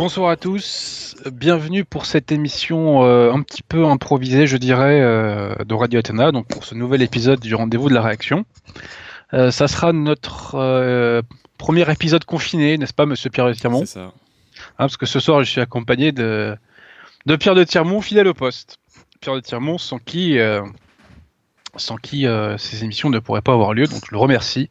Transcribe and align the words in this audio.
Bonsoir 0.00 0.30
à 0.30 0.36
tous, 0.38 1.14
bienvenue 1.30 1.84
pour 1.84 2.06
cette 2.06 2.32
émission 2.32 3.04
euh, 3.04 3.34
un 3.34 3.42
petit 3.42 3.62
peu 3.62 3.84
improvisée, 3.84 4.46
je 4.46 4.56
dirais, 4.56 4.98
euh, 5.02 5.54
de 5.56 5.74
Radio 5.74 5.98
Athena, 5.98 6.32
donc 6.32 6.48
pour 6.48 6.64
ce 6.64 6.74
nouvel 6.74 7.02
épisode 7.02 7.38
du 7.38 7.54
rendez-vous 7.54 7.90
de 7.90 7.94
la 7.94 8.00
réaction. 8.00 8.46
Euh, 9.34 9.50
ça 9.50 9.68
sera 9.68 9.92
notre 9.92 11.22
premier 11.58 11.92
épisode 11.92 12.24
confiné, 12.24 12.78
n'est-ce 12.78 12.94
pas, 12.94 13.04
monsieur 13.04 13.28
Pierre 13.28 13.48
de 13.48 13.52
Tirmont 13.52 13.80
C'est 13.80 13.98
ça. 13.98 14.04
Hein, 14.04 14.12
Parce 14.78 14.96
que 14.96 15.04
ce 15.04 15.20
soir, 15.20 15.44
je 15.44 15.50
suis 15.50 15.60
accompagné 15.60 16.12
de, 16.12 16.56
de 17.26 17.36
Pierre 17.36 17.54
de 17.54 17.64
Tirmont, 17.64 18.00
fidèle 18.00 18.26
au 18.26 18.32
poste. 18.32 18.78
Pierre 19.20 19.34
de 19.34 19.40
Tirmont, 19.40 19.76
sans 19.76 19.98
qui, 19.98 20.38
sans 21.76 21.96
qui 21.96 22.24
ces 22.56 22.84
émissions 22.84 23.10
ne 23.10 23.18
pourraient 23.18 23.42
pas 23.42 23.52
avoir 23.52 23.74
lieu, 23.74 23.86
donc 23.86 24.00
je 24.06 24.12
le 24.12 24.18
remercie, 24.18 24.70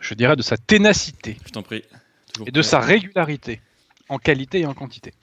je 0.00 0.12
dirais, 0.14 0.34
de 0.34 0.42
sa 0.42 0.56
ténacité 0.56 1.38
Je 1.46 1.52
t'en 1.52 1.62
prie. 1.62 1.84
Toujours 2.32 2.48
et 2.48 2.50
de 2.50 2.60
prêt. 2.60 2.68
sa 2.68 2.80
régularité, 2.80 3.60
en 4.10 4.18
qualité 4.18 4.60
et 4.60 4.66
en 4.66 4.74
quantité. 4.74 5.14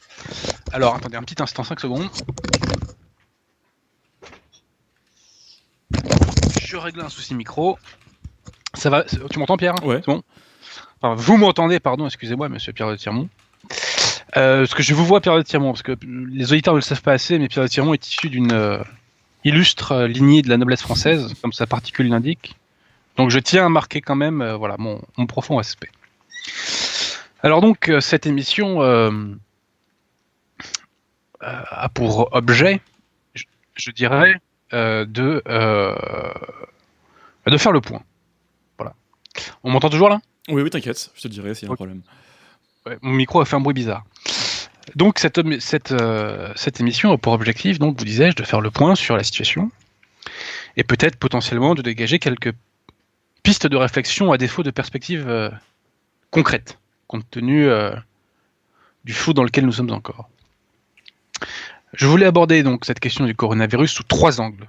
Alors, 0.72 0.96
attendez 0.96 1.18
un 1.18 1.24
petit 1.24 1.42
instant, 1.42 1.64
5 1.64 1.80
secondes. 1.80 2.10
Je 6.62 6.78
règle 6.78 7.02
un 7.02 7.10
souci 7.10 7.36
micro. 7.36 7.78
Ça 8.74 8.90
va 8.90 9.04
Tu 9.04 9.40
m'entends, 9.40 9.58
Pierre 9.58 9.76
Ouais. 9.84 10.02
C'est 10.04 10.12
bon 10.12 10.24
Enfin, 11.02 11.14
vous 11.14 11.38
m'entendez, 11.38 11.80
pardon, 11.80 12.08
excusez-moi, 12.08 12.50
monsieur 12.50 12.74
Pierre 12.74 12.90
de 12.90 12.96
Tirmont. 12.96 13.30
Euh, 14.36 14.62
parce 14.62 14.74
que 14.74 14.82
je 14.82 14.94
vous 14.96 15.06
vois, 15.06 15.22
Pierre 15.22 15.38
de 15.38 15.44
Tirmont, 15.44 15.72
parce 15.72 15.84
que 15.84 15.96
les 16.04 16.52
auditeurs 16.52 16.74
ne 16.74 16.80
le 16.80 16.84
savent 16.84 17.04
pas 17.04 17.14
assez, 17.14 17.38
mais 17.38 17.48
Pierre 17.48 17.66
de 17.66 17.70
Tirmont 17.70 17.94
est 17.94 18.08
issu 18.08 18.30
d'une 18.30 18.52
euh, 18.52 18.82
illustre 19.44 19.92
euh, 19.92 20.08
lignée 20.08 20.42
de 20.42 20.50
la 20.50 20.58
noblesse 20.58 20.82
française, 20.82 21.34
comme 21.42 21.54
sa 21.54 21.68
particule 21.68 22.10
l'indique. 22.10 22.56
Donc 23.18 23.30
je 23.30 23.40
tiens 23.40 23.66
à 23.66 23.70
marquer 23.70 24.02
quand 24.02 24.16
même 24.16 24.42
euh, 24.42 24.56
voilà, 24.56 24.76
mon, 24.78 25.02
mon 25.18 25.26
profond 25.26 25.58
respect. 25.58 25.90
Alors 27.48 27.62
donc, 27.62 27.88
euh, 27.88 28.02
cette 28.02 28.26
émission 28.26 28.82
euh, 28.82 29.10
euh, 31.44 31.64
a 31.70 31.88
pour 31.88 32.28
objet, 32.36 32.82
je, 33.36 33.46
je 33.74 33.90
dirais, 33.92 34.36
euh, 34.74 35.06
de, 35.06 35.42
euh, 35.48 35.96
de 37.46 37.58
faire 37.58 37.72
le 37.72 37.80
point. 37.80 38.04
Voilà. 38.78 38.96
On 39.64 39.72
m'entend 39.72 39.90
toujours 39.90 40.10
là? 40.10 40.20
Oui, 40.50 40.62
oui, 40.62 40.70
t'inquiète, 40.70 41.10
je 41.16 41.22
te 41.22 41.30
dirai 41.30 41.56
s'il 41.56 41.70
y 41.70 41.70
a 41.70 41.72
un 41.72 41.76
problème. 41.76 42.02
Ouais, 42.86 42.98
mon 43.02 43.14
micro 43.14 43.40
a 43.40 43.46
fait 43.46 43.56
un 43.56 43.62
bruit 43.62 43.74
bizarre. 43.74 44.04
Donc 44.96 45.18
cette, 45.18 45.40
cette, 45.62 45.94
cette 46.58 46.82
émission 46.82 47.14
a 47.14 47.18
pour 47.18 47.32
objectif, 47.32 47.80
donc 47.80 47.98
vous 47.98 48.04
disais-je, 48.04 48.36
de 48.36 48.44
faire 48.44 48.60
le 48.60 48.72
point 48.72 48.96
sur 48.96 49.16
la 49.16 49.24
situation 49.24 49.72
et 50.76 50.84
peut-être 50.84 51.16
potentiellement 51.16 51.76
de 51.76 51.82
dégager 51.82 52.20
quelques 52.20 52.52
pistes 53.42 53.68
de 53.68 53.78
réflexion 53.78 54.34
à 54.34 54.38
défaut 54.38 54.64
de 54.64 54.72
perspectives 54.72 55.50
concrètes, 56.30 56.78
compte 57.08 57.30
tenu 57.30 57.68
euh, 57.68 57.96
du 59.06 59.14
flou 59.14 59.34
dans 59.34 59.44
lequel 59.44 59.66
nous 59.66 59.72
sommes 59.72 59.92
encore. 59.92 60.30
Je 61.94 62.06
voulais 62.06 62.26
aborder 62.26 62.64
donc 62.64 62.86
cette 62.86 63.00
question 63.00 63.26
du 63.26 63.36
coronavirus 63.36 63.92
sous 63.92 64.04
trois 64.04 64.42
angles. 64.42 64.68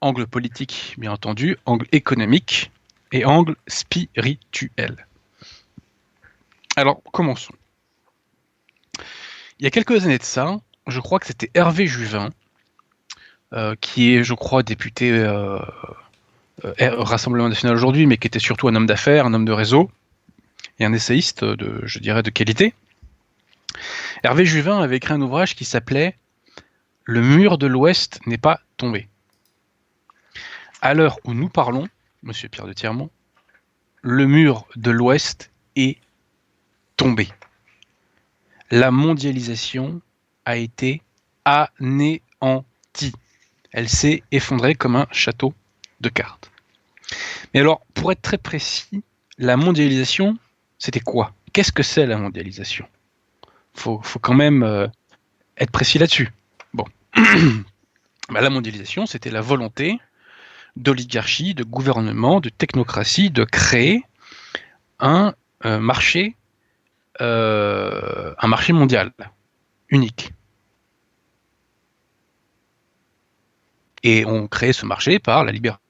Angle 0.00 0.26
politique, 0.26 0.94
bien 0.98 1.12
entendu, 1.12 1.56
angle 1.64 1.86
économique 1.92 2.70
et 3.12 3.24
angle 3.24 3.56
spirituel. 3.68 5.06
Alors, 6.76 7.00
commençons. 7.12 7.54
Il 9.58 9.64
y 9.64 9.66
a 9.66 9.70
quelques 9.70 10.04
années 10.04 10.18
de 10.18 10.24
ça, 10.24 10.58
je 10.88 11.00
crois 11.00 11.20
que 11.20 11.26
c'était 11.26 11.50
Hervé 11.54 11.86
Juvin, 11.86 12.30
euh, 13.52 13.76
qui 13.80 14.14
est, 14.14 14.24
je 14.24 14.34
crois, 14.34 14.64
député 14.64 15.12
euh, 15.12 15.58
euh, 16.64 16.70
Rassemblement 17.02 17.48
national 17.48 17.76
aujourd'hui, 17.76 18.06
mais 18.06 18.16
qui 18.16 18.26
était 18.26 18.40
surtout 18.40 18.68
un 18.68 18.74
homme 18.74 18.86
d'affaires, 18.86 19.26
un 19.26 19.34
homme 19.34 19.44
de 19.44 19.52
réseau, 19.52 19.90
et 20.78 20.84
un 20.84 20.92
essayiste 20.92 21.44
de, 21.44 21.82
je 21.84 21.98
dirais, 21.98 22.22
de 22.22 22.30
qualité. 22.30 22.74
Hervé 24.22 24.46
Juvin 24.46 24.80
avait 24.80 24.96
écrit 24.96 25.14
un 25.14 25.20
ouvrage 25.20 25.54
qui 25.54 25.64
s'appelait 25.64 26.16
Le 27.04 27.20
mur 27.20 27.58
de 27.58 27.66
l'Ouest 27.66 28.20
n'est 28.26 28.38
pas 28.38 28.60
tombé. 28.76 29.08
À 30.80 30.94
l'heure 30.94 31.18
où 31.24 31.34
nous 31.34 31.48
parlons, 31.48 31.88
Monsieur 32.22 32.48
Pierre 32.48 32.66
de 32.66 32.72
Tirmont, 32.72 33.10
le 34.02 34.26
mur 34.26 34.66
de 34.76 34.90
l'Ouest 34.90 35.50
est 35.76 35.98
tombé. 36.96 37.28
La 38.70 38.90
mondialisation 38.90 40.00
a 40.44 40.56
été 40.56 41.02
anéantie. 41.44 43.12
Elle 43.72 43.88
s'est 43.88 44.22
effondrée 44.30 44.74
comme 44.74 44.96
un 44.96 45.06
château 45.10 45.54
de 46.00 46.08
cartes. 46.08 46.50
Mais 47.52 47.60
alors, 47.60 47.84
pour 47.94 48.12
être 48.12 48.22
très 48.22 48.38
précis, 48.38 49.02
la 49.38 49.56
mondialisation, 49.56 50.36
c'était 50.78 51.00
quoi? 51.00 51.32
Qu'est-ce 51.52 51.72
que 51.72 51.82
c'est 51.82 52.06
la 52.06 52.16
mondialisation? 52.16 52.86
Faut, 53.74 54.00
faut 54.02 54.18
quand 54.18 54.34
même 54.34 54.62
euh, 54.62 54.86
être 55.56 55.70
précis 55.70 55.98
là-dessus. 55.98 56.30
Bon. 56.72 56.84
Bah, 58.30 58.40
la 58.40 58.48
mondialisation, 58.48 59.04
c'était 59.04 59.30
la 59.30 59.42
volonté 59.42 60.00
d'oligarchie, 60.76 61.52
de 61.52 61.62
gouvernement, 61.62 62.40
de 62.40 62.48
technocratie, 62.48 63.28
de 63.30 63.44
créer 63.44 64.02
un 64.98 65.34
euh, 65.66 65.78
marché, 65.78 66.34
euh, 67.20 68.34
un 68.38 68.48
marché 68.48 68.72
mondial 68.72 69.12
unique. 69.90 70.32
Et 74.02 74.24
on 74.24 74.48
crée 74.48 74.72
ce 74.72 74.86
marché 74.86 75.18
par 75.18 75.44
la 75.44 75.52
libération. 75.52 75.80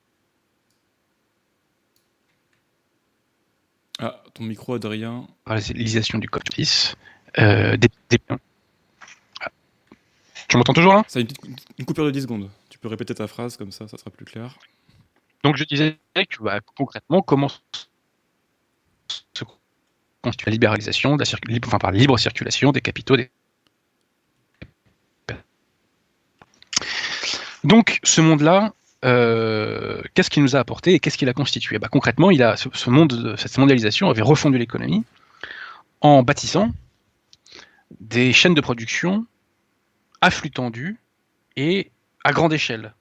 Ah, 4.01 4.24
ton 4.35 4.45
micro, 4.45 4.75
Adrien. 4.75 5.27
libéralisation 5.47 6.19
du 6.19 6.29
justice, 6.33 6.97
euh, 7.39 7.77
des, 7.77 7.89
des- 8.11 8.19
Ah. 9.41 9.49
Tu 10.49 10.57
m'entends 10.57 10.73
toujours 10.75 10.95
là? 10.95 11.05
Ça 11.09 11.19
a 11.19 11.23
une, 11.23 11.29
petite- 11.29 11.67
une 11.79 11.85
coupure 11.85 12.05
de 12.05 12.11
10 12.11 12.23
secondes. 12.23 12.51
Tu 12.69 12.79
peux 12.79 12.89
répéter 12.89 13.15
ta 13.15 13.27
phrase 13.27 13.57
comme 13.57 13.71
ça, 13.73 13.87
ça 13.89 13.97
sera 13.97 14.11
plus 14.11 14.25
clair. 14.25 14.59
Donc 15.43 15.57
je 15.57 15.65
disais 15.65 15.99
que 16.15 16.43
bah, 16.43 16.61
concrètement, 16.77 17.23
comment 17.23 17.49
se 19.09 19.45
constitue 20.23 20.47
la 20.47 20.53
libéralisation, 20.53 21.17
de 21.17 21.25
la 21.25 21.53
libre- 21.53 21.69
enfin, 21.69 21.79
par 21.79 21.93
la 21.93 21.99
libre 21.99 22.19
circulation 22.19 22.73
des 22.73 22.81
capitaux. 22.81 23.17
Des... 23.17 23.31
Donc 27.63 28.01
ce 28.03 28.21
monde-là, 28.21 28.73
euh, 29.05 30.01
qu'est-ce 30.15 30.31
qu'il 30.31 30.43
nous 30.43 30.57
a 30.57 30.59
apporté 30.61 30.95
et 30.95 31.01
qu'est-ce 31.01 31.19
qu'il 31.19 31.29
a 31.29 31.33
constitué? 31.35 31.79
Bah, 31.79 31.89
Concrètement, 31.91 32.31
il 32.31 32.43
a, 32.43 32.57
ce, 32.57 32.91
monde, 32.91 33.09
de- 33.11 33.37
cette 33.37 33.57
mondialisation 33.59 34.09
avait 34.11 34.23
refondu 34.23 34.59
l'économie 34.59 35.05
en 36.01 36.23
bâtissant 36.23 36.71
des 38.01 38.33
chaînes 38.33 38.55
de 38.55 38.61
production 38.61 39.27
à 40.21 40.31
flux 40.31 40.51
tendu 40.51 40.99
et 41.57 41.91
à 42.25 42.33
grande 42.33 42.53
échelle, 42.53 42.95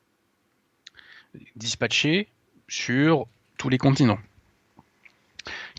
dispatchées 1.56 2.28
sur 2.68 3.28
tous 3.58 3.70
les 3.70 3.78
continents. 3.78 4.20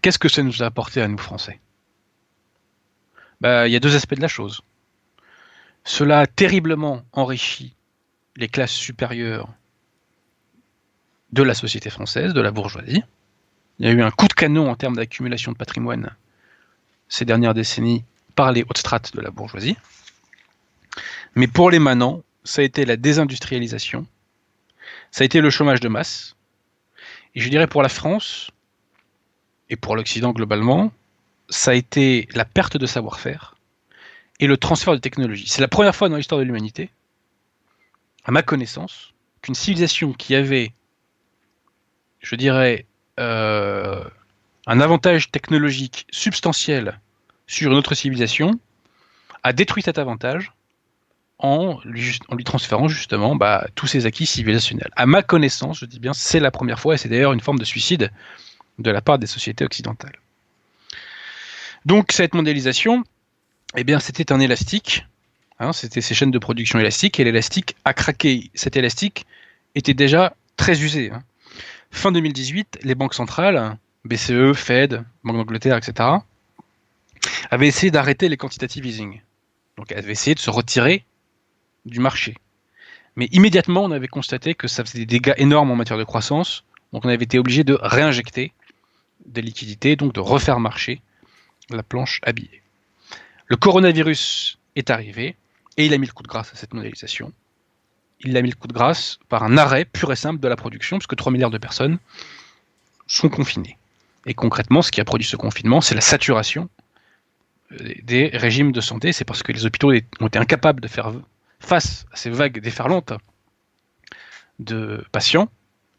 Qu'est-ce 0.03 0.19
que 0.19 0.29
ça 0.29 0.43
nous 0.43 0.63
a 0.63 0.67
apporté 0.67 1.01
à 1.03 1.09
nous 1.09 1.19
Français? 1.19 1.61
Bah, 3.41 3.69
Il 3.69 3.73
y 3.73 3.77
a 3.77 3.81
deux 3.81 3.95
aspects 3.95 4.15
de 4.15 4.21
la 4.23 4.29
chose. 4.29 4.63
Cela 5.85 6.21
a 6.21 6.27
terriblement 6.27 7.03
enrichi 7.13 7.75
les 8.37 8.49
classes 8.49 8.73
supérieures 8.73 9.49
de 11.35 11.43
la 11.43 11.55
société 11.55 11.91
française, 11.91 12.33
de 12.33 12.41
la 12.41 12.53
bourgeoisie. 12.53 13.03
Il 13.79 13.87
y 13.87 13.89
a 13.89 13.93
eu 13.93 14.03
un 14.03 14.11
coup 14.13 14.29
de 14.29 14.35
canon 14.35 14.71
en 14.71 14.77
termes 14.77 14.97
d'accumulation 14.97 15.53
de 15.53 15.57
patrimoine 15.57 16.15
ces 17.09 17.25
dernières 17.25 17.55
décennies 17.55 18.05
par 18.37 18.53
les 18.53 18.63
hautes 18.63 18.79
strates 18.79 19.15
de 19.15 19.21
la 19.21 19.31
bourgeoisie. 19.31 19.77
Mais 21.35 21.49
pour 21.49 21.71
les 21.71 21.81
manants, 21.81 22.23
ça 22.45 22.63
a 22.63 22.65
été 22.65 22.85
la 22.85 22.97
désindustrialisation, 22.97 24.07
ça 25.11 25.23
a 25.23 25.25
été 25.25 25.41
le 25.41 25.51
chômage 25.51 25.81
de 25.81 25.89
masse, 25.89 26.37
et 27.35 27.41
je 27.41 27.49
dirais 27.49 27.67
pour 27.67 27.83
la 27.83 27.89
France, 27.89 28.51
et 29.71 29.77
pour 29.77 29.97
l'Occident 29.97 30.33
globalement, 30.33 30.93
ça 31.49 31.73
a 31.73 31.75
été 31.75 32.29
la 32.35 32.45
perte 32.45 32.77
de 32.77 32.87
savoir-faire 32.87 33.57
et 34.39 34.47
le 34.47 34.57
transfert 34.57 34.95
de 34.95 34.99
technologie. 34.99 35.49
C'est 35.49 35.63
la 35.63 35.69
première 35.69 35.97
fois 35.97 36.09
dans 36.09 36.17
l'histoire 36.17 36.39
de 36.39 36.45
l'humanité, 36.45 36.91
à 38.25 38.31
ma 38.31 38.43
connaissance, 38.43 39.13
qu'une 39.43 39.55
civilisation 39.55 40.13
qui 40.13 40.35
avait, 40.35 40.73
je 42.25 42.37
dirais, 42.37 42.87
euh, 43.21 44.03
un 44.67 44.81
avantage 44.81 45.31
technologique 45.31 46.07
substantiel 46.11 46.99
sur 47.47 47.71
une 47.71 47.77
autre 47.77 47.95
civilisation, 47.95 48.59
a 49.43 49.53
détruit 49.53 49.83
cet 49.83 49.99
avantage 49.99 50.53
en 51.39 51.79
lui, 51.85 52.19
en 52.29 52.35
lui 52.35 52.45
transférant 52.45 52.89
justement 52.89 53.37
bah, 53.37 53.67
tous 53.75 53.87
ses 53.87 54.07
acquis 54.07 54.25
civilisationnels. 54.25 54.91
À 54.97 55.05
ma 55.05 55.23
connaissance, 55.23 55.81
je 55.81 55.85
dis 55.85 56.01
bien, 56.01 56.15
c'est 56.15 56.41
la 56.41 56.51
première 56.51 56.81
fois, 56.81 56.95
et 56.95 56.97
c'est 56.97 57.11
d'ailleurs 57.11 57.35
une 57.35 57.41
forme 57.41 57.59
de 57.59 57.65
suicide 57.65 58.11
de 58.79 58.91
la 58.91 59.03
part 59.03 59.19
des 59.19 59.27
sociétés 59.27 59.65
occidentales. 59.65 60.19
Donc 61.85 62.13
cette 62.13 62.35
mondialisation, 62.35 63.05
eh 63.77 63.85
bien, 63.85 64.01
c'était 64.01 64.33
un 64.33 64.41
élastique, 64.41 65.07
hein, 65.61 65.75
c'était 65.75 66.01
ces 66.01 66.15
chaînes 66.15 66.31
de 66.31 66.39
production 66.39 66.79
élastiques, 66.79 67.21
et 67.21 67.25
l'élastique 67.25 67.77
a 67.85 67.93
craqué. 67.93 68.51
Cet 68.55 68.77
élastique 68.77 69.27
était 69.75 69.93
déjà 69.93 70.35
très 70.57 70.83
usé. 70.83 71.11
hein. 71.11 71.23
Fin 71.95 72.11
2018, 72.11 72.81
les 72.83 72.95
banques 72.97 73.15
centrales, 73.15 73.79
BCE, 74.05 74.53
Fed, 74.53 75.05
Banque 75.23 75.37
d'Angleterre, 75.37 75.77
etc., 75.77 76.09
avait 77.51 77.69
essayé 77.69 77.93
d'arrêter 77.93 78.29
les 78.29 78.37
quantitative 78.37 78.85
easing. 78.85 79.23
Donc 79.79 79.93
elle 79.93 79.99
avait 79.99 80.13
essayé 80.13 80.35
de 80.35 80.41
se 80.41 80.51
retirer 80.51 81.05
du 81.87 82.01
marché. 82.01 82.35
Mais 83.15 83.27
immédiatement, 83.31 83.85
on 83.85 83.93
avait 83.93 84.09
constaté 84.09 84.55
que 84.55 84.67
ça 84.67 84.85
faisait 84.85 84.99
des 84.99 85.07
dégâts 85.07 85.35
énormes 85.37 85.71
en 85.71 85.77
matière 85.77 85.97
de 85.97 86.05
croissance. 86.05 86.65
Donc 86.93 87.07
on 87.07 87.09
avait 87.09 87.25
été 87.25 87.39
obligé 87.39 87.63
de 87.63 87.79
réinjecter 87.81 88.53
des 89.25 89.41
liquidités, 89.41 89.95
donc 89.95 90.13
de 90.13 90.21
refaire 90.21 90.59
marcher 90.59 91.01
la 91.71 91.85
planche 91.85 92.21
habillée. 92.25 92.61
Le 93.47 93.57
coronavirus 93.57 94.59
est 94.75 94.91
arrivé 94.91 95.37
et 95.77 95.87
il 95.87 95.95
a 95.95 95.99
mis 95.99 96.09
le 96.09 96.13
coup 96.13 96.25
de 96.25 96.29
grâce 96.29 96.53
à 96.53 96.57
cette 96.57 96.75
mondialisation. 96.75 97.33
Il 98.21 98.37
a 98.37 98.43
mis 98.43 98.51
le 98.51 98.57
coup 98.57 98.69
de 98.69 98.73
grâce 98.73 99.19
par 99.29 99.43
un 99.43 99.57
arrêt 99.57 99.85
pur 99.85 100.13
et 100.13 100.17
simple 100.17 100.41
de 100.41 100.49
la 100.49 100.57
production, 100.57 100.99
puisque 100.99 101.17
3 101.17 101.33
milliards 101.33 101.51
de 101.51 101.59
personnes 101.59 101.99
sont 103.07 103.29
confinées. 103.29 103.77
Et 104.27 104.35
concrètement, 104.35 104.83
ce 104.83 104.91
qui 104.91 105.01
a 105.01 105.05
produit 105.05 105.27
ce 105.27 105.37
confinement, 105.37 105.81
c'est 105.81 105.95
la 105.95 106.01
saturation 106.01 106.69
euh, 107.73 107.93
des 108.03 108.29
régimes 108.29 108.73
de 108.73 108.81
santé. 108.81 109.13
C'est 109.13 109.25
parce 109.25 109.43
que 109.43 109.53
les 109.53 109.67
hôpitaux 109.67 109.93
ont 110.21 110.27
été 110.27 110.39
incapables 110.39 110.81
de 110.81 110.89
faire 110.89 111.13
face 111.61 112.07
à 112.13 112.17
ces 112.17 112.31
vagues 112.31 112.61
déferlantes 112.61 113.13
de 114.59 115.05
patients 115.13 115.49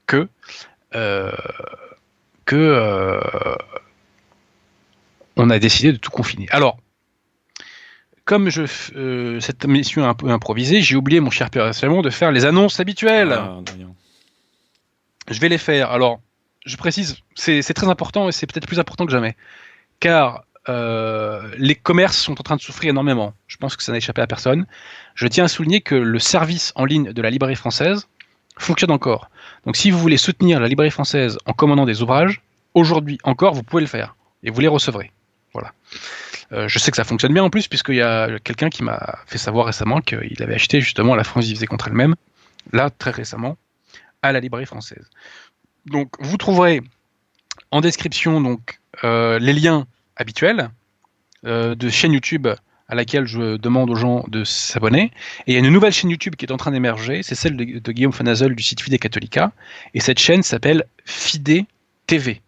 que, 0.07 0.27
euh, 0.95 1.31
euh, 2.53 3.55
on 5.35 5.49
a 5.49 5.59
décidé 5.59 5.91
de 5.91 5.97
tout 5.97 6.11
confiner. 6.11 6.47
Alors, 6.51 6.77
comme 8.25 8.49
je, 8.49 8.63
euh, 8.95 9.39
cette 9.39 9.65
mission 9.65 10.03
est 10.03 10.07
un 10.07 10.15
peu 10.15 10.29
improvisée, 10.29 10.81
j'ai 10.81 10.95
oublié, 10.95 11.19
mon 11.19 11.29
cher 11.29 11.49
Pierre 11.51 11.73
Salmon, 11.73 12.01
de 12.01 12.09
faire 12.09 12.31
les 12.31 12.45
annonces 12.45 12.79
habituelles. 12.79 13.33
Ah, 13.33 13.59
je 15.29 15.39
vais 15.39 15.49
les 15.49 15.59
faire. 15.59 15.91
Alors, 15.91 16.19
je 16.65 16.75
précise, 16.75 17.17
c'est 17.35 17.61
très 17.61 17.87
important 17.87 18.27
et 18.27 18.31
c'est 18.31 18.47
peut-être 18.47 18.67
plus 18.67 18.79
important 18.79 19.05
que 19.05 19.11
jamais. 19.11 19.35
Car 19.99 20.43
euh, 20.67 21.51
les 21.59 21.75
commerces 21.75 22.17
sont 22.17 22.39
en 22.39 22.43
train 22.43 22.55
de 22.55 22.61
souffrir 22.61 22.89
énormément. 22.89 23.33
Je 23.47 23.57
pense 23.57 23.75
que 23.75 23.83
ça 23.83 23.91
n'a 23.91 23.99
échappé 23.99 24.21
à 24.21 24.27
personne. 24.27 24.65
Je 25.13 25.27
tiens 25.27 25.45
à 25.45 25.47
souligner 25.47 25.81
que 25.81 25.93
le 25.95 26.19
service 26.19 26.73
en 26.75 26.85
ligne 26.85 27.13
de 27.13 27.21
la 27.21 27.29
librairie 27.29 27.55
française 27.55 28.07
fonctionne 28.57 28.91
encore. 28.91 29.29
Donc 29.65 29.75
si 29.75 29.91
vous 29.91 29.99
voulez 29.99 30.17
soutenir 30.17 30.59
la 30.59 30.67
librairie 30.67 30.91
française 30.91 31.37
en 31.45 31.53
commandant 31.53 31.85
des 31.85 32.01
ouvrages, 32.01 32.41
aujourd'hui 32.73 33.19
encore, 33.23 33.53
vous 33.53 33.63
pouvez 33.63 33.81
le 33.81 33.87
faire. 33.87 34.15
Et 34.43 34.49
vous 34.49 34.61
les 34.61 34.67
recevrez. 34.67 35.11
Voilà. 35.55 35.73
Euh, 36.51 36.67
je 36.67 36.79
sais 36.79 36.91
que 36.91 36.97
ça 36.97 37.05
fonctionne 37.05 37.33
bien 37.33 37.43
en 37.43 37.49
plus, 37.49 37.67
puisqu'il 37.67 37.95
y 37.95 38.01
a 38.01 38.39
quelqu'un 38.39 38.69
qui 38.69 38.83
m'a 38.83 39.19
fait 39.25 39.37
savoir 39.37 39.65
récemment 39.65 40.01
qu'il 40.01 40.43
avait 40.43 40.55
acheté 40.55 40.81
justement 40.81 41.15
La 41.15 41.23
France 41.23 41.45
divisée 41.45 41.65
contre 41.65 41.87
elle-même, 41.87 42.15
là, 42.73 42.89
très 42.89 43.11
récemment, 43.11 43.57
à 44.21 44.33
la 44.33 44.41
librairie 44.41 44.65
française. 44.65 45.09
Donc, 45.85 46.09
vous 46.19 46.35
trouverez 46.35 46.81
en 47.71 47.79
description 47.79 48.41
donc, 48.41 48.79
euh, 49.05 49.39
les 49.39 49.53
liens 49.53 49.87
habituels 50.17 50.69
euh, 51.45 51.73
de 51.73 51.89
chaîne 51.89 52.11
YouTube 52.11 52.47
à 52.87 52.95
laquelle 52.95 53.25
je 53.25 53.55
demande 53.55 53.89
aux 53.89 53.95
gens 53.95 54.25
de 54.27 54.43
s'abonner. 54.43 55.11
Et 55.47 55.51
il 55.51 55.53
y 55.53 55.55
a 55.55 55.59
une 55.59 55.71
nouvelle 55.71 55.93
chaîne 55.93 56.09
YouTube 56.09 56.35
qui 56.35 56.45
est 56.45 56.51
en 56.51 56.57
train 56.57 56.71
d'émerger, 56.71 57.23
c'est 57.23 57.33
celle 57.33 57.55
de, 57.55 57.91
Guillaume 57.91 58.11
Fanazel 58.11 58.55
du 58.55 58.61
site 58.61 58.81
Fide 58.81 58.99
Catholica. 58.99 59.51
Et 59.93 59.99
cette 60.01 60.19
chaîne 60.19 60.43
s'appelle 60.43 60.83
Fide 61.05 61.65
TV. 62.05 62.41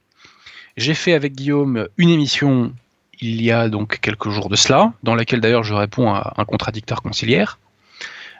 J'ai 0.76 0.94
fait 0.94 1.14
avec 1.14 1.34
Guillaume 1.34 1.88
une 1.98 2.10
émission 2.10 2.74
il 3.20 3.42
y 3.42 3.52
a 3.52 3.70
donc 3.70 4.00
quelques 4.00 4.30
jours 4.30 4.50
de 4.50 4.56
cela, 4.56 4.94
dans 5.04 5.16
laquelle 5.16 5.42
d'ailleurs 5.42 5.64
je 5.64 5.74
réponds 5.74 6.10
à 6.14 6.34
un 6.38 6.46
contradicteur 6.46 7.02
conciliaire. 7.02 7.60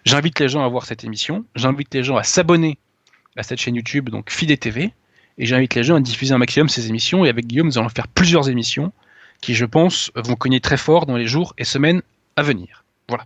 J'invite 0.05 0.39
les 0.39 0.48
gens 0.48 0.63
à 0.63 0.67
voir 0.67 0.86
cette 0.86 1.03
émission, 1.03 1.46
j'invite 1.55 1.93
les 1.93 2.03
gens 2.03 2.17
à 2.17 2.24
s'abonner 2.24 2.77
à 3.36 3.43
cette 3.43 3.60
chaîne 3.60 3.75
YouTube, 3.75 4.10
donc 4.10 4.31
Fide 4.31 4.57
TV, 4.60 4.93
et 5.38 5.46
j'invite 5.46 5.75
les 5.75 5.84
gens 5.84 5.96
à 5.96 6.00
diffuser 6.00 6.34
un 6.34 6.38
maximum 6.38 6.69
ces 6.69 6.88
émissions, 6.88 7.25
et 7.25 7.29
avec 7.29 7.46
Guillaume, 7.46 7.67
nous 7.67 7.77
allons 7.77 7.89
faire 7.89 8.07
plusieurs 8.07 8.50
émissions 8.50 8.91
qui, 9.41 9.53
je 9.53 9.65
pense, 9.65 10.12
vont 10.15 10.36
cogner 10.36 10.60
très 10.60 10.77
fort 10.77 11.05
dans 11.05 11.17
les 11.17 11.27
jours 11.27 11.53
et 11.57 11.63
semaines 11.63 12.01
à 12.36 12.43
venir. 12.43 12.84
Voilà. 13.07 13.25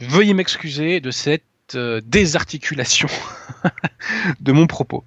Veuillez 0.00 0.34
m'excuser 0.34 1.00
de 1.00 1.10
cette 1.10 1.44
euh, 1.74 2.00
désarticulation 2.04 3.08
de 4.40 4.52
mon 4.52 4.66
propos. 4.66 5.04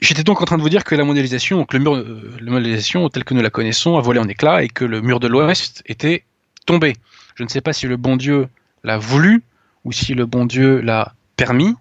J'étais 0.00 0.22
donc 0.22 0.40
en 0.40 0.44
train 0.44 0.56
de 0.56 0.62
vous 0.62 0.68
dire 0.68 0.84
que 0.84 0.94
la 0.94 1.04
mondialisation, 1.04 1.58
donc 1.58 1.72
le 1.72 1.80
mur, 1.80 1.96
euh, 1.96 2.36
la 2.40 2.50
mondialisation 2.52 3.08
tel 3.08 3.24
que 3.24 3.34
nous 3.34 3.42
la 3.42 3.50
connaissons, 3.50 3.96
a 3.96 4.00
volé 4.00 4.20
en 4.20 4.28
éclats 4.28 4.62
et 4.62 4.68
que 4.68 4.84
le 4.84 5.00
mur 5.00 5.18
de 5.18 5.26
l'Ouest 5.26 5.82
était 5.86 6.24
tombé. 6.66 6.94
Je 7.34 7.42
ne 7.42 7.48
sais 7.48 7.60
pas 7.60 7.72
si 7.72 7.86
le 7.86 7.96
bon 7.96 8.16
Dieu 8.16 8.48
l'a 8.84 8.98
voulu 8.98 9.42
ou 9.84 9.92
si 9.92 10.14
le 10.14 10.24
bon 10.26 10.46
Dieu 10.46 10.80
l'a 10.80 11.14
permis, 11.36 11.74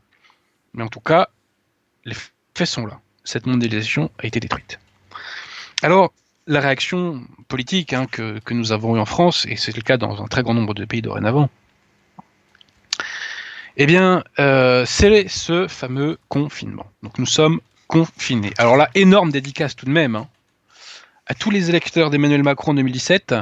mais 0.73 0.83
en 0.83 0.87
tout 0.87 0.99
cas, 0.99 1.29
les 2.05 2.15
faits 2.55 2.67
sont 2.67 2.85
là. 2.85 2.99
Cette 3.23 3.45
mondialisation 3.45 4.09
a 4.19 4.25
été 4.25 4.39
détruite. 4.39 4.79
Alors, 5.83 6.11
la 6.47 6.59
réaction 6.59 7.21
politique 7.47 7.93
hein, 7.93 8.07
que, 8.09 8.39
nous 8.51 8.71
avons 8.71 8.95
eue 8.95 8.99
en 8.99 9.05
France, 9.05 9.45
et 9.47 9.57
c'est 9.57 9.75
le 9.75 9.81
cas 9.81 9.97
dans 9.97 10.23
un 10.23 10.27
très 10.27 10.41
grand 10.41 10.53
nombre 10.53 10.73
de 10.73 10.85
pays 10.85 11.01
dorénavant, 11.01 11.49
eh 13.75 13.85
bien, 13.85 14.23
euh, 14.39 14.85
c'est 14.87 15.27
ce 15.27 15.67
fameux 15.67 16.17
confinement. 16.29 16.87
Donc 17.03 17.19
nous 17.19 17.27
sommes 17.27 17.59
confinés. 17.87 18.53
Alors 18.57 18.77
là, 18.77 18.89
énorme 18.95 19.31
dédicace 19.31 19.75
tout 19.75 19.85
de 19.85 19.91
même 19.91 20.15
hein, 20.15 20.27
à 21.25 21.33
tous 21.33 21.51
les 21.51 21.69
électeurs 21.69 22.09
d'Emmanuel 22.09 22.43
Macron 22.43 22.71
en 22.71 22.75
2017 22.75 23.35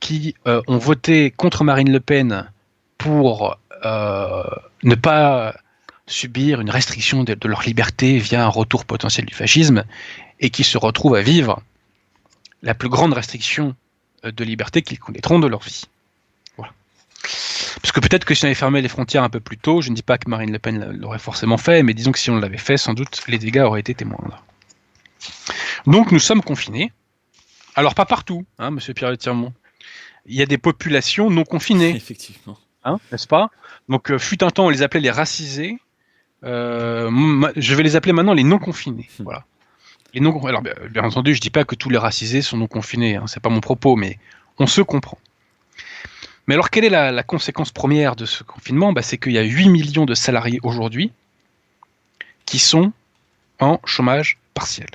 qui 0.00 0.34
euh, 0.46 0.62
ont 0.66 0.78
voté 0.78 1.30
contre 1.30 1.64
Marine 1.64 1.92
Le 1.92 2.00
Pen 2.00 2.50
pour 2.98 3.56
euh, 3.84 4.42
ne 4.82 4.94
pas 4.94 5.54
subir 6.06 6.60
une 6.60 6.70
restriction 6.70 7.22
de, 7.24 7.36
leur 7.44 7.62
liberté 7.62 8.18
via 8.18 8.44
un 8.44 8.48
retour 8.48 8.84
potentiel 8.84 9.26
du 9.26 9.34
fascisme 9.34 9.84
et 10.40 10.50
qui 10.50 10.64
se 10.64 10.76
retrouvent 10.76 11.14
à 11.14 11.22
vivre 11.22 11.62
la 12.62 12.74
plus 12.74 12.88
grande 12.88 13.12
restriction 13.12 13.74
euh, 14.24 14.32
de 14.32 14.44
liberté 14.44 14.82
qu'ils 14.82 14.98
connaîtront 14.98 15.38
de 15.38 15.46
leur 15.46 15.60
vie. 15.60 15.84
Voilà. 16.56 16.72
Parce 17.82 17.92
que 17.92 18.00
peut-être 18.00 18.24
que 18.24 18.34
si 18.34 18.44
on 18.44 18.46
avait 18.46 18.54
fermé 18.54 18.82
les 18.82 18.88
frontières 18.88 19.22
un 19.22 19.30
peu 19.30 19.40
plus 19.40 19.58
tôt, 19.58 19.80
je 19.80 19.90
ne 19.90 19.94
dis 19.94 20.02
pas 20.02 20.18
que 20.18 20.28
Marine 20.28 20.52
Le 20.52 20.58
Pen 20.58 20.96
l'aurait 20.98 21.18
forcément 21.18 21.58
fait, 21.58 21.82
mais 21.82 21.94
disons 21.94 22.12
que 22.12 22.18
si 22.18 22.30
on 22.30 22.38
l'avait 22.38 22.58
fait, 22.58 22.76
sans 22.76 22.94
doute 22.94 23.20
les 23.28 23.38
dégâts 23.38 23.60
auraient 23.60 23.80
été 23.80 24.04
moindres. 24.04 24.44
Donc 25.86 26.12
nous 26.12 26.18
sommes 26.18 26.42
confinés. 26.42 26.92
Alors 27.76 27.94
pas 27.94 28.06
partout, 28.06 28.44
hein, 28.58 28.70
Monsieur 28.70 28.94
Pierre 28.94 29.16
Tirmont. 29.16 29.52
Il 30.26 30.34
y 30.34 30.42
a 30.42 30.46
des 30.46 30.58
populations 30.58 31.30
non 31.30 31.44
confinées. 31.44 31.90
Effectivement. 31.96 32.58
Hein, 32.84 32.98
n'est-ce 33.12 33.26
pas? 33.26 33.50
Donc, 33.88 34.10
euh, 34.10 34.18
fut 34.18 34.42
un 34.42 34.50
temps, 34.50 34.66
on 34.66 34.70
les 34.70 34.82
appelait 34.82 35.00
les 35.00 35.10
racisés. 35.10 35.78
Euh, 36.44 37.10
je 37.56 37.74
vais 37.74 37.82
les 37.82 37.96
appeler 37.96 38.12
maintenant 38.12 38.32
les 38.32 38.44
non 38.44 38.58
confinés. 38.58 39.08
Hmm. 39.18 39.24
Voilà. 39.24 39.44
Les 40.14 40.20
non, 40.20 40.44
alors, 40.46 40.62
bien, 40.62 41.02
entendu, 41.02 41.34
je 41.34 41.40
dis 41.40 41.50
pas 41.50 41.64
que 41.64 41.74
tous 41.74 41.90
les 41.90 41.98
racisés 41.98 42.42
sont 42.42 42.56
non 42.56 42.66
confinés. 42.66 43.16
Hein, 43.16 43.24
c'est 43.26 43.40
pas 43.40 43.50
mon 43.50 43.60
propos, 43.60 43.96
mais 43.96 44.18
on 44.58 44.66
se 44.66 44.80
comprend. 44.80 45.18
Mais 46.50 46.54
alors, 46.54 46.70
quelle 46.70 46.84
est 46.84 46.90
la, 46.90 47.22
conséquence 47.22 47.70
première 47.70 48.16
de 48.16 48.26
ce 48.26 48.42
confinement? 48.42 48.92
Bah, 48.92 49.02
C'est 49.02 49.18
qu'il 49.18 49.30
y 49.30 49.38
a 49.38 49.42
8 49.42 49.68
millions 49.68 50.04
de 50.04 50.14
salariés 50.14 50.58
aujourd'hui 50.64 51.12
qui 52.44 52.58
sont 52.58 52.92
en 53.60 53.78
chômage 53.84 54.36
partiel. 54.52 54.88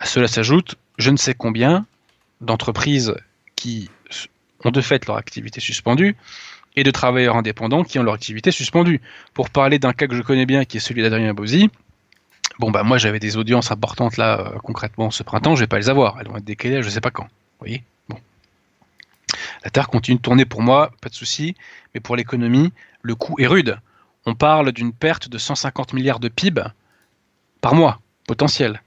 À 0.00 0.04
cela 0.04 0.28
s'ajoute 0.28 0.74
je 0.98 1.10
ne 1.10 1.16
sais 1.16 1.32
combien 1.32 1.86
d'entreprises 2.42 3.14
qui 3.54 3.88
ont 4.64 4.70
de 4.70 4.82
fait 4.82 5.06
leur 5.06 5.16
activité 5.16 5.62
suspendue 5.62 6.14
et 6.74 6.82
de 6.82 6.90
travailleurs 6.90 7.36
indépendants 7.36 7.82
qui 7.82 7.98
ont 7.98 8.02
leur 8.02 8.12
activité 8.12 8.50
suspendue. 8.50 9.00
Pour 9.32 9.48
parler 9.48 9.78
d'un 9.78 9.94
cas 9.94 10.06
que 10.06 10.14
je 10.14 10.20
connais 10.20 10.44
bien, 10.44 10.66
qui 10.66 10.76
est 10.76 10.80
celui 10.80 11.00
d'Adrien 11.00 11.32
Bozzi, 11.32 11.70
bon 12.58 12.70
bah 12.70 12.82
moi 12.82 12.98
j'avais 12.98 13.18
des 13.18 13.38
audiences 13.38 13.70
importantes 13.70 14.18
là 14.18 14.40
euh, 14.40 14.58
concrètement 14.58 15.10
ce 15.10 15.22
printemps, 15.22 15.54
je 15.54 15.60
vais 15.60 15.68
pas 15.68 15.78
les 15.78 15.88
avoir, 15.88 16.18
elles 16.20 16.28
vont 16.28 16.36
être 16.36 16.44
décalées, 16.44 16.82
je 16.82 16.90
sais 16.90 17.00
pas 17.00 17.10
quand. 17.10 17.24
Vous 17.24 17.60
voyez? 17.60 17.82
La 19.66 19.70
Terre 19.70 19.88
continue 19.88 20.18
de 20.18 20.22
tourner 20.22 20.44
pour 20.44 20.62
moi, 20.62 20.92
pas 21.00 21.08
de 21.08 21.14
souci, 21.16 21.56
mais 21.92 21.98
pour 21.98 22.14
l'économie, 22.14 22.72
le 23.02 23.16
coût 23.16 23.34
est 23.40 23.48
rude. 23.48 23.80
On 24.24 24.36
parle 24.36 24.70
d'une 24.70 24.92
perte 24.92 25.28
de 25.28 25.38
150 25.38 25.92
milliards 25.92 26.20
de 26.20 26.28
PIB 26.28 26.62
par 27.60 27.74
mois, 27.74 28.00
potentiel. 28.28 28.80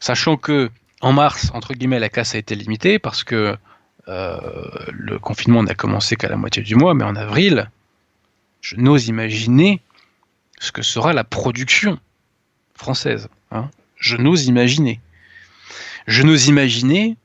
Sachant 0.00 0.36
que 0.36 0.70
en 1.00 1.14
mars, 1.14 1.50
entre 1.54 1.72
guillemets, 1.72 1.98
la 1.98 2.10
casse 2.10 2.34
a 2.34 2.38
été 2.38 2.54
limitée 2.56 2.98
parce 2.98 3.24
que 3.24 3.56
euh, 4.08 4.38
le 4.92 5.18
confinement 5.18 5.62
n'a 5.62 5.74
commencé 5.74 6.14
qu'à 6.16 6.28
la 6.28 6.36
moitié 6.36 6.62
du 6.62 6.74
mois, 6.74 6.92
mais 6.92 7.04
en 7.04 7.16
avril, 7.16 7.70
je 8.60 8.76
n'ose 8.76 9.08
imaginer 9.08 9.80
ce 10.60 10.72
que 10.72 10.82
sera 10.82 11.14
la 11.14 11.24
production 11.24 11.98
française. 12.74 13.30
Hein. 13.50 13.70
Je 13.96 14.18
n'ose 14.18 14.44
imaginer. 14.44 15.00
Je 16.06 16.22
n'ose 16.22 16.48
imaginer 16.48 17.16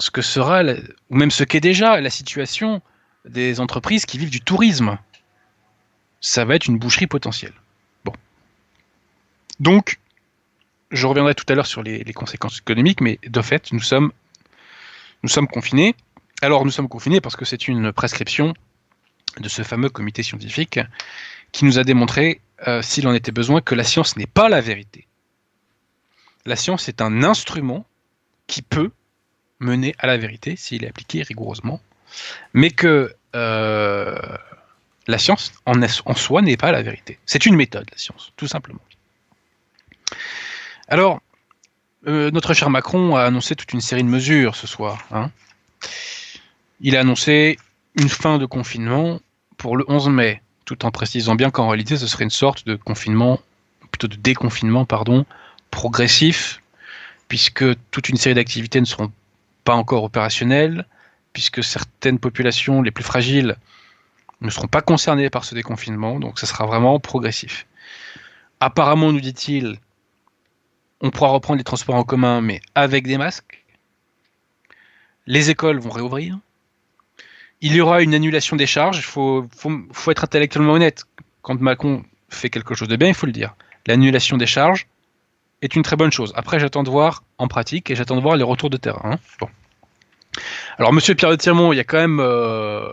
ce 0.00 0.10
que 0.10 0.22
sera, 0.22 0.62
ou 1.10 1.16
même 1.16 1.30
ce 1.30 1.44
qu'est 1.44 1.60
déjà 1.60 2.00
la 2.00 2.10
situation 2.10 2.82
des 3.24 3.60
entreprises 3.60 4.06
qui 4.06 4.18
vivent 4.18 4.30
du 4.30 4.40
tourisme. 4.40 4.98
Ça 6.20 6.44
va 6.44 6.54
être 6.54 6.66
une 6.66 6.78
boucherie 6.78 7.06
potentielle. 7.06 7.52
Bon. 8.04 8.12
Donc, 9.60 9.98
je 10.90 11.06
reviendrai 11.06 11.34
tout 11.34 11.44
à 11.48 11.54
l'heure 11.54 11.66
sur 11.66 11.82
les, 11.82 12.04
conséquences 12.12 12.58
économiques, 12.58 13.00
mais 13.00 13.18
de 13.26 13.42
fait, 13.42 13.72
nous 13.72 13.80
sommes 13.80 14.12
nous 15.22 15.28
sommes 15.28 15.48
confinés. 15.48 15.94
Alors 16.40 16.64
nous 16.64 16.70
sommes 16.70 16.88
confinés 16.88 17.20
parce 17.20 17.36
que 17.36 17.44
c'est 17.44 17.68
une 17.68 17.92
prescription 17.92 18.54
de 19.38 19.48
ce 19.50 19.62
fameux 19.62 19.90
comité 19.90 20.22
scientifique 20.22 20.80
qui 21.52 21.66
nous 21.66 21.78
a 21.78 21.84
démontré, 21.84 22.40
euh, 22.66 22.80
s'il 22.80 23.06
en 23.06 23.12
était 23.12 23.32
besoin, 23.32 23.60
que 23.60 23.74
la 23.74 23.84
science 23.84 24.16
n'est 24.16 24.26
pas 24.26 24.48
la 24.48 24.62
vérité. 24.62 25.06
La 26.46 26.56
science 26.56 26.88
est 26.88 27.02
un 27.02 27.22
instrument 27.22 27.84
qui 28.46 28.62
peut 28.62 28.90
mener 29.60 29.94
à 29.98 30.06
la 30.06 30.16
vérité 30.16 30.56
s'il 30.56 30.84
est 30.84 30.88
appliqué 30.88 31.22
rigoureusement, 31.22 31.80
mais 32.52 32.70
que 32.70 33.14
euh, 33.36 34.18
la 35.06 35.18
science 35.18 35.52
en, 35.66 36.14
soi 36.14 36.42
n'est 36.42 36.56
pas 36.56 36.72
la 36.72 36.82
vérité. 36.82 37.18
C'est 37.26 37.46
une 37.46 37.56
méthode, 37.56 37.86
la 37.90 37.98
science, 37.98 38.32
tout 38.36 38.46
simplement. 38.46 38.80
Alors, 40.88 41.20
euh, 42.06 42.30
notre 42.30 42.54
cher 42.54 42.70
Macron 42.70 43.16
a 43.16 43.22
annoncé 43.22 43.54
toute 43.54 43.72
une 43.72 43.80
série 43.80 44.02
de 44.02 44.08
mesures 44.08 44.56
ce 44.56 44.66
soir. 44.66 45.04
Hein. 45.10 45.30
Il 46.80 46.96
a 46.96 47.00
annoncé 47.00 47.58
une 47.94 48.08
fin 48.08 48.38
de 48.38 48.46
confinement 48.46 49.20
pour 49.56 49.76
le 49.76 49.84
11 49.88 50.08
mai, 50.08 50.42
tout 50.64 50.84
en 50.84 50.90
précisant 50.90 51.34
bien 51.34 51.50
qu'en 51.50 51.68
réalité 51.68 51.96
ce 51.96 52.06
serait 52.06 52.24
une 52.24 52.30
sorte 52.30 52.66
de 52.66 52.76
confinement, 52.76 53.40
plutôt 53.90 54.08
de 54.08 54.16
déconfinement, 54.16 54.84
pardon, 54.84 55.26
progressif, 55.70 56.62
puisque 57.28 57.64
toute 57.90 58.08
une 58.08 58.16
série 58.16 58.34
d'activités 58.34 58.80
ne 58.80 58.86
seront 58.86 59.12
pas 59.64 59.74
encore 59.74 60.04
opérationnelles, 60.04 60.86
puisque 61.32 61.62
certaines 61.62 62.18
populations 62.18 62.82
les 62.82 62.90
plus 62.90 63.04
fragiles 63.04 63.56
ne 64.40 64.50
seront 64.50 64.68
pas 64.68 64.80
concernées 64.80 65.30
par 65.30 65.44
ce 65.44 65.54
déconfinement, 65.54 66.18
donc 66.18 66.38
ce 66.38 66.46
sera 66.46 66.66
vraiment 66.66 66.98
progressif. 66.98 67.66
Apparemment, 68.58 69.12
nous 69.12 69.20
dit-il, 69.20 69.78
on 71.00 71.10
pourra 71.10 71.30
reprendre 71.30 71.58
les 71.58 71.64
transports 71.64 71.94
en 71.94 72.04
commun, 72.04 72.40
mais 72.40 72.60
avec 72.74 73.06
des 73.06 73.18
masques. 73.18 73.64
Les 75.26 75.50
écoles 75.50 75.78
vont 75.78 75.90
réouvrir. 75.90 76.38
Il 77.62 77.74
y 77.74 77.80
aura 77.80 78.02
une 78.02 78.14
annulation 78.14 78.56
des 78.56 78.66
charges. 78.66 78.98
Il 78.98 79.02
faut, 79.02 79.46
être 80.08 80.24
intellectuellement 80.24 80.72
honnête. 80.72 81.04
Quand 81.42 81.60
Macron 81.60 82.04
fait 82.28 82.50
quelque 82.50 82.74
chose 82.74 82.88
de 82.88 82.96
bien, 82.96 83.08
il 83.08 83.14
faut 83.14 83.26
le 83.26 83.32
dire. 83.32 83.54
L'annulation 83.86 84.36
des 84.36 84.46
charges 84.46 84.86
est 85.62 85.74
une 85.74 85.82
très 85.82 85.96
bonne 85.96 86.12
chose. 86.12 86.32
Après, 86.36 86.58
j'attends 86.58 86.82
de 86.82 86.90
voir 86.90 87.22
en 87.40 87.48
pratique 87.48 87.90
et 87.90 87.96
j'attends 87.96 88.16
de 88.16 88.20
voir 88.20 88.36
les 88.36 88.44
retours 88.44 88.70
de 88.70 88.76
terrain. 88.76 89.12
Hein. 89.12 89.18
Bon. 89.40 89.48
Alors, 90.78 90.92
Monsieur 90.92 91.14
Pierre 91.14 91.30
de 91.30 91.36
Tirmont, 91.36 91.72
il 91.72 91.76
y 91.76 91.80
a 91.80 91.84
quand 91.84 91.98
même, 91.98 92.20
euh, 92.20 92.90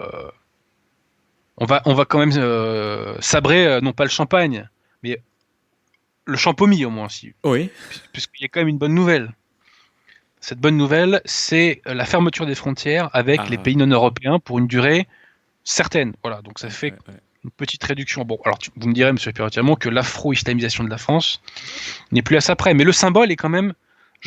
on 1.57 1.65
va, 1.65 1.81
on 1.85 1.93
va 1.93 2.05
quand 2.05 2.19
même 2.19 2.33
euh, 2.35 3.15
sabrer 3.19 3.67
euh, 3.67 3.81
non 3.81 3.93
pas 3.93 4.03
le 4.03 4.09
champagne, 4.09 4.67
mais 5.03 5.21
le 6.25 6.37
champomis 6.37 6.83
au 6.85 6.89
moins 6.89 7.05
aussi. 7.05 7.33
Oui. 7.43 7.69
Puisqu'il 8.13 8.43
y 8.43 8.45
a 8.45 8.47
quand 8.47 8.61
même 8.61 8.67
une 8.67 8.77
bonne 8.77 8.95
nouvelle. 8.95 9.31
Cette 10.39 10.59
bonne 10.59 10.77
nouvelle, 10.77 11.21
c'est 11.25 11.81
la 11.85 12.05
fermeture 12.05 12.45
des 12.45 12.55
frontières 12.55 13.09
avec 13.13 13.49
les 13.49 13.57
ah. 13.57 13.61
pays 13.61 13.75
non 13.75 13.87
européens 13.87 14.39
pour 14.39 14.59
une 14.59 14.67
durée 14.67 15.07
certaine. 15.63 16.13
Voilà, 16.23 16.41
donc 16.41 16.59
ça 16.59 16.69
fait 16.69 16.93
une 17.43 17.51
petite 17.51 17.83
réduction. 17.83 18.23
Bon, 18.23 18.39
alors 18.45 18.59
vous 18.75 18.87
me 18.87 18.93
direz, 18.93 19.11
monsieur 19.11 19.31
Perrotiamont, 19.31 19.75
que 19.75 19.89
l'afro-islamisation 19.89 20.83
de 20.83 20.89
la 20.89 20.97
France 20.97 21.41
n'est 22.11 22.21
plus 22.21 22.37
à 22.37 22.41
ça 22.41 22.55
près, 22.55 22.73
mais 22.73 22.83
le 22.83 22.91
symbole 22.91 23.31
est 23.31 23.35
quand 23.35 23.49
même, 23.49 23.73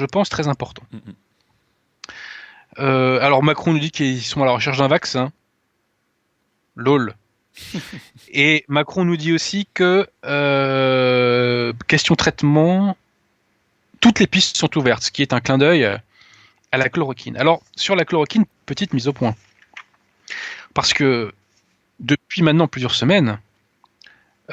je 0.01 0.07
pense, 0.07 0.29
très 0.29 0.49
important. 0.49 0.83
Mm, 0.93 0.97
mm. 0.97 1.15
Euh, 2.79 3.21
alors 3.21 3.43
Macron 3.43 3.73
nous 3.73 3.79
dit 3.79 3.91
qu'ils 3.91 4.23
sont 4.23 4.43
à 4.43 4.47
la 4.47 4.53
recherche 4.53 4.79
d'un 4.79 4.89
vaccin. 4.89 5.33
LOL. 6.77 7.15
Et 8.33 8.65
Macron 8.69 9.05
nous 9.05 9.17
dit 9.17 9.33
aussi 9.33 9.69
que, 9.75 10.09
euh, 10.25 11.73
question 11.87 12.15
traitement, 12.15 12.97
toutes 14.01 14.19
les 14.19 14.27
pistes 14.27 14.57
sont 14.57 14.77
ouvertes, 14.79 15.03
ce 15.03 15.11
qui 15.11 15.23
est 15.23 15.33
un 15.33 15.41
clin 15.41 15.59
d'œil 15.59 15.85
à 15.85 16.79
la 16.79 16.89
chloroquine. 16.89 17.37
Alors, 17.37 17.63
sur 17.77 17.97
la 17.97 18.05
chloroquine, 18.05 18.45
petite 18.67 18.95
mise 18.95 19.09
au 19.09 19.13
point. 19.13 19.35
Parce 20.75 20.93
que 20.93 21.33
depuis 21.99 22.43
maintenant 22.43 22.69
plusieurs 22.69 22.95
semaines, 22.95 23.39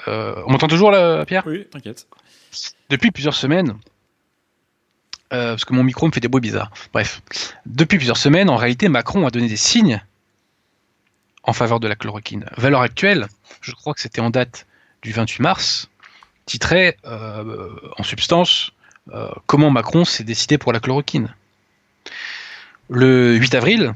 euh, 0.07 0.43
on 0.45 0.51
m'entend 0.51 0.67
toujours 0.67 0.91
là, 0.91 1.25
Pierre? 1.25 1.43
Oui, 1.45 1.65
t'inquiète. 1.71 2.07
Depuis 2.89 3.11
plusieurs 3.11 3.35
semaines, 3.35 3.77
euh, 5.33 5.51
parce 5.51 5.65
que 5.65 5.73
mon 5.73 5.83
micro 5.83 6.07
me 6.07 6.11
fait 6.11 6.21
des 6.21 6.29
bruits 6.29 6.41
bizarres. 6.41 6.71
Bref, 6.93 7.21
depuis 7.65 7.97
plusieurs 7.97 8.17
semaines, 8.17 8.49
en 8.49 8.55
réalité, 8.55 8.87
Macron 8.87 9.27
a 9.27 9.29
donné 9.29 9.49
des 9.49 9.57
signes 9.57 10.01
en 11.43 11.51
faveur 11.51 11.81
de 11.81 11.87
la 11.87 11.95
chloroquine. 11.95 12.45
Valeur 12.55 12.81
actuelle, 12.81 13.27
je 13.61 13.73
crois 13.73 13.93
que 13.93 13.99
c'était 13.99 14.21
en 14.21 14.29
date 14.29 14.67
du 15.01 15.11
28 15.11 15.41
mars, 15.41 15.89
titrait 16.45 16.97
euh, 17.05 17.69
en 17.97 18.03
substance 18.03 18.71
euh, 19.13 19.29
comment 19.47 19.69
Macron 19.69 20.05
s'est 20.05 20.23
décidé 20.23 20.57
pour 20.57 20.71
la 20.71 20.79
chloroquine. 20.79 21.33
Le 22.89 23.35
8 23.35 23.55
avril, 23.55 23.93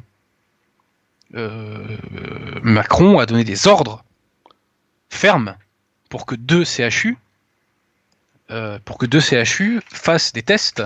Macron 2.62 3.20
a 3.20 3.26
donné 3.26 3.46
des 3.46 3.68
ordres 3.68 4.04
fermes 5.10 5.56
pour 6.10 6.26
que 6.26 6.36
deux 6.36 6.66
CHU 6.66 7.18
pour 8.84 8.98
que 8.98 9.06
deux 9.06 9.22
CHU 9.22 9.80
fassent 9.90 10.34
des 10.34 10.44
tests 10.44 10.84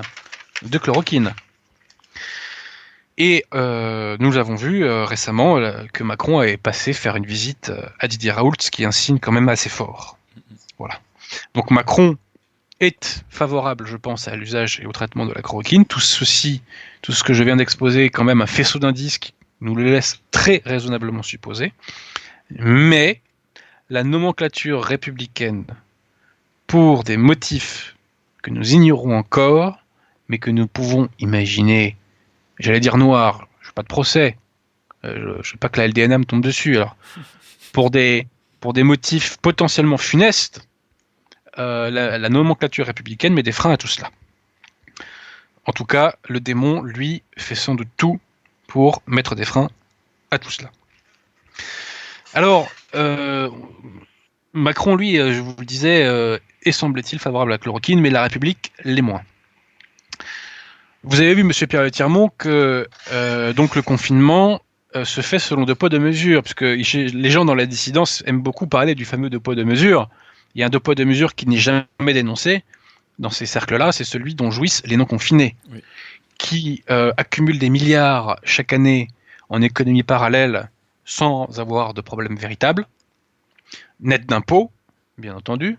de 0.62 0.78
chloroquine. 0.78 1.34
Et 3.18 3.46
euh, 3.54 4.18
nous 4.20 4.38
avons 4.38 4.56
vu 4.56 4.84
euh, 4.84 5.06
récemment 5.06 5.58
euh, 5.58 5.84
que 5.94 6.04
Macron 6.04 6.40
avait 6.40 6.58
passé 6.58 6.92
faire 6.92 7.16
une 7.16 7.26
visite 7.26 7.72
à 8.00 8.08
Didier 8.08 8.32
Raoult, 8.32 8.56
ce 8.60 8.72
qui 8.72 8.84
est 8.84 8.86
un 8.86 8.92
signe 8.92 9.20
quand 9.20 9.32
même 9.32 9.48
assez 9.48 9.70
fort. 9.70 10.18
Voilà. 10.78 11.00
Donc 11.54 11.72
Macron 11.72 12.18
est 12.82 13.24
favorable, 13.30 13.88
je 13.88 13.96
pense, 13.96 14.28
à 14.28 14.36
l'usage 14.36 14.82
et 14.82 14.86
au 14.86 14.92
traitement 14.92 15.26
de 15.26 15.34
la 15.34 15.42
chloroquine. 15.42 15.86
Tout 15.86 16.02
ceci, 16.02 16.62
tout 17.02 17.14
ce 17.14 17.24
que 17.24 17.34
je 17.34 17.44
viens 17.44 17.56
d'exposer, 17.56 18.06
est 18.06 18.10
quand 18.10 18.26
même 18.26 18.42
un 18.42 18.48
faisceau 18.48 18.80
d'indices 18.80 19.18
qui 19.18 19.34
nous 19.62 19.76
le 19.76 19.86
laisse 19.86 20.22
très 20.32 20.62
raisonnablement 20.66 21.24
supposer. 21.24 21.72
Mais 22.50 23.22
la 23.90 24.04
nomenclature 24.04 24.84
républicaine, 24.84 25.66
pour 26.68 27.06
des 27.06 27.18
motifs 27.18 27.96
que 28.42 28.50
nous 28.50 28.74
ignorons 28.74 29.18
encore, 29.18 29.80
mais 30.28 30.38
que 30.38 30.50
nous 30.50 30.68
pouvons 30.68 31.10
imaginer 31.20 31.96
j'allais 32.60 32.80
dire 32.80 32.98
noir, 32.98 33.48
je 33.62 33.68
veux 33.68 33.74
pas 33.74 33.84
de 33.84 33.88
procès, 33.88 34.38
euh, 35.04 35.40
je, 35.42 35.54
veux 35.54 35.60
pas 35.60 35.70
que 35.70 35.80
la 35.80 35.88
LDNA 35.88 36.20
me 36.20 36.26
tombe 36.26 36.42
dessus. 36.42 36.76
Alors, 36.78 36.96
pour 37.74 37.92
des, 37.92 38.28
pour 38.60 38.74
des 38.74 38.84
motifs 38.84 39.38
potentiellement 39.38 39.98
funestes, 39.98 40.68
euh, 41.58 41.90
la, 41.90 42.30
nomenclature 42.30 42.86
républicaine 42.86 43.34
met 43.34 43.44
des 43.44 43.52
freins 43.52 43.72
à 43.72 43.78
tout 43.78 43.88
cela. 43.88 44.10
En 45.66 45.72
tout 45.72 45.86
cas, 45.86 46.16
le 46.28 46.40
démon, 46.40 46.82
lui, 46.82 47.24
fait 47.38 47.56
sans 47.56 47.76
doute 47.76 47.90
tout 47.98 48.20
pour 48.68 49.02
mettre 49.08 49.36
des 49.36 49.46
freins 49.46 49.70
à 50.32 50.38
tout 50.38 50.52
cela. 50.52 50.70
Alors, 52.34 52.70
euh, 52.94 53.50
Macron, 54.54 54.96
lui, 54.96 55.16
je 55.16 55.40
vous 55.40 55.56
le 55.58 55.66
disais, 55.66 56.02
est 56.64 56.72
semble-t-il 56.72 57.20
favorable 57.20 57.52
à 57.52 57.56
la 57.56 57.58
chloroquine, 57.58 58.00
mais 58.00 58.10
la 58.10 58.24
République 58.24 58.74
l'est 58.84 59.02
moins. 59.02 59.24
Vous 61.08 61.22
avez 61.22 61.36
vu, 61.36 61.44
Monsieur 61.44 61.68
Pierre 61.68 61.90
Tirmont, 61.92 62.32
que 62.36 62.88
euh, 63.12 63.54
donc 63.54 63.76
le 63.76 63.84
confinement 63.84 64.60
euh, 64.96 65.06
se 65.06 65.22
fait 65.22 65.38
selon 65.38 65.64
deux 65.64 65.76
poids 65.76 65.90
de 65.90 66.00
mesures, 66.00 66.42
parce 66.42 66.56
que 66.56 66.66
les 66.66 67.30
gens 67.30 67.46
dans 67.46 67.54
la 67.54 67.68
dissidence 67.68 68.24
aiment 68.26 68.42
beaucoup 68.42 68.66
parler 68.66 68.96
du 68.96 69.06
fameux 69.06 69.30
deux 69.30 69.40
poids 69.40 69.54
de 69.54 69.64
mesures. 69.64 70.10
Il 70.56 70.62
y 70.62 70.64
a 70.64 70.66
un 70.66 70.70
deux 70.70 70.80
poids 70.80 70.96
de 70.96 71.04
mesures 71.04 71.36
qui 71.36 71.48
n'est 71.48 71.60
jamais 71.60 71.86
dénoncé 72.00 72.64
dans 73.20 73.30
ces 73.30 73.46
cercles-là, 73.46 73.92
c'est 73.92 74.04
celui 74.04 74.34
dont 74.34 74.50
jouissent 74.50 74.82
les 74.86 74.98
non 74.98 75.06
confinés, 75.06 75.56
qui 76.40 76.84
euh, 76.90 77.14
accumulent 77.18 77.60
des 77.60 77.70
milliards 77.70 78.40
chaque 78.44 78.74
année 78.74 79.10
en 79.50 79.62
économie 79.62 80.02
parallèle 80.02 80.72
sans 81.06 81.60
avoir 81.60 81.94
de 81.94 82.02
problème 82.02 82.36
véritable, 82.36 82.88
net 84.00 84.26
d'impôts, 84.26 84.72
bien 85.20 85.36
entendu, 85.36 85.78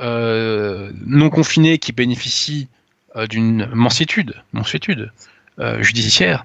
non 0.00 1.28
confinés 1.30 1.76
qui 1.76 1.92
bénéficient 1.92 2.68
euh, 2.68 2.85
d'une 3.28 3.66
mansuétude, 3.72 4.34
euh, 5.58 5.82
judiciaire, 5.82 6.44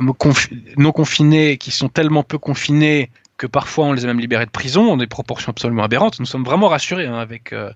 non 0.00 0.92
confinés 0.92 1.58
qui 1.58 1.70
sont 1.70 1.90
tellement 1.90 2.22
peu 2.22 2.38
confinés 2.38 3.10
que 3.36 3.46
parfois 3.46 3.86
on 3.86 3.92
les 3.92 4.04
a 4.04 4.06
même 4.06 4.20
libérés 4.20 4.46
de 4.46 4.50
prison, 4.50 4.90
on 4.90 4.94
a 4.94 5.00
des 5.00 5.06
proportions 5.06 5.50
absolument 5.50 5.82
aberrantes. 5.82 6.18
Nous 6.18 6.26
sommes 6.26 6.44
vraiment 6.44 6.68
rassurés 6.68 7.06
hein, 7.06 7.18
avec 7.18 7.52
euh, 7.52 7.70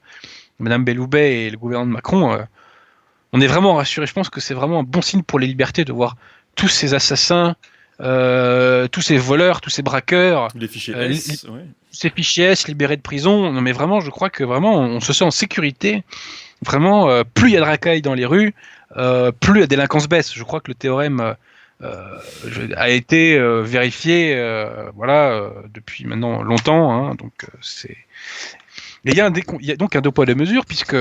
Madame 0.58 0.85
Belloubet 0.85 1.46
et 1.46 1.50
le 1.50 1.58
gouvernement 1.58 1.90
de 1.90 1.94
Macron. 1.94 2.38
on 3.32 3.40
est 3.40 3.46
vraiment 3.46 3.75
rassurés. 3.75 4.06
Je 4.06 4.14
pense 4.14 4.30
que 4.30 4.40
c'est 4.40 4.54
vraiment 4.54 4.80
un 4.80 4.85
bon 4.85 5.02
signe 5.02 5.23
pour 5.23 5.38
les 5.38 5.46
libertés 5.46 5.85
de 5.85 5.92
voir 5.92 6.16
tous 6.54 6.68
ces 6.68 6.94
assassins, 6.94 7.54
tous 7.99 9.02
ces 9.02 9.18
voleurs, 9.18 9.61
tous 9.61 9.70
ces 9.70 9.82
braqueurs, 9.82 10.49
les 10.54 10.68
fichiers 10.68 10.94
ces 11.90 12.11
fichiers 12.11 12.44
S 12.44 12.68
libérés 12.68 12.96
de 12.96 13.02
prison. 13.02 13.52
Non 13.52 13.61
mais 13.61 13.73
vraiment, 13.73 14.00
je 14.00 14.11
crois 14.11 14.30
que 14.30 14.44
vraiment 14.44 14.78
on 14.78 15.00
se 15.00 15.12
sent 15.12 15.25
en 15.25 15.30
sécurité 15.30 16.04
Vraiment, 16.65 17.11
euh, 17.11 17.23
plus 17.23 17.51
il 17.51 17.53
y 17.55 17.57
a 17.57 17.61
de 17.61 17.65
racailles 17.65 18.03
dans 18.03 18.15
les 18.15 18.25
rues, 18.25 18.55
euh, 18.97 19.31
plus 19.33 19.61
la 19.61 19.67
délinquance 19.67 20.09
baisse. 20.09 20.35
Je 20.35 20.43
crois 20.43 20.61
que 20.61 20.71
le 20.71 20.75
théorème 20.75 21.35
euh, 21.83 22.19
a 22.77 22.89
été 22.89 23.39
vérifié, 23.63 24.35
voilà, 24.95 25.51
depuis 25.73 26.05
maintenant 26.05 26.43
longtemps. 26.43 26.93
Hein, 26.93 27.15
donc 27.15 27.47
c'est. 27.61 27.97
Il 29.05 29.15
y, 29.15 29.21
a 29.21 29.31
il 29.61 29.67
y 29.67 29.71
a 29.71 29.77
donc 29.77 29.95
un 29.95 30.01
deux 30.01 30.11
poids 30.11 30.27
deux 30.27 30.35
mesures 30.35 30.65
puisque 30.65 30.97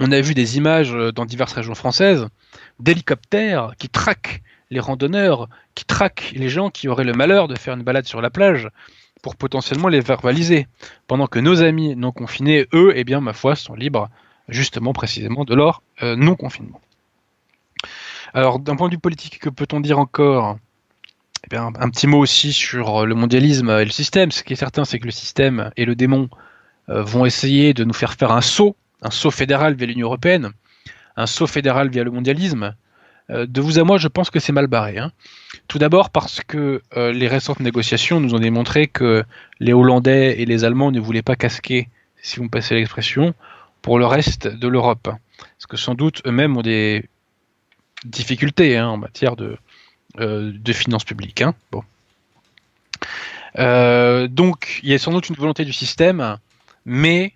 on 0.00 0.12
a 0.12 0.20
vu 0.20 0.34
des 0.34 0.58
images 0.58 0.92
dans 1.14 1.24
diverses 1.24 1.54
régions 1.54 1.74
françaises 1.74 2.26
d'hélicoptères 2.78 3.72
qui 3.78 3.88
traquent 3.88 4.42
les 4.70 4.80
randonneurs, 4.80 5.48
qui 5.74 5.86
traquent 5.86 6.32
les 6.34 6.50
gens 6.50 6.68
qui 6.68 6.88
auraient 6.88 7.04
le 7.04 7.14
malheur 7.14 7.48
de 7.48 7.56
faire 7.56 7.74
une 7.74 7.82
balade 7.82 8.06
sur 8.06 8.20
la 8.20 8.28
plage 8.28 8.68
pour 9.22 9.36
potentiellement 9.36 9.88
les 9.88 10.00
verbaliser. 10.00 10.66
Pendant 11.06 11.26
que 11.26 11.38
nos 11.38 11.62
amis 11.62 11.96
non 11.96 12.12
confinés, 12.12 12.66
eux, 12.74 12.92
eh 12.96 13.04
bien, 13.04 13.20
ma 13.20 13.32
foi, 13.32 13.54
sont 13.54 13.74
libres 13.74 14.10
justement 14.52 14.92
précisément 14.92 15.44
de 15.44 15.54
leur 15.54 15.82
euh, 16.02 16.16
non-confinement. 16.16 16.80
Alors, 18.34 18.58
d'un 18.58 18.76
point 18.76 18.88
de 18.88 18.94
vue 18.94 19.00
politique, 19.00 19.38
que 19.38 19.50
peut-on 19.50 19.80
dire 19.80 19.98
encore? 19.98 20.58
Eh 21.50 21.56
un 21.56 21.90
petit 21.90 22.06
mot 22.06 22.18
aussi 22.18 22.52
sur 22.52 23.04
le 23.04 23.14
mondialisme 23.14 23.70
et 23.70 23.84
le 23.84 23.90
système. 23.90 24.30
Ce 24.30 24.42
qui 24.44 24.52
est 24.52 24.56
certain, 24.56 24.84
c'est 24.84 24.98
que 24.98 25.06
le 25.06 25.10
système 25.10 25.70
et 25.76 25.84
le 25.84 25.94
démon 25.94 26.30
euh, 26.88 27.02
vont 27.02 27.26
essayer 27.26 27.74
de 27.74 27.84
nous 27.84 27.92
faire 27.92 28.14
faire 28.14 28.32
un 28.32 28.40
saut, 28.40 28.76
un 29.02 29.10
saut 29.10 29.30
fédéral 29.30 29.74
via 29.74 29.86
l'Union 29.86 30.06
européenne, 30.06 30.50
un 31.16 31.26
saut 31.26 31.46
fédéral 31.46 31.90
via 31.90 32.04
le 32.04 32.10
mondialisme. 32.10 32.74
Euh, 33.30 33.46
de 33.46 33.60
vous 33.60 33.78
à 33.78 33.84
moi, 33.84 33.98
je 33.98 34.08
pense 34.08 34.30
que 34.30 34.40
c'est 34.40 34.52
mal 34.52 34.66
barré. 34.66 34.98
Hein. 34.98 35.12
Tout 35.68 35.78
d'abord 35.78 36.10
parce 36.10 36.40
que 36.40 36.82
euh, 36.96 37.12
les 37.12 37.28
récentes 37.28 37.60
négociations 37.60 38.18
nous 38.18 38.34
ont 38.34 38.40
démontré 38.40 38.86
que 38.88 39.24
les 39.60 39.72
Hollandais 39.72 40.40
et 40.40 40.44
les 40.44 40.64
Allemands 40.64 40.90
ne 40.90 41.00
voulaient 41.00 41.22
pas 41.22 41.36
casquer, 41.36 41.88
si 42.20 42.36
vous 42.36 42.44
me 42.44 42.48
passez 42.50 42.74
l'expression, 42.74 43.34
pour 43.82 43.98
le 43.98 44.06
reste 44.06 44.46
de 44.46 44.68
l'Europe. 44.68 45.02
Parce 45.04 45.66
que 45.68 45.76
sans 45.76 45.94
doute 45.94 46.22
eux-mêmes 46.26 46.56
ont 46.56 46.62
des 46.62 47.08
difficultés 48.04 48.76
hein, 48.76 48.88
en 48.88 48.96
matière 48.96 49.36
de, 49.36 49.58
de 50.16 50.72
finances 50.72 51.04
publiques. 51.04 51.42
Hein. 51.42 51.54
Bon. 51.70 51.82
donc, 54.28 54.80
il 54.82 54.88
y 54.88 54.94
a 54.94 54.98
sans 54.98 55.12
doute 55.12 55.28
une 55.28 55.36
volonté 55.36 55.64
du 55.64 55.72
système 55.72 56.38
mais 56.84 57.34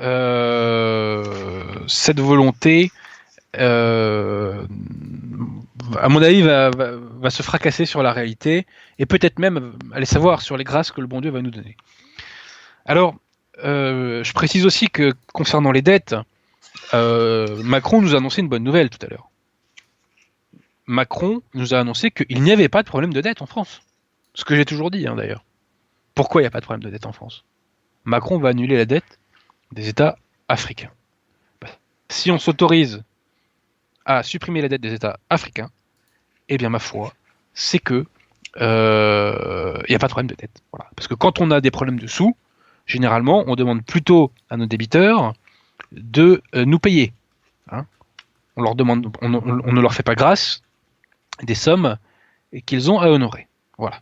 euh, 0.00 1.24
cette 1.86 2.20
volonté, 2.20 2.90
euh, 3.56 4.66
à 5.98 6.08
mon 6.08 6.22
avis, 6.22 6.42
va, 6.42 7.30
se 7.30 7.42
fracasser 7.42 7.84
sur 7.86 8.02
la 8.02 8.12
réalité 8.12 8.66
et 8.98 9.06
peut-être 9.06 9.38
même 9.38 9.74
aller 9.92 10.06
savoir 10.06 10.42
sur 10.42 10.56
les 10.56 10.64
grâces 10.64 10.90
que 10.90 11.00
le 11.00 11.06
bon 11.06 11.20
Dieu 11.20 11.30
va 11.30 11.42
nous 11.42 11.50
donner. 11.50 11.76
Alors, 12.84 13.14
euh, 13.64 14.24
je 14.24 14.32
précise 14.32 14.66
aussi 14.66 14.88
que 14.88 15.12
concernant 15.32 15.72
les 15.72 15.82
dettes, 15.82 16.14
Macron 16.92 18.02
nous 18.02 18.14
a 18.14 18.18
annoncé 18.18 18.40
une 18.40 18.48
bonne 18.48 18.64
nouvelle 18.64 18.90
tout 18.90 19.04
à 19.04 19.08
l'heure. 19.08 19.30
Macron 20.86 21.42
nous 21.54 21.74
a 21.74 21.78
annoncé 21.78 22.10
qu'il 22.10 22.42
n'y 22.42 22.52
avait 22.52 22.68
pas 22.68 22.82
de 22.82 22.88
problème 22.88 23.12
de 23.12 23.20
dette 23.20 23.40
en 23.40 23.46
France. 23.46 23.82
Ce 24.34 24.44
que 24.44 24.56
j'ai 24.56 24.64
toujours 24.64 24.90
dit 24.90 25.06
hein, 25.06 25.16
d'ailleurs. 25.16 25.44
Pourquoi 26.14 26.42
il 26.42 26.44
n'y 26.44 26.48
a 26.48 26.50
pas 26.50 26.60
de 26.60 26.64
problème 26.64 26.82
de 26.82 26.90
dette 26.90 27.06
en 27.06 27.12
France? 27.12 27.44
Macron 28.04 28.38
va 28.38 28.50
annuler 28.50 28.76
la 28.76 28.84
dette 28.84 29.18
des 29.70 29.88
États 29.88 30.18
africains. 30.48 30.90
Si 32.08 32.30
on 32.30 32.38
s'autorise 32.38 33.02
à 34.04 34.22
supprimer 34.22 34.60
la 34.60 34.68
dette 34.68 34.82
des 34.82 34.92
États 34.92 35.18
africains, 35.30 35.70
eh 36.48 36.58
bien 36.58 36.68
ma 36.68 36.78
foi, 36.78 37.14
c'est 37.54 37.78
que 37.78 38.06
il 38.56 38.62
euh, 38.62 39.80
n'y 39.88 39.94
a 39.94 39.98
pas 39.98 40.08
de 40.08 40.12
problème 40.12 40.26
de 40.26 40.34
dette. 40.34 40.62
Parce 40.94 41.08
que 41.08 41.14
quand 41.14 41.40
on 41.40 41.50
a 41.50 41.62
des 41.62 41.70
problèmes 41.70 41.98
de 41.98 42.06
sous, 42.06 42.36
généralement, 42.92 43.44
on 43.46 43.56
demande 43.56 43.82
plutôt 43.82 44.30
à 44.50 44.58
nos 44.58 44.66
débiteurs 44.66 45.32
de 45.92 46.42
euh, 46.54 46.66
nous 46.66 46.78
payer. 46.78 47.12
Hein. 47.70 47.86
on, 48.56 48.62
leur 48.62 48.74
demande, 48.74 49.10
on, 49.22 49.30
ne 49.30 49.80
leur 49.80 49.94
fait 49.94 50.02
pas 50.02 50.14
grâce 50.14 50.62
des 51.42 51.54
sommes 51.54 51.96
qu'ils 52.66 52.90
ont 52.90 53.00
à 53.00 53.08
honorer. 53.08 53.48
Voilà. 53.78 54.00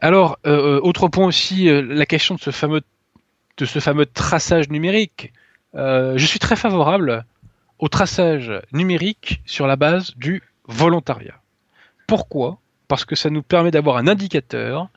Alors, 0.00 0.38
euh, 0.46 0.78
euh, 0.78 0.80
autre 0.82 1.06
point 1.06 1.26
aussi, 1.26 1.68
la 1.70 2.06
question 2.06 2.34
de 2.34 2.40
ce 2.40 2.50
fameux, 2.50 2.82
de 3.56 3.64
ce 3.64 3.78
fameux 3.78 4.06
traçage 4.06 4.68
numérique. 4.68 5.32
je 5.74 6.26
suis 6.26 6.40
très 6.40 6.56
favorable 6.56 7.24
au 7.78 7.88
traçage 7.88 8.52
numérique 8.72 9.42
sur 9.46 9.68
la 9.68 9.76
base 9.76 10.14
du 10.16 10.42
volontariat. 10.66 11.40
Pourquoi? 12.08 12.58
Parce 12.88 13.04
que 13.04 13.14
ça 13.14 13.30
nous 13.30 13.42
permet 13.42 13.70
d'avoir 13.70 13.96
un 13.96 14.08
indicateur 14.08 14.88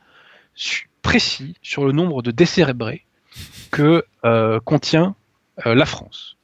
précis 1.06 1.56
sur 1.62 1.86
le 1.86 1.92
nombre 1.92 2.22
de 2.22 2.32
décérébrés 2.32 3.06
que 3.72 4.04
contient 4.66 5.16
la 5.64 5.86
France. 5.86 6.36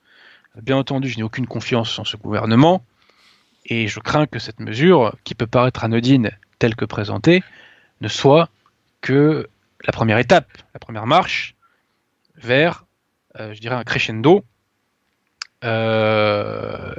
Bien 0.62 0.78
entendu, 0.78 1.10
je 1.10 1.18
n'ai 1.18 1.24
aucune 1.24 1.48
confiance 1.48 1.98
en 2.00 2.06
ce 2.06 2.16
gouvernement 2.16 2.84
et 3.66 3.88
je 3.88 4.00
crains 4.00 4.28
que 4.28 4.40
cette 4.40 4.60
mesure, 4.60 5.16
qui 5.24 5.36
peut 5.36 5.48
paraître 5.48 5.84
anodine 5.84 6.32
telle 6.60 6.76
que 6.76 6.86
présentée, 6.86 7.44
ne 8.02 8.08
soit 8.08 8.50
que 9.02 9.50
la 9.86 9.92
première 9.92 10.18
étape, 10.18 10.48
la 10.74 10.80
première 10.80 11.08
marche 11.08 11.56
vers, 12.36 12.86
euh, 13.40 13.54
je 13.54 13.62
dirais, 13.62 13.76
un 13.76 13.84
crescendo, 13.84 14.44
euh, 15.64 16.94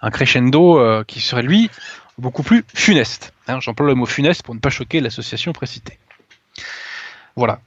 un 0.00 0.10
crescendo 0.10 0.78
euh, 0.78 1.04
qui 1.04 1.20
serait 1.20 1.42
lui 1.42 1.70
beaucoup 2.18 2.42
plus 2.42 2.64
funeste. 2.74 3.32
Hein, 3.48 3.60
j'emploie 3.60 3.86
le 3.86 3.94
mot 3.94 4.06
funeste 4.06 4.42
pour 4.42 4.54
ne 4.54 4.60
pas 4.60 4.70
choquer 4.70 5.00
l'association 5.00 5.52
précitée. 5.52 5.98
Voilà. 7.36 7.60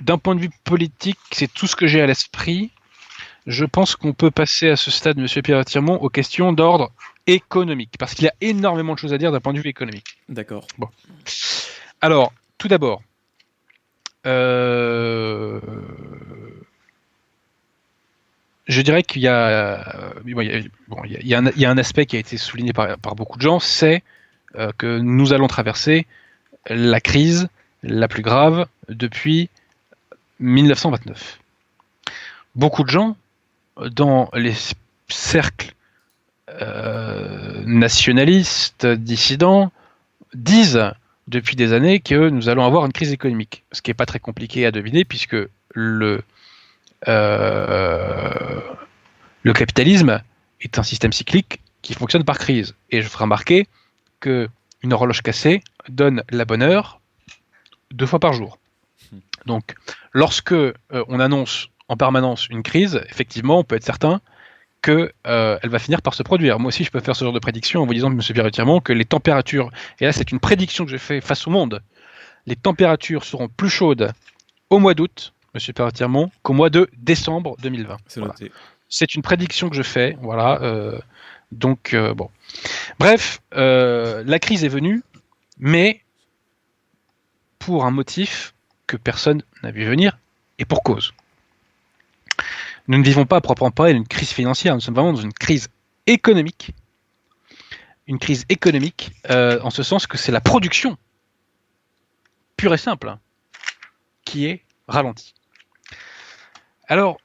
D'un 0.00 0.18
point 0.18 0.34
de 0.34 0.40
vue 0.40 0.50
politique, 0.64 1.18
c'est 1.32 1.52
tout 1.52 1.66
ce 1.66 1.76
que 1.76 1.86
j'ai 1.86 2.02
à 2.02 2.06
l'esprit. 2.06 2.70
Je 3.46 3.64
pense 3.64 3.96
qu'on 3.96 4.12
peut 4.12 4.30
passer 4.30 4.70
à 4.70 4.76
ce 4.76 4.90
stade, 4.90 5.18
Monsieur 5.18 5.40
Pierre 5.40 5.64
Tirmont, 5.64 5.96
aux 5.96 6.10
questions 6.10 6.52
d'ordre 6.52 6.90
économique, 7.26 7.94
parce 7.98 8.14
qu'il 8.14 8.24
y 8.24 8.28
a 8.28 8.34
énormément 8.40 8.94
de 8.94 8.98
choses 8.98 9.12
à 9.12 9.18
dire 9.18 9.32
d'un 9.32 9.40
point 9.40 9.52
de 9.52 9.60
vue 9.60 9.68
économique. 9.68 10.18
D'accord. 10.28 10.66
Bon. 10.78 10.88
Alors, 12.00 12.32
tout 12.58 12.68
d'abord, 12.68 13.02
euh, 14.26 15.60
je 18.66 18.82
dirais 18.82 19.02
qu'il 19.02 19.22
y, 19.22 19.28
a, 19.28 19.84
un 21.34 21.78
aspect 21.78 22.06
qui 22.06 22.16
a 22.16 22.18
été 22.18 22.36
souligné 22.36 22.72
par, 22.72 22.96
beaucoup 23.14 23.38
de 23.38 23.42
gens, 23.42 23.60
c'est 23.60 24.02
euh, 24.56 24.72
que 24.76 24.98
nous 24.98 25.32
allons 25.32 25.46
traverser 25.46 26.06
la 26.68 27.00
crise 27.00 27.48
la 27.82 28.08
plus 28.08 28.22
grave 28.22 28.66
depuis 28.88 29.48
1929. 30.40 31.38
Beaucoup 32.54 32.84
de 32.84 32.90
gens, 32.90 33.16
dans 33.90 34.30
les 34.34 34.54
cercles 35.08 35.72
euh, 36.48 37.62
nationalistes, 37.66 38.86
dissidents, 38.86 39.72
disent 40.34 40.90
depuis 41.28 41.56
des 41.56 41.72
années 41.72 42.00
que 42.00 42.28
nous 42.28 42.48
allons 42.48 42.64
avoir 42.64 42.86
une 42.86 42.92
crise 42.92 43.12
économique. 43.12 43.64
Ce 43.72 43.82
qui 43.82 43.90
n'est 43.90 43.94
pas 43.94 44.06
très 44.06 44.20
compliqué 44.20 44.64
à 44.64 44.70
deviner 44.70 45.04
puisque 45.04 45.36
le, 45.74 46.22
euh, 47.08 48.60
le 49.42 49.52
capitalisme 49.52 50.22
est 50.60 50.78
un 50.78 50.82
système 50.82 51.12
cyclique 51.12 51.60
qui 51.82 51.94
fonctionne 51.94 52.24
par 52.24 52.38
crise. 52.38 52.74
Et 52.90 53.02
je 53.02 53.08
ferai 53.08 53.24
remarquer 53.24 53.66
que 54.20 54.48
une 54.82 54.92
horloge 54.92 55.22
cassée 55.22 55.62
donne 55.88 56.22
la 56.30 56.44
bonne 56.44 56.62
heure 56.62 57.00
deux 57.92 58.06
fois 58.06 58.18
par 58.18 58.32
jour. 58.32 58.58
Donc, 59.46 59.74
lorsque 60.12 60.52
euh, 60.52 60.74
on 60.90 61.20
annonce 61.20 61.68
en 61.88 61.96
permanence 61.96 62.48
une 62.48 62.62
crise, 62.62 63.00
effectivement, 63.08 63.60
on 63.60 63.64
peut 63.64 63.76
être 63.76 63.84
certain 63.84 64.20
qu'elle 64.82 65.12
euh, 65.26 65.58
va 65.62 65.78
finir 65.78 66.02
par 66.02 66.14
se 66.14 66.22
produire. 66.22 66.58
Moi 66.58 66.68
aussi, 66.68 66.84
je 66.84 66.90
peux 66.90 67.00
faire 67.00 67.16
ce 67.16 67.24
genre 67.24 67.32
de 67.32 67.38
prédiction 67.38 67.82
en 67.82 67.86
vous 67.86 67.94
disant, 67.94 68.10
M. 68.10 68.20
Pierre 68.20 68.82
que 68.82 68.92
les 68.92 69.04
températures, 69.04 69.70
et 70.00 70.04
là 70.04 70.12
c'est 70.12 70.30
une 70.32 70.40
prédiction 70.40 70.84
que 70.84 70.90
je 70.90 70.96
fais 70.96 71.20
face 71.20 71.46
au 71.46 71.50
monde, 71.50 71.82
les 72.46 72.56
températures 72.56 73.24
seront 73.24 73.48
plus 73.48 73.70
chaudes 73.70 74.12
au 74.70 74.78
mois 74.78 74.94
d'août, 74.94 75.32
M. 75.54 75.60
Pierre 75.72 76.08
qu'au 76.42 76.52
mois 76.52 76.70
de 76.70 76.88
décembre 76.98 77.56
2020. 77.62 77.96
C'est 78.88 79.14
une 79.16 79.22
prédiction 79.22 79.68
que 79.68 79.76
je 79.76 79.82
fais, 79.82 80.16
voilà. 80.20 80.60
Euh, 80.62 80.98
donc, 81.50 81.94
euh, 81.94 82.14
bon. 82.14 82.30
Bref, 83.00 83.40
la 83.52 84.38
crise 84.38 84.64
est 84.64 84.68
venue, 84.68 85.02
mais 85.58 86.02
pour 87.58 87.84
un 87.84 87.90
motif 87.90 88.54
que 88.86 88.96
personne 88.96 89.42
n'a 89.62 89.70
vu 89.70 89.84
venir, 89.84 90.18
et 90.58 90.64
pour 90.64 90.82
cause. 90.82 91.12
Nous 92.88 92.98
ne 92.98 93.02
vivons 93.04 93.26
pas 93.26 93.36
à 93.36 93.40
proprement 93.40 93.70
parler 93.70 93.94
d'une 93.94 94.06
crise 94.06 94.30
financière, 94.30 94.74
nous 94.74 94.80
sommes 94.80 94.94
vraiment 94.94 95.12
dans 95.12 95.20
une 95.20 95.32
crise 95.32 95.68
économique. 96.06 96.72
Une 98.06 98.18
crise 98.18 98.44
économique, 98.48 99.10
euh, 99.30 99.60
en 99.62 99.70
ce 99.70 99.82
sens 99.82 100.06
que 100.06 100.16
c'est 100.16 100.30
la 100.30 100.40
production, 100.40 100.96
pure 102.56 102.72
et 102.72 102.78
simple, 102.78 103.08
hein, 103.08 103.18
qui 104.24 104.46
est 104.46 104.62
ralentie. 104.86 105.34
Alors, 106.86 107.18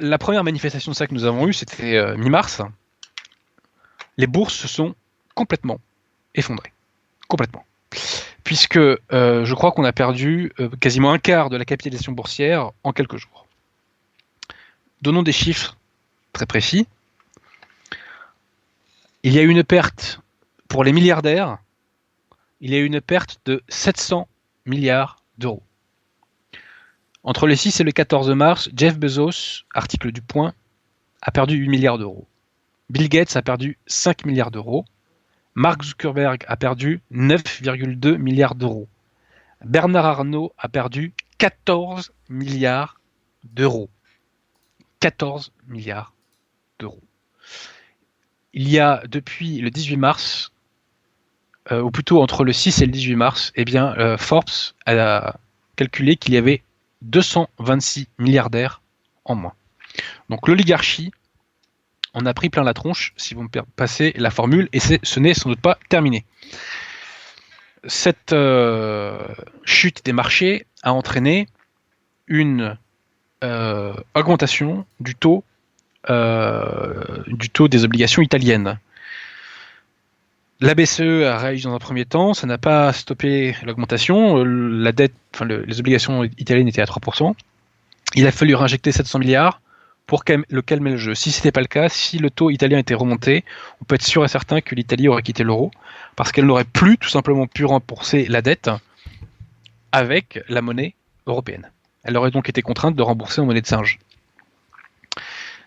la 0.00 0.18
première 0.18 0.42
manifestation 0.42 0.90
de 0.90 0.96
ça 0.96 1.06
que 1.06 1.14
nous 1.14 1.24
avons 1.24 1.46
eue, 1.46 1.52
c'était 1.52 1.96
euh, 1.96 2.16
mi-mars. 2.16 2.62
Les 4.16 4.26
bourses 4.26 4.54
se 4.54 4.66
sont 4.66 4.96
complètement 5.34 5.78
effondrées. 6.34 6.72
Complètement. 7.28 7.64
Puisque 8.42 8.76
euh, 8.76 9.44
je 9.44 9.54
crois 9.54 9.72
qu'on 9.72 9.84
a 9.84 9.92
perdu 9.92 10.52
quasiment 10.80 11.12
un 11.12 11.18
quart 11.18 11.50
de 11.50 11.56
la 11.56 11.64
capitalisation 11.64 12.12
boursière 12.12 12.72
en 12.82 12.92
quelques 12.92 13.16
jours. 13.16 13.46
Donnons 15.02 15.22
des 15.22 15.32
chiffres 15.32 15.76
très 16.32 16.46
précis. 16.46 16.86
Il 19.22 19.32
y 19.32 19.38
a 19.38 19.42
eu 19.42 19.48
une 19.48 19.64
perte 19.64 20.20
pour 20.68 20.84
les 20.84 20.92
milliardaires, 20.92 21.58
il 22.60 22.70
y 22.70 22.74
a 22.74 22.78
eu 22.78 22.84
une 22.84 23.00
perte 23.00 23.40
de 23.46 23.62
700 23.68 24.28
milliards 24.66 25.22
d'euros. 25.38 25.62
Entre 27.24 27.46
le 27.46 27.56
6 27.56 27.80
et 27.80 27.84
le 27.84 27.92
14 27.92 28.30
mars, 28.30 28.70
Jeff 28.76 28.98
Bezos, 28.98 29.64
article 29.74 30.12
du 30.12 30.22
Point, 30.22 30.54
a 31.22 31.30
perdu 31.30 31.56
8 31.56 31.68
milliards 31.68 31.98
d'euros. 31.98 32.26
Bill 32.90 33.08
Gates 33.08 33.36
a 33.36 33.42
perdu 33.42 33.78
5 33.86 34.24
milliards 34.24 34.50
d'euros. 34.50 34.84
Mark 35.58 35.82
Zuckerberg 35.82 36.44
a 36.46 36.56
perdu 36.56 37.00
9,2 37.10 38.16
milliards 38.16 38.54
d'euros. 38.54 38.86
Bernard 39.64 40.06
Arnault 40.06 40.52
a 40.56 40.68
perdu 40.68 41.12
14 41.38 42.12
milliards 42.28 43.00
d'euros. 43.42 43.90
14 45.00 45.52
milliards 45.66 46.14
d'euros. 46.78 47.02
il 48.52 48.68
y 48.68 48.78
a 48.78 49.02
depuis 49.08 49.58
le 49.58 49.70
18 49.70 49.96
mars, 49.96 50.52
euh, 51.72 51.82
ou 51.82 51.90
plutôt 51.90 52.22
entre 52.22 52.44
le 52.44 52.52
6 52.52 52.82
et 52.82 52.86
le 52.86 52.92
18 52.92 53.16
mars, 53.16 53.52
eh 53.56 53.64
bien, 53.64 53.96
euh, 53.98 54.16
Forbes 54.16 54.76
a 54.86 55.40
calculé 55.74 56.14
qu'il 56.14 56.34
y 56.34 56.36
avait 56.36 56.62
226 57.02 58.06
milliardaires 58.18 58.80
en 59.24 59.34
moins. 59.34 59.54
Donc 60.30 60.46
l'oligarchie 60.46 61.10
on 62.14 62.26
a 62.26 62.34
pris 62.34 62.48
plein 62.50 62.64
la 62.64 62.74
tronche, 62.74 63.12
si 63.16 63.34
vous 63.34 63.42
me 63.42 63.48
passez 63.76 64.12
la 64.16 64.30
formule, 64.30 64.68
et 64.72 64.80
ce 64.80 65.20
n'est 65.20 65.34
sans 65.34 65.50
doute 65.50 65.60
pas 65.60 65.78
terminé. 65.88 66.24
Cette 67.86 68.32
euh, 68.32 69.18
chute 69.64 70.04
des 70.04 70.12
marchés 70.12 70.66
a 70.82 70.92
entraîné 70.92 71.48
une 72.26 72.76
euh, 73.44 73.94
augmentation 74.14 74.84
du 75.00 75.14
taux, 75.14 75.44
euh, 76.10 77.22
du 77.26 77.50
taux 77.50 77.68
des 77.68 77.84
obligations 77.84 78.22
italiennes. 78.22 78.78
La 80.60 80.74
BCE 80.74 81.24
a 81.24 81.38
réagi 81.38 81.62
dans 81.62 81.74
un 81.74 81.78
premier 81.78 82.04
temps, 82.04 82.34
ça 82.34 82.48
n'a 82.48 82.58
pas 82.58 82.92
stoppé 82.92 83.54
l'augmentation. 83.62 84.42
Les 84.42 85.78
obligations 85.78 86.24
italiennes 86.24 86.66
étaient 86.66 86.82
à 86.82 86.86
3%. 86.86 87.34
Il 88.16 88.26
a 88.26 88.32
fallu 88.32 88.56
réinjecter 88.56 88.90
700 88.90 89.20
milliards 89.20 89.60
pour 90.08 90.24
le 90.26 90.62
calmer 90.62 90.92
le 90.92 90.96
jeu. 90.96 91.14
Si 91.14 91.30
ce 91.30 91.38
n'était 91.38 91.52
pas 91.52 91.60
le 91.60 91.66
cas, 91.66 91.90
si 91.90 92.18
le 92.18 92.30
taux 92.30 92.48
italien 92.48 92.78
était 92.78 92.94
remonté, 92.94 93.44
on 93.82 93.84
peut 93.84 93.94
être 93.94 94.02
sûr 94.02 94.24
et 94.24 94.28
certain 94.28 94.62
que 94.62 94.74
l'Italie 94.74 95.06
aurait 95.06 95.22
quitté 95.22 95.44
l'euro 95.44 95.70
parce 96.16 96.32
qu'elle 96.32 96.46
n'aurait 96.46 96.64
plus 96.64 96.96
tout 96.96 97.10
simplement 97.10 97.46
pu 97.46 97.66
rembourser 97.66 98.24
la 98.24 98.40
dette 98.40 98.70
avec 99.92 100.42
la 100.48 100.62
monnaie 100.62 100.94
européenne. 101.26 101.70
Elle 102.04 102.16
aurait 102.16 102.30
donc 102.30 102.48
été 102.48 102.62
contrainte 102.62 102.96
de 102.96 103.02
rembourser 103.02 103.42
en 103.42 103.44
monnaie 103.44 103.60
de 103.60 103.66
singe. 103.66 103.98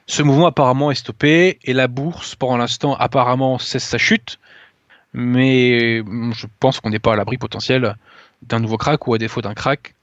Ce 0.08 0.24
mouvement 0.24 0.48
apparemment 0.48 0.90
est 0.90 0.96
stoppé 0.96 1.60
et 1.64 1.74
la 1.74 1.88
bourse, 1.88 2.34
pour 2.34 2.58
l'instant, 2.58 2.96
apparemment 2.96 3.60
cesse 3.60 3.84
sa 3.84 4.00
chute, 4.00 4.40
mais 5.14 6.00
je 6.00 6.48
pense 6.60 6.80
qu'on 6.80 6.90
n'est 6.90 6.98
pas 6.98 7.14
à 7.14 7.16
l'abri 7.16 7.38
potentiel 7.38 7.96
d'un 8.42 8.60
nouveau 8.60 8.78
crack 8.78 9.06
ou 9.06 9.14
à 9.14 9.20
défaut 9.20 9.44
d'un 9.44 9.54
crack, 9.54 9.94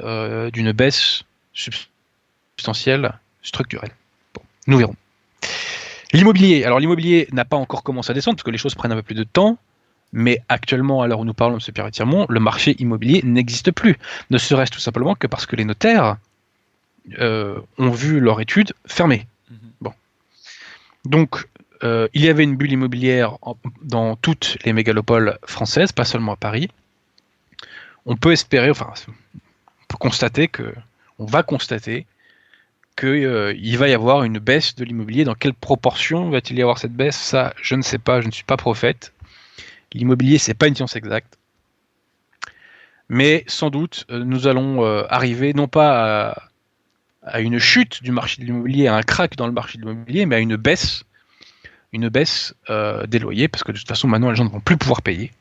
euh, 0.00 0.50
d'une 0.50 0.72
baisse 0.72 1.22
substantielle 1.54 3.12
structurel. 3.46 3.90
Bon, 4.34 4.42
nous 4.66 4.78
verrons. 4.78 4.96
L'immobilier. 6.12 6.64
Alors 6.64 6.78
l'immobilier 6.78 7.28
n'a 7.32 7.44
pas 7.44 7.56
encore 7.56 7.82
commencé 7.82 8.10
à 8.10 8.14
descendre 8.14 8.36
parce 8.36 8.44
que 8.44 8.50
les 8.50 8.58
choses 8.58 8.74
prennent 8.74 8.92
un 8.92 8.96
peu 8.96 9.02
plus 9.02 9.14
de 9.14 9.24
temps. 9.24 9.58
Mais 10.12 10.40
actuellement, 10.48 11.02
à 11.02 11.08
l'heure 11.08 11.20
où 11.20 11.24
nous 11.24 11.34
parlons 11.34 11.56
de 11.56 11.62
ce 11.62 11.72
Pierre 11.72 11.90
Tirmont, 11.90 12.26
le 12.28 12.40
marché 12.40 12.76
immobilier 12.78 13.22
n'existe 13.24 13.72
plus. 13.72 13.98
Ne 14.30 14.38
serait-ce 14.38 14.70
tout 14.70 14.78
simplement 14.78 15.14
que 15.14 15.26
parce 15.26 15.46
que 15.46 15.56
les 15.56 15.64
notaires 15.64 16.16
euh, 17.18 17.60
ont 17.76 17.90
vu 17.90 18.20
leur 18.20 18.40
étude 18.40 18.72
fermée. 18.86 19.26
Mhm. 19.50 19.58
Bon. 19.80 19.92
Donc, 21.04 21.46
euh, 21.82 22.08
il 22.14 22.24
y 22.24 22.28
avait 22.28 22.44
une 22.44 22.56
bulle 22.56 22.72
immobilière 22.72 23.36
dans 23.82 24.16
toutes 24.16 24.56
les 24.64 24.72
mégalopoles 24.72 25.38
françaises, 25.44 25.92
pas 25.92 26.04
seulement 26.04 26.32
à 26.32 26.36
Paris. 26.36 26.68
On 28.06 28.16
peut 28.16 28.32
espérer, 28.32 28.70
enfin, 28.70 28.92
on 29.08 29.86
peut 29.88 29.98
constater 29.98 30.48
que, 30.48 30.72
on 31.18 31.26
va 31.26 31.42
constater 31.42 32.06
qu'il 32.96 33.08
euh, 33.08 33.76
va 33.76 33.88
y 33.88 33.94
avoir 33.94 34.24
une 34.24 34.38
baisse 34.38 34.74
de 34.74 34.84
l'immobilier. 34.84 35.24
Dans 35.24 35.34
quelle 35.34 35.54
proportion 35.54 36.30
va-t-il 36.30 36.58
y 36.58 36.62
avoir 36.62 36.78
cette 36.78 36.94
baisse? 36.94 37.16
Ça, 37.16 37.54
je 37.60 37.74
ne 37.74 37.82
sais 37.82 37.98
pas, 37.98 38.20
je 38.20 38.26
ne 38.26 38.32
suis 38.32 38.44
pas 38.44 38.56
prophète. 38.56 39.12
L'immobilier, 39.92 40.38
c'est 40.38 40.54
pas 40.54 40.66
une 40.66 40.74
science 40.74 40.96
exacte. 40.96 41.38
Mais 43.08 43.44
sans 43.46 43.70
doute, 43.70 44.04
euh, 44.10 44.24
nous 44.24 44.48
allons 44.48 44.84
euh, 44.84 45.04
arriver 45.08 45.52
non 45.52 45.68
pas 45.68 46.50
à, 47.22 47.40
une 47.40 47.58
chute 47.58 48.02
du 48.02 48.12
marché 48.12 48.40
de 48.40 48.46
l'immobilier, 48.46 48.88
à 48.88 48.94
un 48.94 49.02
crack 49.02 49.36
dans 49.36 49.46
le 49.46 49.52
marché 49.52 49.78
de 49.78 49.84
l'immobilier, 49.84 50.26
mais 50.26 50.36
à 50.36 50.38
une 50.38 50.56
baisse, 50.56 51.04
des 51.92 53.18
loyers, 53.18 53.48
parce 53.48 53.64
que 53.64 53.72
de 53.72 53.78
toute 53.78 53.88
façon, 53.88 54.06
maintenant, 54.08 54.30
les 54.30 54.36
gens 54.36 54.44
ne 54.44 54.50
vont 54.50 54.60
plus 54.60 54.76
pouvoir 54.76 55.02
payer. 55.02 55.32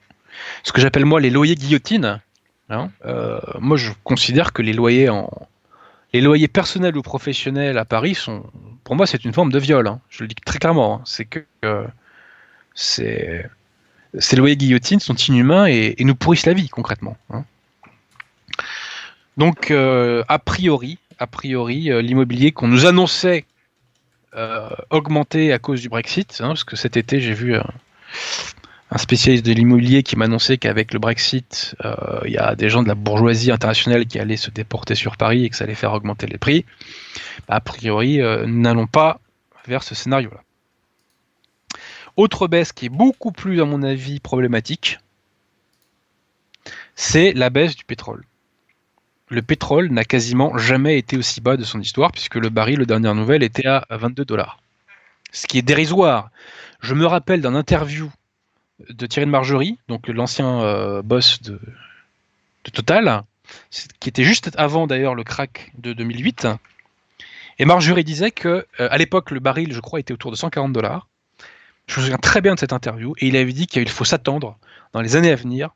Ce 0.63 0.71
que 0.71 0.81
j'appelle 0.81 1.05
moi 1.05 1.19
les 1.19 1.29
loyers 1.29 1.55
guillotines. 1.55 2.21
Hein, 2.69 2.89
moi, 3.59 3.77
je 3.77 3.91
considère 4.03 4.53
que 4.53 4.61
les 4.61 4.73
loyers 4.73 5.09
en, 5.09 5.29
les 6.15 6.21
loyers 6.21 6.47
personnels 6.47 6.95
ou 6.95 7.01
professionnels 7.01 7.77
à 7.77 7.83
Paris 7.83 8.15
sont, 8.15 8.45
pour 8.85 8.95
moi, 8.95 9.05
c'est 9.05 9.25
une 9.25 9.33
forme 9.33 9.51
de 9.51 9.59
viol. 9.59 9.85
Hein. 9.85 9.99
Je 10.09 10.23
le 10.23 10.29
dis 10.29 10.35
très 10.35 10.59
clairement. 10.59 10.95
Hein. 10.95 11.01
C'est 11.03 11.25
que 11.25 11.43
euh, 11.65 11.85
ces 12.73 13.49
loyers 14.37 14.55
guillotines 14.55 15.01
sont 15.01 15.15
inhumains 15.15 15.65
et, 15.65 15.93
nous 15.99 16.15
pourrissent 16.15 16.45
la 16.45 16.53
vie 16.53 16.69
concrètement. 16.69 17.17
Hein. 17.31 17.43
Donc, 19.35 19.71
euh, 19.71 20.23
a 20.29 20.39
priori, 20.39 20.99
a 21.19 21.27
priori, 21.27 21.91
euh, 21.91 22.01
l'immobilier 22.01 22.53
qu'on 22.53 22.69
nous 22.69 22.85
annonçait 22.85 23.45
augmenter 24.89 25.53
à 25.53 25.59
cause 25.59 25.79
du 25.79 25.87
Brexit, 25.87 26.37
parce 26.37 26.65
que 26.65 26.75
cet 26.75 26.97
été, 26.97 27.21
j'ai 27.21 27.33
vu 27.33 27.55
un 28.95 28.97
spécialiste 28.97 29.45
de 29.45 29.51
l'immobilier 29.51 30.03
qui 30.03 30.15
m'annonçait 30.15 30.57
qu'avec 30.57 30.93
le 30.93 30.99
Brexit, 30.99 31.75
euh, 31.83 32.21
il 32.23 32.31
y 32.31 32.37
a 32.37 32.55
des 32.55 32.69
gens 32.69 32.81
de 32.81 32.87
la 32.87 32.95
bourgeoisie 32.95 33.51
internationale 33.51 34.05
qui 34.05 34.19
allaient 34.19 34.37
se 34.37 34.49
déporter 34.49 34.95
sur 34.95 35.17
Paris 35.17 35.43
et 35.43 35.49
que 35.49 35.57
ça 35.57 35.65
allait 35.65 35.75
faire 35.75 35.91
augmenter 35.91 36.27
les 36.27 36.37
prix. 36.37 36.63
A 37.49 37.59
priori, 37.59 38.21
euh, 38.21 38.45
n'allons 38.47 38.87
pas 38.87 39.19
vers 39.67 39.83
ce 39.83 39.95
scénario-là. 39.95 40.39
Autre 42.15 42.47
baisse 42.47 42.71
qui 42.71 42.85
est 42.85 42.89
beaucoup 42.89 43.33
plus, 43.33 43.61
à 43.61 43.65
mon 43.65 43.83
avis, 43.83 44.21
problématique, 44.21 44.99
c'est 46.95 47.33
la 47.33 47.49
baisse 47.49 47.75
du 47.75 47.83
pétrole. 47.83 48.23
Le 49.27 49.41
pétrole 49.41 49.89
n'a 49.89 50.05
quasiment 50.05 50.57
jamais 50.57 50.97
été 50.97 51.17
aussi 51.17 51.41
bas 51.41 51.57
de 51.57 51.65
son 51.65 51.81
histoire, 51.81 52.13
puisque 52.13 52.35
le 52.35 52.47
baril, 52.47 52.79
le 52.79 52.85
dernière 52.85 53.13
nouvelle, 53.13 53.43
était 53.43 53.67
à 53.67 53.85
22 53.89 54.23
dollars. 54.23 54.61
Ce 55.33 55.47
qui 55.47 55.57
est 55.57 55.63
dérisoire. 55.63 56.29
Je 56.79 56.93
me 56.93 57.05
rappelle 57.05 57.41
d'un 57.41 57.55
interview 57.55 58.09
de 58.79 59.05
Thierry 59.05 59.25
de 59.25 59.31
Margerie, 59.31 59.77
donc 59.87 60.07
l'ancien 60.07 60.61
euh, 60.61 61.01
boss 61.01 61.41
de, 61.41 61.59
Total, 62.73 63.21
qui 63.99 64.09
était 64.09 64.23
juste 64.23 64.49
avant 64.57 64.87
d'ailleurs 64.87 65.13
le 65.13 65.23
crack 65.23 65.71
de 65.77 65.93
2008. 65.93 66.47
Et 67.59 67.65
Margerie 67.65 68.03
disait 68.03 68.31
que 68.31 68.65
euh, 68.79 68.87
à 68.89 68.97
l'époque 68.97 69.29
le 69.29 69.39
baril, 69.39 69.71
je 69.71 69.79
crois, 69.79 69.99
était 69.99 70.13
autour 70.13 70.31
de 70.31 70.35
140 70.35 70.73
dollars. 70.73 71.07
Je 71.85 71.99
me 71.99 72.05
souviens 72.05 72.17
très 72.17 72.41
bien 72.41 72.55
de 72.55 72.59
cette 72.59 72.73
interview 72.73 73.13
et 73.19 73.27
il 73.27 73.37
avait 73.37 73.53
dit 73.53 73.67
qu'il 73.67 73.87
faut 73.87 74.03
s'attendre 74.03 74.57
dans 74.93 75.01
les 75.01 75.15
années 75.15 75.31
à 75.31 75.35
venir 75.35 75.69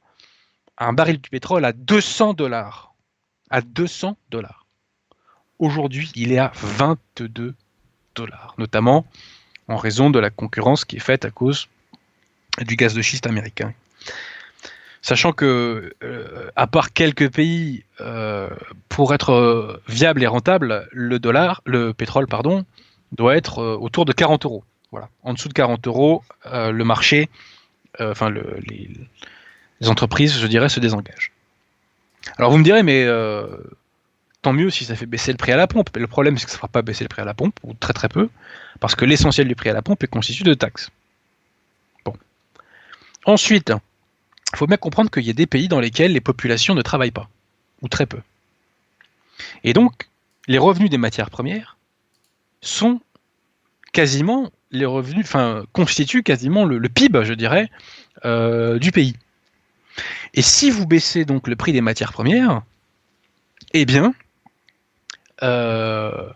à 0.78 0.88
un 0.88 0.94
baril 0.94 1.22
du 1.22 1.30
pétrole 1.30 1.64
à 1.64 1.74
200 1.74 2.34
dollars. 2.34 2.96
À 3.52 3.62
200 3.62 4.18
dollars. 4.32 4.66
Aujourd'hui, 5.60 6.12
il 6.16 6.32
est 6.32 6.40
à 6.40 6.52
22 6.56 7.54
dollars, 8.16 8.56
notamment 8.58 9.06
en 9.68 9.78
raison 9.78 10.10
de 10.10 10.18
la 10.18 10.32
concurrence 10.32 10.86
qui 10.86 10.96
est 10.96 11.02
faite 11.02 11.24
à 11.24 11.30
cause 11.30 11.68
du 12.66 12.76
gaz 12.76 12.94
de 12.94 13.02
schiste 13.02 13.28
américain. 13.28 13.74
Sachant 15.02 15.32
que, 15.32 15.94
euh, 16.04 16.50
à 16.56 16.68
part 16.68 16.92
quelques 16.92 17.32
pays, 17.32 17.84
euh, 18.02 18.50
pour 18.90 19.14
être 19.14 19.32
euh, 19.32 19.82
viable 19.88 20.22
et 20.24 20.28
rentable, 20.28 20.90
le 20.92 21.20
dollar, 21.20 21.62
le 21.66 21.94
pétrole, 21.94 22.28
pardon, 22.28 22.66
doit 23.14 23.38
être 23.38 23.64
autour 23.64 24.06
de 24.06 24.12
40 24.12 24.46
euros. 24.46 24.64
Voilà. 24.92 25.10
En 25.24 25.34
dessous 25.34 25.48
de 25.48 25.54
40 25.54 25.88
euros, 25.88 26.24
le 26.46 26.84
marché, 26.84 27.30
enfin 28.00 28.30
les, 28.30 28.90
entreprises, 29.90 30.40
je 30.40 30.48
dirais, 30.48 30.70
se 30.70 30.80
désengagent. 30.80 31.32
Alors 32.38 32.52
vous 32.52 32.58
me 32.58 32.64
direz, 32.64 32.84
mais 32.84 33.08
tant 34.42 34.54
mieux 34.54 34.70
si 34.70 34.86
ça 34.86 34.96
fait 34.96 35.06
baisser 35.06 35.32
le 35.32 35.38
prix 35.38 35.52
à 35.52 35.58
la 35.58 35.68
pompe. 35.68 35.90
Le 35.96 36.08
problème, 36.08 36.38
c'est 36.38 36.46
que 36.46 36.52
ça 36.52 36.56
ne 36.56 36.60
fera 36.60 36.68
pas 36.68 36.82
baisser 36.82 37.04
le 37.04 37.10
prix 37.10 37.22
à 37.22 37.26
la 37.26 37.34
pompe, 37.34 37.56
ou 37.64 37.74
très 37.74 37.94
très 37.94 38.10
peu, 38.10 38.30
parce 38.80 38.96
que 38.96 39.06
l'essentiel 39.06 39.48
du 39.48 39.56
prix 39.56 39.70
à 39.70 39.74
la 39.74 39.82
pompe 39.82 40.04
est 40.04 40.08
constitué 40.08 40.44
de 40.44 40.54
taxes. 40.54 40.92
Ensuite, 43.30 43.72
il 44.54 44.58
faut 44.58 44.66
bien 44.66 44.78
comprendre 44.78 45.12
qu'il 45.12 45.22
y 45.22 45.30
a 45.30 45.34
des 45.34 45.46
pays 45.46 45.68
dans 45.68 45.80
lesquels 45.80 46.14
les 46.14 46.20
populations 46.20 46.74
ne 46.74 46.82
travaillent 46.82 47.12
pas, 47.12 47.30
ou 47.84 47.88
très 47.88 48.08
peu. 48.08 48.18
Et 49.64 49.74
donc, 49.74 50.10
les 50.48 50.58
revenus 50.58 50.90
des 50.90 50.98
matières 50.98 51.30
premières 51.30 51.78
sont 52.62 53.02
quasiment 53.94 54.50
les 54.72 54.88
revenus, 54.88 55.26
enfin, 55.26 55.64
constituent 55.74 56.24
quasiment 56.24 56.66
le, 56.66 56.90
PIB, 56.90 57.24
je 57.24 57.36
dirais, 57.36 57.70
euh, 58.26 58.80
du 58.80 58.92
pays. 58.92 59.16
Et 60.34 60.42
si 60.42 60.72
vous 60.72 60.88
baissez 60.88 61.24
donc 61.24 61.48
le 61.48 61.56
prix 61.56 61.72
des 61.72 61.82
matières 61.82 62.14
premières, 62.14 62.64
eh 63.74 63.86
bien, 63.86 64.16
euh, 65.44 66.32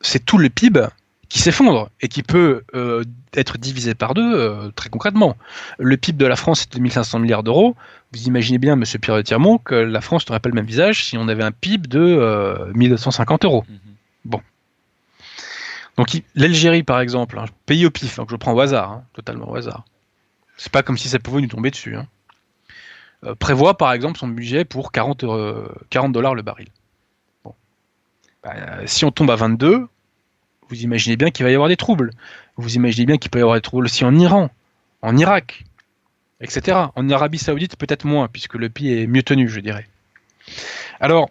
c'est 0.00 0.26
tout 0.26 0.38
le 0.38 0.50
PIB 0.50 0.88
qui 1.28 1.38
s'effondre 1.38 1.90
et 2.00 2.08
qui 2.08 2.22
peut 2.22 2.64
euh, 2.74 3.04
être 3.34 3.58
divisé 3.58 3.94
par 3.94 4.14
deux 4.14 4.34
euh, 4.34 4.70
très 4.74 4.90
concrètement. 4.90 5.36
Le 5.78 5.96
PIB 5.96 6.18
de 6.18 6.26
la 6.26 6.36
France 6.36 6.62
est 6.62 6.74
de 6.74 6.80
1500 6.80 7.18
milliards 7.18 7.42
d'euros. 7.42 7.76
Vous 8.12 8.24
imaginez 8.24 8.58
bien, 8.58 8.76
Monsieur 8.76 8.98
Pierre 8.98 9.16
de 9.16 9.22
Tirmont, 9.22 9.58
que 9.58 9.74
la 9.74 10.00
France 10.00 10.28
n'aurait 10.28 10.40
pas 10.40 10.48
le 10.48 10.54
même 10.54 10.66
visage 10.66 11.04
si 11.04 11.16
on 11.18 11.28
avait 11.28 11.42
un 11.42 11.52
PIB 11.52 11.88
de 11.88 12.72
1250 12.74 13.44
euh, 13.44 13.48
euros. 13.48 13.64
Mhm. 13.68 13.78
Bon. 14.26 14.40
Donc 15.96 16.08
l'Algérie, 16.34 16.82
par 16.82 17.00
exemple, 17.00 17.38
un 17.38 17.46
pays 17.66 17.86
au 17.86 17.90
pif, 17.90 18.16
donc 18.16 18.30
je 18.30 18.36
prends 18.36 18.52
au 18.52 18.60
hasard, 18.60 18.90
hein, 18.90 19.04
totalement 19.12 19.50
au 19.50 19.56
hasard. 19.56 19.84
C'est 20.56 20.72
pas 20.72 20.82
comme 20.82 20.98
si 20.98 21.08
ça 21.08 21.18
pouvait 21.18 21.40
nous 21.40 21.48
tomber 21.48 21.70
dessus. 21.70 21.96
Hein. 21.96 22.06
prévoit 23.38 23.76
par 23.76 23.92
exemple 23.92 24.18
son 24.18 24.28
budget 24.28 24.64
pour 24.64 24.92
40, 24.92 25.24
40 25.90 26.12
dollars 26.12 26.34
le 26.34 26.42
baril. 26.42 26.68
Bon. 27.44 27.54
Bah, 28.42 28.54
si 28.86 29.04
on 29.04 29.10
tombe 29.10 29.30
à 29.30 29.36
22, 29.36 29.88
vous 30.68 30.82
imaginez 30.82 31.16
bien 31.16 31.30
qu'il 31.30 31.44
va 31.44 31.50
y 31.50 31.54
avoir 31.54 31.68
des 31.68 31.76
troubles. 31.76 32.10
Vous 32.56 32.74
imaginez 32.74 33.06
bien 33.06 33.16
qu'il 33.18 33.30
peut 33.30 33.38
y 33.38 33.42
avoir 33.42 33.56
des 33.56 33.62
troubles 33.62 33.86
aussi 33.86 34.04
en 34.04 34.14
Iran, 34.16 34.50
en 35.02 35.16
Irak, 35.16 35.64
etc. 36.40 36.78
En 36.94 37.08
Arabie 37.10 37.38
Saoudite, 37.38 37.76
peut-être 37.76 38.04
moins, 38.04 38.28
puisque 38.28 38.54
le 38.54 38.68
pays 38.68 39.02
est 39.02 39.06
mieux 39.06 39.22
tenu, 39.22 39.48
je 39.48 39.60
dirais. 39.60 39.86
Alors, 41.00 41.30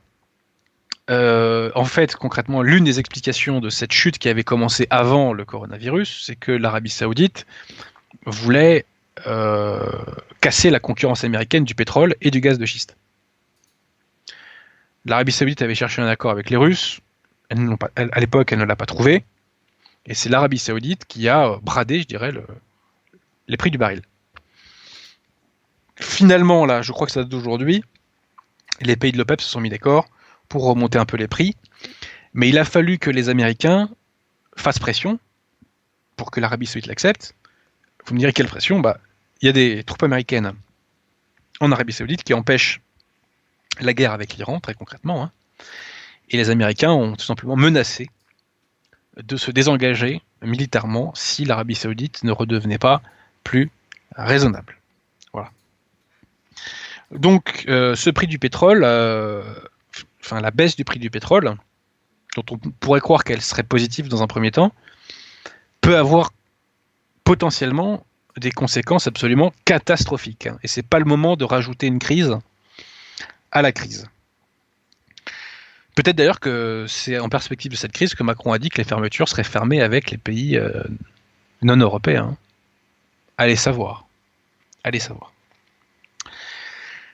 euh, 1.10 1.72
en 1.76 1.86
fait, 1.86 2.15
concrètement, 2.15 2.62
l'une 2.62 2.84
des 2.84 3.00
explications 3.00 3.60
de 3.60 3.69
cette 3.69 3.91
chute 3.91 4.17
qui 4.17 4.30
avait 4.30 4.43
commencé 4.43 4.88
avant 4.89 5.34
le 5.34 5.46
coronavirus, 5.46 6.24
c'est 6.26 6.36
que 6.36 6.52
l'Arabie 6.52 6.89
Saoudite 6.89 7.46
voulait 8.26 8.86
euh, 9.28 9.82
casser 10.41 10.69
la 10.69 10.80
concurrence 10.80 11.24
américaine 11.24 11.65
du 11.65 11.76
pétrole 11.76 12.15
et 12.22 12.32
du 12.32 12.39
gaz 12.39 12.58
de 12.58 12.65
schiste. 12.65 12.96
L'Arabie 15.06 15.34
Saoudite 15.34 15.62
avait 15.62 15.76
cherché 15.76 16.02
un 16.02 16.08
accord 16.08 16.32
avec 16.32 16.50
les 16.50 16.58
Russes. 16.58 17.02
À 17.50 18.20
l'époque, 18.20 18.52
elle 18.52 18.60
ne 18.60 18.66
l'a 18.66 18.76
pas 18.76 18.86
trouvé. 18.86 19.24
Et 20.06 20.14
c'est 20.14 20.30
l'Arabie 20.30 20.60
Saoudite 20.60 21.06
qui 21.06 21.30
a 21.30 21.58
bradé, 21.62 22.02
je 22.02 22.08
dirais, 22.08 22.32
les 23.48 23.58
prix 23.58 23.72
du 23.72 23.78
baril. 23.78 24.02
Finalement, 25.96 26.66
là, 26.66 26.82
je 26.82 26.92
crois 26.92 27.08
que 27.08 27.14
ça 27.14 27.22
date 27.22 27.30
d'aujourd'hui, 27.30 27.84
les 28.82 28.96
pays 28.96 29.12
de 29.12 29.18
l'OPEP 29.18 29.42
se 29.42 29.50
sont 29.50 29.62
mis 29.62 29.70
d'accord 29.70 30.08
pour 30.50 30.66
remonter 30.66 30.98
un 30.98 31.06
peu 31.06 31.18
les 31.18 31.28
prix. 31.28 31.56
Mais 32.34 32.50
il 32.50 32.58
a 32.58 32.66
fallu 32.66 32.98
que 32.98 33.10
les 33.10 33.30
Américains 33.30 33.90
fassent 34.58 34.80
pression 34.80 35.20
pour 36.16 36.32
que 36.32 36.40
l'Arabie 36.40 36.66
Saoudite 36.66 36.88
l'accepte. 36.88 37.36
Vous 38.06 38.14
me 38.14 38.20
direz 38.20 38.34
quelle 38.34 38.48
pression? 38.48 38.80
Bah, 38.80 39.00
Il 39.42 39.46
y 39.46 39.50
a 39.50 39.54
des 39.54 39.84
troupes 39.84 40.04
américaines 40.04 40.54
en 41.60 41.72
Arabie 41.72 41.94
Saoudite 41.94 42.24
qui 42.24 42.34
empêchent 42.34 42.82
la 43.80 43.94
guerre 43.94 44.12
avec 44.12 44.36
l'Iran, 44.36 44.60
très 44.60 44.74
concrètement. 44.74 45.24
Hein. 45.24 45.32
Et 46.30 46.38
les 46.38 46.50
Américains 46.50 46.92
ont 46.92 47.16
tout 47.16 47.26
simplement 47.26 47.56
menacé 47.56 48.10
de 49.18 49.38
se 49.38 49.52
désengager 49.52 50.22
militairement 50.42 51.14
si 51.16 51.46
l'Arabie 51.46 51.76
Saoudite 51.76 52.24
ne 52.24 52.32
redevenait 52.32 52.80
pas 52.80 53.02
plus 53.44 53.70
raisonnable. 54.16 54.78
Voilà. 55.34 55.52
Donc, 57.12 57.66
euh, 57.68 57.96
ce 57.96 58.10
prix 58.10 58.28
du 58.28 58.40
pétrole, 58.40 58.84
euh, 58.84 59.44
enfin 60.22 60.42
la 60.42 60.52
baisse 60.52 60.76
du 60.76 60.84
prix 60.84 61.00
du 61.00 61.10
pétrole, 61.10 61.56
dont 62.36 62.44
on 62.50 62.58
pourrait 62.58 63.02
croire 63.02 63.24
qu'elle 63.24 63.42
serait 63.42 63.64
positive 63.64 64.08
dans 64.08 64.24
un 64.24 64.28
premier 64.28 64.52
temps, 64.52 64.74
peut 65.82 65.98
avoir 65.98 66.32
potentiellement 67.24 68.06
des 68.38 68.52
conséquences 68.52 69.08
absolument 69.08 69.54
catastrophiques. 69.66 70.48
Et 70.64 70.68
c'est 70.68 70.82
pas 70.82 71.00
le 71.00 71.06
moment 71.06 71.36
de 71.36 71.46
rajouter 71.46 71.88
une 71.88 72.00
crise 72.00 72.36
à 73.52 73.62
la 73.62 73.72
crise. 73.72 74.08
Peut-être 75.96 76.16
d'ailleurs 76.16 76.40
que 76.40 76.86
c'est 76.88 77.20
en 77.20 77.30
perspective 77.30 77.72
de 77.72 77.78
cette 77.78 77.92
crise 77.92 78.16
que 78.16 78.24
Macron 78.24 78.52
a 78.52 78.60
dit 78.60 78.70
que 78.70 78.78
les 78.78 78.84
fermetures 78.84 79.30
seraient 79.30 79.44
fermées 79.44 79.82
avec 79.82 80.10
les 80.10 80.18
pays 80.18 80.58
euh, 80.58 80.84
non 81.62 81.78
européens. 81.78 82.36
Allez 83.38 83.56
savoir. 83.56 84.08
Allez 84.84 85.00
savoir. 85.00 85.34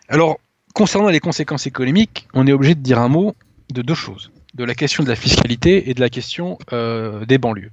Alors, 0.07 0.39
concernant 0.73 1.09
les 1.09 1.19
conséquences 1.19 1.67
économiques, 1.67 2.27
on 2.33 2.47
est 2.47 2.53
obligé 2.53 2.73
de 2.75 2.81
dire 2.81 2.99
un 2.99 3.09
mot 3.09 3.35
de 3.69 3.81
deux 3.81 3.95
choses. 3.95 4.31
De 4.53 4.63
la 4.63 4.75
question 4.75 5.03
de 5.03 5.09
la 5.09 5.15
fiscalité 5.15 5.89
et 5.89 5.93
de 5.93 5.99
la 5.99 6.09
question 6.09 6.57
euh, 6.71 7.25
des 7.25 7.37
banlieues. 7.37 7.71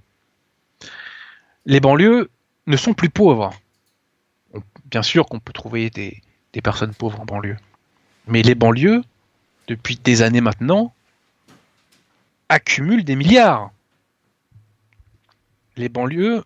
Les 1.64 1.80
banlieues 1.80 2.30
ne 2.66 2.76
sont 2.76 2.94
plus 2.94 3.10
pauvres. 3.10 3.52
bien 4.90 5.02
sûr 5.02 5.26
qu'on 5.26 5.40
peut 5.40 5.52
trouver 5.52 5.88
des, 5.88 6.20
des 6.52 6.60
personnes 6.60 6.94
pauvres 6.94 7.20
en 7.20 7.24
banlieue. 7.24 7.56
Mais 8.26 8.42
les 8.42 8.54
banlieues, 8.54 9.02
depuis 9.68 9.96
des 9.96 10.22
années 10.22 10.40
maintenant, 10.40 10.92
accumulent 12.48 13.04
des 13.04 13.16
milliards. 13.16 13.70
Les 15.76 15.88
banlieues 15.88 16.44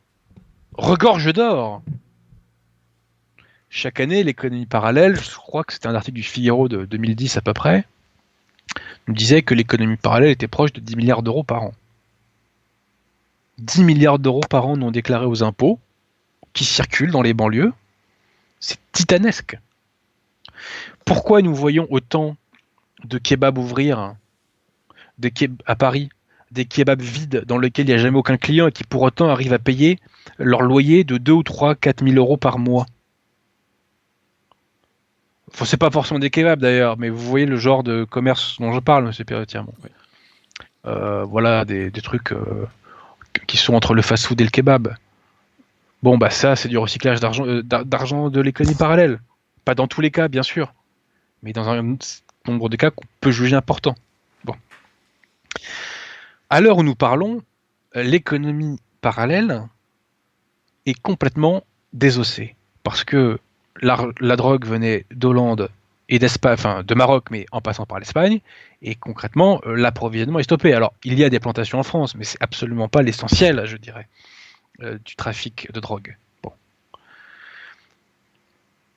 regorgent 0.74 1.32
d'or. 1.32 1.82
Chaque 3.68 4.00
année, 4.00 4.24
l'économie 4.24 4.66
parallèle, 4.66 5.16
je 5.16 5.36
crois 5.36 5.62
que 5.62 5.72
c'était 5.72 5.86
un 5.86 5.94
article 5.94 6.16
du 6.16 6.22
Figaro 6.22 6.68
de 6.68 6.84
2010 6.86 7.36
à 7.36 7.40
peu 7.40 7.52
près, 7.52 7.86
nous 9.06 9.14
disait 9.14 9.42
que 9.42 9.54
l'économie 9.54 9.96
parallèle 9.96 10.30
était 10.30 10.48
proche 10.48 10.72
de 10.72 10.80
10 10.80 10.96
milliards 10.96 11.22
d'euros 11.22 11.44
par 11.44 11.62
an. 11.62 11.74
10 13.58 13.84
milliards 13.84 14.18
d'euros 14.18 14.40
par 14.48 14.66
an 14.66 14.76
non 14.76 14.90
déclarés 14.90 15.26
aux 15.26 15.44
impôts, 15.44 15.78
qui 16.52 16.64
circulent 16.64 17.12
dans 17.12 17.22
les 17.22 17.34
banlieues, 17.34 17.72
c'est 18.58 18.78
titanesque. 18.92 19.56
Pourquoi 21.04 21.42
nous 21.42 21.54
voyons 21.54 21.86
autant 21.90 22.36
de 23.04 23.18
kebabs 23.18 23.58
ouvrir 23.58 24.16
à 25.66 25.76
Paris, 25.76 26.08
des 26.50 26.64
kebabs 26.64 27.00
vides 27.00 27.44
dans 27.46 27.58
lesquels 27.58 27.86
il 27.86 27.88
n'y 27.88 27.94
a 27.94 28.02
jamais 28.02 28.18
aucun 28.18 28.36
client 28.36 28.68
et 28.68 28.72
qui 28.72 28.84
pour 28.84 29.02
autant 29.02 29.28
arrivent 29.28 29.52
à 29.52 29.58
payer 29.58 29.98
leur 30.38 30.62
loyer 30.62 31.04
de 31.04 31.18
2 31.18 31.32
ou 31.32 31.42
3, 31.42 31.74
4 31.74 32.04
000 32.04 32.16
euros 32.16 32.36
par 32.36 32.58
mois 32.58 32.86
Enfin, 35.52 35.64
c'est 35.64 35.76
pas 35.76 35.90
forcément 35.90 36.20
des 36.20 36.30
kebabs 36.30 36.60
d'ailleurs, 36.60 36.96
mais 36.96 37.08
vous 37.08 37.18
voyez 37.18 37.46
le 37.46 37.56
genre 37.56 37.82
de 37.82 38.04
commerce 38.04 38.60
dont 38.60 38.72
je 38.72 38.80
parle, 38.80 39.06
monsieur 39.06 39.24
Perretier. 39.24 39.60
Euh, 40.86 41.24
voilà, 41.24 41.64
des, 41.64 41.90
trucs 41.90 42.32
euh, 42.32 42.66
qui 43.46 43.56
sont 43.56 43.74
entre 43.74 43.94
le 43.94 44.02
fast-food 44.02 44.40
et 44.40 44.44
le 44.44 44.50
kebab. 44.50 44.94
Bon, 46.02 46.16
bah 46.16 46.30
ça, 46.30 46.56
c'est 46.56 46.68
du 46.68 46.78
recyclage 46.78 47.20
d'argent, 47.20 47.46
euh, 47.46 47.62
d'argent 47.62 48.30
de 48.30 48.40
l'économie 48.40 48.76
parallèle. 48.76 49.20
Pas 49.64 49.74
dans 49.74 49.86
tous 49.86 50.00
les 50.00 50.10
cas, 50.10 50.28
bien 50.28 50.42
sûr, 50.42 50.72
mais 51.42 51.52
dans 51.52 51.68
un 51.68 51.96
nombre 52.46 52.68
de 52.68 52.76
cas 52.76 52.90
qu'on 52.90 53.04
peut 53.20 53.30
juger 53.32 53.56
important. 53.56 53.94
À 56.48 56.60
l'heure 56.60 56.78
où 56.78 56.82
nous 56.82 56.94
parlons, 56.94 57.42
l'économie 57.94 58.78
parallèle 59.00 59.62
est 60.86 61.00
complètement 61.00 61.64
désossée. 61.92 62.54
Parce 62.82 63.04
que 63.04 63.38
la, 63.82 64.36
drogue 64.36 64.66
venait 64.66 65.06
d'Hollande 65.10 65.70
et 66.08 66.18
d'Espagne, 66.18 66.54
enfin 66.54 66.82
de 66.82 66.94
Maroc, 66.94 67.26
mais 67.30 67.46
en 67.52 67.60
passant 67.60 67.86
par 67.86 67.98
l'Espagne, 67.98 68.40
et 68.82 68.94
concrètement, 68.94 69.60
euh, 69.66 69.76
l'approvisionnement 69.76 70.38
est 70.38 70.44
stoppé. 70.44 70.72
Alors, 70.72 70.92
il 71.04 71.18
y 71.18 71.24
a 71.24 71.30
des 71.30 71.38
plantations 71.38 71.78
en 71.78 71.82
France, 71.82 72.14
mais 72.14 72.24
c'est 72.24 72.42
absolument 72.42 72.88
pas 72.88 73.02
l'essentiel, 73.02 73.62
je 73.66 73.76
dirais, 73.76 74.08
euh, 74.82 74.98
du 75.04 75.14
trafic 75.14 75.70
de 75.72 75.78
drogue. 75.78 76.16
Bon. 76.42 76.52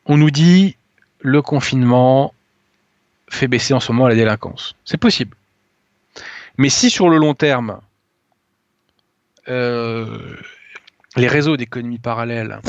On 0.06 0.18
nous 0.18 0.32
dit 0.32 0.76
le 1.20 1.42
confinement 1.42 2.34
fait 3.30 3.48
baisser 3.48 3.74
en 3.74 3.80
ce 3.80 3.92
moment 3.92 4.08
la 4.08 4.16
délinquance. 4.16 4.76
C'est 4.86 4.98
possible. 4.98 5.36
Mais 6.58 6.70
si 6.70 6.90
sur 6.90 7.10
le 7.10 7.18
long 7.18 7.34
terme, 7.34 7.82
euh, 9.48 10.38
les 11.16 11.28
réseaux 11.28 11.58
d'économie 11.58 12.00
parallèle 12.00 12.62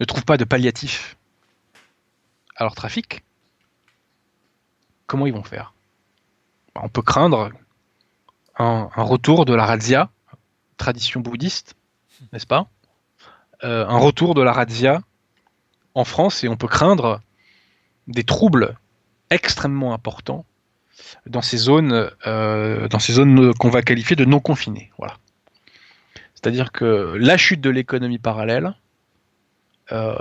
ne 0.00 0.04
trouvent 0.04 0.24
pas 0.24 0.36
de 0.36 0.44
palliatif 0.44 1.16
à 2.56 2.64
leur 2.64 2.74
trafic, 2.74 3.24
comment 5.06 5.26
ils 5.26 5.32
vont 5.32 5.42
faire? 5.42 5.72
Bah, 6.74 6.82
On 6.84 6.88
peut 6.88 7.02
craindre 7.02 7.50
un, 8.58 8.88
retour 8.96 9.44
de 9.44 9.54
la 9.54 9.64
razzia, 9.64 10.10
tradition 10.76 11.20
bouddhiste, 11.20 11.74
n'est-ce 12.32 12.46
pas? 12.46 12.68
Euh, 13.64 13.86
Un 13.86 13.98
retour 13.98 14.34
de 14.34 14.42
la 14.42 14.52
razzia 14.52 15.00
en 15.94 16.04
France 16.04 16.44
et 16.44 16.48
on 16.48 16.56
peut 16.56 16.68
craindre 16.68 17.20
des 18.06 18.24
troubles 18.24 18.76
extrêmement 19.30 19.94
importants 19.94 20.44
dans 21.26 21.42
ces 21.42 21.56
zones, 21.56 22.10
euh, 22.26 22.88
dans 22.88 22.98
ces 22.98 23.12
zones 23.12 23.54
qu'on 23.54 23.70
va 23.70 23.82
qualifier 23.82 24.16
de 24.16 24.24
non 24.24 24.40
confinées. 24.40 24.90
Voilà. 24.98 25.16
C'est-à-dire 26.34 26.72
que 26.72 27.16
la 27.18 27.36
chute 27.36 27.60
de 27.60 27.70
l'économie 27.70 28.18
parallèle 28.18 28.74
euh, 29.92 30.16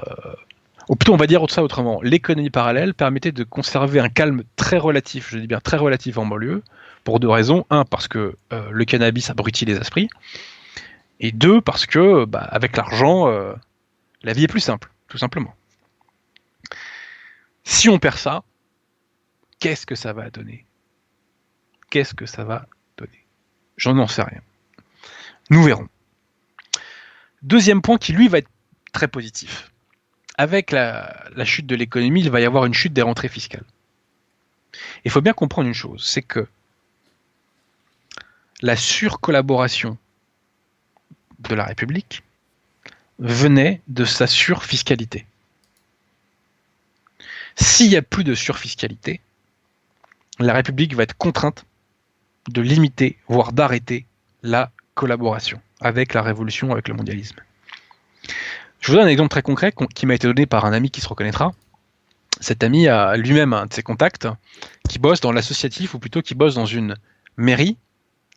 ou 0.87 0.95
plutôt 0.95 1.13
on 1.13 1.17
va 1.17 1.27
dire 1.27 1.43
ça 1.49 1.63
autrement, 1.63 1.99
l'économie 2.03 2.51
parallèle 2.51 2.93
permettait 2.93 3.31
de 3.31 3.43
conserver 3.43 3.99
un 3.99 4.09
calme 4.09 4.43
très 4.55 4.77
relatif, 4.77 5.31
je 5.31 5.39
dis 5.39 5.47
bien 5.47 5.59
très 5.59 5.77
relatif 5.77 6.17
en 6.17 6.25
banlieue, 6.25 6.61
pour 7.03 7.19
deux 7.19 7.29
raisons. 7.29 7.65
Un, 7.71 7.85
parce 7.85 8.07
que 8.07 8.35
euh, 8.53 8.69
le 8.71 8.85
cannabis 8.85 9.29
abrutit 9.31 9.65
les 9.65 9.77
esprits, 9.77 10.09
et 11.19 11.31
deux, 11.31 11.61
parce 11.61 11.87
que 11.87 12.25
bah, 12.25 12.47
avec 12.51 12.77
l'argent, 12.77 13.27
la 14.21 14.33
vie 14.33 14.43
est 14.43 14.47
plus 14.47 14.59
simple, 14.59 14.91
tout 15.07 15.17
simplement. 15.17 15.55
Si 17.63 17.89
on 17.89 17.97
perd 17.97 18.17
ça, 18.17 18.43
qu'est-ce 19.59 19.85
que 19.85 19.95
ça 19.95 20.13
va 20.13 20.29
donner? 20.29 20.65
Qu'est-ce 21.89 22.13
que 22.13 22.25
ça 22.25 22.43
va 22.43 22.67
donner? 22.97 23.25
J'en 23.77 23.93
n'en 23.93 24.07
sais 24.07 24.23
rien. 24.23 24.41
Nous 25.49 25.63
verrons. 25.63 25.87
Deuxième 27.41 27.81
point 27.81 27.97
qui 27.97 28.13
lui 28.13 28.27
va 28.27 28.39
être 28.39 28.49
très 28.91 29.07
positif. 29.07 29.71
Avec 30.37 30.71
la, 30.71 31.29
chute 31.43 31.67
de 31.67 31.75
l'économie, 31.75 32.21
il 32.21 32.29
va 32.29 32.41
y 32.41 32.45
avoir 32.45 32.65
une 32.65 32.73
chute 32.73 32.93
des 32.93 33.01
rentrées 33.01 33.29
fiscales. 33.29 33.65
Il 35.05 35.11
faut 35.11 35.21
bien 35.21 35.33
comprendre 35.33 35.67
une 35.67 35.73
chose, 35.73 36.03
c'est 36.05 36.21
que 36.21 36.47
la 38.61 38.75
surcollaboration 38.75 39.97
de 41.39 41.55
la 41.55 41.65
République 41.65 42.23
venait 43.19 43.81
de 43.87 44.03
sa 44.03 44.27
surfiscalité. 44.27 45.25
S'il 47.55 47.89
n'y 47.89 47.95
a 47.95 48.01
plus 48.01 48.23
de 48.23 48.35
surfiscalité, 48.35 49.21
la 50.39 50.53
République 50.53 50.95
va 50.95 51.03
être 51.03 51.17
contrainte 51.17 51.65
de 52.49 52.61
limiter, 52.61 53.17
voire 53.27 53.53
d'arrêter 53.53 54.05
la 54.43 54.71
collaboration 54.93 55.61
avec 55.81 56.13
la 56.13 56.21
révolution, 56.21 56.71
avec 56.71 56.87
le 56.87 56.93
mondialisme. 56.93 57.37
Je 58.79 58.91
vous 58.91 58.97
donne 58.97 59.07
un 59.07 59.09
exemple 59.09 59.29
très 59.29 59.41
concret 59.41 59.73
qui 59.93 60.05
m'a 60.05 60.13
été 60.13 60.27
donné 60.27 60.45
par 60.45 60.65
un 60.65 60.73
ami 60.73 60.91
qui 60.91 61.01
se 61.01 61.07
reconnaîtra. 61.07 61.53
Cet 62.39 62.63
ami 62.63 62.87
a 62.87 63.15
lui-même 63.17 63.53
un 63.53 63.65
de 63.65 63.73
ses 63.73 63.81
contacts 63.81 64.27
qui 64.89 64.99
bosse 64.99 65.21
dans 65.21 65.31
l'associatif, 65.31 65.93
ou 65.95 65.99
plutôt 65.99 66.21
qui 66.21 66.35
bosse 66.35 66.55
dans 66.55 66.65
une 66.65 66.95
mairie, 67.37 67.77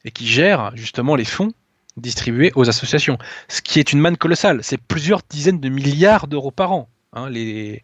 et 0.04 0.11
qui 0.11 0.26
gère 0.26 0.72
justement 0.74 1.16
les 1.16 1.24
fonds 1.24 1.52
distribués 1.96 2.52
aux 2.54 2.68
associations. 2.68 3.18
Ce 3.48 3.61
qui 3.61 3.80
est 3.80 3.92
une 3.92 4.00
manne 4.00 4.16
colossale. 4.16 4.61
C'est 4.62 4.78
plusieurs 4.78 5.20
dizaines 5.28 5.61
de 5.61 5.68
milliards 5.68 6.28
d'euros 6.28 6.52
par 6.52 6.72
an. 6.72 6.88
Hein, 7.12 7.30
euh, 7.34 7.76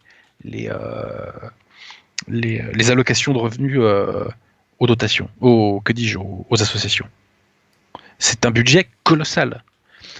les, 2.27 2.91
allocations 2.91 3.33
de 3.33 3.37
revenus 3.37 3.77
euh, 3.79 4.27
aux 4.79 4.87
dotations, 4.87 5.29
aux, 5.41 5.81
que 5.81 5.93
dis-je, 5.93 6.17
aux, 6.17 6.61
associations. 6.61 7.07
C'est 8.19 8.45
un 8.45 8.51
budget 8.51 8.87
colossal. 9.03 9.63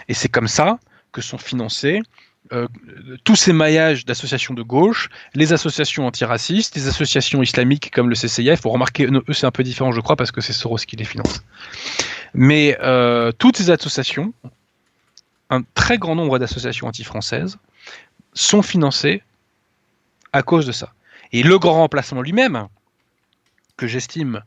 Et 0.08 0.14
c'est 0.14 0.30
comme 0.30 0.48
ça 0.48 0.80
que 1.12 1.22
sont 1.22 1.38
financés 1.38 2.02
euh, 2.54 2.68
tous 3.24 3.36
ces 3.36 3.54
maillages 3.54 4.06
d'associations 4.06 4.54
de 4.54 4.62
gauche, 4.62 5.10
les 5.34 5.52
associations 5.52 6.06
antiracistes, 6.06 6.76
les 6.76 6.88
associations 6.88 7.42
islamiques 7.42 7.90
comme 7.92 8.08
le 8.08 8.16
CCIF. 8.16 8.62
Vous 8.62 8.70
remarquez, 8.70 9.08
eux 9.08 9.34
c'est 9.34 9.48
un 9.48 9.52
peu 9.52 9.64
différent, 9.64 9.92
je 9.92 10.00
crois, 10.00 10.16
parce 10.16 10.32
que 10.32 10.42
c'est 10.42 10.54
Soros 10.54 10.78
qui 10.78 10.96
les 10.96 11.06
finance. 11.06 11.42
Mais 12.36 12.78
euh, 12.82 13.32
toutes 13.32 13.58
ces 13.58 13.72
associations, 13.72 14.32
un 15.50 15.64
très 15.74 15.98
grand 15.98 16.14
nombre 16.14 16.38
d'associations 16.38 16.86
anti-françaises, 16.86 17.58
sont 18.34 18.62
financées 18.62 19.24
à 20.32 20.44
cause 20.44 20.68
de 20.68 20.72
ça. 20.72 20.94
Et 21.32 21.44
le 21.44 21.58
grand 21.60 21.74
remplacement 21.74 22.22
lui-même, 22.22 22.68
que 23.78 23.88
j'estime, 23.88 24.44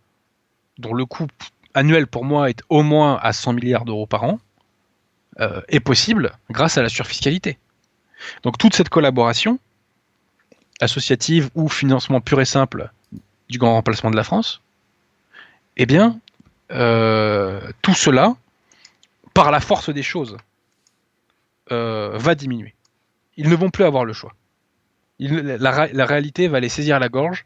dont 0.78 0.94
le 0.94 1.04
coût 1.04 1.26
annuel 1.74 2.06
pour 2.06 2.24
moi 2.24 2.50
est 2.50 2.62
au 2.68 2.82
moins 2.82 3.18
à 3.22 3.32
100 3.32 3.54
milliards 3.54 3.84
d'euros 3.84 4.06
par 4.06 4.24
an, 4.24 4.40
euh, 5.40 5.60
est 5.68 5.80
possible 5.80 6.32
grâce 6.50 6.78
à 6.78 6.82
la 6.82 6.88
surfiscalité. 6.88 7.58
Donc 8.42 8.58
toute 8.58 8.74
cette 8.74 8.88
collaboration, 8.88 9.58
associative 10.80 11.50
ou 11.54 11.68
financement 11.68 12.20
pur 12.20 12.40
et 12.40 12.44
simple 12.44 12.90
du 13.48 13.58
grand 13.58 13.74
remplacement 13.74 14.10
de 14.10 14.16
la 14.16 14.24
France, 14.24 14.60
eh 15.76 15.86
bien, 15.86 16.18
euh, 16.72 17.60
tout 17.82 17.94
cela, 17.94 18.34
par 19.34 19.50
la 19.50 19.60
force 19.60 19.90
des 19.90 20.02
choses, 20.02 20.36
euh, 21.70 22.16
va 22.18 22.34
diminuer. 22.34 22.74
Ils 23.36 23.48
ne 23.48 23.54
vont 23.54 23.70
plus 23.70 23.84
avoir 23.84 24.04
le 24.04 24.12
choix. 24.12 24.34
La, 25.18 26.06
réalité 26.06 26.48
va 26.48 26.60
les 26.60 26.68
saisir 26.68 26.98
la 26.98 27.08
gorge 27.08 27.44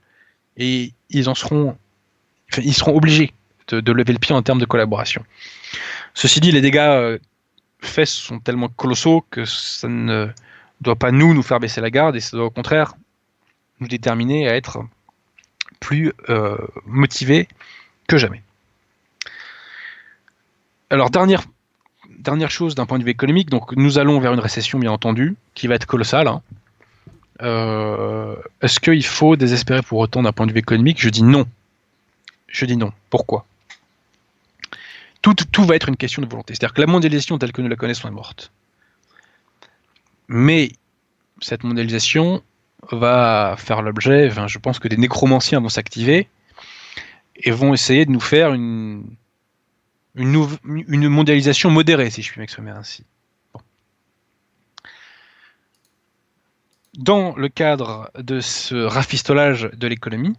et 0.57 0.93
ils 1.11 1.29
en 1.29 1.35
seront, 1.35 1.77
ils 2.59 2.75
seront 2.75 2.95
obligés 2.95 3.33
de, 3.69 3.93
lever 3.93 4.13
le 4.13 4.19
pied 4.19 4.35
en 4.35 4.43
termes 4.43 4.59
de 4.59 4.67
collaboration. 4.67 5.25
Ceci 6.15 6.41
dit, 6.41 6.53
les 6.53 6.61
dégâts 6.61 6.79
euh, 6.79 7.19
faits 7.81 8.09
sont 8.09 8.39
tellement 8.39 8.69
colossaux 8.69 9.25
que 9.31 9.45
ça 9.45 9.89
ne 9.89 10.29
doit 10.81 10.97
pas 10.97 11.11
nous 11.11 11.33
nous 11.33 11.43
faire 11.43 11.61
baisser 11.61 11.81
la 11.81 11.91
garde 11.91 12.17
et 12.17 12.21
ça 12.21 12.37
doit 12.37 12.47
au 12.47 12.51
contraire 12.51 12.95
nous 13.81 13.89
déterminer 13.89 14.49
à 14.49 14.57
être 14.57 14.85
plus 15.81 16.13
euh, 16.29 16.59
motivés 16.87 17.49
que 18.07 18.19
jamais. 18.19 18.43
Alors 20.91 21.11
dernière 21.11 21.45
dernière 22.19 22.51
chose 22.51 22.75
d'un 22.75 22.87
point 22.87 22.99
de 22.99 23.05
vue 23.05 23.11
économique, 23.11 23.51
donc 23.51 23.73
nous 23.73 23.99
allons 23.99 24.21
vers 24.21 24.33
une 24.33 24.41
récession 24.41 24.79
bien 24.79 24.93
entendu 24.93 25.35
qui 25.55 25.67
va 25.67 25.75
être 25.75 25.87
colossale. 25.87 26.29
Hein. 26.29 26.43
Euh, 27.43 28.37
est-ce 28.61 28.79
qu'il 28.79 29.05
faut 29.05 29.37
désespérer 29.37 29.83
pour 29.83 29.99
autant 29.99 30.23
d'un 30.23 30.33
point 30.33 30.47
de 30.47 30.53
vue 30.53 30.61
économique? 30.61 31.01
Je 31.01 31.09
dis 31.09 31.23
non. 31.23 31.47
Je 32.47 32.65
dis 32.67 32.77
non. 32.77 32.93
Pourquoi? 33.11 33.47
Tout, 35.23 35.65
va 35.65 35.77
être 35.77 35.89
une 35.89 35.97
question 35.97 36.21
de 36.21 36.27
volonté. 36.27 36.55
C'est-à-dire 36.55 36.75
que 36.75 36.81
la 36.81 36.89
mondialisation 36.89 37.39
telle 37.39 37.53
que 37.53 37.63
nous 37.63 37.69
la 37.69 37.77
connaissons 37.77 38.09
est 38.09 38.13
morte. 38.13 38.51
Mais 40.29 40.73
cette 41.41 41.63
mondialisation 41.63 42.43
va 42.91 43.55
faire 43.57 43.83
l'objet, 43.83 44.31
je 44.31 44.59
pense 44.59 44.81
que 44.81 44.89
des 44.89 44.97
nécromanciens 44.97 45.61
vont 45.61 45.69
s'activer 45.69 46.29
et 47.37 47.53
vont 47.53 47.73
essayer 47.73 48.05
de 48.05 48.11
nous 48.11 48.21
faire 48.21 48.53
une, 48.53 49.17
mondialisation 50.17 51.71
modérée, 51.71 52.11
si 52.11 52.23
je 52.23 52.31
puis 52.31 52.41
m'exprimer 52.41 52.73
ainsi. 52.73 53.05
Dans 56.99 57.35
le 57.37 57.49
cadre 57.49 58.11
de 58.19 58.41
ce 58.41 58.75
rafistolage 58.75 59.71
de 59.73 59.87
l'économie, 59.87 60.37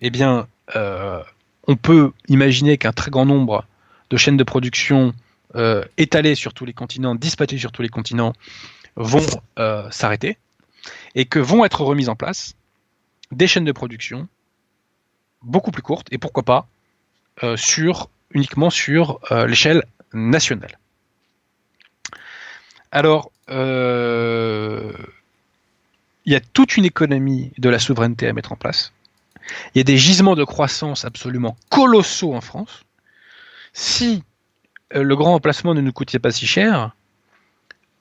eh 0.00 0.10
bien, 0.10 0.48
euh, 0.74 1.22
on 1.68 1.76
peut 1.76 2.12
imaginer 2.26 2.76
qu'un 2.76 2.92
très 2.92 3.12
grand 3.12 3.24
nombre 3.24 3.64
de 4.10 4.16
chaînes 4.16 4.36
de 4.36 4.42
production 4.42 5.14
euh, 5.54 5.84
étalées 5.98 6.34
sur 6.34 6.54
tous 6.54 6.64
les 6.64 6.72
continents, 6.72 7.14
dispatchées 7.14 7.58
sur 7.58 7.70
tous 7.70 7.82
les 7.82 7.88
continents, 7.88 8.32
vont 8.96 9.24
euh, 9.60 9.88
s'arrêter 9.92 10.38
et 11.14 11.24
que 11.24 11.38
vont 11.38 11.64
être 11.64 11.82
remises 11.82 12.08
en 12.08 12.16
place 12.16 12.56
des 13.30 13.46
chaînes 13.46 13.64
de 13.64 13.72
production 13.72 14.26
beaucoup 15.40 15.70
plus 15.70 15.82
courtes 15.82 16.08
et 16.10 16.18
pourquoi 16.18 16.42
pas 16.42 16.66
sur, 17.56 18.10
uniquement 18.30 18.70
sur 18.70 19.20
l'échelle 19.48 19.84
nationale. 20.12 20.78
Alors, 22.92 23.32
il 26.24 26.32
y 26.32 26.36
a 26.36 26.40
toute 26.40 26.76
une 26.76 26.84
économie 26.84 27.52
de 27.58 27.68
la 27.68 27.78
souveraineté 27.78 28.28
à 28.28 28.32
mettre 28.32 28.52
en 28.52 28.56
place. 28.56 28.92
Il 29.74 29.78
y 29.78 29.80
a 29.80 29.84
des 29.84 29.98
gisements 29.98 30.36
de 30.36 30.44
croissance 30.44 31.04
absolument 31.04 31.56
colossaux 31.68 32.34
en 32.34 32.40
France. 32.40 32.84
Si 33.72 34.22
le 34.94 35.16
grand 35.16 35.34
emplacement 35.34 35.74
ne 35.74 35.80
nous 35.80 35.92
coûtait 35.92 36.18
pas 36.18 36.30
si 36.30 36.46
cher, 36.46 36.94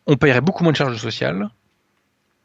on 0.07 0.17
paierait 0.17 0.41
beaucoup 0.41 0.63
moins 0.63 0.72
de 0.72 0.78
charges 0.78 0.97
sociales 0.97 1.49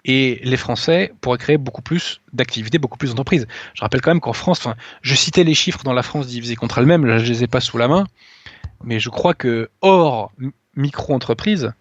et 0.05 0.41
les 0.45 0.57
Français 0.57 1.12
pourraient 1.20 1.39
créer 1.39 1.59
beaucoup 1.59 1.83
plus 1.83 2.20
d'activités, 2.33 2.79
beaucoup 2.79 2.97
plus 2.97 3.11
d'entreprises. 3.11 3.47
Je 3.74 3.81
rappelle 3.81 4.01
quand 4.01 4.12
même 4.12 4.20
qu'en 4.20 4.33
France, 4.33 4.61
enfin, 4.61 4.77
je 5.03 5.14
citais 5.14 5.43
les 5.43 5.55
chiffres 5.55 5.83
dans 5.83 5.93
la 5.93 6.05
France 6.05 6.29
divisée 6.29 6.55
contre 6.55 6.79
elle-même, 6.79 7.05
là 7.05 7.18
je 7.18 7.24
les 7.24 7.43
ai 7.43 7.49
pas 7.49 7.61
sous 7.61 7.77
la 7.77 7.89
main, 7.89 8.07
mais 8.85 9.01
je 9.01 9.11
crois 9.11 9.35
que 9.35 9.68
hors 9.81 10.31
micro-entreprises, 10.77 11.72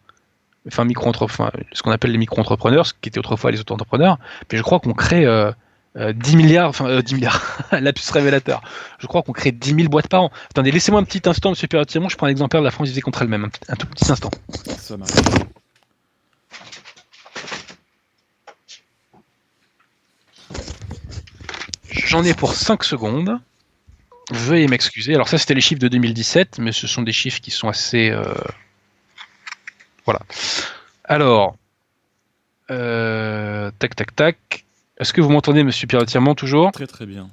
enfin 0.67 0.85
micro 0.85 1.11
enfin, 1.19 1.51
ce 1.71 1.81
qu'on 1.81 1.91
appelle 1.91 2.11
les 2.11 2.17
micro-entrepreneurs, 2.17 2.87
ce 2.87 2.93
qui 2.99 3.09
était 3.09 3.19
autrefois 3.19 3.51
les 3.51 3.59
auto-entrepreneurs, 3.59 4.17
mais 4.51 4.57
je 4.57 4.63
crois 4.63 4.79
qu'on 4.79 4.93
crée 4.93 5.21
10 5.21 5.25
euh, 5.27 5.51
euh, 5.97 6.13
milliards, 6.35 6.69
enfin 6.69 7.01
10 7.01 7.13
euh, 7.13 7.15
milliards, 7.15 7.59
lapsus 7.71 8.11
révélateur. 8.11 8.61
Je 8.99 9.07
crois 9.07 9.21
qu'on 9.21 9.33
crée 9.33 9.51
10 9.51 9.75
000 9.75 9.89
boîtes 9.89 10.07
par 10.07 10.23
an. 10.23 10.31
Attendez, 10.49 10.71
laissez-moi 10.71 10.99
un 10.99 11.03
petit 11.03 11.27
instant, 11.29 11.51
monsieur 11.51 11.67
Piratiemont, 11.67 12.09
je 12.09 12.17
prends 12.17 12.27
un 12.27 12.31
exemplaire 12.31 12.61
de 12.61 12.65
la 12.65 12.71
France 12.71 12.87
divisée 12.87 13.01
contre 13.01 13.21
elle-même, 13.21 13.49
un, 13.67 13.75
tout 13.75 13.87
petit 13.87 14.11
instant. 14.11 14.31
Ça 14.77 14.97
marche. 14.97 15.11
J'en 21.91 22.23
ai 22.23 22.33
pour 22.33 22.53
5 22.53 22.83
secondes. 22.83 23.39
Veuillez 24.31 24.67
m'excuser. 24.67 25.13
Alors 25.13 25.27
ça, 25.27 25.37
c'était 25.37 25.53
les 25.53 25.61
chiffres 25.61 25.81
de 25.81 25.87
2017, 25.87 26.57
mais 26.57 26.71
ce 26.71 26.87
sont 26.87 27.03
des 27.03 27.11
chiffres 27.11 27.39
qui 27.39 27.51
sont 27.51 27.67
assez... 27.67 28.11
Voilà. 30.05 30.21
Alors, 31.03 31.55
euh, 32.71 33.71
tac, 33.79 33.95
tac, 33.95 34.15
tac. 34.15 34.65
Est-ce 34.97 35.13
que 35.13 35.21
vous 35.21 35.29
m'entendez, 35.29 35.63
monsieur 35.63 35.87
Pierre 35.87 36.05
toujours 36.35 36.71
Très 36.71 36.87
très 36.87 37.05
bien. 37.05 37.29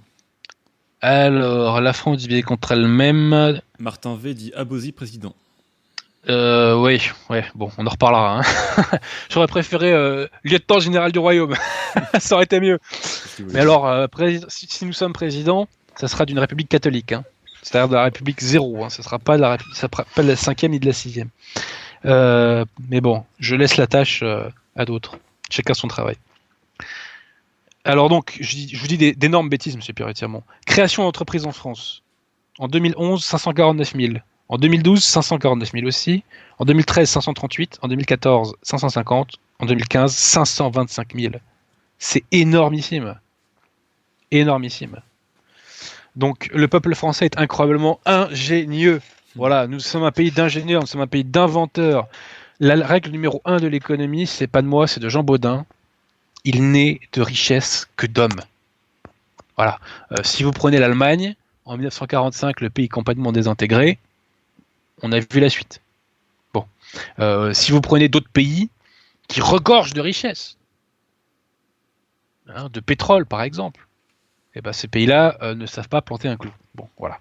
Alors, 1.01 1.81
la 1.81 1.93
France 1.93 2.19
divisée 2.19 2.43
contre 2.43 2.73
elle-même. 2.73 3.61
Martin 3.79 4.17
V 4.17 4.35
dit 4.35 4.53
Abosi 4.55 4.93
président. 4.93 5.35
Euh, 6.29 6.77
oui, 6.77 7.11
ouais, 7.31 7.45
bon, 7.55 7.71
on 7.79 7.87
en 7.87 7.91
reparlera. 7.91 8.39
Hein. 8.39 8.85
J'aurais 9.31 9.49
préféré 9.49 9.93
euh, 9.93 10.29
lieutenant 10.45 10.79
général 10.79 11.11
du 11.11 11.19
royaume, 11.19 11.57
ça 12.21 12.37
aurait 12.37 12.45
été 12.45 12.61
mieux. 12.61 12.79
Mais 13.53 13.61
alors, 13.61 13.89
euh, 13.89 14.07
si, 14.47 14.85
nous 14.85 14.93
sommes 14.93 15.13
présidents, 15.13 15.67
ça 15.97 16.07
sera 16.07 16.25
d'une 16.25 16.39
république 16.39 16.69
catholique, 16.69 17.11
hein. 17.11 17.25
c'est-à-dire 17.63 17.89
de 17.89 17.95
la 17.95 18.05
république 18.05 18.41
zéro. 18.41 18.85
Hein. 18.85 18.91
Ce 18.91 19.03
sera 19.03 19.19
pas 19.19 19.37
de 19.37 19.43
la 19.43 19.59
ça 19.75 19.89
sera 19.89 19.89
pas 19.89 20.23
de 20.23 20.29
la 20.29 20.37
cinquième 20.37 20.71
ni 20.73 20.79
de 20.79 20.87
la 20.87 20.93
sixième. 20.93 21.29
Euh, 22.05 22.65
mais 22.89 23.01
bon, 23.01 23.25
je 23.39 23.55
laisse 23.55 23.77
la 23.77 23.87
tâche 23.87 24.23
euh, 24.23 24.49
à 24.77 24.85
d'autres. 24.85 25.19
Chacun 25.51 25.75
son 25.75 25.89
travail. 25.89 26.17
Alors 27.85 28.09
donc, 28.09 28.37
je, 28.41 28.57
je 28.73 28.79
vous 28.79 28.87
dis 28.87 29.15
d'énormes 29.15 29.49
bêtises, 29.49 29.77
Monsieur 29.77 29.93
Pierre 29.93 30.13
Création 30.67 31.03
d'entreprise 31.03 31.47
en 31.47 31.53
France. 31.53 32.03
En 32.59 32.69
2011, 32.69 33.25
549 33.25 33.95
000. 33.97 34.15
En 34.49 34.59
2012, 34.59 35.03
549 35.03 35.73
000 35.73 35.87
aussi. 35.87 36.25
En 36.59 36.65
2013, 36.65 37.09
538. 37.09 37.79
En 37.83 37.89
2014, 37.89 38.55
550. 38.63 39.37
En 39.59 39.67
2015, 39.67 40.15
525 40.15 41.15
000. 41.15 41.35
C'est 41.99 42.25
énormissime. 42.33 43.19
Énormissime. 44.31 45.01
Donc 46.17 46.51
le 46.53 46.69
peuple 46.69 46.95
français 46.95 47.27
est 47.27 47.39
incroyablement 47.39 48.01
ingénieux. 48.05 49.01
Voilà, 49.35 49.67
nous 49.67 49.81
sommes 49.81 50.05
un 50.05 50.13
pays 50.13 50.31
d'ingénieurs, 50.31 50.83
nous 50.83 50.87
sommes 50.87 51.01
un 51.01 51.07
pays 51.07 51.25
d'inventeurs. 51.25 52.09
La 52.61 52.75
règle 52.87 53.11
numéro 53.11 53.41
un 53.45 53.59
de 53.59 53.67
l'économie, 53.67 54.27
c'est 54.27 54.47
pas 54.47 54.63
de 54.63 54.67
moi, 54.67 54.87
c'est 54.87 55.01
de 55.01 55.09
Jean 55.09 55.23
Baudin. 55.23 55.65
Il 56.45 56.71
n'est 56.71 57.01
de 57.13 57.23
richesse 57.23 57.89
que 57.97 58.07
d'hommes. 58.07 58.41
Voilà. 59.57 59.79
Euh, 60.13 60.17
si 60.23 60.43
vous 60.43 60.51
prenez 60.53 60.79
l'Allemagne, 60.79 61.35
en 61.65 61.77
1945, 61.77 62.61
le 62.61 62.71
pays 62.71 62.89
complètement 62.89 63.33
désintégré, 63.33 63.99
on 65.03 65.13
a 65.13 65.21
vu 65.21 65.41
la 65.41 65.49
suite. 65.49 65.81
Bon, 66.53 66.67
Euh, 67.21 67.55
si 67.55 67.73
vous 67.73 67.81
prenez 67.81 68.09
d'autres 68.09 68.31
pays 68.31 68.71
qui 69.29 69.41
regorgent 69.41 69.95
de 69.95 70.01
richesses, 70.01 70.57
hein, 72.49 72.69
de 72.73 72.81
pétrole 72.81 73.27
par 73.27 73.43
exemple, 73.43 73.89
eh 74.55 74.61
ben, 74.61 74.73
ces 74.73 74.89
pays-là 74.89 75.39
euh, 75.43 75.55
ne 75.55 75.67
savent 75.67 75.89
pas 75.89 76.03
planter 76.03 76.29
un 76.29 76.37
clou. 76.37 76.53
Bon, 76.75 76.89
voilà. 76.99 77.19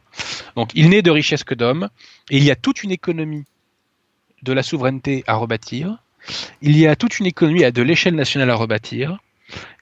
Donc, 0.55 0.71
il 0.75 0.89
n'est 0.89 1.01
de 1.01 1.11
richesse 1.11 1.43
que 1.43 1.53
d'hommes, 1.53 1.89
il 2.29 2.43
y 2.43 2.51
a 2.51 2.55
toute 2.55 2.83
une 2.83 2.91
économie 2.91 3.45
de 4.43 4.53
la 4.53 4.63
souveraineté 4.63 5.23
à 5.27 5.35
rebâtir. 5.35 5.97
Il 6.61 6.77
y 6.77 6.87
a 6.87 6.95
toute 6.95 7.19
une 7.19 7.25
économie 7.25 7.63
à 7.63 7.71
de 7.71 7.81
l'échelle 7.81 8.15
nationale 8.15 8.49
à 8.49 8.55
rebâtir. 8.55 9.19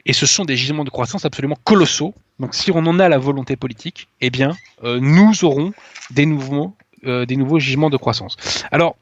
Et 0.06 0.14
ce 0.14 0.26
sont 0.26 0.46
des 0.46 0.56
gisements 0.56 0.84
de 0.84 0.90
croissance 0.90 1.26
absolument 1.26 1.58
colossaux. 1.64 2.14
Donc, 2.40 2.56
si 2.56 2.72
on 2.72 2.78
en 2.78 3.00
a 3.00 3.10
la 3.10 3.18
volonté 3.18 3.56
politique, 3.56 4.08
eh 4.22 4.30
bien, 4.30 4.56
euh, 4.84 5.00
nous 5.02 5.44
aurons 5.44 5.74
des 6.10 6.26
nouveaux, 6.26 6.74
euh, 7.06 7.26
des 7.26 7.36
nouveaux 7.36 7.60
gisements 7.60 7.90
de 7.90 7.98
croissance. 7.98 8.38
Alors, 8.72 8.96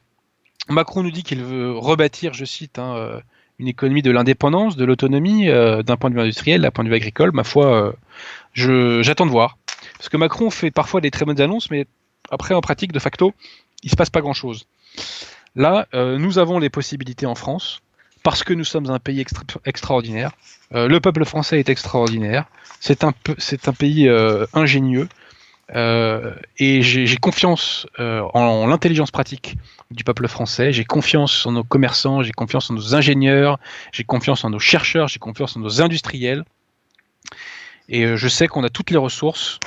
Macron 0.68 1.02
nous 1.02 1.10
dit 1.10 1.22
qu'il 1.22 1.42
veut 1.42 1.72
rebâtir, 1.72 2.34
je 2.34 2.44
cite, 2.44 2.78
hein, 2.78 2.94
euh, 2.96 3.20
une 3.58 3.68
économie 3.68 4.02
de 4.02 4.10
l'indépendance, 4.10 4.76
de 4.76 4.84
l'autonomie, 4.84 5.46
d'un 5.46 5.96
point 5.96 6.10
de 6.10 6.14
vue 6.14 6.20
industriel, 6.20 6.60
d'un 6.60 6.70
point 6.70 6.84
de 6.84 6.88
vue 6.88 6.94
agricole. 6.94 7.32
Ma 7.32 7.42
foi, 7.42 7.92
j'attends 8.54 9.26
de 9.26 9.32
voir. 9.32 9.58
Parce 9.98 10.08
que 10.08 10.16
Macron 10.16 10.50
fait 10.50 10.70
parfois 10.70 11.00
des 11.00 11.10
très 11.10 11.24
bonnes 11.24 11.40
annonces, 11.40 11.70
mais 11.70 11.86
après, 12.30 12.54
en 12.54 12.60
pratique, 12.60 12.92
de 12.92 12.98
facto, 12.98 13.34
il 13.82 13.90
se 13.90 13.96
passe 13.96 14.10
pas 14.10 14.20
grand-chose. 14.20 14.66
Là, 15.56 15.88
euh, 15.94 16.18
nous 16.18 16.38
avons 16.38 16.58
les 16.58 16.70
possibilités 16.70 17.26
en 17.26 17.34
France, 17.34 17.80
parce 18.22 18.44
que 18.44 18.52
nous 18.52 18.64
sommes 18.64 18.90
un 18.90 18.98
pays 18.98 19.20
extra- 19.20 19.60
extraordinaire. 19.64 20.32
Euh, 20.74 20.88
le 20.88 21.00
peuple 21.00 21.24
français 21.24 21.58
est 21.58 21.68
extraordinaire. 21.68 22.44
C'est 22.80 23.02
un, 23.02 23.12
pays 23.72 24.08
euh, 24.08 24.46
ingénieux. 24.52 25.08
Et 25.74 26.82
j'ai 26.82 27.16
confiance 27.16 27.86
en, 27.98 28.30
en 28.34 28.66
l'intelligence 28.66 29.10
pratique 29.10 29.56
du 29.90 30.04
peuple 30.04 30.28
français. 30.28 30.72
J'ai 30.72 30.84
confiance 30.84 31.44
en 31.44 31.52
nos 31.52 31.64
commerçants, 31.64 32.22
j'ai 32.22 32.32
confiance 32.32 32.70
en 32.70 32.74
nos 32.74 32.94
ingénieurs, 32.94 33.58
j'ai 33.92 34.04
confiance 34.04 34.44
en 34.44 34.50
nos 34.50 34.58
chercheurs, 34.60 35.08
j'ai 35.08 35.18
confiance 35.18 35.56
en 35.56 35.60
nos 35.60 35.82
industriels. 35.82 36.44
Et 37.90 38.16
je 38.16 38.28
sais 38.28 38.48
qu'on 38.48 38.64
a 38.64 38.70
toutes 38.70 38.90
les 38.90 38.96
ressources 38.96 39.58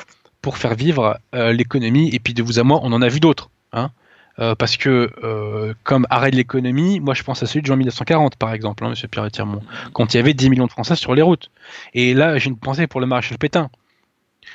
pour 0.41 0.57
faire 0.57 0.75
vivre 0.75 1.19
euh, 1.35 1.53
l'économie. 1.53 2.09
Et 2.13 2.19
puis 2.19 2.33
de 2.33 2.43
vous 2.43 2.59
à 2.59 2.63
moi, 2.63 2.79
on 2.83 2.91
en 2.93 3.01
a 3.01 3.07
vu 3.07 3.19
d'autres. 3.19 3.49
Hein 3.73 3.91
Euh, 4.39 4.55
parce 4.55 4.77
que 4.77 5.11
euh, 5.23 5.73
comme 5.83 6.07
arrêt 6.09 6.31
de 6.31 6.37
l'économie, 6.37 6.99
moi 6.99 7.13
je 7.13 7.21
pense 7.23 7.43
à 7.43 7.45
celui 7.45 7.61
de 7.61 7.67
juin 7.67 7.75
1940 7.75 8.37
par 8.37 8.53
exemple, 8.53 8.85
hein, 8.85 8.89
Monsieur 8.89 9.09
Pierre 9.09 9.29
Tirmont, 9.29 9.61
quand 9.93 10.13
il 10.13 10.17
y 10.17 10.19
avait 10.21 10.33
10 10.33 10.49
millions 10.49 10.67
de 10.67 10.71
Français 10.71 10.95
sur 10.95 11.13
les 11.13 11.21
routes. 11.21 11.51
Et 11.93 12.13
là, 12.13 12.37
j'ai 12.37 12.49
une 12.49 12.57
pensée 12.57 12.87
pour 12.87 13.01
le 13.01 13.07
maréchal 13.07 13.37
Pétain. 13.37 13.69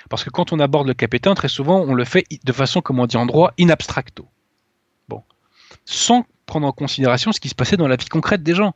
Parce 0.09 0.25
que 0.25 0.31
quand 0.31 0.53
on 0.53 0.61
aborde 0.61 0.87
le 0.87 0.95
cas 0.95 1.09
Pétain, 1.09 1.35
très 1.35 1.49
souvent, 1.49 1.81
on 1.81 1.95
le 1.95 2.05
fait 2.05 2.25
de 2.43 2.53
façon, 2.53 2.81
comme 2.81 2.99
on 2.99 3.07
dit 3.07 3.17
en 3.17 3.27
droit, 3.27 3.53
in 3.61 3.69
abstracto. 3.69 4.27
Bon. 5.09 5.23
Sans 5.85 6.25
prendre 6.47 6.67
en 6.67 6.73
considération 6.73 7.33
ce 7.33 7.41
qui 7.41 7.49
se 7.49 7.55
passait 7.55 7.77
dans 7.77 7.89
la 7.89 7.97
vie 7.97 8.07
concrète 8.07 8.43
des 8.43 8.55
gens. 8.55 8.75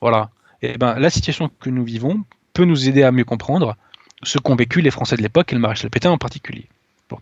Voilà. 0.00 0.30
Et 0.60 0.76
ben, 0.76 0.98
la 0.98 1.10
situation 1.10 1.50
que 1.60 1.70
nous 1.70 1.84
vivons 1.84 2.24
peut 2.52 2.64
nous 2.64 2.88
aider 2.88 3.02
à 3.02 3.10
mieux 3.10 3.24
comprendre 3.24 3.76
ce 4.24 4.38
qu'ont 4.38 4.56
vécu 4.56 4.80
les 4.80 4.90
Français 4.90 5.16
de 5.16 5.22
l'époque 5.22 5.52
et 5.52 5.54
le 5.54 5.60
maréchal 5.60 5.90
Pétain 5.90 6.10
en 6.10 6.18
particulier. 6.18 6.66
Bon. 7.08 7.18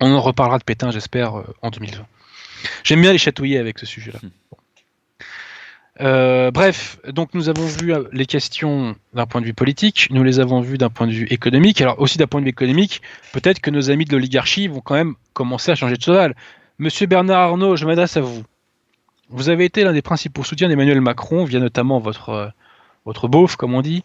On 0.00 0.12
en 0.12 0.20
reparlera 0.20 0.58
de 0.58 0.64
Pétain, 0.64 0.90
j'espère, 0.90 1.38
euh, 1.38 1.54
en 1.62 1.70
2020. 1.70 2.06
J'aime 2.84 3.00
bien 3.00 3.12
les 3.12 3.18
chatouiller 3.18 3.58
avec 3.58 3.78
ce 3.78 3.86
sujet-là. 3.86 4.18
Bon. 4.22 4.56
Euh, 6.02 6.50
bref, 6.50 6.98
donc 7.08 7.32
nous 7.32 7.48
avons 7.48 7.66
vu 7.66 7.94
euh, 7.94 8.04
les 8.12 8.26
questions 8.26 8.96
d'un 9.14 9.24
point 9.24 9.40
de 9.40 9.46
vue 9.46 9.54
politique, 9.54 10.08
nous 10.10 10.22
les 10.22 10.40
avons 10.40 10.60
vues 10.60 10.76
d'un 10.76 10.90
point 10.90 11.06
de 11.06 11.12
vue 11.12 11.26
économique. 11.30 11.80
Alors 11.80 11.98
aussi 12.00 12.18
d'un 12.18 12.26
point 12.26 12.40
de 12.40 12.44
vue 12.44 12.50
économique, 12.50 13.00
peut-être 13.32 13.60
que 13.60 13.70
nos 13.70 13.90
amis 13.90 14.04
de 14.04 14.12
l'oligarchie 14.12 14.68
vont 14.68 14.80
quand 14.80 14.94
même 14.94 15.14
commencer 15.32 15.70
à 15.70 15.74
changer 15.74 15.96
de 15.96 16.02
cheval. 16.02 16.34
Monsieur 16.78 17.06
Bernard 17.06 17.40
Arnault, 17.40 17.76
je 17.76 17.86
m'adresse 17.86 18.18
à 18.18 18.20
vous. 18.20 18.42
Vous 19.30 19.48
avez 19.48 19.64
été 19.64 19.84
l'un 19.84 19.94
des 19.94 20.02
principaux 20.02 20.44
soutiens 20.44 20.68
d'Emmanuel 20.68 21.00
Macron 21.00 21.44
via 21.44 21.58
notamment 21.58 21.98
votre, 21.98 22.52
votre 23.06 23.26
beauf, 23.26 23.56
comme 23.56 23.74
on 23.74 23.80
dit. 23.80 24.04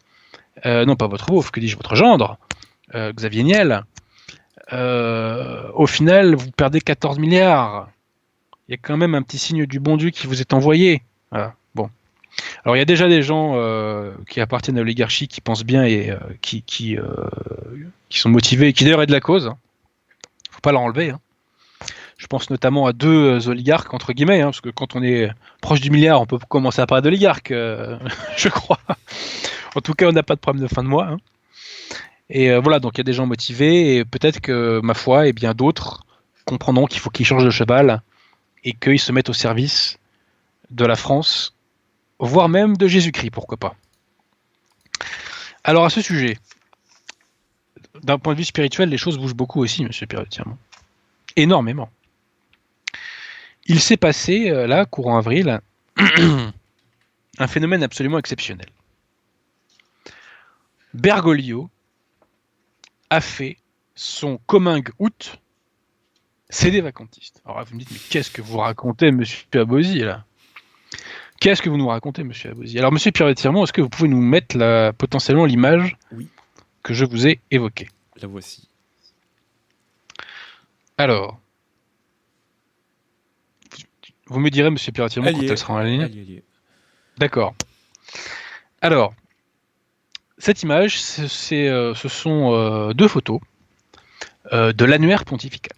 Euh, 0.65 0.85
non, 0.85 0.95
pas 0.95 1.07
votre 1.07 1.25
beauf, 1.25 1.51
que 1.51 1.59
dis-je, 1.59 1.75
votre 1.75 1.95
gendre, 1.95 2.37
euh, 2.95 3.11
Xavier 3.13 3.43
Niel. 3.43 3.83
Euh, 4.73 5.69
au 5.73 5.87
final, 5.87 6.35
vous 6.35 6.51
perdez 6.51 6.81
14 6.81 7.19
milliards. 7.19 7.89
Il 8.67 8.71
y 8.71 8.75
a 8.75 8.77
quand 8.81 8.97
même 8.97 9.15
un 9.15 9.21
petit 9.21 9.37
signe 9.37 9.65
du 9.65 9.79
bon 9.79 9.97
Dieu 9.97 10.11
qui 10.11 10.27
vous 10.27 10.41
est 10.41 10.53
envoyé. 10.53 11.01
Bon. 11.75 11.89
Alors 12.63 12.75
il 12.75 12.79
y 12.79 12.81
a 12.81 12.85
déjà 12.85 13.09
des 13.09 13.21
gens 13.21 13.55
qui 14.29 14.39
appartiennent 14.39 14.77
à 14.77 14.81
l'oligarchie 14.81 15.27
qui 15.27 15.41
pensent 15.41 15.65
bien 15.65 15.83
et 15.83 16.15
qui, 16.41 16.97
sont 18.09 18.29
motivés 18.29 18.69
et 18.69 18.73
qui 18.73 18.85
d'ailleurs 18.85 19.01
aident 19.01 19.09
la 19.09 19.19
cause. 19.19 19.47
Hein. 19.47 19.57
Faut 20.51 20.61
pas 20.61 20.71
leur 20.71 20.81
enlever. 20.81 21.09
Hein. 21.09 21.19
Je 22.21 22.27
pense 22.27 22.51
notamment 22.51 22.85
à 22.85 22.93
deux 22.93 23.49
oligarques 23.49 23.95
entre 23.95 24.13
guillemets, 24.13 24.41
hein, 24.41 24.45
parce 24.45 24.61
que 24.61 24.69
quand 24.69 24.95
on 24.95 25.01
est 25.01 25.31
proche 25.59 25.81
du 25.81 25.89
milliard, 25.89 26.21
on 26.21 26.27
peut 26.27 26.37
commencer 26.37 26.79
à 26.79 26.85
parler 26.85 27.01
d'oligarques, 27.01 27.49
euh, 27.49 27.97
je 28.37 28.47
crois. 28.47 28.77
En 29.75 29.81
tout 29.81 29.93
cas, 29.93 30.07
on 30.07 30.11
n'a 30.11 30.23
pas 30.23 30.35
de 30.35 30.39
problème 30.39 30.63
de 30.63 30.73
fin 30.73 30.83
de 30.83 30.87
mois. 30.87 31.07
hein. 31.07 31.17
Et 32.29 32.49
euh, 32.49 32.59
voilà, 32.59 32.79
donc 32.79 32.93
il 32.95 32.99
y 32.99 33.01
a 33.01 33.03
des 33.03 33.13
gens 33.13 33.25
motivés 33.25 33.97
et 33.97 34.05
peut-être 34.05 34.39
que 34.39 34.79
ma 34.81 34.93
foi 34.93 35.27
et 35.27 35.33
bien 35.33 35.53
d'autres 35.53 36.05
comprendront 36.45 36.87
qu'il 36.87 36.99
faut 36.99 37.09
qu'ils 37.09 37.25
changent 37.25 37.43
de 37.45 37.49
cheval 37.49 38.01
et 38.63 38.73
qu'ils 38.73 38.99
se 38.99 39.11
mettent 39.11 39.29
au 39.29 39.33
service 39.33 39.99
de 40.69 40.85
la 40.85 40.95
France 40.95 41.55
voire 42.19 42.47
même 42.47 42.77
de 42.77 42.87
Jésus-Christ, 42.87 43.31
pourquoi 43.31 43.57
pas. 43.57 43.75
Alors 45.63 45.85
à 45.85 45.89
ce 45.89 46.01
sujet, 46.01 46.37
d'un 48.03 48.17
point 48.17 48.33
de 48.33 48.39
vue 48.39 48.45
spirituel, 48.45 48.89
les 48.89 48.97
choses 48.97 49.17
bougent 49.17 49.35
beaucoup 49.35 49.61
aussi, 49.61 49.83
monsieur 49.83 50.05
Pirotien. 50.07 50.45
Énormément. 51.35 51.89
Il 53.65 53.79
s'est 53.79 53.97
passé, 53.97 54.49
euh, 54.49 54.67
là, 54.67 54.85
courant 54.85 55.17
avril, 55.17 55.59
un 57.37 57.47
phénomène 57.47 57.83
absolument 57.83 58.17
exceptionnel. 58.19 58.67
Bergoglio 60.93 61.69
a 63.09 63.21
fait 63.21 63.57
son 63.95 64.37
commingue 64.45 64.89
août 64.99 65.37
CD 66.49 66.81
vacantiste. 66.81 67.41
Alors 67.45 67.59
là, 67.59 67.63
vous 67.63 67.75
me 67.75 67.79
dites, 67.79 67.91
mais 67.91 67.97
qu'est-ce 68.09 68.29
que 68.29 68.41
vous 68.41 68.57
racontez, 68.57 69.11
monsieur 69.11 69.45
Abosi, 69.53 69.99
là? 69.99 70.25
Qu'est-ce 71.39 71.61
que 71.61 71.69
vous 71.69 71.77
nous 71.77 71.87
racontez, 71.87 72.23
monsieur 72.23 72.51
Abosi? 72.51 72.77
Alors, 72.77 72.91
monsieur 72.91 73.11
Pierre 73.11 73.33
Tirmont, 73.33 73.63
est-ce 73.63 73.73
que 73.73 73.81
vous 73.81 73.89
pouvez 73.89 74.09
nous 74.09 74.21
mettre 74.21 74.57
la, 74.57 74.91
potentiellement 74.93 75.45
l'image 75.45 75.95
Oui. 76.11 76.27
que 76.83 76.93
je 76.93 77.05
vous 77.05 77.25
ai 77.27 77.39
évoquée? 77.51 77.87
La 78.21 78.27
voici. 78.27 78.67
Alors, 80.97 81.39
vous 84.27 84.39
me 84.39 84.49
direz, 84.49 84.69
monsieur 84.69 84.91
Pierre 84.91 85.09
Tirmont, 85.09 85.31
quand 85.31 85.41
elle 85.41 85.57
sera 85.57 85.73
en 85.75 85.79
ligne? 85.79 86.41
D'accord. 87.17 87.55
Alors, 88.81 89.13
cette 90.41 90.63
image, 90.63 90.99
euh, 91.51 91.93
ce 91.93 92.07
sont 92.07 92.53
euh, 92.53 92.93
deux 92.93 93.07
photos 93.07 93.39
euh, 94.51 94.73
de 94.73 94.85
l'annuaire 94.85 95.23
pontifical. 95.23 95.77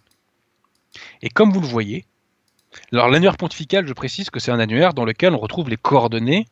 Et 1.20 1.28
comme 1.28 1.52
vous 1.52 1.60
le 1.60 1.66
voyez, 1.66 2.06
alors 2.90 3.08
l'annuaire 3.08 3.36
pontifical, 3.36 3.86
je 3.86 3.92
précise 3.92 4.30
que 4.30 4.40
c'est 4.40 4.50
un 4.50 4.58
annuaire 4.58 4.94
dans 4.94 5.04
lequel 5.04 5.34
on 5.34 5.38
retrouve 5.38 5.68
les 5.68 5.76
coordonnées 5.76 6.46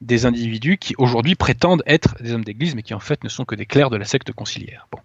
des 0.00 0.26
individus 0.26 0.76
qui 0.76 0.94
aujourd'hui 0.98 1.36
prétendent 1.36 1.84
être 1.86 2.20
des 2.20 2.32
hommes 2.32 2.44
d'église, 2.44 2.74
mais 2.74 2.82
qui 2.82 2.94
en 2.94 3.00
fait 3.00 3.22
ne 3.22 3.28
sont 3.28 3.44
que 3.44 3.54
des 3.54 3.66
clercs 3.66 3.90
de 3.90 3.96
la 3.96 4.04
secte 4.04 4.32
conciliaire. 4.32 4.88
Bon. 4.90 4.98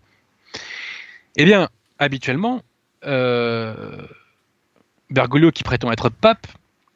Eh 1.35 1.45
bien, 1.45 1.69
habituellement, 1.99 2.63
Bergoglio, 5.11 5.51
qui 5.51 5.61
prétend 5.61 5.91
être 5.91 6.09
pape, 6.09 6.47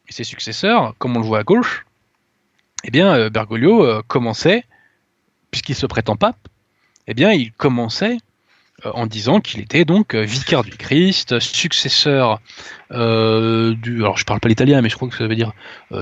et 0.10 0.12
ses 0.12 0.24
successeurs, 0.24 0.96
comme 0.98 1.16
on 1.16 1.20
le 1.20 1.26
voit 1.26 1.40
à 1.40 1.44
gauche, 1.44 1.86
eh 2.84 2.90
bien, 2.90 3.30
Bergoglio 3.30 4.02
commençait, 4.08 4.66
puisqu'il 5.52 5.76
se 5.76 5.86
prétend 5.86 6.16
pape, 6.16 6.48
eh 7.08 7.14
bien, 7.14 7.32
il 7.32 7.52
commençait 7.52 8.18
euh, 8.86 8.92
en 8.94 9.06
disant 9.06 9.42
qu'il 9.42 9.60
était 9.62 9.86
donc 9.86 10.16
euh, 10.16 10.22
vicaire 10.22 10.64
du 10.64 10.72
Christ, 10.72 11.40
successeur 11.40 12.40
euh, 12.92 13.76
du, 13.76 13.98
alors 13.98 14.18
je 14.18 14.26
parle 14.26 14.40
pas 14.40 14.50
l'italien, 14.50 14.82
mais 14.82 14.90
je 14.90 14.96
crois 14.96 15.08
que 15.08 15.16
ça 15.16 15.28
veut 15.28 15.36
dire 15.36 15.54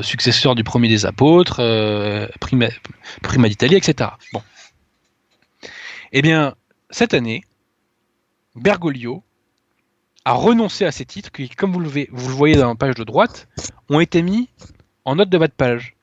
successeur 0.02 0.56
du 0.56 0.64
premier 0.64 0.88
des 0.88 1.06
apôtres, 1.06 1.58
prima, 2.40 2.70
d'Italie, 3.50 3.76
etc. 3.76 4.12
Bon. 4.34 4.42
Eh 6.12 6.22
bien, 6.22 6.56
cette 6.90 7.14
année, 7.14 7.44
Bergoglio 8.56 9.24
a 10.26 10.34
renoncé 10.34 10.86
à 10.86 10.92
ces 10.92 11.06
titres 11.06 11.32
qui, 11.32 11.50
comme 11.50 11.72
vous 11.72 11.80
le, 11.80 11.90
vous 11.90 12.30
le 12.30 12.36
voyez 12.36 12.56
dans 12.56 12.70
la 12.70 12.76
page 12.76 12.96
de 12.96 13.04
droite, 13.04 13.48
ont 13.90 14.00
été 14.00 14.22
mis 14.22 14.50
en 15.06 15.16
note 15.16 15.30
de 15.30 15.38
bas 15.38 15.48
de 15.48 15.54
page. 15.54 15.96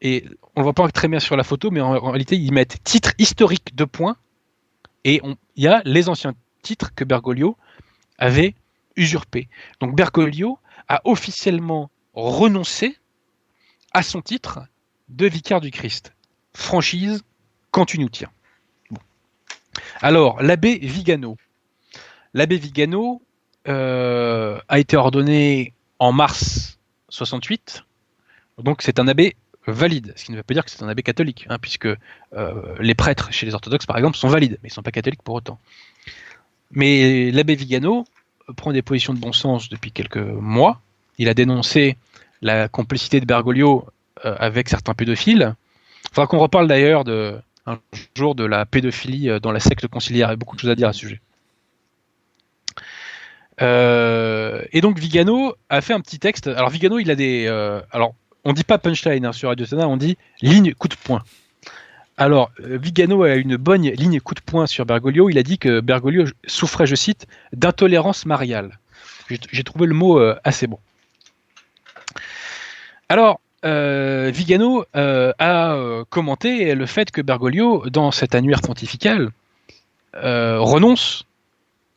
Et 0.00 0.24
on 0.56 0.60
ne 0.60 0.64
voit 0.64 0.72
pas 0.72 0.88
très 0.90 1.08
bien 1.08 1.20
sur 1.20 1.36
la 1.36 1.44
photo, 1.44 1.70
mais 1.70 1.80
en, 1.80 2.10
réalité, 2.10 2.36
ils 2.36 2.52
mettent 2.52 2.82
titre 2.84 3.12
historique 3.18 3.74
de 3.74 3.84
points, 3.84 4.16
et 5.04 5.20
il 5.56 5.62
y 5.62 5.66
a 5.66 5.82
les 5.84 6.08
anciens 6.08 6.34
titres 6.62 6.94
que 6.94 7.04
Bergoglio 7.04 7.56
avait 8.18 8.54
usurpés. 8.96 9.48
Donc 9.80 9.96
Bergoglio 9.96 10.58
a 10.88 11.00
officiellement 11.04 11.90
renoncé 12.14 12.98
à 13.92 14.02
son 14.02 14.20
titre 14.20 14.60
de 15.08 15.26
vicaire 15.26 15.60
du 15.60 15.70
Christ. 15.70 16.14
Franchise, 16.54 17.24
quand 17.70 17.86
tu 17.86 17.98
nous 17.98 18.10
tiens. 18.10 18.30
Alors, 20.00 20.42
l'abbé 20.42 20.78
Vigano. 20.78 21.36
L'abbé 22.34 22.58
Vigano 22.58 23.22
a 23.66 24.78
été 24.78 24.96
ordonné 24.96 25.72
en 25.98 26.12
mars 26.12 26.78
68. 27.08 27.84
Donc 28.58 28.82
c'est 28.82 28.98
un 28.98 29.08
abbé 29.08 29.34
valide, 29.66 30.12
ce 30.16 30.24
qui 30.24 30.32
ne 30.32 30.36
veut 30.36 30.42
pas 30.42 30.54
dire 30.54 30.64
que 30.64 30.70
c'est 30.70 30.82
un 30.82 30.88
abbé 30.88 31.02
catholique, 31.02 31.46
hein, 31.48 31.58
puisque 31.60 31.88
les 32.80 32.94
prêtres 32.94 33.32
chez 33.32 33.46
les 33.46 33.54
orthodoxes, 33.54 33.86
par 33.86 33.96
exemple, 33.96 34.16
sont 34.16 34.28
valides, 34.28 34.58
mais 34.62 34.68
ils 34.68 34.72
ne 34.72 34.74
sont 34.74 34.82
pas 34.82 34.90
catholiques 34.90 35.22
pour 35.22 35.34
autant. 35.34 35.58
Mais 36.72 37.30
l'abbé 37.30 37.54
Vigano 37.54 38.04
prend 38.56 38.72
des 38.72 38.82
positions 38.82 39.14
de 39.14 39.18
bon 39.18 39.32
sens 39.32 39.68
depuis 39.68 39.92
quelques 39.92 40.16
mois. 40.16 40.80
Il 41.18 41.28
a 41.28 41.34
dénoncé 41.34 41.96
la 42.40 42.68
complicité 42.68 43.20
de 43.20 43.26
Bergoglio 43.26 43.86
euh, 44.24 44.34
avec 44.38 44.68
certains 44.68 44.94
pédophiles. 44.94 45.54
Il 46.04 46.14
faudra 46.14 46.26
qu'on 46.26 46.38
reparle 46.38 46.66
d'ailleurs 46.66 47.04
un 47.66 47.78
jour 48.16 48.34
de 48.34 48.44
la 48.44 48.66
pédophilie 48.66 49.30
euh, 49.30 49.38
dans 49.38 49.52
la 49.52 49.60
secte 49.60 49.86
conciliaire. 49.86 50.28
Il 50.28 50.32
y 50.32 50.34
a 50.34 50.36
beaucoup 50.36 50.56
de 50.56 50.60
choses 50.60 50.70
à 50.70 50.74
dire 50.74 50.88
à 50.88 50.92
ce 50.92 51.00
sujet. 51.00 51.20
Euh, 53.60 54.64
et 54.72 54.80
donc 54.80 54.98
Vigano 54.98 55.54
a 55.68 55.80
fait 55.80 55.92
un 55.92 56.00
petit 56.00 56.18
texte. 56.18 56.48
Alors 56.48 56.70
Vigano, 56.70 56.98
il 56.98 57.10
a 57.10 57.14
des. 57.14 57.46
alors, 57.92 58.14
on 58.44 58.52
dit 58.52 58.64
pas 58.64 58.78
punchline 58.78 59.26
hein, 59.26 59.32
sur 59.32 59.48
Radio 59.48 59.66
Sénat, 59.66 59.88
on 59.88 59.96
dit 59.96 60.16
ligne 60.40 60.74
coup 60.74 60.88
de 60.88 60.96
poing. 60.96 61.22
Alors, 62.16 62.50
Vigano 62.58 63.22
a 63.22 63.34
une 63.34 63.56
bonne 63.56 63.82
ligne 63.82 64.20
coup 64.20 64.34
de 64.34 64.40
poing 64.40 64.66
sur 64.66 64.84
Bergoglio. 64.84 65.30
Il 65.30 65.38
a 65.38 65.42
dit 65.42 65.58
que 65.58 65.80
Bergoglio 65.80 66.26
souffrait, 66.46 66.86
je 66.86 66.94
cite, 66.94 67.26
d'intolérance 67.52 68.26
mariale. 68.26 68.78
J'ai 69.28 69.64
trouvé 69.64 69.86
le 69.86 69.94
mot 69.94 70.20
assez 70.44 70.66
bon. 70.66 70.78
Alors, 73.08 73.40
euh, 73.64 74.30
Vigano 74.32 74.84
euh, 74.96 75.32
a 75.38 75.74
euh, 75.74 76.04
commenté 76.08 76.74
le 76.74 76.86
fait 76.86 77.10
que 77.10 77.20
Bergoglio, 77.20 77.88
dans 77.90 78.10
cet 78.10 78.34
annuaire 78.34 78.60
pontifical, 78.60 79.30
renonce 80.14 81.24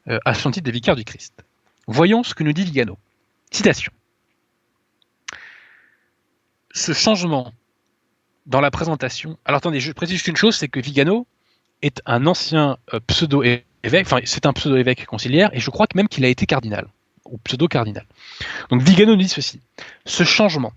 à 0.08 0.34
son 0.34 0.52
titre 0.52 0.66
de 0.66 0.72
vicaire 0.72 0.96
du 0.96 1.04
Christ. 1.04 1.34
Voyons 1.88 2.24
ce 2.24 2.34
que 2.34 2.44
nous 2.44 2.54
dit 2.54 2.64
Vigano. 2.64 2.98
Citation. 3.52 3.92
Ce 6.76 6.92
changement 6.92 7.54
dans 8.46 8.60
la 8.60 8.70
présentation. 8.70 9.38
Alors 9.46 9.60
attendez, 9.60 9.80
je 9.80 9.92
précise 9.94 10.18
juste 10.18 10.28
une 10.28 10.36
chose, 10.36 10.56
c'est 10.56 10.68
que 10.68 10.80
Vigano 10.80 11.26
est 11.82 12.02
un 12.06 12.28
ancien 12.28 12.78
pseudo-évêque, 13.08 14.06
enfin 14.06 14.20
c'est 14.26 14.46
un 14.46 14.54
pseudo-évêque 14.54 15.06
conciliaire, 15.06 15.50
et 15.54 15.60
je 15.60 15.70
crois 15.70 15.88
que 15.88 15.98
même 15.98 16.10
qu'il 16.10 16.26
a 16.26 16.28
été 16.28 16.46
cardinal, 16.46 16.88
ou 17.24 17.38
pseudo-cardinal. 17.38 18.06
Donc 18.70 18.82
Vigano 18.82 19.14
nous 19.14 19.22
dit 19.22 19.30
ceci. 19.30 19.62
Ce 20.06 20.24
changement 20.24 20.74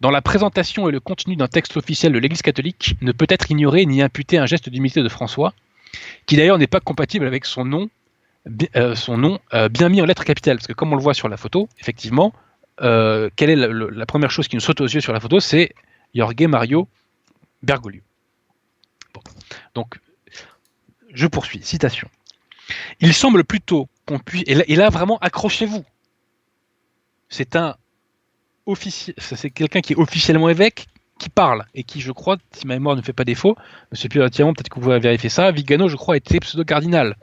dans 0.00 0.10
la 0.10 0.22
présentation 0.22 0.88
et 0.88 0.92
le 0.92 1.00
contenu 1.00 1.36
d'un 1.36 1.48
texte 1.48 1.76
officiel 1.78 2.12
de 2.12 2.18
l'Église 2.18 2.42
catholique 2.42 2.94
ne 3.00 3.10
peut 3.10 3.26
être 3.30 3.50
ignoré 3.50 3.86
ni 3.86 4.02
imputé 4.02 4.36
un 4.36 4.46
geste 4.46 4.68
d'humilité 4.68 5.02
de 5.02 5.08
François, 5.08 5.54
qui 6.26 6.36
d'ailleurs 6.36 6.58
n'est 6.58 6.68
pas 6.68 6.80
compatible 6.80 7.26
avec 7.26 7.46
son 7.46 7.64
nom, 7.64 7.88
euh, 8.76 8.94
son 8.94 9.16
nom 9.16 9.40
euh, 9.54 9.70
bien 9.70 9.88
mis 9.88 10.02
en 10.02 10.04
lettres 10.04 10.24
capitales. 10.24 10.58
Parce 10.58 10.66
que 10.66 10.74
comme 10.74 10.92
on 10.92 10.96
le 10.96 11.02
voit 11.02 11.14
sur 11.14 11.28
la 11.28 11.38
photo, 11.38 11.68
effectivement, 11.80 12.32
euh, 12.80 13.30
quelle 13.36 13.50
est 13.50 13.56
la, 13.56 14.06
première 14.06 14.30
chose 14.30 14.48
qui 14.48 14.56
nous 14.56 14.60
saute 14.60 14.80
aux 14.80 14.86
yeux 14.86 15.00
sur 15.00 15.12
la 15.12 15.20
photo 15.20 15.40
C'est 15.40 15.72
Jorge 16.14 16.40
Mario 16.42 16.88
Bergoglio. 17.62 18.02
Donc, 19.74 19.98
je 21.12 21.26
poursuis. 21.26 21.60
Citation. 21.62 22.08
Il 23.00 23.14
semble 23.14 23.44
plutôt 23.44 23.88
qu'on 24.06 24.18
puisse. 24.18 24.44
Et 24.46 24.76
là 24.76 24.90
vraiment, 24.90 25.18
accrochez-vous. 25.18 25.84
C'est 27.28 27.56
un 27.56 27.76
c'est 28.76 29.50
quelqu'un 29.50 29.80
qui 29.80 29.94
est 29.94 29.96
officiellement 29.96 30.48
évêque 30.48 30.86
qui 31.18 31.30
parle 31.30 31.64
et 31.74 31.82
qui, 31.82 32.00
je 32.00 32.12
crois, 32.12 32.36
si 32.52 32.66
ma 32.66 32.74
mémoire 32.74 32.96
ne 32.96 33.02
fait 33.02 33.12
pas 33.12 33.24
défaut, 33.24 33.56
Monsieur 33.90 34.08
Pierre 34.08 34.30
peut-être 34.30 34.68
que 34.68 34.74
vous 34.74 34.82
pouvez 34.82 34.98
vérifier 34.98 35.30
ça, 35.30 35.50
Vigano, 35.50 35.88
je 35.88 35.96
crois, 35.96 36.16
était 36.16 36.38
pseudo-cardinal. 36.38 37.16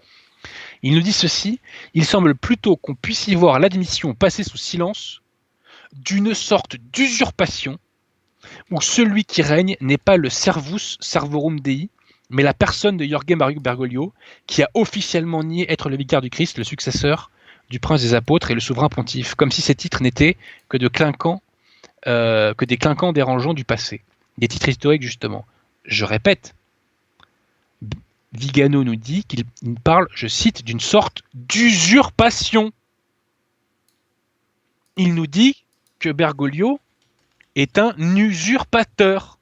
Il 0.81 0.95
nous 0.95 1.01
dit 1.01 1.13
ceci 1.13 1.59
il 1.93 2.05
semble 2.05 2.35
plutôt 2.35 2.75
qu'on 2.75 2.95
puisse 2.95 3.27
y 3.27 3.35
voir 3.35 3.59
l'admission 3.59 4.13
passée 4.13 4.43
sous 4.43 4.57
silence 4.57 5.21
d'une 5.95 6.33
sorte 6.33 6.77
d'usurpation 6.93 7.79
où 8.71 8.81
celui 8.81 9.25
qui 9.25 9.41
règne 9.41 9.75
n'est 9.81 9.97
pas 9.97 10.17
le 10.17 10.29
servus 10.29 10.97
servorum 10.99 11.59
dei, 11.59 11.89
mais 12.29 12.43
la 12.43 12.53
personne 12.53 12.97
de 12.97 13.05
Jorge 13.05 13.35
Mario 13.35 13.59
Bergoglio, 13.59 14.13
qui 14.47 14.63
a 14.63 14.69
officiellement 14.73 15.43
nié 15.43 15.71
être 15.71 15.89
le 15.89 15.97
vicaire 15.97 16.21
du 16.21 16.29
Christ, 16.29 16.57
le 16.57 16.63
successeur 16.63 17.31
du 17.69 17.79
prince 17.79 18.01
des 18.01 18.13
apôtres 18.13 18.51
et 18.51 18.53
le 18.53 18.59
souverain 18.59 18.89
pontife, 18.89 19.35
comme 19.35 19.51
si 19.51 19.61
ces 19.61 19.75
titres 19.75 20.01
n'étaient 20.01 20.37
que 20.69 20.77
de 20.77 20.87
clinquants, 20.87 21.41
euh, 22.07 22.53
que 22.53 22.65
des 22.65 22.77
clinquants 22.77 23.13
dérangeants 23.13 23.53
du 23.53 23.65
passé, 23.65 24.01
des 24.37 24.47
titres 24.47 24.69
historiques 24.69 25.01
justement. 25.01 25.45
Je 25.83 26.05
répète, 26.05 26.55
Vigano 28.33 28.83
nous 28.83 28.95
dit 28.95 29.23
qu'il 29.23 29.45
parle, 29.83 30.07
je 30.13 30.27
cite, 30.27 30.63
d'une 30.63 30.79
sorte 30.79 31.23
d'usurpation. 31.33 32.71
Il 34.97 35.13
nous 35.15 35.27
dit 35.27 35.64
que 35.99 36.09
Bergoglio 36.09 36.79
est 37.55 37.77
un 37.77 37.95
usurpateur. 38.15 39.39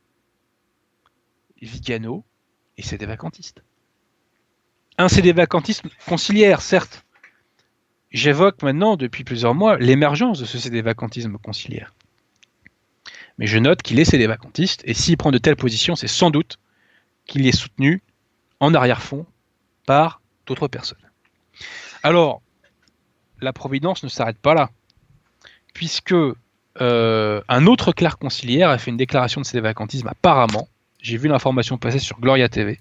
Vigano, 1.62 2.24
et 2.78 2.84
c'est 2.84 2.97
des. 2.97 3.08
Un, 4.97 5.08
c'est 5.08 5.22
des 5.22 5.34
vacantistes 5.34 5.84
certes, 6.60 7.06
J'évoque 8.12 8.62
maintenant 8.62 8.95
depuis 8.95 9.24
plusieurs 9.24 9.56
mois 9.56 9.78
l'émergence 9.78 10.39
de 10.39 10.45
ce 10.45 10.60
cédévacantisme 10.60 11.39
conciliaire. 11.39 11.95
Mais 13.39 13.47
je 13.47 13.58
note 13.58 13.82
qu'il 13.82 13.99
est 13.99 14.28
vacantiste 14.28 14.84
et 14.86 14.93
s'il 14.93 15.18
prend 15.18 15.32
de 15.32 15.39
telles 15.39 15.56
positions, 15.56 15.95
c'est 15.95 16.08
sans 16.08 16.30
doute 16.30 16.60
qu'il 17.26 17.47
est 17.47 17.58
soutenu 17.58 18.04
en 18.60 18.76
arrière-fond 18.76 19.26
par 19.88 20.22
d'autres 20.45 20.68
personnes. 20.68 20.99
Alors, 22.04 22.43
la 23.41 23.51
Providence 23.51 24.04
ne 24.04 24.10
s'arrête 24.10 24.38
pas 24.38 24.54
là, 24.54 24.70
puisque 25.74 26.15
euh, 26.82 27.41
un 27.47 27.67
autre 27.67 27.91
clerc 27.91 28.17
conciliaire 28.17 28.69
a 28.69 28.78
fait 28.78 28.91
une 28.91 28.97
déclaration 28.97 29.41
de 29.41 29.59
vacantisme 29.59 30.07
apparemment. 30.07 30.67
J'ai 31.01 31.17
vu 31.17 31.28
l'information 31.28 31.78
passer 31.78 31.99
sur 31.99 32.19
Gloria 32.19 32.49
TV. 32.49 32.80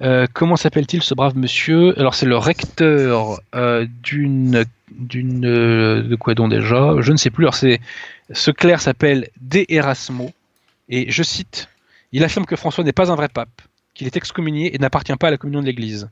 Euh, 0.00 0.26
comment 0.32 0.56
s'appelle-t-il 0.56 1.02
ce 1.02 1.14
brave 1.14 1.36
monsieur? 1.36 1.98
Alors 1.98 2.14
c'est 2.14 2.26
le 2.26 2.36
recteur 2.36 3.40
euh, 3.54 3.86
d'une 4.02 4.64
de 4.90 6.16
quoi 6.16 6.34
donc 6.34 6.50
déjà? 6.50 6.94
Je 7.00 7.12
ne 7.12 7.16
sais 7.16 7.30
plus. 7.30 7.48
Ce 8.32 8.50
clerc 8.50 8.80
s'appelle 8.80 9.28
De 9.40 9.64
Erasmo 9.68 10.30
et 10.88 11.10
je 11.10 11.22
cite 11.22 11.68
il 12.12 12.24
affirme 12.24 12.46
que 12.46 12.56
François 12.56 12.84
n'est 12.84 12.92
pas 12.92 13.12
un 13.12 13.16
vrai 13.16 13.28
pape, 13.28 13.62
qu'il 13.94 14.06
est 14.06 14.16
excommunié 14.16 14.74
et 14.74 14.78
n'appartient 14.78 15.14
pas 15.16 15.28
à 15.28 15.30
la 15.30 15.36
communion 15.36 15.60
de 15.60 15.66
l'Église. 15.66 16.08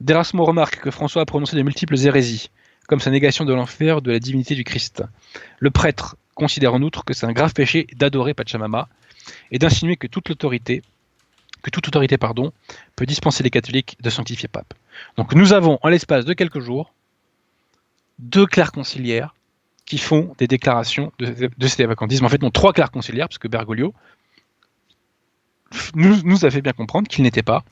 D'Erasmo 0.00 0.44
remarque 0.44 0.80
que 0.80 0.90
François 0.90 1.22
a 1.22 1.26
prononcé 1.26 1.56
de 1.56 1.62
multiples 1.62 1.98
hérésies, 1.98 2.50
comme 2.92 3.00
sa 3.00 3.10
négation 3.10 3.46
de 3.46 3.54
l'enfer 3.54 4.02
de 4.02 4.12
la 4.12 4.18
divinité 4.18 4.54
du 4.54 4.64
Christ. 4.64 5.02
Le 5.60 5.70
prêtre 5.70 6.16
considère 6.34 6.74
en 6.74 6.82
outre 6.82 7.06
que 7.06 7.14
c'est 7.14 7.24
un 7.24 7.32
grave 7.32 7.54
péché 7.54 7.86
d'adorer 7.94 8.34
Pachamama 8.34 8.86
et 9.50 9.58
d'insinuer 9.58 9.96
que 9.96 10.06
toute 10.06 10.28
l'autorité, 10.28 10.82
que 11.62 11.70
toute 11.70 11.88
autorité 11.88 12.18
pardon, 12.18 12.52
peut 12.94 13.06
dispenser 13.06 13.42
les 13.42 13.48
catholiques 13.48 13.96
de 14.02 14.10
sanctifier 14.10 14.46
pape. 14.46 14.74
Donc 15.16 15.34
nous 15.34 15.54
avons, 15.54 15.78
en 15.80 15.88
l'espace 15.88 16.26
de 16.26 16.34
quelques 16.34 16.60
jours, 16.60 16.92
deux 18.18 18.44
clercs 18.44 18.72
conciliaires 18.72 19.34
qui 19.86 19.96
font 19.96 20.34
des 20.36 20.46
déclarations 20.46 21.14
de, 21.18 21.48
de 21.56 21.86
vacantisme. 21.86 22.26
En 22.26 22.28
fait, 22.28 22.42
non, 22.42 22.50
trois 22.50 22.74
clercs 22.74 22.90
conciliaires, 22.90 23.28
parce 23.28 23.38
que 23.38 23.48
Bergoglio 23.48 23.94
nous, 25.94 26.22
nous 26.24 26.44
a 26.44 26.50
fait 26.50 26.60
bien 26.60 26.74
comprendre 26.74 27.08
qu'il 27.08 27.24
n'était 27.24 27.42
pas 27.42 27.64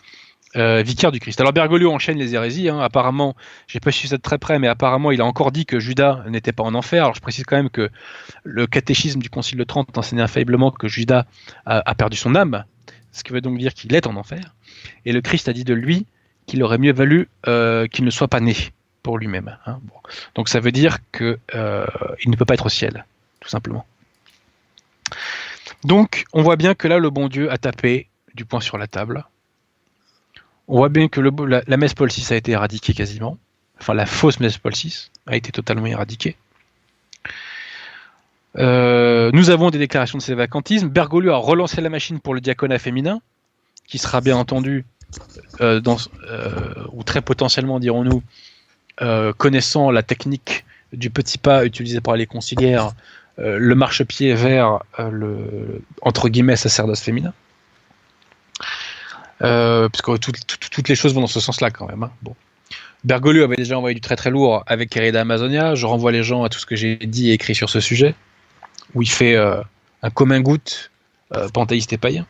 euh, 0.57 0.83
vicaire 0.83 1.13
du 1.13 1.21
Christ. 1.21 1.41
Alors 1.41 1.53
Bergoglio 1.53 1.93
enchaîne 1.93 2.19
les 2.19 2.35
hérésies. 2.35 2.69
Hein. 2.69 2.81
Apparemment, 2.81 3.37
j'ai 3.67 3.81
pas 3.81 3.93
suivi 3.93 4.09
ça 4.09 4.17
de 4.17 4.23
très 4.23 4.39
près, 4.39 4.59
mais 4.59 4.69
apparemment, 4.69 5.11
il 5.11 5.21
a 5.21 5.25
encore 5.25 5.53
dit 5.53 5.67
que 5.67 5.79
Judas 5.79 6.25
n'était 6.29 6.53
pas 6.53 6.65
en 6.65 6.75
enfer. 6.75 7.05
Alors 7.05 7.15
je 7.15 7.21
précise 7.21 7.45
quand 7.45 7.57
même 7.57 7.71
que 7.71 7.91
le 8.45 8.67
catéchisme 8.67 9.21
du 9.21 9.31
Concile 9.31 9.59
de 9.59 9.65
Trente 9.65 9.97
enseignait 9.97 10.23
infailliblement 10.23 10.71
que 10.71 10.89
Judas 10.89 11.27
a 11.67 11.95
perdu 11.95 12.17
son 12.17 12.35
âme 12.35 12.65
ce 13.13 13.25
qui 13.25 13.33
veut 13.33 13.41
donc 13.41 13.59
dire 13.59 13.75
qu'il 13.75 13.95
est 13.95 14.07
en 14.07 14.17
enfer. 14.17 14.55
Et 15.05 15.13
le 15.13 15.21
Christ 15.21 15.49
a 15.49 15.53
dit 15.53 15.65
de 15.65 15.75
lui 15.75 16.07
qu'il 16.47 16.63
aurait 16.63 16.79
mieux 16.79 16.93
valu 16.93 17.29
euh, 17.47 17.87
qu'il 17.87 18.05
ne 18.05 18.11
soit 18.11 18.29
pas 18.29 18.41
né 18.41 18.57
pour 19.03 19.19
lui-même. 19.19 19.57
Hein. 19.67 19.81
Donc 20.35 20.49
ça 20.49 20.61
veut 20.61 20.73
dire 20.73 20.99
qu'il 21.13 21.39
euh, 21.55 21.87
ne 22.27 22.37
peut 22.37 22.45
pas 22.45 22.55
être 22.55 22.67
au 22.67 22.71
ciel, 22.71 23.05
tout 23.41 23.49
simplement. 23.49 23.85
Donc 25.85 26.25
on 26.33 26.43
voit 26.43 26.57
bien 26.57 26.75
que 26.75 26.89
là, 26.89 26.99
le 26.99 27.11
bon 27.11 27.29
Dieu 27.29 27.51
a 27.51 27.59
tapé 27.59 28.09
du 28.35 28.45
poing 28.45 28.61
sur 28.61 28.79
la 28.79 28.87
table. 28.87 29.25
On 30.73 30.77
voit 30.77 30.89
bien 30.89 31.09
que 31.09 31.21
la, 31.21 31.77
messe 31.77 31.95
Paul 31.95 32.09
VI 32.11 32.25
a 32.33 32.37
été 32.37 32.53
éradiquée 32.53 32.95
quasiment. 32.95 33.37
Enfin, 33.81 33.93
la 33.93 34.07
fausse 34.07 34.39
messe 34.39 34.57
Paul 34.57 34.73
VI 34.73 35.11
a 35.27 35.35
été 35.35 35.51
totalement 35.51 35.87
éradiquée. 35.87 36.37
Euh, 38.57 39.33
nous 39.35 39.51
avons 39.51 39.71
des 39.71 39.79
déclarations 39.79 40.17
de 40.17 40.23
ces 40.23 40.35
vacantismes. 40.35 40.87
Bergoglio 40.89 41.33
a 41.33 41.39
relancé 41.39 41.81
la 41.81 41.89
machine 41.89 42.21
pour 42.21 42.35
le 42.35 42.41
diaconat 42.41 42.79
féminin, 42.79 43.21
qui 43.89 43.99
sera 43.99 44.21
bien 44.21 44.37
entendu, 44.37 44.85
euh, 45.61 45.81
euh, 46.31 46.75
ou 46.93 47.03
très 47.03 47.21
potentiellement 47.21 47.81
dirons-nous, 47.81 48.23
connaissant 49.39 49.91
la 49.91 50.05
technique 50.05 50.65
du 50.93 51.11
petit 51.11 51.39
pas 51.39 51.65
utilisé 51.65 52.01
par 52.01 52.15
les 52.15 52.27
conciliaires, 52.27 52.93
le 53.39 53.75
marchepied 53.75 54.35
vers 54.35 54.85
le 54.99 55.83
entre 56.03 56.29
guillemets 56.29 56.55
sacerdoce 56.55 57.01
féminin. 57.01 57.33
Puisque 59.41 60.19
toutes 60.19 60.89
les 60.89 60.95
choses 60.95 61.15
vont 61.15 61.23
dans 61.23 61.27
ce 61.27 61.41
sens-là 61.41 61.71
quand 61.71 61.89
même. 61.89 62.03
Hein. 62.03 62.13
Bon. 62.23 62.35
Bergoglio 63.05 63.45
avait 63.45 63.57
déjà 63.57 63.79
envoyé 63.79 63.95
du 63.95 64.01
très 64.01 64.17
très 64.17 64.31
lourd 64.31 64.63
avec 64.67 64.95
Herida 64.95 65.23
Amazonia. 65.23 65.75
Je 65.75 65.87
renvoie 65.87 66.13
les 66.13 66.23
gens 66.23 66.45
à 66.45 66.49
tout 66.49 66.59
ce 66.59 66.67
que 66.67 66.77
j'ai 66.77 66.97
dit 66.97 67.31
et 67.31 67.33
écrit 67.33 67.55
sur 67.55 67.71
ce 67.71 67.81
sujet, 67.81 68.15
où 68.95 69.03
il 69.03 69.09
fait 69.09 69.37
euh, 69.37 69.61
un 70.03 70.11
commun 70.11 70.41
goutte 70.41 70.91
euh, 71.35 71.49
panthéiste 71.49 71.93
et 71.93 71.99
païen. 71.99 72.27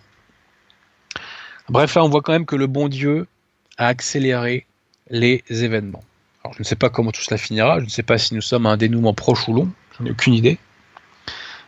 Bref, 1.69 1.95
là, 1.95 2.05
on 2.05 2.09
voit 2.09 2.23
quand 2.23 2.33
même 2.33 2.47
que 2.47 2.57
le 2.57 2.67
bon 2.67 2.89
Dieu 2.89 3.27
a 3.79 3.89
accéléré 3.89 4.67
les 5.09 5.43
événements. 5.49 6.05
Alors, 6.45 6.55
je 6.55 6.61
ne 6.61 6.65
sais 6.65 6.77
pas 6.77 6.89
comment 6.89 7.11
tout 7.11 7.23
cela 7.23 7.37
finira, 7.37 7.81
je 7.81 7.85
ne 7.85 7.91
sais 7.91 8.03
pas 8.03 8.19
si 8.19 8.35
nous 8.35 8.41
sommes 8.41 8.67
à 8.67 8.71
un 8.71 8.77
dénouement 8.77 9.15
proche 9.15 9.47
ou 9.49 9.55
long, 9.55 9.71
j'en 9.99 10.07
ai 10.07 10.11
aucune 10.11 10.35
idée. 10.35 10.59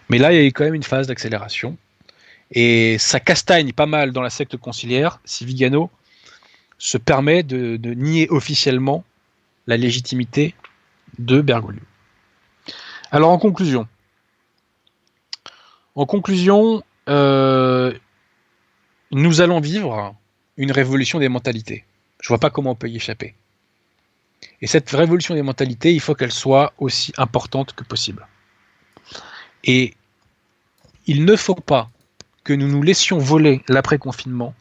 Mais 0.08 0.18
là, 0.18 0.32
il 0.32 0.36
y 0.36 0.38
a 0.38 0.44
eu 0.44 0.52
quand 0.52 0.64
même 0.64 0.74
une 0.74 0.82
phase 0.82 1.06
d'accélération. 1.08 1.76
Et 2.52 2.98
ça 2.98 3.18
castagne 3.18 3.72
pas 3.72 3.86
mal 3.86 4.12
dans 4.12 4.20
la 4.20 4.30
secte 4.30 4.56
conciliaire 4.56 5.20
si 5.24 5.44
Vigano 5.44 5.90
se 6.76 6.98
permet 6.98 7.42
de, 7.42 7.78
nier 7.94 8.28
officiellement 8.28 9.04
la 9.66 9.76
légitimité 9.76 10.54
de 11.18 11.40
Bergoglio. 11.40 11.82
Alors 13.10 13.30
en 13.30 13.38
conclusion, 13.38 13.86
en 15.94 16.06
conclusion, 16.06 16.82
euh, 17.08 17.92
nous 19.10 19.40
allons 19.40 19.60
vivre 19.60 20.14
une 20.56 20.72
révolution 20.72 21.18
des 21.18 21.28
mentalités. 21.28 21.84
Je 22.20 22.28
vois 22.28 22.38
pas 22.38 22.50
comment 22.50 22.72
on 22.72 22.74
peut 22.74 22.88
y 22.88 22.96
échapper. 22.96 23.34
Et 24.60 24.66
cette 24.66 24.90
révolution 24.90 25.34
des 25.34 25.42
mentalités, 25.42 25.92
il 25.92 26.00
faut 26.00 26.14
qu'elle 26.14 26.32
soit 26.32 26.72
aussi 26.78 27.12
importante 27.16 27.74
que 27.74 27.84
possible. 27.84 28.26
Et 29.64 29.94
il 31.06 31.24
ne 31.24 31.36
faut 31.36 31.54
pas 31.54 31.90
que 32.44 32.52
nous 32.52 32.68
nous 32.68 32.82
laissions 32.82 33.18
voler 33.18 33.62
l'après-confinement 33.68 34.54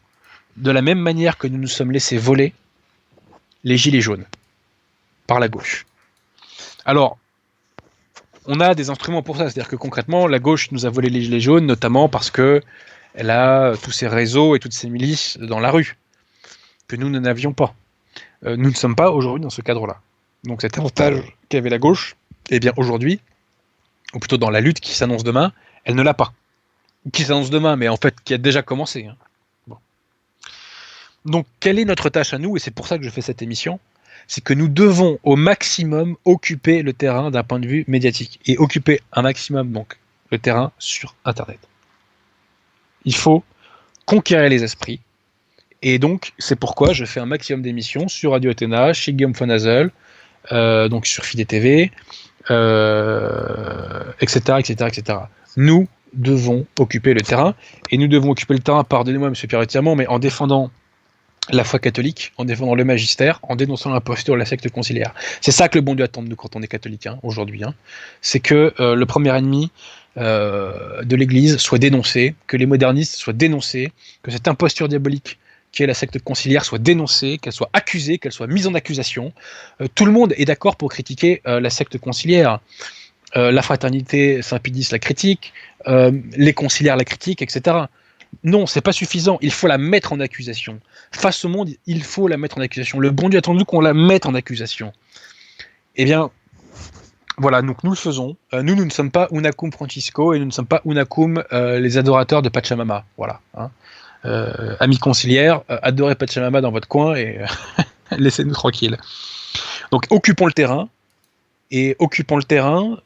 de 0.56 0.70
la 0.70 0.82
même 0.82 0.98
manière 0.98 1.38
que 1.38 1.46
nous 1.46 1.58
nous 1.58 1.68
sommes 1.68 1.92
laissés 1.92 2.18
voler 2.18 2.52
les 3.64 3.76
gilets 3.76 4.00
jaunes 4.00 4.26
par 5.26 5.40
la 5.40 5.48
gauche. 5.48 5.86
Alors, 6.84 7.18
on 8.46 8.60
a 8.60 8.74
des 8.74 8.90
instruments 8.90 9.22
pour 9.22 9.36
ça, 9.36 9.44
c'est-à-dire 9.44 9.68
que 9.68 9.76
concrètement, 9.76 10.26
la 10.26 10.38
gauche 10.38 10.70
nous 10.72 10.84
a 10.84 10.90
volé 10.90 11.08
les 11.08 11.22
gilets 11.22 11.40
jaunes, 11.40 11.66
notamment 11.66 12.08
parce 12.08 12.30
que 12.30 12.60
elle 13.14 13.30
a 13.30 13.74
tous 13.76 13.92
ses 13.92 14.08
réseaux 14.08 14.56
et 14.56 14.58
toutes 14.58 14.72
ses 14.72 14.88
milices 14.88 15.38
dans 15.38 15.60
la 15.60 15.70
rue, 15.70 15.96
que 16.88 16.96
nous 16.96 17.08
n'avions 17.08 17.52
pas. 17.52 17.74
Euh, 18.44 18.56
nous 18.56 18.70
ne 18.70 18.74
sommes 18.74 18.96
pas 18.96 19.10
aujourd'hui 19.10 19.42
dans 19.42 19.50
ce 19.50 19.62
cadre-là. 19.62 20.00
Donc 20.44 20.62
cet 20.62 20.78
avantage 20.78 21.22
qu'avait 21.48 21.70
la 21.70 21.78
gauche, 21.78 22.16
eh 22.50 22.58
bien 22.58 22.72
aujourd'hui, 22.76 23.20
ou 24.14 24.18
plutôt 24.18 24.38
dans 24.38 24.50
la 24.50 24.60
lutte 24.60 24.80
qui 24.80 24.92
s'annonce 24.92 25.24
demain, 25.24 25.52
elle 25.84 25.94
ne 25.94 26.02
l'a 26.02 26.14
pas. 26.14 26.32
Qui 27.10 27.24
s'annonce 27.24 27.50
demain, 27.50 27.76
mais 27.76 27.88
en 27.88 27.96
fait 27.96 28.14
qui 28.22 28.34
a 28.34 28.38
déjà 28.38 28.62
commencé. 28.62 29.06
Hein. 29.06 29.16
Donc, 31.24 31.46
quelle 31.60 31.78
est 31.78 31.84
notre 31.84 32.08
tâche 32.08 32.34
à 32.34 32.38
nous 32.38 32.56
Et 32.56 32.60
c'est 32.60 32.72
pour 32.72 32.86
ça 32.86 32.98
que 32.98 33.04
je 33.04 33.10
fais 33.10 33.20
cette 33.20 33.42
émission. 33.42 33.78
C'est 34.26 34.42
que 34.42 34.54
nous 34.54 34.68
devons 34.68 35.18
au 35.22 35.36
maximum 35.36 36.16
occuper 36.24 36.82
le 36.82 36.92
terrain 36.92 37.30
d'un 37.30 37.42
point 37.42 37.60
de 37.60 37.66
vue 37.66 37.84
médiatique 37.86 38.40
et 38.46 38.58
occuper 38.58 39.00
un 39.12 39.22
maximum 39.22 39.72
donc 39.72 39.98
le 40.30 40.38
terrain 40.38 40.72
sur 40.78 41.14
Internet. 41.24 41.58
Il 43.04 43.14
faut 43.14 43.44
conquérir 44.06 44.48
les 44.48 44.64
esprits. 44.64 45.00
Et 45.82 45.98
donc, 45.98 46.32
c'est 46.38 46.56
pourquoi 46.56 46.92
je 46.92 47.04
fais 47.04 47.20
un 47.20 47.26
maximum 47.26 47.62
d'émissions 47.62 48.08
sur 48.08 48.32
Radio 48.32 48.52
Athéna, 48.52 48.92
chez 48.92 49.12
Guillaume 49.12 49.34
Fonazel, 49.34 49.90
euh, 50.52 50.88
donc 50.88 51.06
sur 51.06 51.24
Fide 51.24 51.46
TV, 51.46 51.90
etc., 54.20 54.58
etc., 54.58 54.74
etc. 54.88 55.18
Nous 55.56 55.88
devons 56.14 56.66
occuper 56.78 57.14
le 57.14 57.20
terrain, 57.20 57.54
et 57.90 57.98
nous 57.98 58.08
devons 58.08 58.30
occuper 58.30 58.54
le 58.54 58.60
terrain, 58.60 58.84
pardonnez-moi, 58.84 59.30
monsieur 59.30 59.48
Pierre 59.48 59.64
mais 59.96 60.06
en 60.06 60.18
défendant 60.18 60.70
la 61.50 61.64
foi 61.64 61.78
catholique, 61.78 62.32
en 62.36 62.44
défendant 62.44 62.74
le 62.74 62.84
magistère, 62.84 63.40
en 63.42 63.56
dénonçant 63.56 63.90
l'imposture 63.90 64.34
de 64.34 64.38
la 64.38 64.44
secte 64.44 64.68
conciliaire. 64.70 65.12
C'est 65.40 65.50
ça 65.50 65.68
que 65.68 65.76
le 65.76 65.82
bon 65.82 65.94
Dieu 65.94 66.04
attend 66.04 66.22
de 66.22 66.28
nous 66.28 66.36
quand 66.36 66.54
on 66.54 66.62
est 66.62 66.68
catholique 66.68 67.06
hein, 67.06 67.18
aujourd'hui. 67.22 67.64
Hein. 67.64 67.74
C'est 68.20 68.40
que 68.40 68.72
euh, 68.78 68.94
le 68.94 69.06
premier 69.06 69.36
ennemi 69.36 69.70
euh, 70.18 71.02
de 71.02 71.16
l'Église 71.16 71.56
soit 71.56 71.78
dénoncé, 71.78 72.34
que 72.46 72.56
les 72.56 72.66
modernistes 72.66 73.16
soient 73.16 73.32
dénoncés, 73.32 73.92
que 74.22 74.30
cette 74.30 74.46
imposture 74.46 74.88
diabolique 74.88 75.38
qui 75.72 75.82
est 75.82 75.86
la 75.86 75.94
secte 75.94 76.18
conciliaire 76.22 76.64
soit 76.64 76.78
dénoncée, 76.78 77.38
qu'elle 77.38 77.54
soit 77.54 77.70
accusée, 77.72 78.18
qu'elle 78.18 78.32
soit 78.32 78.46
mise 78.46 78.66
en 78.66 78.74
accusation. 78.74 79.32
Euh, 79.80 79.88
tout 79.92 80.04
le 80.04 80.12
monde 80.12 80.34
est 80.36 80.44
d'accord 80.44 80.76
pour 80.76 80.90
critiquer 80.90 81.40
la 81.44 81.70
secte 81.70 81.98
conciliaire. 81.98 82.60
La 83.34 83.62
fraternité 83.62 84.42
Saint-Pédis 84.42 84.88
la 84.92 84.98
critique, 84.98 85.52
les 85.86 86.52
conciliaires 86.52 86.96
la 86.96 87.04
critiquent, 87.04 87.42
etc. 87.42 87.86
Non, 88.44 88.66
c'est 88.66 88.80
pas 88.80 88.92
suffisant. 88.92 89.38
Il 89.40 89.52
faut 89.52 89.66
la 89.66 89.78
mettre 89.78 90.12
en 90.12 90.20
accusation. 90.20 90.80
Face 91.12 91.44
au 91.44 91.48
monde, 91.48 91.70
il 91.86 92.02
faut 92.02 92.28
la 92.28 92.36
mettre 92.36 92.58
en 92.58 92.60
accusation. 92.60 92.98
Le 92.98 93.10
bon 93.10 93.28
Dieu 93.28 93.38
a 93.38 93.40
attendu 93.40 93.64
qu'on 93.64 93.80
la 93.80 93.94
mette 93.94 94.26
en 94.26 94.34
accusation. 94.34 94.92
Eh 95.96 96.04
bien, 96.04 96.30
voilà, 97.38 97.62
donc 97.62 97.84
nous 97.84 97.90
le 97.90 97.96
faisons. 97.96 98.36
Euh, 98.52 98.62
nous, 98.62 98.74
nous 98.74 98.84
ne 98.84 98.90
sommes 98.90 99.10
pas 99.10 99.28
Unacum 99.30 99.72
Francisco 99.72 100.32
et 100.32 100.38
nous 100.38 100.46
ne 100.46 100.50
sommes 100.50 100.66
pas 100.66 100.80
Unacum 100.84 101.42
euh, 101.52 101.78
les 101.78 101.98
adorateurs 101.98 102.42
de 102.42 102.48
Pachamama. 102.48 103.04
Voilà. 103.16 103.40
Hein. 103.56 103.70
Euh, 104.24 104.76
amis 104.80 104.98
conciliaires, 104.98 105.62
adorez 105.68 106.14
Pachamama 106.14 106.60
dans 106.60 106.70
votre 106.70 106.88
coin 106.88 107.16
et 107.16 107.40
laissez-nous 108.12 108.52
tranquilles. 108.52 108.96
Donc 109.90 110.06
occupons 110.10 110.46
le 110.46 110.52
terrain 110.52 110.88
et 111.70 111.96
occupons 111.98 112.36
le 112.36 112.44
terrain 112.44 112.98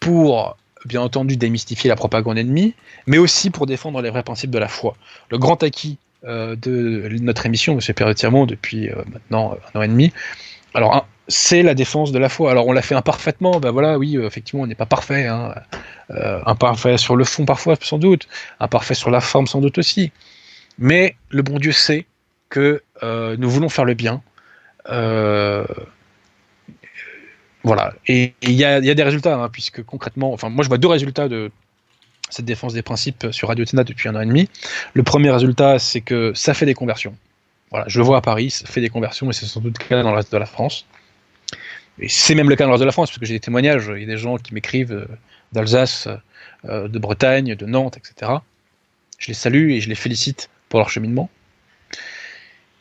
pour 0.00 0.56
bien 0.86 1.00
entendu 1.00 1.36
démystifier 1.36 1.88
la 1.88 1.96
propagande 1.96 2.38
ennemie, 2.38 2.74
mais 3.06 3.18
aussi 3.18 3.50
pour 3.50 3.66
défendre 3.66 4.00
les 4.00 4.10
vrais 4.10 4.22
principes 4.22 4.50
de 4.50 4.58
la 4.58 4.68
foi. 4.68 4.96
Le 5.30 5.38
grand 5.38 5.62
acquis 5.62 5.98
euh, 6.24 6.56
de 6.56 7.08
notre 7.20 7.46
émission, 7.46 7.78
M. 7.78 7.94
Perret-Tirmont, 7.94 8.46
depuis 8.46 8.88
euh, 8.88 9.02
maintenant 9.12 9.56
un 9.74 9.80
an 9.80 9.82
et 9.82 9.88
demi, 9.88 10.12
alors 10.74 11.06
c'est 11.28 11.62
la 11.62 11.74
défense 11.74 12.12
de 12.12 12.18
la 12.18 12.28
foi. 12.28 12.50
Alors 12.50 12.66
on 12.68 12.72
l'a 12.72 12.82
fait 12.82 12.94
imparfaitement, 12.94 13.58
ben 13.58 13.70
voilà, 13.70 13.98
oui, 13.98 14.16
effectivement, 14.16 14.62
on 14.62 14.66
n'est 14.66 14.74
pas 14.76 14.86
parfait, 14.86 15.26
hein. 15.26 15.54
euh, 16.10 16.40
imparfait 16.46 16.98
sur 16.98 17.16
le 17.16 17.24
fond 17.24 17.44
parfois 17.44 17.76
sans 17.80 17.98
doute, 17.98 18.28
imparfait 18.60 18.94
sur 18.94 19.10
la 19.10 19.20
forme 19.20 19.46
sans 19.46 19.60
doute 19.60 19.78
aussi, 19.78 20.12
mais 20.78 21.16
le 21.30 21.42
bon 21.42 21.58
Dieu 21.58 21.72
sait 21.72 22.06
que 22.48 22.82
nous 23.02 23.50
voulons 23.50 23.68
faire 23.68 23.84
le 23.84 23.94
bien. 23.94 24.22
Voilà. 27.66 27.94
Et 28.06 28.32
il 28.42 28.52
y, 28.52 28.64
a, 28.64 28.80
des 28.80 29.02
résultats, 29.02 29.34
hein, 29.34 29.48
puisque 29.48 29.82
concrètement, 29.82 30.32
enfin, 30.32 30.48
moi 30.48 30.62
je 30.62 30.68
vois 30.68 30.78
deux 30.78 30.86
résultats 30.86 31.28
de 31.28 31.50
cette 32.30 32.44
défense 32.44 32.74
des 32.74 32.82
principes 32.82 33.26
sur 33.32 33.48
Radio 33.48 33.64
Téna 33.64 33.82
depuis 33.82 34.08
un 34.08 34.14
an 34.14 34.20
et 34.20 34.26
demi. 34.26 34.48
Le 34.94 35.02
premier 35.02 35.30
résultat, 35.30 35.80
c'est 35.80 36.00
que 36.00 36.32
ça 36.32 36.54
fait 36.54 36.64
des 36.64 36.74
conversions. 36.74 37.16
Voilà, 37.72 37.84
je 37.88 37.98
le 37.98 38.04
vois 38.04 38.18
à 38.18 38.20
Paris, 38.20 38.50
ça 38.50 38.66
fait 38.66 38.80
des 38.80 38.88
conversions, 38.88 39.28
et 39.30 39.32
c'est 39.32 39.46
sans 39.46 39.60
doute 39.60 39.80
le 39.80 39.84
cas 39.84 40.00
dans 40.04 40.10
le 40.10 40.16
reste 40.16 40.30
de 40.30 40.38
la 40.38 40.46
France. 40.46 40.86
Et 41.98 42.08
c'est 42.08 42.36
même 42.36 42.48
le 42.48 42.54
cas 42.54 42.64
dans 42.64 42.70
le 42.70 42.74
reste 42.74 42.82
de 42.82 42.86
la 42.86 42.92
France, 42.92 43.10
parce 43.10 43.18
que 43.18 43.26
j'ai 43.26 43.34
des 43.34 43.40
témoignages, 43.40 43.90
il 43.92 44.00
y 44.00 44.04
a 44.04 44.06
des 44.06 44.16
gens 44.16 44.36
qui 44.36 44.54
m'écrivent 44.54 44.92
euh, 44.92 45.06
d'Alsace, 45.50 46.06
euh, 46.66 46.86
de 46.86 46.98
Bretagne, 47.00 47.56
de 47.56 47.66
Nantes, 47.66 47.96
etc. 47.96 48.30
Je 49.18 49.26
les 49.26 49.34
salue 49.34 49.70
et 49.72 49.80
je 49.80 49.88
les 49.88 49.96
félicite 49.96 50.50
pour 50.68 50.78
leur 50.78 50.88
cheminement. 50.88 51.28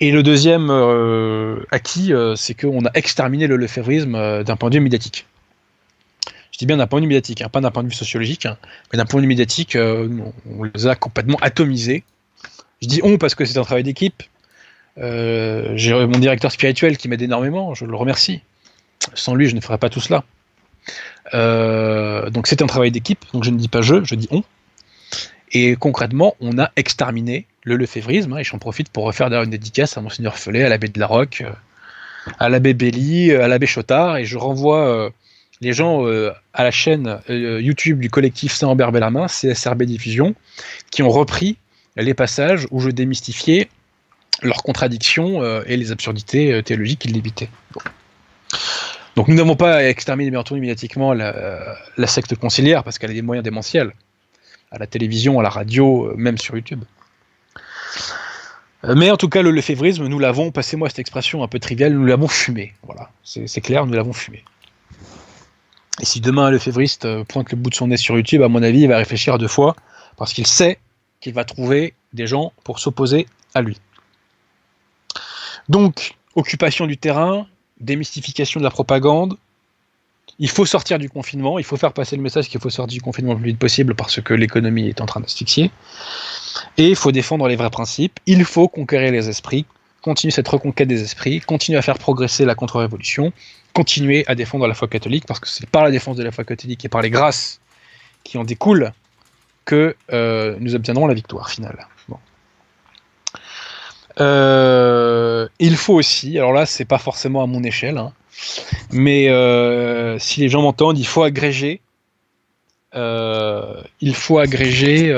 Et 0.01 0.11
le 0.11 0.23
deuxième 0.23 0.69
euh, 0.69 1.63
acquis, 1.71 2.13
euh, 2.13 2.35
c'est 2.35 2.53
qu'on 2.53 2.85
a 2.85 2.91
exterminé 2.95 3.47
le 3.47 3.55
lefévrisme 3.55 4.15
euh, 4.15 4.43
d'un 4.43 4.57
point 4.57 4.69
de 4.69 4.75
vue 4.75 4.81
médiatique. 4.81 5.25
Je 6.51 6.57
dis 6.57 6.65
bien 6.65 6.77
d'un 6.77 6.87
point 6.87 6.99
de 6.99 7.05
vue 7.05 7.09
médiatique, 7.09 7.41
hein, 7.41 7.49
pas 7.49 7.61
d'un 7.61 7.71
point 7.71 7.83
de 7.83 7.87
vue 7.87 7.95
sociologique, 7.95 8.45
hein, 8.45 8.57
mais 8.91 8.97
d'un 8.97 9.05
point 9.05 9.19
de 9.19 9.23
vue 9.23 9.29
médiatique, 9.29 9.77
on 9.77 10.63
les 10.63 10.87
a 10.87 10.95
complètement 10.95 11.37
atomisés. 11.41 12.03
Je 12.81 12.87
dis 12.87 13.01
on 13.03 13.17
parce 13.17 13.35
que 13.35 13.45
c'est 13.45 13.57
un 13.57 13.63
travail 13.63 13.83
d'équipe. 13.83 14.23
J'ai 14.97 15.93
mon 15.93 16.19
directeur 16.19 16.51
spirituel 16.51 16.97
qui 16.97 17.09
m'aide 17.09 17.21
énormément, 17.21 17.73
je 17.73 17.85
le 17.85 17.95
remercie. 17.95 18.41
Sans 19.13 19.35
lui, 19.35 19.49
je 19.49 19.55
ne 19.55 19.59
ferais 19.59 19.77
pas 19.77 19.89
tout 19.89 19.99
cela. 19.99 20.23
donc 22.29 22.47
c'est 22.47 22.61
un 22.61 22.67
travail 22.67 22.91
d'équipe, 22.91 23.25
donc 23.33 23.43
je 23.43 23.49
ne 23.49 23.57
dis 23.57 23.67
pas 23.67 23.81
je, 23.81 24.03
je 24.05 24.15
dis 24.15 24.27
on. 24.31 24.43
Et 25.51 25.75
concrètement, 25.75 26.35
on 26.39 26.57
a 26.57 26.71
exterminé 26.77 27.47
le 27.65 27.75
lefévrisme, 27.75 28.33
hein, 28.33 28.37
et 28.37 28.43
j'en 28.43 28.59
profite 28.59 28.89
pour 28.89 29.03
refaire 29.03 29.29
d'ailleurs 29.29 29.43
une 29.43 29.49
dédicace 29.49 29.97
à 29.97 30.01
Monseigneur 30.01 30.37
Follet, 30.37 30.63
à 30.63 30.69
l'abbé 30.69 30.87
de 30.87 30.99
la 30.99 31.07
Roque, 31.07 31.41
euh, 31.41 31.51
à 32.39 32.47
l'abbé 32.47 32.73
Belly, 32.73 33.31
euh, 33.31 33.43
à 33.43 33.47
l'abbé 33.47 33.65
Chotard, 33.65 34.17
et 34.17 34.25
je 34.25 34.37
renvoie 34.37 34.87
euh, 34.87 35.09
les 35.61 35.73
gens 35.73 36.05
à 36.53 36.63
la 36.65 36.71
chaîne 36.71 37.21
YouTube 37.29 38.01
du 38.01 38.09
collectif 38.09 38.51
Saint-Ambert 38.51 38.91
Bellamin, 38.91 39.27
CSRB 39.27 39.83
Diffusion, 39.83 40.35
qui 40.91 41.01
ont 41.01 41.09
repris 41.09 41.55
les 41.95 42.13
passages 42.13 42.67
où 42.71 42.81
je 42.81 42.89
démystifiais 42.89 43.69
leurs 44.41 44.63
contradictions 44.63 45.41
et 45.63 45.77
les 45.77 45.93
absurdités 45.93 46.61
théologiques 46.61 46.99
qu'ils 46.99 47.13
débitaient. 47.13 47.47
Donc 49.15 49.29
nous 49.29 49.35
n'avons 49.35 49.55
pas 49.55 49.85
exterminé 49.85 50.29
bien 50.29 50.41
entendu 50.41 50.59
médiatiquement 50.59 51.13
la, 51.13 51.77
la 51.95 52.07
secte 52.07 52.35
conciliaire 52.35 52.83
parce 52.83 52.99
qu'elle 52.99 53.11
a 53.11 53.13
des 53.13 53.21
moyens 53.21 53.45
démentiels 53.45 53.93
à 54.71 54.77
la 54.77 54.87
télévision, 54.87 55.39
à 55.39 55.43
la 55.43 55.49
radio, 55.49 56.11
même 56.17 56.37
sur 56.37 56.55
YouTube. 56.55 56.83
Euh, 58.83 58.95
mais 58.95 59.11
en 59.11 59.17
tout 59.17 59.29
cas, 59.29 59.41
le 59.41 59.51
lefévrisme, 59.51 60.07
nous 60.07 60.19
l'avons, 60.19 60.51
passez-moi 60.51 60.89
cette 60.89 60.99
expression 60.99 61.43
un 61.43 61.47
peu 61.47 61.59
triviale, 61.59 61.93
nous 61.93 62.05
l'avons 62.05 62.27
fumé. 62.27 62.73
Voilà, 62.83 63.09
c'est 63.23 63.61
clair, 63.61 63.85
nous 63.85 63.93
l'avons 63.93 64.13
fumé. 64.13 64.43
Et 66.01 66.05
si 66.05 66.19
demain 66.19 66.45
un 66.45 66.51
lefévriste 66.51 67.05
euh, 67.05 67.23
pointe 67.23 67.51
le 67.51 67.57
bout 67.57 67.69
de 67.69 67.75
son 67.75 67.87
nez 67.87 67.97
sur 67.97 68.15
YouTube, 68.15 68.41
à 68.41 68.49
mon 68.49 68.61
avis, 68.61 68.81
il 68.81 68.87
va 68.87 68.97
réfléchir 68.97 69.37
deux 69.37 69.47
fois, 69.47 69.75
parce 70.17 70.33
qu'il 70.33 70.45
sait 70.45 70.77
qu'il 71.21 71.33
va 71.33 71.45
trouver 71.45 71.93
des 72.13 72.27
gens 72.27 72.51
pour 72.63 72.79
s'opposer 72.79 73.27
à 73.53 73.61
lui. 73.61 73.79
Donc, 75.69 76.15
occupation 76.35 76.85
du 76.85 76.97
terrain, 76.97 77.47
démystification 77.79 78.59
de 78.59 78.65
la 78.65 78.71
propagande. 78.71 79.37
Il 80.37 80.49
faut 80.49 80.65
sortir 80.65 80.99
du 80.99 81.09
confinement, 81.09 81.59
il 81.59 81.65
faut 81.65 81.77
faire 81.77 81.93
passer 81.93 82.17
le 82.17 82.21
message 82.21 82.49
qu'il 82.49 82.59
faut 82.59 82.69
sortir 82.69 82.93
du 82.93 83.01
confinement 83.01 83.33
le 83.33 83.39
plus 83.39 83.49
vite 83.51 83.59
possible 83.59 83.95
parce 83.95 84.21
que 84.21 84.33
l'économie 84.33 84.89
est 84.89 84.99
en 84.99 85.05
train 85.05 85.21
d'asphyxier. 85.21 85.71
Et 86.77 86.89
il 86.89 86.95
faut 86.95 87.11
défendre 87.11 87.47
les 87.47 87.55
vrais 87.55 87.69
principes. 87.69 88.19
Il 88.25 88.45
faut 88.45 88.67
conquérir 88.67 89.11
les 89.11 89.29
esprits, 89.29 89.65
continuer 90.01 90.31
cette 90.31 90.47
reconquête 90.47 90.87
des 90.87 91.01
esprits, 91.01 91.39
continuer 91.41 91.77
à 91.77 91.81
faire 91.81 91.97
progresser 91.97 92.45
la 92.45 92.55
contre-révolution, 92.55 93.33
continuer 93.73 94.23
à 94.27 94.35
défendre 94.35 94.67
la 94.67 94.73
foi 94.73 94.87
catholique 94.87 95.25
parce 95.27 95.39
que 95.39 95.47
c'est 95.47 95.69
par 95.69 95.83
la 95.83 95.91
défense 95.91 96.17
de 96.17 96.23
la 96.23 96.31
foi 96.31 96.43
catholique 96.43 96.85
et 96.85 96.89
par 96.89 97.01
les 97.01 97.09
grâces 97.09 97.59
qui 98.23 98.37
en 98.37 98.43
découlent 98.43 98.91
que 99.65 99.95
euh, 100.13 100.55
nous 100.59 100.75
obtiendrons 100.75 101.07
la 101.07 101.13
victoire 101.13 101.49
finale. 101.49 101.87
Euh, 104.21 105.47
il 105.59 105.75
faut 105.75 105.93
aussi, 105.93 106.37
alors 106.37 106.53
là 106.53 106.65
c'est 106.65 106.85
pas 106.85 106.99
forcément 106.99 107.43
à 107.43 107.47
mon 107.47 107.63
échelle, 107.63 107.97
hein, 107.97 108.13
mais 108.91 109.27
euh, 109.27 110.17
si 110.19 110.39
les 110.39 110.49
gens 110.49 110.61
m'entendent, 110.61 110.97
il 110.97 111.07
faut 111.07 111.23
agréger. 111.23 111.81
Il 112.95 114.15
faut 114.15 114.39
agréger. 114.39 115.09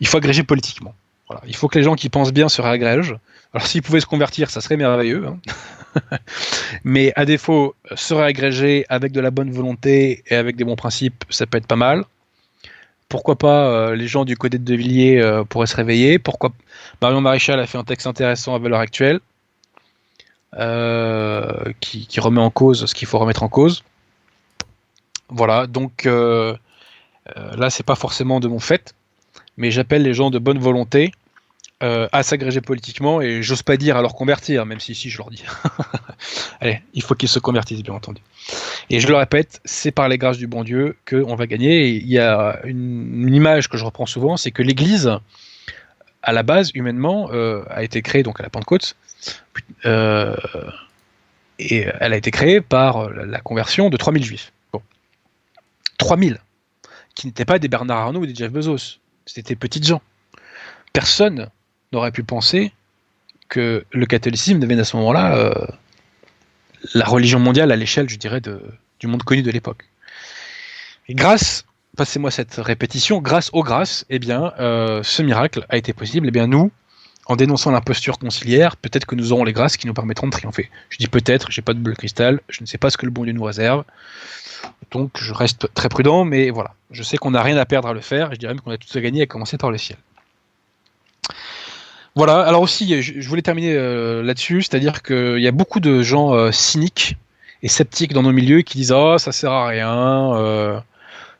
il 0.00 0.06
faut 0.06 0.16
agréger 0.16 0.42
politiquement. 0.42 0.94
Il 1.46 1.54
faut 1.54 1.68
que 1.68 1.78
les 1.78 1.84
gens 1.84 1.94
qui 1.94 2.08
pensent 2.08 2.32
bien 2.32 2.48
se 2.48 2.60
réagrègent. 2.60 3.16
Alors 3.52 3.66
s'ils 3.66 3.82
pouvaient 3.82 4.00
se 4.00 4.06
convertir, 4.06 4.50
ça 4.50 4.60
serait 4.60 4.76
merveilleux. 4.76 5.26
Hein. 5.26 5.38
Mais 6.84 7.12
à 7.16 7.24
défaut, 7.24 7.74
se 7.94 8.14
réagréger 8.14 8.84
avec 8.88 9.12
de 9.12 9.20
la 9.20 9.30
bonne 9.30 9.50
volonté 9.50 10.22
et 10.28 10.36
avec 10.36 10.56
des 10.56 10.64
bons 10.64 10.76
principes, 10.76 11.24
ça 11.30 11.46
peut 11.46 11.58
être 11.58 11.66
pas 11.66 11.76
mal. 11.76 12.04
Pourquoi 13.08 13.36
pas 13.36 13.66
euh, 13.66 13.96
les 13.96 14.06
gens 14.06 14.24
du 14.24 14.36
côté 14.36 14.58
de 14.58 14.74
Villiers 14.74 15.20
euh, 15.20 15.42
pourraient 15.42 15.66
se 15.66 15.74
réveiller 15.74 16.20
Pourquoi 16.20 16.52
Marion 17.02 17.20
Maréchal 17.20 17.58
a 17.58 17.66
fait 17.66 17.76
un 17.76 17.82
texte 17.82 18.06
intéressant 18.06 18.54
à 18.54 18.58
valeur 18.58 18.78
actuelle 18.78 19.18
euh, 20.56 21.72
qui, 21.80 22.20
remet 22.20 22.40
en 22.40 22.50
cause 22.50 22.86
ce 22.86 22.94
qu'il 22.94 23.08
faut 23.08 23.18
remettre 23.18 23.42
en 23.42 23.48
cause. 23.48 23.82
Voilà, 25.30 25.66
donc 25.66 26.06
là 26.06 27.70
c'est 27.70 27.86
pas 27.86 27.94
forcément 27.94 28.40
de 28.40 28.48
mon 28.48 28.58
fait, 28.58 28.94
mais 29.56 29.70
j'appelle 29.70 30.02
les 30.02 30.14
gens 30.14 30.30
de 30.30 30.38
bonne 30.38 30.58
volonté 30.58 31.12
euh, 31.82 32.08
à 32.12 32.22
s'agréger 32.22 32.60
politiquement 32.60 33.22
et 33.22 33.42
j'ose 33.42 33.62
pas 33.62 33.78
dire 33.78 33.96
à 33.96 34.02
leur 34.02 34.14
convertir, 34.14 34.66
même 34.66 34.80
si 34.80 34.94
si 34.94 35.08
je 35.08 35.16
leur 35.16 35.30
dis. 35.30 35.42
Allez, 36.60 36.82
il 36.92 37.02
faut 37.02 37.14
qu'ils 37.14 37.30
se 37.30 37.38
convertissent, 37.38 37.82
bien 37.82 37.94
entendu. 37.94 38.20
Et 38.90 39.00
je 39.00 39.08
le 39.08 39.14
répète, 39.16 39.62
c'est 39.64 39.90
par 39.90 40.06
les 40.06 40.18
grâces 40.18 40.36
du 40.36 40.46
bon 40.46 40.62
Dieu 40.62 40.98
qu'on 41.08 41.34
va 41.36 41.46
gagner. 41.46 41.88
Il 41.88 42.06
y 42.06 42.18
a 42.18 42.60
une, 42.64 43.34
image 43.34 43.70
que 43.70 43.78
je 43.78 43.84
reprends 43.86 44.04
souvent, 44.04 44.36
c'est 44.36 44.50
que 44.50 44.62
l'Église, 44.62 45.10
à 46.22 46.32
la 46.32 46.42
base, 46.42 46.70
humainement, 46.74 47.30
euh, 47.32 47.62
a 47.70 47.82
été 47.82 48.02
créée 48.02 48.22
donc 48.22 48.40
à 48.40 48.42
la 48.42 48.50
Pentecôte. 48.50 48.94
Euh, 49.86 50.36
et 51.58 51.86
elle 51.98 52.12
a 52.12 52.16
été 52.18 52.30
créée 52.30 52.60
par 52.60 53.08
la 53.08 53.40
conversion 53.40 53.88
de 53.88 53.96
3000 53.96 54.22
juifs. 54.22 54.52
Bon. 56.00 56.06
3000 56.06 56.38
qui 57.14 57.26
n'étaient 57.26 57.44
pas 57.44 57.58
des 57.58 57.68
Bernard 57.68 57.98
Arnault 57.98 58.20
ou 58.20 58.26
des 58.26 58.34
Jeff 58.34 58.50
Bezos. 58.50 58.98
C'était 59.26 59.56
petites 59.56 59.86
gens. 59.86 60.00
Personne 60.92 61.48
n'aurait 61.92 62.12
pu 62.12 62.22
penser 62.22 62.72
que 63.48 63.84
le 63.90 64.06
catholicisme 64.06 64.58
devienne 64.58 64.78
à 64.78 64.84
ce 64.84 64.96
moment-là 64.96 65.36
euh, 65.36 65.52
la 66.94 67.04
religion 67.04 67.38
mondiale 67.38 67.72
à 67.72 67.76
l'échelle, 67.76 68.08
je 68.08 68.16
dirais, 68.16 68.40
du 68.40 69.06
monde 69.06 69.22
connu 69.22 69.42
de 69.42 69.50
l'époque. 69.50 69.84
Et 71.08 71.14
grâce, 71.14 71.64
passez-moi 71.96 72.30
cette 72.30 72.54
répétition, 72.54 73.20
grâce 73.20 73.50
aux 73.52 73.62
grâces, 73.62 74.06
eh 74.08 74.18
bien, 74.18 74.52
euh, 74.60 75.02
ce 75.02 75.22
miracle 75.22 75.66
a 75.68 75.76
été 75.76 75.92
possible. 75.92 76.28
Eh 76.28 76.30
bien, 76.30 76.46
nous, 76.46 76.70
en 77.26 77.36
dénonçant 77.36 77.70
l'imposture 77.70 78.18
conciliaire, 78.18 78.76
peut-être 78.76 79.06
que 79.06 79.14
nous 79.14 79.32
aurons 79.32 79.44
les 79.44 79.52
grâces 79.52 79.76
qui 79.76 79.86
nous 79.86 79.94
permettront 79.94 80.28
de 80.28 80.32
triompher. 80.32 80.70
Je 80.88 80.98
dis 80.98 81.08
peut-être, 81.08 81.50
j'ai 81.50 81.62
pas 81.62 81.74
de 81.74 81.78
boule 81.78 81.96
cristal, 81.96 82.40
je 82.48 82.62
ne 82.62 82.66
sais 82.66 82.78
pas 82.78 82.90
ce 82.90 82.96
que 82.96 83.06
le 83.06 83.12
bon 83.12 83.24
Dieu 83.24 83.32
nous 83.32 83.44
réserve, 83.44 83.84
donc 84.90 85.10
je 85.18 85.32
reste 85.32 85.72
très 85.74 85.88
prudent, 85.88 86.24
mais 86.24 86.50
voilà, 86.50 86.74
je 86.90 87.02
sais 87.02 87.16
qu'on 87.16 87.30
n'a 87.30 87.42
rien 87.42 87.56
à 87.56 87.64
perdre 87.64 87.88
à 87.88 87.92
le 87.92 88.00
faire, 88.00 88.32
je 88.32 88.38
dirais 88.38 88.54
même 88.54 88.60
qu'on 88.60 88.72
a 88.72 88.78
tout 88.78 88.96
à 88.96 89.00
gagner 89.00 89.22
à 89.22 89.26
commencer 89.26 89.56
par 89.56 89.70
le 89.70 89.78
ciel. 89.78 89.98
Voilà, 92.16 92.40
alors 92.40 92.62
aussi, 92.62 93.00
je, 93.00 93.28
voulais 93.28 93.42
terminer 93.42 93.72
euh, 93.74 94.22
là-dessus, 94.22 94.62
c'est-à-dire 94.62 95.02
qu'il 95.02 95.38
y 95.38 95.46
a 95.46 95.52
beaucoup 95.52 95.78
de 95.78 96.02
gens 96.02 96.34
euh, 96.34 96.50
cyniques 96.50 97.16
et 97.62 97.68
sceptiques 97.68 98.12
dans 98.12 98.22
nos 98.22 98.32
milieux 98.32 98.62
qui 98.62 98.78
disent 98.78 98.92
Oh, 98.92 99.16
ça 99.16 99.30
sert 99.30 99.52
à 99.52 99.68
rien, 99.68 100.34
euh, 100.34 100.80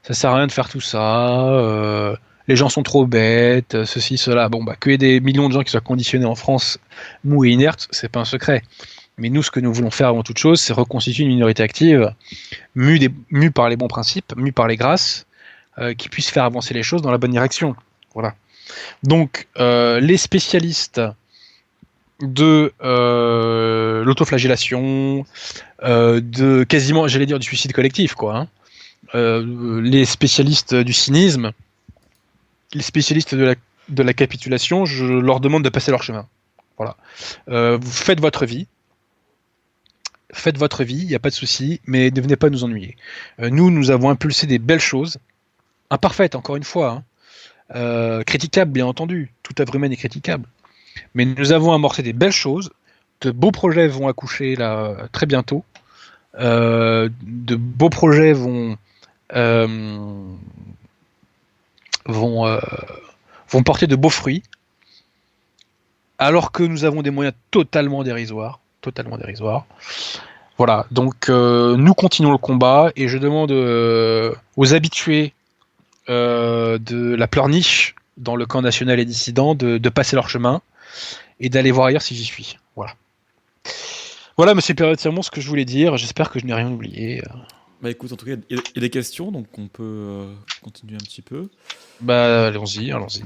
ça 0.05 0.15
sert 0.15 0.31
à 0.31 0.37
rien 0.37 0.47
de 0.47 0.53
faire 0.53 0.69
tout 0.69 0.81
ça, 0.81 2.17
les 2.47 2.57
gens 2.57 2.69
sont 2.69 2.83
trop 2.83 3.05
bêtes, 3.05 3.85
ceci, 3.85 4.17
cela. 4.17 4.49
Bon, 4.49 4.63
bah, 4.63 4.77
qu'il 4.81 4.93
y 4.93 4.95
ait 4.95 4.99
des 4.99 5.21
millions 5.21 5.49
de 5.49 5.55
gens 5.55 5.63
qui 5.63 5.71
soient 5.71 5.81
conditionnés 5.81 6.25
en 6.25 6.37
France, 6.37 6.79
mous 7.25 7.45
et 7.45 7.51
inertes, 7.51 7.89
c'est 7.91 8.09
pas 8.09 8.21
un 8.21 8.25
secret. 8.25 8.63
Mais 9.21 9.29
nous, 9.29 9.43
ce 9.43 9.51
que 9.51 9.61
nous 9.61 9.73
voulons 9.73 9.91
faire 9.91 10.09
avant 10.09 10.23
toute 10.23 10.39
chose, 10.39 10.61
c'est 10.61 10.73
reconstituer 10.73 11.23
une 11.23 11.31
minorité 11.31 11.63
active, 11.63 12.13
mue, 12.75 13.51
par 13.55 13.69
les 13.69 13.77
bons 13.77 13.89
principes, 13.89 14.35
mue 14.37 14.53
par 14.53 14.67
les 14.67 14.77
grâces, 14.77 15.27
qui 15.97 16.09
puisse 16.09 16.29
faire 16.31 16.45
avancer 16.45 16.75
les 16.75 16.83
choses 16.83 17.03
dans 17.03 17.13
la 17.13 17.19
bonne 17.19 17.31
direction. 17.31 17.77
Voilà. 18.15 18.35
Donc, 19.03 19.47
euh, 19.59 20.01
les 20.01 20.17
spécialistes 20.17 21.01
de 22.21 22.73
euh, 22.83 24.05
l'autoflagellation, 24.05 25.25
euh, 25.83 26.21
de 26.21 26.65
quasiment, 26.65 27.09
j'allais 27.09 27.27
dire, 27.27 27.39
du 27.39 27.47
suicide 27.47 27.73
collectif, 27.73 28.15
quoi. 28.15 28.37
Hein. 28.37 28.49
les 29.15 30.05
spécialistes 30.05 30.75
du 30.75 30.93
cynisme, 30.93 31.53
les 32.75 32.83
spécialistes 32.83 33.35
de 33.35 34.03
la, 34.03 34.13
capitulation, 34.13 34.85
je 34.85 35.05
leur 35.05 35.41
demande 35.41 35.65
de 35.65 35.69
passer 35.69 35.91
leur 35.91 36.03
chemin. 36.03 36.27
Voilà. 36.77 36.97
vous 37.77 37.91
faites 37.91 38.21
votre 38.21 38.47
vie, 38.47 38.67
faites 40.33 40.59
votre 40.59 40.85
vie, 40.85 41.03
il 41.03 41.07
n'y 41.07 41.15
a 41.15 41.19
pas 41.19 41.31
de 41.31 41.35
souci, 41.35 41.81
mais 41.87 42.11
ne 42.11 42.21
venez 42.21 42.37
pas 42.37 42.51
nous 42.51 42.65
ennuyer. 42.65 42.97
nous, 43.39 43.71
nous 43.71 43.91
avons 43.91 44.11
impulsé 44.11 44.47
des 44.47 44.59
belles 44.59 44.81
choses, 44.81 45.19
imparfaites 45.91 46.35
encore 46.35 46.57
une 46.57 46.65
fois, 46.65 46.91
hein, 46.91 47.05
euh, 47.75 48.23
critiquable, 48.25 48.73
bien 48.73 48.87
entendu. 48.87 49.33
Toute 49.43 49.61
œuvre 49.61 49.77
humaine 49.77 49.93
est 49.93 49.97
critiquable. 49.97 50.47
Mais 51.15 51.25
nous 51.25 51.53
avons 51.53 51.73
amorcé 51.73 52.03
des 52.03 52.13
belles 52.13 52.33
choses. 52.33 52.71
De 53.21 53.31
beaux 53.31 53.53
projets 53.53 53.87
vont 53.87 54.09
accoucher 54.09 54.57
là 54.57 55.09
très 55.13 55.27
bientôt. 55.27 55.65
Euh, 56.39 57.09
de 57.23 57.57
beaux 57.57 57.91
projets 57.91 58.35
euh, 59.35 59.67
vont 62.07 63.63
porter 63.65 63.87
de 63.87 63.97
beaux 63.97 64.11
fruits. 64.11 64.43
Alors 66.19 66.53
que 66.53 66.63
nous 66.63 66.85
avons 66.85 67.03
des 67.03 67.11
moyens 67.11 67.35
totalement 67.51 68.03
dérisoires, 68.03 68.61
totalement 68.81 69.17
dérisoires. 69.17 69.67
Voilà, 70.59 70.87
donc 70.91 71.29
nous 71.29 71.95
continuons 71.95 72.33
le 72.33 72.39
combat 72.39 72.91
et 72.97 73.09
je 73.09 73.17
demande 73.17 73.51
aux 73.51 74.75
habitués 74.75 75.33
euh, 76.11 76.79
de 76.79 77.15
la 77.15 77.29
pleurniche 77.29 77.95
dans 78.17 78.35
le 78.35 78.45
camp 78.45 78.63
national 78.63 78.99
et 78.99 79.05
dissident 79.05 79.55
de, 79.55 79.89
passer 79.91 80.17
leur 80.17 80.29
chemin 80.29 80.61
et 81.39 81.49
d'aller 81.49 81.71
voir 81.71 81.87
ailleurs 81.87 82.03
si 82.03 82.17
j'y 82.17 82.25
suis. 82.25 82.59
Voilà. 82.75 82.95
Voilà, 84.37 84.55
monsieur 84.55 84.75
Période 84.75 84.99
ce 84.99 85.31
que 85.31 85.41
je 85.41 85.49
voulais 85.49 85.65
dire. 85.65 85.97
J'espère 85.97 86.31
que 86.31 86.41
je 86.41 86.47
n'ai 86.47 86.55
rien 86.55 86.69
oublié. 86.69 87.23
Bah 87.81 87.91
écoute, 87.91 88.13
en 88.13 88.17
tout 88.17 88.27
cas, 88.27 88.33
il 88.49 88.57
y, 88.57 88.79
a 88.79 88.81
des 88.81 88.91
questions, 88.91 89.31
donc 89.31 89.47
on 89.57 89.69
peut 89.69 89.83
euh, 89.85 90.35
continuer 90.63 90.97
un 90.97 91.05
petit 91.05 91.23
peu. 91.23 91.49
Bah 92.01 92.49
allons-y, 92.49 92.91
allons-y. 92.91 93.23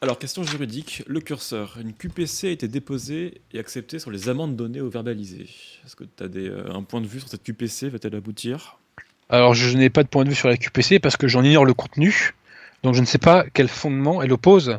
Alors, 0.00 0.18
question 0.18 0.42
juridique. 0.42 1.02
Le 1.06 1.20
curseur, 1.20 1.78
une 1.80 1.92
QPC 1.92 2.48
a 2.48 2.50
été 2.50 2.68
déposée 2.68 3.40
et 3.52 3.58
acceptée 3.58 3.98
sur 3.98 4.10
les 4.10 4.28
amendes 4.28 4.56
données 4.56 4.80
au 4.80 4.90
verbalisé. 4.90 5.46
Est-ce 5.84 5.96
que 5.96 6.04
tu 6.04 6.22
as 6.22 6.26
euh, 6.26 6.74
un 6.74 6.82
point 6.82 7.00
de 7.00 7.06
vue 7.06 7.20
sur 7.20 7.28
cette 7.28 7.42
QPC 7.42 7.88
Va-t-elle 7.88 8.14
aboutir? 8.14 8.78
Alors 9.30 9.54
je 9.54 9.76
n'ai 9.76 9.88
pas 9.88 10.02
de 10.02 10.08
point 10.08 10.24
de 10.24 10.28
vue 10.28 10.34
sur 10.34 10.48
la 10.48 10.56
QPC 10.58 10.98
parce 10.98 11.16
que 11.16 11.28
j'en 11.28 11.42
ignore 11.42 11.64
le 11.64 11.72
contenu, 11.72 12.34
donc 12.82 12.94
je 12.94 13.00
ne 13.00 13.06
sais 13.06 13.18
pas 13.18 13.46
quel 13.54 13.68
fondement 13.68 14.22
elle 14.22 14.32
oppose 14.32 14.78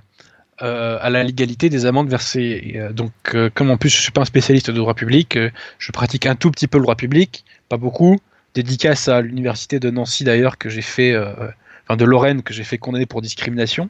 euh, 0.61 0.99
à 1.01 1.09
la 1.09 1.23
légalité 1.23 1.69
des 1.69 1.87
amendes 1.87 2.09
versées. 2.09 2.73
Euh, 2.75 2.93
donc 2.93 3.11
comme 3.55 3.71
en 3.71 3.77
plus 3.77 3.89
je 3.89 3.97
ne 3.97 4.01
suis 4.01 4.11
pas 4.11 4.21
un 4.21 4.25
spécialiste 4.25 4.69
de 4.69 4.77
droit 4.77 4.93
public, 4.93 5.39
je 5.79 5.91
pratique 5.91 6.27
un 6.27 6.35
tout 6.35 6.51
petit 6.51 6.67
peu 6.67 6.77
le 6.77 6.83
droit 6.83 6.95
public, 6.95 7.43
pas 7.67 7.77
beaucoup. 7.77 8.19
Dédicace 8.53 9.07
à 9.07 9.21
l'université 9.21 9.79
de 9.79 9.89
Nancy 9.89 10.23
d'ailleurs 10.23 10.59
que 10.59 10.69
j'ai 10.69 10.83
fait, 10.83 11.17
enfin 11.17 11.97
de 11.97 12.05
Lorraine 12.05 12.43
que 12.43 12.53
j'ai 12.53 12.63
fait 12.63 12.77
condamner 12.77 13.07
pour 13.07 13.23
discrimination 13.23 13.89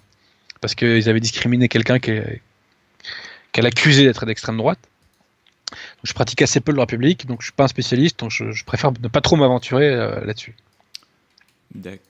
parce 0.65 0.73
qu'ils 0.73 1.07
avaient 1.09 1.19
discriminé 1.19 1.67
quelqu'un 1.67 1.99
qu'elle 1.99 2.41
accusait 3.53 4.03
d'être 4.03 4.25
d'extrême 4.25 4.57
droite 4.57 4.79
je 6.03 6.13
pratique 6.13 6.41
assez 6.41 6.59
peu 6.59 6.71
le 6.71 6.77
droit 6.77 6.87
public, 6.87 7.27
donc 7.27 7.41
je 7.41 7.45
suis 7.45 7.53
pas 7.53 7.65
un 7.65 7.67
spécialiste, 7.67 8.19
donc 8.19 8.31
je, 8.31 8.63
préfère 8.65 8.91
ne 8.91 9.07
pas 9.07 9.21
trop 9.21 9.35
m'aventurer 9.35 9.89
euh, 9.89 10.25
là-dessus. 10.25 10.55
D'accord. 11.75 12.01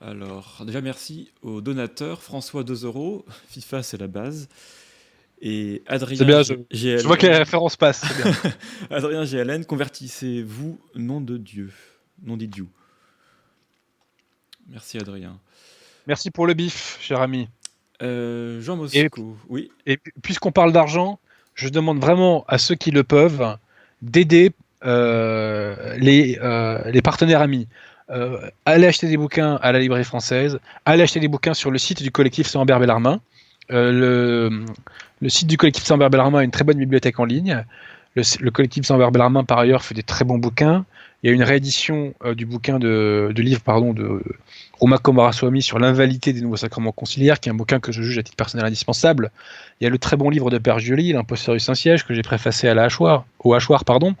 Alors, 0.00 0.62
déjà 0.66 0.80
merci 0.80 1.30
aux 1.42 1.60
donateurs. 1.60 2.20
François 2.20 2.64
2 2.64 2.84
euros, 2.84 3.24
FIFA 3.48 3.84
c'est 3.84 3.98
la 3.98 4.08
base. 4.08 4.48
Et 5.40 5.82
Adrien. 5.86 6.24
Bien, 6.24 6.42
je, 6.42 7.06
vois 7.06 7.16
que 7.16 7.26
les 7.26 7.36
références 7.36 7.76
passent. 7.76 8.04
Adrien 8.90 9.24
GLN, 9.24 9.64
convertissez-vous, 9.64 10.80
nom 10.96 11.20
de 11.20 11.36
Dieu. 11.36 11.72
Nom 12.24 12.36
Dieu. 12.36 12.66
Merci 14.68 14.98
Adrien. 14.98 15.38
Merci 16.06 16.30
pour 16.30 16.46
le 16.46 16.54
bif, 16.54 16.98
cher 17.00 17.20
ami. 17.20 17.48
Euh, 18.02 18.60
Jean 18.60 18.76
Mosco, 18.76 19.36
oui. 19.48 19.70
Et 19.86 19.98
puisqu'on 20.22 20.52
parle 20.52 20.72
d'argent, 20.72 21.18
je 21.54 21.68
demande 21.68 21.98
vraiment 21.98 22.44
à 22.48 22.58
ceux 22.58 22.74
qui 22.74 22.90
le 22.90 23.04
peuvent 23.04 23.56
d'aider 24.02 24.52
les, 24.84 26.38
les 26.86 27.02
partenaires 27.02 27.40
amis. 27.40 27.66
allez 28.64 28.86
acheter 28.86 29.08
des 29.08 29.16
bouquins 29.16 29.56
à 29.62 29.72
la 29.72 29.80
librairie 29.80 30.04
française, 30.04 30.60
allez 30.84 31.02
acheter 31.02 31.18
des 31.18 31.28
bouquins 31.28 31.54
sur 31.54 31.70
le 31.70 31.78
site 31.78 32.02
du 32.02 32.12
collectif 32.12 32.46
Saint-Ambert 32.46 32.78
Bellarmin. 32.78 33.20
le, 33.70 34.64
le 35.22 35.28
site 35.28 35.48
du 35.48 35.56
collectif 35.56 35.84
Saint-Ambert 35.84 36.10
Bellarmin 36.10 36.40
a 36.40 36.44
une 36.44 36.50
très 36.50 36.64
bonne 36.64 36.78
bibliothèque 36.78 37.18
en 37.18 37.24
ligne. 37.24 37.64
Le, 38.14 38.50
collectif 38.50 38.84
Saint-Ambert 38.84 39.10
Bellarmin, 39.10 39.44
par 39.44 39.58
ailleurs, 39.58 39.82
fait 39.82 39.94
des 39.94 40.02
très 40.02 40.24
bons 40.24 40.38
bouquins. 40.38 40.84
Il 41.26 41.30
y 41.30 41.32
a 41.32 41.34
une 41.34 41.42
réédition 41.42 42.14
du 42.36 42.46
bouquin 42.46 42.78
de, 42.78 43.34
livre 43.36 43.60
pardon, 43.60 43.92
de 43.92 44.22
Roma 44.78 44.98
Komaraswamy 44.98 45.60
sur 45.60 45.80
l'invalidité 45.80 46.32
des 46.32 46.40
nouveaux 46.40 46.56
sacrements 46.56 46.92
conciliaires, 46.92 47.40
qui 47.40 47.48
est 47.48 47.52
un 47.52 47.56
bouquin 47.56 47.80
que 47.80 47.90
je 47.90 48.00
juge 48.00 48.18
à 48.18 48.22
titre 48.22 48.36
personnel 48.36 48.64
indispensable. 48.64 49.32
Il 49.80 49.84
y 49.84 49.88
a 49.88 49.90
le 49.90 49.98
très 49.98 50.16
bon 50.16 50.30
livre 50.30 50.50
de 50.50 50.58
Père 50.58 50.78
Joly, 50.78 51.12
L'imposteur 51.12 51.56
du 51.56 51.58
Saint-Siège, 51.58 52.06
que 52.06 52.14
j'ai 52.14 52.22
préfacé 52.22 52.68
à 52.68 52.74
la 52.74 52.84
hachoir, 52.84 53.26
au 53.40 53.54
hachoir. 53.54 53.84
Pardon. 53.84 54.14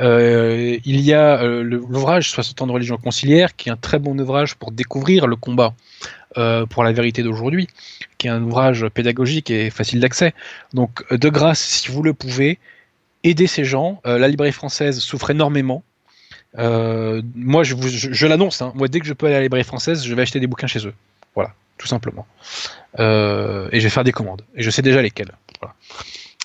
Euh, 0.00 0.78
il 0.86 1.00
y 1.02 1.12
a 1.12 1.42
euh, 1.42 1.62
l'ouvrage 1.62 2.30
60 2.30 2.62
ans 2.62 2.66
de 2.66 2.72
religion 2.72 2.96
conciliaire, 2.96 3.54
qui 3.54 3.68
est 3.68 3.72
un 3.72 3.76
très 3.76 3.98
bon 3.98 4.18
ouvrage 4.18 4.54
pour 4.54 4.72
découvrir 4.72 5.26
le 5.26 5.36
combat 5.36 5.74
euh, 6.38 6.64
pour 6.64 6.82
la 6.82 6.92
vérité 6.92 7.22
d'aujourd'hui, 7.22 7.68
qui 8.16 8.28
est 8.28 8.30
un 8.30 8.42
ouvrage 8.42 8.88
pédagogique 8.88 9.50
et 9.50 9.68
facile 9.68 10.00
d'accès. 10.00 10.32
Donc, 10.72 11.04
de 11.12 11.28
grâce, 11.28 11.60
si 11.60 11.90
vous 11.90 12.02
le 12.02 12.14
pouvez, 12.14 12.58
aidez 13.24 13.46
ces 13.46 13.64
gens. 13.64 14.00
la 14.04 14.28
librairie 14.28 14.52
française 14.52 15.00
souffre 15.00 15.30
énormément 15.30 15.82
euh, 16.58 17.22
moi, 17.34 17.62
je, 17.64 18.26
l'annonce. 18.26 18.62
Hein. 18.62 18.72
Moi, 18.74 18.88
dès 18.88 19.00
que 19.00 19.06
je 19.06 19.12
peux 19.12 19.26
aller 19.26 19.34
à 19.34 19.38
la 19.38 19.44
librairie 19.44 19.64
française, 19.64 20.04
je 20.04 20.14
vais 20.14 20.22
acheter 20.22 20.40
des 20.40 20.46
bouquins 20.46 20.66
chez 20.66 20.86
eux. 20.86 20.94
Voilà, 21.34 21.52
tout 21.78 21.86
simplement. 21.86 22.26
Euh, 22.98 23.68
et 23.72 23.80
je 23.80 23.84
vais 23.84 23.90
faire 23.90 24.04
des 24.04 24.12
commandes. 24.12 24.42
Et 24.54 24.62
je 24.62 24.70
sais 24.70 24.82
déjà 24.82 25.02
lesquelles. 25.02 25.32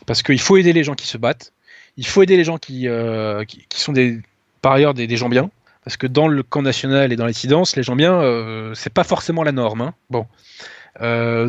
Parce 0.05 0.23
qu'il 0.23 0.39
faut 0.39 0.57
aider 0.57 0.73
les 0.73 0.83
gens 0.83 0.95
qui 0.95 1.07
se 1.07 1.17
battent. 1.17 1.53
Il 1.97 2.07
faut 2.07 2.23
aider 2.23 2.37
les 2.37 2.43
gens 2.43 2.57
qui, 2.57 2.87
euh, 2.87 3.43
sont 3.73 3.93
des, 3.93 4.19
par 4.61 4.73
ailleurs 4.73 4.93
des, 4.93 5.17
gens 5.17 5.29
bien. 5.29 5.51
Parce 5.83 5.97
que 5.97 6.07
dans 6.07 6.27
le 6.27 6.43
camp 6.43 6.61
national 6.61 7.11
et 7.11 7.15
dans 7.15 7.25
les 7.25 7.33
les 7.75 7.83
gens 7.83 7.95
bien, 7.95 8.71
c'est 8.75 8.93
pas 8.93 9.03
forcément 9.03 9.43
la 9.43 9.51
norme. 9.51 9.81
Hein. 9.81 9.93
Bon. 10.09 10.25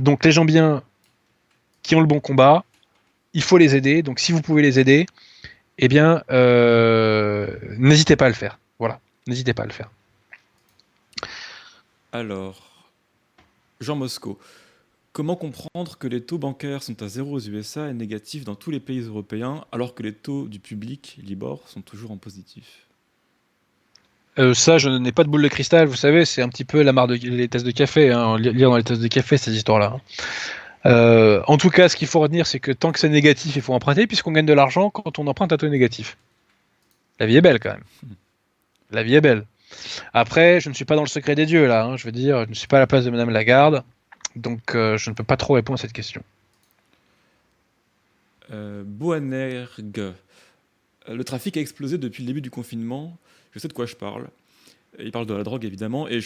donc 0.01 0.25
les 0.25 0.33
gens 0.33 0.45
bien 0.45 0.83
qui 1.83 1.95
ont 1.95 2.01
le 2.01 2.07
bon 2.07 2.21
combat, 2.21 2.65
il 3.35 3.43
faut 3.43 3.59
les 3.59 3.77
aider. 3.77 4.03
Donc 4.03 4.19
si 4.19 4.33
vous 4.33 4.43
pouvez 4.43 4.63
les 4.63 4.79
aider, 4.79 5.07
eh 5.79 5.89
bien, 5.89 6.23
euh, 6.31 7.57
n'hésitez 7.79 8.17
pas 8.17 8.27
à 8.27 8.29
le 8.29 8.35
faire. 8.35 8.59
Voilà, 8.79 9.01
n'hésitez 9.27 9.55
pas 9.55 9.65
à 9.65 9.67
le 9.67 9.73
faire. 9.73 9.91
Alors, 12.13 12.87
Jean 13.81 13.97
Mosco, 13.97 14.39
comment 15.13 15.37
comprendre 15.37 15.97
que 15.99 16.07
les 16.07 16.23
taux 16.23 16.39
bancaires 16.39 16.83
sont 16.83 17.03
à 17.03 17.09
zéro 17.09 17.37
aux 17.37 17.41
USA 17.41 17.89
et 17.89 17.95
négatifs 17.95 18.45
dans 18.45 18.57
tous 18.57 18.71
les 18.71 18.81
pays 18.81 19.01
européens, 19.01 19.65
alors 19.73 19.95
que 19.95 20.03
les 20.03 20.13
taux 20.13 20.49
du 20.49 20.59
public, 20.59 21.19
Libor, 21.23 21.69
sont 21.69 21.83
toujours 21.83 22.11
en 22.11 22.17
positif? 22.17 22.87
Euh, 24.39 24.55
ça, 24.55 24.79
je 24.79 24.89
n'ai 24.89 25.13
pas 25.13 25.25
de 25.25 25.29
boule 25.29 25.43
de 25.43 25.49
cristal, 25.49 25.87
vous 25.87 25.97
savez, 25.97 26.25
c'est 26.25 26.43
un 26.43 26.49
petit 26.49 26.65
peu 26.65 26.83
la 26.83 26.93
marre 26.93 27.09
de 27.09 27.15
les 27.15 27.49
tasses 27.49 27.65
de 27.65 27.71
café, 27.71 28.11
hein, 28.11 28.39
lire 28.39 28.71
dans 28.71 28.77
les 28.77 28.85
tasses 28.85 29.01
de 29.01 29.09
café 29.09 29.37
ces 29.37 29.55
histoires-là. 29.55 29.95
Hein. 29.97 30.01
Euh, 30.87 31.43
en 31.47 31.59
tout 31.59 31.71
cas, 31.71 31.89
ce 31.89 31.97
qu'il 31.97 32.09
faut 32.09 32.21
retenir, 32.21 32.47
c'est 32.47 32.61
que 32.61 32.73
tant 32.73 32.93
que 32.93 32.99
c'est 32.99 33.09
négatif, 33.09 33.57
il 33.57 33.63
faut 33.63 33.75
emprunter, 33.75 34.07
puisqu'on 34.07 34.33
gagne 34.33 34.47
de 34.47 34.53
l'argent 34.53 34.91
quand 34.91 35.19
on 35.19 35.27
emprunte 35.27 35.53
à 35.53 35.57
taux 35.57 35.69
négatif. 35.69 36.17
La 37.19 37.27
vie 37.27 37.37
est 37.37 37.43
belle 37.43 37.61
quand 37.61 37.73
même. 37.73 37.85
La 38.91 39.03
vie 39.03 39.15
est 39.15 39.21
belle. 39.21 39.45
Après, 40.15 40.61
je 40.61 40.69
ne 40.69 40.75
suis 40.75 40.85
pas 40.85 40.97
dans 40.97 41.03
le 41.03 41.09
secret 41.09 41.35
des 41.35 41.47
dieux 41.47 41.67
là. 41.67 41.85
Hein. 41.85 41.97
je 41.97 42.05
veux 42.05 42.13
dire, 42.13 42.45
je 42.45 42.51
ne 42.51 42.55
suis 42.55 42.67
pas 42.67 42.79
à 42.79 42.81
la 42.81 42.87
place 42.87 43.05
de 43.05 43.11
Madame 43.11 43.31
Lagarde, 43.31 43.85
donc 44.37 44.75
euh, 44.75 44.97
je 44.97 45.11
ne 45.11 45.15
peux 45.15 45.23
pas 45.23 45.37
trop 45.37 45.55
répondre 45.55 45.79
à 45.79 45.83
cette 45.83 45.93
question. 45.93 46.23
Euh, 48.51 48.83
Boanerg. 48.85 49.69
Le 51.09 51.25
trafic 51.25 51.57
a 51.57 51.61
explosé 51.61 51.99
depuis 51.99 52.23
le 52.23 52.27
début 52.27 52.41
du 52.41 52.51
confinement. 52.51 53.17
Je 53.53 53.59
sais 53.59 53.69
de 53.69 53.73
quoi 53.73 53.87
je 53.87 53.97
parle. 53.97 54.29
Il 54.99 55.13
parle 55.13 55.27
de 55.27 55.35
la 55.35 55.45
drogue 55.45 55.65
évidemment, 55.65 56.09
et 56.09 56.21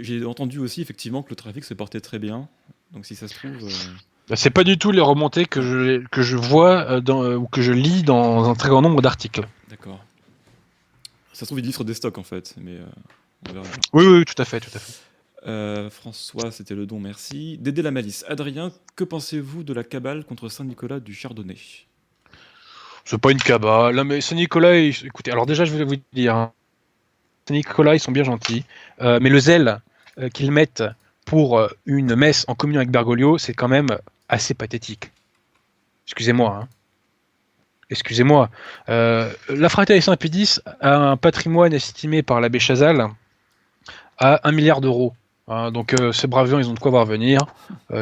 j'ai 0.00 0.24
entendu 0.24 0.58
aussi 0.58 0.80
effectivement 0.80 1.22
que 1.22 1.30
le 1.30 1.36
trafic 1.36 1.64
se 1.64 1.74
portait 1.74 2.00
très 2.00 2.18
bien. 2.18 2.48
Donc 2.92 3.06
si 3.06 3.14
ça 3.14 3.28
se 3.28 3.34
trouve. 3.34 3.64
Euh, 3.64 3.94
bah, 4.28 4.36
c'est 4.36 4.50
pas 4.50 4.64
du 4.64 4.78
tout 4.78 4.90
les 4.90 5.00
remontées 5.00 5.46
que 5.46 5.60
je, 5.60 6.06
que 6.08 6.22
je 6.22 6.36
vois 6.36 6.90
euh, 6.90 7.00
dans, 7.00 7.22
euh, 7.22 7.36
ou 7.36 7.46
que 7.46 7.62
je 7.62 7.72
lis 7.72 8.02
dans 8.02 8.48
un 8.48 8.54
très 8.54 8.68
grand 8.68 8.82
nombre 8.82 9.02
d'articles. 9.02 9.46
D'accord. 9.68 10.02
Ça 11.32 11.40
se 11.40 11.44
trouve, 11.46 11.60
il 11.60 11.66
livre 11.66 11.84
des 11.84 11.94
stocks 11.94 12.18
en 12.18 12.24
fait, 12.24 12.54
mais 12.60 12.78
Oui, 13.92 14.06
oui, 14.06 14.24
tout 14.24 14.40
à 14.40 14.44
fait, 14.44 14.60
tout 14.60 14.70
à 14.74 14.78
fait. 14.78 15.90
François, 15.90 16.50
c'était 16.50 16.74
le 16.74 16.84
don, 16.84 16.98
merci. 16.98 17.58
Dédé 17.58 17.80
la 17.80 17.92
malice. 17.92 18.24
Adrien, 18.28 18.72
que 18.96 19.04
pensez-vous 19.04 19.62
de 19.62 19.72
la 19.72 19.84
cabale 19.84 20.24
contre 20.24 20.48
Saint-Nicolas 20.48 20.98
du 20.98 21.14
Chardonnay? 21.14 21.56
C'est 23.04 23.18
pas 23.18 23.30
une 23.30 23.38
cabale. 23.38 24.02
mais 24.02 24.20
Saint-Nicolas, 24.20 24.76
écoutez, 24.76 25.30
alors 25.30 25.46
déjà, 25.46 25.64
je 25.64 25.72
vais 25.74 25.84
vous 25.84 25.94
dire, 26.12 26.34
hein. 26.34 26.52
Saint-Nicolas, 27.46 27.94
ils 27.94 28.00
sont 28.00 28.12
bien 28.12 28.24
gentils, 28.24 28.64
mais 29.00 29.30
le 29.30 29.38
zèle 29.38 29.80
qu'ils 30.34 30.50
mettent 30.50 30.82
pour 31.28 31.58
euh, 31.58 31.68
une 31.84 32.16
messe 32.16 32.46
en 32.48 32.54
communion 32.54 32.80
avec 32.80 32.90
Bergoglio, 32.90 33.36
c'est 33.36 33.52
quand 33.52 33.68
même 33.68 33.98
assez 34.30 34.54
pathétique. 34.54 35.12
Excusez-moi. 36.06 36.60
Hein. 36.62 36.68
Excusez-moi. 37.90 38.48
Euh, 38.88 39.30
la 39.50 39.68
Fraternité 39.68 40.06
Saint-Pédis 40.06 40.58
a 40.80 40.96
un 40.96 41.18
patrimoine 41.18 41.74
estimé 41.74 42.22
par 42.22 42.40
l'abbé 42.40 42.58
Chazal 42.58 43.08
à 44.16 44.48
1 44.48 44.52
milliard 44.52 44.80
d'euros. 44.80 45.12
Hein. 45.48 45.70
donc 45.70 45.94
euh, 45.94 46.12
ces 46.12 46.26
braves 46.26 46.50
gens, 46.50 46.58
ils 46.58 46.68
ont 46.70 46.74
de 46.74 46.78
quoi 46.78 46.90
voir 46.90 47.04
venir, 47.04 47.40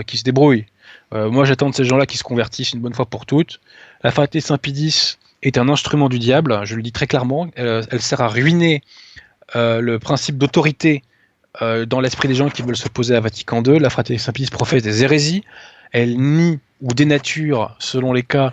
qui 0.06 0.18
se 0.18 0.24
débrouillent. 0.24 0.66
moi, 1.12 1.44
j'attends 1.44 1.70
de 1.70 1.74
ces 1.74 1.84
gens-là 1.84 2.06
qui 2.06 2.18
se 2.18 2.24
convertissent 2.24 2.72
une 2.74 2.80
bonne 2.80 2.94
fois 2.94 3.06
pour 3.06 3.26
toutes. 3.26 3.60
La 4.04 4.12
Fraternité 4.12 4.40
Saint-Pédis 4.40 5.18
est 5.42 5.58
un 5.58 5.68
instrument 5.68 6.08
du 6.08 6.20
diable, 6.20 6.60
je 6.64 6.76
le 6.76 6.82
dis 6.82 6.92
très 6.92 7.08
clairement. 7.08 7.48
elle 7.56 8.02
sert 8.02 8.20
à 8.20 8.28
ruiner 8.28 8.82
le 9.54 9.96
principe 9.98 10.38
d'autorité 10.38 11.02
euh, 11.62 11.86
dans 11.86 12.00
l'esprit 12.00 12.28
des 12.28 12.34
gens 12.34 12.48
qui 12.48 12.62
veulent 12.62 12.76
s'opposer 12.76 13.14
à 13.14 13.20
Vatican 13.20 13.62
II, 13.62 13.78
la 13.78 13.90
fraternité 13.90 14.24
Saint-Pie 14.24 14.46
professe 14.50 14.82
des 14.82 15.02
hérésies. 15.02 15.44
Elle 15.92 16.18
nie 16.18 16.58
ou 16.82 16.88
dénature, 16.92 17.74
selon 17.78 18.12
les 18.12 18.22
cas, 18.22 18.52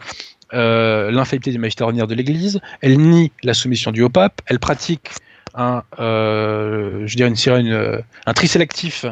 euh, 0.54 1.12
l'infaillibilité 1.12 1.52
du 1.52 1.60
magistère 1.60 1.88
ordinaire 1.88 2.08
de 2.08 2.16
l'Église. 2.16 2.62
Elle 2.82 2.98
nie 2.98 3.32
la 3.44 3.54
soumission 3.54 3.92
du 3.92 4.02
haut 4.02 4.10
pape. 4.10 4.42
Elle 4.46 4.60
pratique 4.60 5.10
un, 5.56 5.84
euh, 6.00 7.04
je 7.06 7.16
dirais 7.16 7.30
une, 7.60 8.02
un 8.26 8.34
tri 8.34 8.48
sélectif 8.48 9.06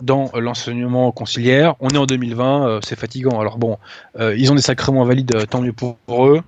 dans 0.00 0.30
l'enseignement 0.34 1.12
conciliaire. 1.12 1.74
On 1.80 1.88
est 1.88 1.98
en 1.98 2.06
2020, 2.06 2.80
c'est 2.84 2.98
fatigant. 2.98 3.40
Alors 3.40 3.58
bon, 3.58 3.78
ils 4.18 4.50
ont 4.50 4.54
des 4.54 4.62
sacrements 4.62 5.04
valides, 5.04 5.46
tant 5.48 5.60
mieux 5.60 5.72
pour 5.72 5.96
eux. 6.26 6.42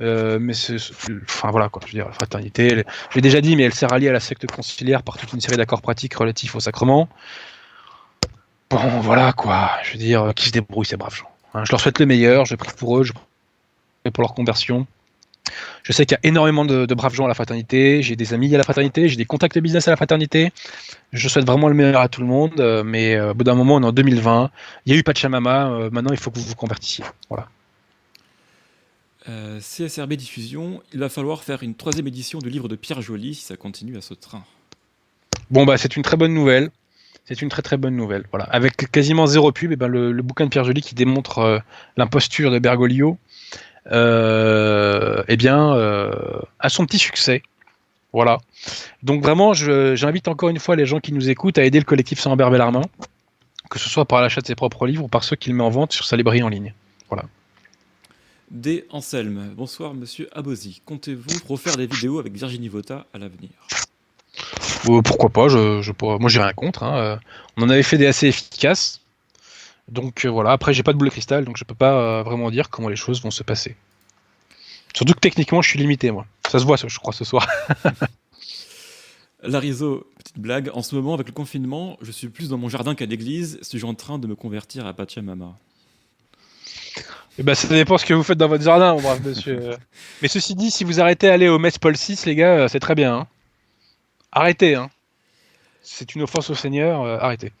Euh, 0.00 0.38
mais 0.40 0.54
c'est, 0.54 0.76
enfin 1.22 1.50
voilà 1.50 1.68
quoi, 1.68 1.80
je 1.86 1.92
veux 1.92 1.98
dire, 1.98 2.06
la 2.06 2.12
fraternité, 2.12 2.84
j'ai 3.14 3.20
déjà 3.20 3.40
dit, 3.40 3.56
mais 3.56 3.64
elle 3.64 3.72
à 3.90 3.98
lier 3.98 4.08
à 4.08 4.12
la 4.12 4.20
secte 4.20 4.46
conciliaire 4.50 5.02
par 5.02 5.16
toute 5.16 5.32
une 5.32 5.40
série 5.40 5.56
d'accords 5.56 5.82
pratiques 5.82 6.14
relatifs 6.14 6.54
au 6.56 6.60
sacrement. 6.60 7.08
Bon, 8.70 8.78
voilà 9.00 9.32
quoi, 9.32 9.70
je 9.84 9.92
veux 9.92 9.98
dire, 9.98 10.32
qui 10.34 10.46
se 10.46 10.50
débrouillent 10.50 10.86
ces 10.86 10.96
braves 10.96 11.14
gens. 11.14 11.30
Hein. 11.54 11.64
je 11.64 11.70
leur 11.70 11.80
souhaite 11.80 12.00
le 12.00 12.06
meilleur, 12.06 12.44
je 12.44 12.56
prie 12.56 12.72
pour 12.76 12.98
eux, 12.98 13.04
je 13.04 13.12
prie 13.12 14.10
pour 14.12 14.22
leur 14.22 14.34
conversion. 14.34 14.86
Je 15.82 15.92
sais 15.92 16.06
qu'il 16.06 16.16
y 16.16 16.26
a 16.26 16.28
énormément 16.28 16.64
de, 16.64 16.92
braves 16.94 17.14
gens 17.14 17.26
à 17.26 17.28
la 17.28 17.34
fraternité, 17.34 18.02
j'ai 18.02 18.16
des 18.16 18.32
amis 18.32 18.52
à 18.54 18.58
la 18.58 18.64
fraternité, 18.64 19.08
j'ai 19.08 19.16
des 19.16 19.26
contacts 19.26 19.58
business 19.58 19.86
à 19.86 19.90
la 19.90 19.96
fraternité. 19.96 20.50
Je 21.12 21.28
souhaite 21.28 21.46
vraiment 21.46 21.68
le 21.68 21.74
meilleur 21.74 22.00
à 22.00 22.08
tout 22.08 22.22
le 22.22 22.26
monde, 22.26 22.58
euh, 22.58 22.82
mais 22.82 23.14
euh, 23.14 23.30
au 23.30 23.34
bout 23.34 23.44
d'un 23.44 23.54
moment, 23.54 23.76
on 23.76 23.82
est 23.82 23.86
en 23.86 23.92
2020. 23.92 24.50
Il 24.86 24.92
y 24.92 24.96
a 24.96 24.98
eu 24.98 25.02
Pachamama, 25.02 25.90
maintenant 25.92 26.10
il 26.12 26.18
faut 26.18 26.30
que 26.30 26.38
vous 26.38 26.46
vous 26.46 26.56
convertissiez. 26.56 27.04
Voilà. 27.28 27.46
Euh, 29.28 29.58
CSRB 29.60 30.14
Diffusion, 30.14 30.82
il 30.92 31.00
va 31.00 31.08
falloir 31.08 31.42
faire 31.42 31.62
une 31.62 31.74
troisième 31.74 32.06
édition 32.06 32.40
du 32.40 32.50
livre 32.50 32.68
de 32.68 32.76
Pierre 32.76 33.00
Joly 33.00 33.34
si 33.34 33.42
ça 33.42 33.56
continue 33.56 33.96
à 33.96 34.02
ce 34.02 34.12
train. 34.12 34.44
Bon, 35.50 35.64
bah, 35.64 35.78
c'est 35.78 35.96
une 35.96 36.02
très 36.02 36.16
bonne 36.16 36.34
nouvelle. 36.34 36.70
C'est 37.24 37.40
une 37.40 37.48
très 37.48 37.62
très 37.62 37.78
bonne 37.78 37.96
nouvelle. 37.96 38.24
Voilà. 38.30 38.44
Avec 38.44 38.90
quasiment 38.90 39.26
zéro 39.26 39.50
pub, 39.50 39.72
eh 39.72 39.76
ben, 39.76 39.88
le, 39.88 40.12
bouquin 40.20 40.44
de 40.44 40.50
Pierre 40.50 40.64
Joly 40.64 40.82
qui 40.82 40.94
démontre 40.94 41.38
euh, 41.38 41.58
l'imposture 41.96 42.50
de 42.50 42.58
Bergoglio, 42.58 43.16
euh, 43.92 45.22
eh 45.26 45.36
bien, 45.38 45.72
a 46.58 46.68
son 46.68 46.84
petit 46.84 46.98
succès. 46.98 47.42
Voilà. 48.12 48.38
Donc 49.02 49.22
vraiment, 49.22 49.54
j'invite 49.54 50.28
encore 50.28 50.50
une 50.50 50.58
fois 50.58 50.76
les 50.76 50.84
gens 50.84 51.00
qui 51.00 51.12
nous 51.12 51.30
écoutent 51.30 51.56
à 51.56 51.64
aider 51.64 51.78
le 51.78 51.84
collectif 51.84 52.20
Saint-Lambert 52.20 52.50
Bellarmin, 52.50 52.82
que 53.70 53.78
ce 53.78 53.88
soit 53.88 54.04
par 54.04 54.20
l'achat 54.20 54.42
de 54.42 54.46
ses 54.46 54.54
propres 54.54 54.86
livres 54.86 55.04
ou 55.04 55.08
par 55.08 55.24
ceux 55.24 55.34
qu'il 55.34 55.54
met 55.54 55.64
en 55.64 55.70
vente 55.70 55.92
sur 55.92 56.04
sa 56.04 56.16
librairie 56.16 56.42
en 56.42 56.48
ligne. 56.50 56.74
Voilà. 57.08 57.24
D. 58.50 58.86
Anselme. 58.90 59.52
Bonsoir, 59.56 59.94
monsieur 59.94 60.28
Abosi. 60.36 60.82
Comptez-vous 60.84 61.38
refaire 61.48 61.76
des 61.76 61.86
vidéos 61.86 62.18
avec 62.18 62.34
Virginie 62.34 62.68
Vota 62.68 63.06
à 63.12 63.18
l'avenir? 63.18 63.50
Euh, 64.88 65.02
Pourquoi 65.02 65.30
pas 65.30 65.48
je, 65.48 65.82
je, 65.82 65.92
Moi, 66.00 66.28
j'ai 66.28 66.40
rien 66.40 66.52
contre. 66.52 66.82
Hein. 66.82 66.98
Euh, 66.98 67.16
on 67.56 67.62
en 67.62 67.70
avait 67.70 67.82
fait 67.82 67.98
des 67.98 68.06
assez 68.06 68.28
efficaces. 68.28 69.00
Donc 69.88 70.24
euh, 70.24 70.30
voilà, 70.30 70.52
après, 70.52 70.72
j'ai 70.72 70.82
pas 70.82 70.92
de 70.92 70.98
boule 70.98 71.08
de 71.08 71.12
cristal, 71.12 71.44
donc 71.44 71.56
je 71.58 71.64
peux 71.64 71.74
pas 71.74 72.22
vraiment 72.22 72.50
dire 72.50 72.70
comment 72.70 72.88
les 72.88 72.96
choses 72.96 73.22
vont 73.22 73.30
se 73.30 73.42
passer. 73.42 73.76
Surtout 74.94 75.14
que 75.14 75.20
techniquement, 75.20 75.60
je 75.60 75.68
suis 75.68 75.78
limité, 75.78 76.10
moi. 76.10 76.26
Ça 76.48 76.58
se 76.58 76.64
voit, 76.64 76.76
je 76.76 76.98
crois, 76.98 77.12
ce 77.12 77.24
soir. 77.24 77.46
Larizo, 79.42 80.06
petite 80.18 80.38
blague. 80.38 80.70
En 80.72 80.82
ce 80.82 80.94
moment, 80.94 81.14
avec 81.14 81.26
le 81.26 81.32
confinement, 81.32 81.98
je 82.00 82.12
suis 82.12 82.28
plus 82.28 82.48
dans 82.48 82.56
mon 82.58 82.68
jardin 82.68 82.94
qu'à 82.94 83.06
l'église. 83.06 83.58
Suis-je 83.62 83.84
en 83.84 83.94
train 83.94 84.18
de 84.18 84.26
me 84.26 84.34
convertir 84.34 84.86
à 84.86 84.94
Pachamama? 84.94 85.58
Eh 87.38 87.42
ben, 87.42 87.54
ça 87.54 87.66
dépend 87.68 87.98
ce 87.98 88.04
que 88.06 88.14
vous 88.14 88.22
faites 88.22 88.38
dans 88.38 88.48
votre 88.48 88.62
jardin, 88.62 88.94
mon 88.94 89.00
brave 89.02 89.26
monsieur. 89.26 89.76
Mais 90.22 90.28
ceci 90.28 90.54
dit, 90.54 90.70
si 90.70 90.84
vous 90.84 91.00
arrêtez 91.00 91.26
d'aller 91.26 91.48
au 91.48 91.58
Metz 91.58 91.78
Paul 91.78 91.96
6, 91.96 92.26
les 92.26 92.36
gars, 92.36 92.68
c'est 92.68 92.80
très 92.80 92.94
bien. 92.94 93.14
hein. 93.14 93.26
Arrêtez, 94.32 94.74
hein. 94.76 94.90
C'est 95.82 96.14
une 96.14 96.22
offense 96.22 96.48
au 96.50 96.54
Seigneur, 96.54 97.02
euh, 97.02 97.18
arrêtez. 97.18 97.52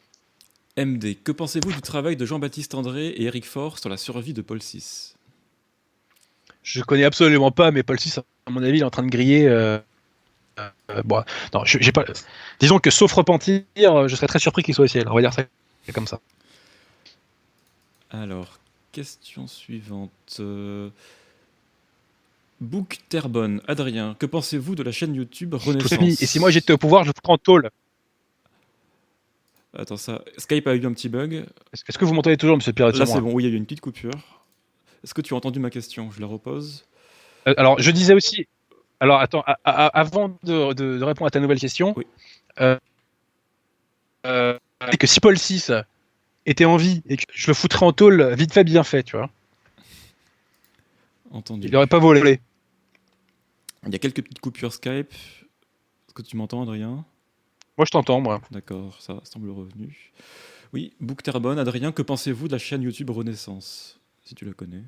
MD, 0.76 1.16
que 1.22 1.30
pensez-vous 1.32 1.72
du 1.72 1.80
travail 1.82 2.16
de 2.16 2.24
Jean-Baptiste 2.26 2.74
André 2.74 3.08
et 3.08 3.24
Eric 3.24 3.44
Faure 3.46 3.78
sur 3.78 3.88
la 3.88 3.96
survie 3.96 4.32
de 4.32 4.42
Paul 4.42 4.58
VI 4.58 5.14
Je 6.62 6.82
connais 6.82 7.04
absolument 7.04 7.50
pas, 7.50 7.70
mais 7.70 7.82
Paul 7.82 7.98
6, 8.00 8.18
à 8.18 8.50
mon 8.50 8.62
avis, 8.62 8.78
il 8.78 8.80
est 8.80 8.84
en 8.84 8.90
train 8.90 9.04
de 9.04 9.10
griller. 9.10 9.46
euh, 9.48 9.78
euh, 10.90 11.02
bon, 11.04 11.22
non, 11.52 11.64
je- 11.64 11.78
j'ai 11.80 11.92
pas. 11.92 12.04
Disons 12.60 12.78
que 12.78 12.90
sauf 12.90 13.12
repentir, 13.12 13.62
euh, 13.78 14.08
je 14.08 14.14
serais 14.16 14.26
très 14.28 14.38
surpris 14.38 14.62
qu'il 14.62 14.74
soit 14.74 14.84
au 14.84 14.88
ciel. 14.88 15.08
On 15.08 15.14
va 15.14 15.20
dire 15.20 15.32
ça 15.32 15.42
c'est 15.86 15.92
comme 15.92 16.06
ça. 16.06 16.18
Alors, 18.10 18.58
question 18.94 19.46
suivante. 19.46 20.36
Euh, 20.40 20.88
Book 22.60 22.98
Terbonne, 23.08 23.60
Adrien, 23.66 24.14
que 24.18 24.26
pensez-vous 24.26 24.74
de 24.74 24.82
la 24.82 24.92
chaîne 24.92 25.14
YouTube 25.14 25.54
Renaissance 25.54 26.00
mis. 26.00 26.12
Et 26.12 26.26
si 26.26 26.38
moi 26.38 26.50
j'étais 26.50 26.72
au 26.72 26.78
pouvoir, 26.78 27.02
je 27.02 27.08
vous 27.08 27.14
prends 27.22 27.34
en 27.34 27.38
tôle. 27.38 27.70
Attends, 29.76 29.96
ça. 29.96 30.22
Skype 30.38 30.66
a 30.68 30.74
eu 30.76 30.86
un 30.86 30.92
petit 30.92 31.08
bug. 31.08 31.44
Est-ce 31.72 31.98
que 31.98 32.04
vous 32.04 32.14
m'entendez 32.14 32.36
toujours, 32.36 32.56
monsieur 32.56 32.72
Pirate 32.72 32.96
Là, 32.96 33.06
c'est 33.06 33.20
bon, 33.20 33.32
oui, 33.32 33.42
il 33.42 33.46
y 33.48 33.50
a 33.50 33.52
eu 33.52 33.56
une 33.56 33.64
petite 33.64 33.80
coupure. 33.80 34.12
Est-ce 35.02 35.12
que 35.12 35.20
tu 35.20 35.34
as 35.34 35.36
entendu 35.36 35.58
ma 35.58 35.70
question? 35.70 36.10
Je 36.12 36.20
la 36.20 36.26
repose. 36.28 36.86
Euh, 37.48 37.54
Alors, 37.58 37.78
je 37.80 37.90
disais 37.90 38.14
aussi. 38.14 38.46
Alors, 39.00 39.20
attends, 39.20 39.42
a- 39.46 39.58
a- 39.64 39.86
avant 39.88 40.38
de, 40.44 41.02
répondre 41.02 41.26
à 41.26 41.30
ta 41.30 41.40
nouvelle 41.40 41.58
question, 41.58 41.92
Oui. 41.96 42.06
euh, 42.60 42.78
euh, 44.26 44.56
que 44.98 45.06
si 45.08 45.18
Paul 45.20 45.34
VI 45.36 45.82
était 46.46 46.64
en 46.64 46.76
vie 46.76 47.02
et 47.08 47.16
que 47.16 47.24
je 47.32 47.48
le 47.48 47.54
foutrais 47.54 47.86
en 47.86 47.92
tôle, 47.92 48.34
vite 48.34 48.52
fait, 48.52 48.64
bien 48.64 48.84
fait, 48.84 49.02
tu 49.02 49.16
vois. 49.16 49.30
Entendu. 51.30 51.66
Il 51.66 51.72
n'aurait 51.72 51.86
pas 51.86 51.98
volé. 51.98 52.40
Il 53.86 53.92
y 53.92 53.96
a 53.96 53.98
quelques 53.98 54.22
petites 54.22 54.40
coupures 54.40 54.72
Skype. 54.72 55.12
Est-ce 55.12 56.14
que 56.14 56.22
tu 56.22 56.36
m'entends, 56.36 56.62
Adrien? 56.62 57.04
Moi, 57.76 57.84
je 57.84 57.90
t'entends, 57.90 58.20
moi. 58.20 58.40
D'accord, 58.50 59.00
ça 59.00 59.20
semble 59.24 59.50
revenu. 59.50 60.12
Oui, 60.72 60.92
Book 61.00 61.22
Terbonne, 61.22 61.58
Adrien, 61.58 61.92
que 61.92 62.02
pensez-vous 62.02 62.46
de 62.46 62.52
la 62.52 62.58
chaîne 62.58 62.82
YouTube 62.82 63.10
Renaissance? 63.10 63.98
Si 64.24 64.34
tu 64.34 64.44
la 64.44 64.52
connais. 64.52 64.82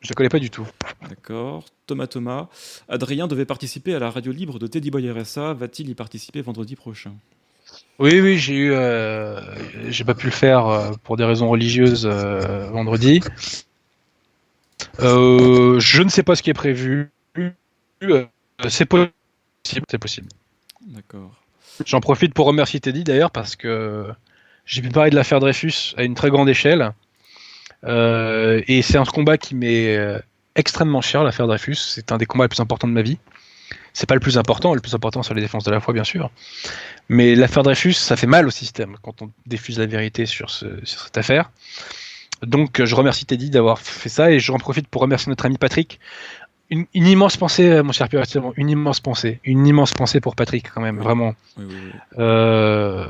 Je 0.00 0.10
ne 0.10 0.14
connais 0.14 0.28
pas 0.28 0.40
du 0.40 0.50
tout. 0.50 0.66
D'accord. 1.08 1.64
Thomas 1.86 2.08
Thomas. 2.08 2.48
Adrien 2.88 3.28
devait 3.28 3.46
participer 3.46 3.94
à 3.94 4.00
la 4.00 4.10
radio 4.10 4.32
libre 4.32 4.58
de 4.58 4.66
Teddy 4.66 4.90
Boy 4.90 5.08
RSA. 5.10 5.54
Va-t-il 5.54 5.88
y 5.88 5.94
participer 5.94 6.42
vendredi 6.42 6.74
prochain? 6.74 7.14
Oui, 7.98 8.20
oui, 8.20 8.38
j'ai 8.38 8.54
eu. 8.54 8.72
euh, 8.72 9.40
j'ai 9.88 10.04
pas 10.04 10.14
pu 10.14 10.26
le 10.26 10.32
faire 10.32 10.66
euh, 10.66 10.92
pour 11.04 11.16
des 11.16 11.24
raisons 11.24 11.48
religieuses 11.48 12.08
euh, 12.10 12.68
vendredi. 12.70 13.20
Je 14.98 16.02
ne 16.02 16.08
sais 16.08 16.22
pas 16.22 16.34
ce 16.34 16.42
qui 16.42 16.50
est 16.50 16.54
prévu. 16.54 17.10
C'est 18.68 18.86
possible. 18.86 19.12
C'est 19.88 19.98
possible. 19.98 20.28
D'accord. 20.86 21.30
J'en 21.86 22.00
profite 22.00 22.34
pour 22.34 22.46
remercier 22.46 22.80
Teddy 22.80 23.04
d'ailleurs 23.04 23.30
parce 23.30 23.56
que 23.56 24.08
j'ai 24.66 24.82
pu 24.82 24.88
parler 24.88 25.10
de 25.10 25.16
l'affaire 25.16 25.40
Dreyfus 25.40 25.94
à 25.96 26.02
une 26.02 26.14
très 26.14 26.30
grande 26.30 26.48
échelle. 26.48 26.92
Et 27.86 28.82
c'est 28.82 28.98
un 28.98 29.04
combat 29.04 29.38
qui 29.38 29.54
m'est 29.54 29.96
extrêmement 30.54 31.00
cher, 31.00 31.24
l'affaire 31.24 31.46
Dreyfus. 31.46 31.76
C'est 31.76 32.10
un 32.12 32.18
des 32.18 32.26
combats 32.26 32.44
les 32.44 32.48
plus 32.48 32.60
importants 32.60 32.88
de 32.88 32.92
ma 32.92 33.02
vie. 33.02 33.18
C'est 33.92 34.08
pas 34.08 34.14
le 34.14 34.20
plus 34.20 34.38
important, 34.38 34.74
le 34.74 34.80
plus 34.80 34.94
important 34.94 35.22
c'est 35.22 35.34
la 35.34 35.40
défense 35.40 35.64
de 35.64 35.70
la 35.70 35.80
foi 35.80 35.94
bien 35.94 36.04
sûr. 36.04 36.30
Mais 37.08 37.34
l'affaire 37.34 37.62
Dreyfus, 37.62 37.94
ça 37.94 38.16
fait 38.16 38.26
mal 38.26 38.46
au 38.46 38.50
système 38.50 38.96
quand 39.02 39.22
on 39.22 39.30
diffuse 39.46 39.78
la 39.78 39.86
vérité 39.86 40.26
sur, 40.26 40.50
ce, 40.50 40.66
sur 40.84 41.00
cette 41.00 41.18
affaire. 41.18 41.50
Donc 42.42 42.84
je 42.84 42.94
remercie 42.94 43.24
Teddy 43.26 43.50
d'avoir 43.50 43.78
fait 43.78 44.08
ça 44.08 44.30
et 44.30 44.40
j'en 44.40 44.58
profite 44.58 44.88
pour 44.88 45.02
remercier 45.02 45.30
notre 45.30 45.46
ami 45.46 45.58
Patrick. 45.58 46.00
Une, 46.70 46.86
une 46.94 47.06
immense 47.06 47.36
pensée, 47.36 47.68
euh, 47.68 47.82
mon 47.82 47.92
cher 47.92 48.08
Pierre, 48.08 48.24
une 48.56 48.70
immense 48.70 49.00
pensée, 49.00 49.40
une 49.44 49.66
immense 49.66 49.92
pensée 49.92 50.20
pour 50.20 50.34
Patrick 50.34 50.70
quand 50.74 50.80
même, 50.80 50.98
vraiment. 50.98 51.34
Oui, 51.58 51.66
oui, 51.68 51.74
oui. 51.84 51.90
Euh, 52.18 53.06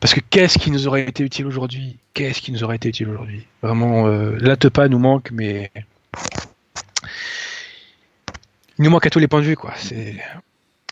Parce 0.00 0.14
que 0.14 0.20
qu'est-ce 0.20 0.58
qui 0.58 0.70
nous 0.70 0.88
aurait 0.88 1.06
été 1.08 1.22
utile 1.22 1.46
aujourd'hui? 1.46 1.98
Qu'est-ce 2.14 2.40
qui 2.40 2.52
nous 2.52 2.64
aurait 2.64 2.76
été 2.76 2.88
utile 2.88 3.08
aujourd'hui? 3.08 3.46
Vraiment, 3.62 4.06
euh, 4.06 4.36
la 4.40 4.56
Tepa 4.56 4.88
nous 4.88 4.98
manque, 4.98 5.30
mais 5.32 5.70
il 8.78 8.84
nous 8.84 8.90
manque 8.90 9.06
à 9.06 9.10
tous 9.10 9.18
les 9.18 9.28
points 9.28 9.40
de 9.40 9.46
vue, 9.46 9.56
quoi. 9.56 9.74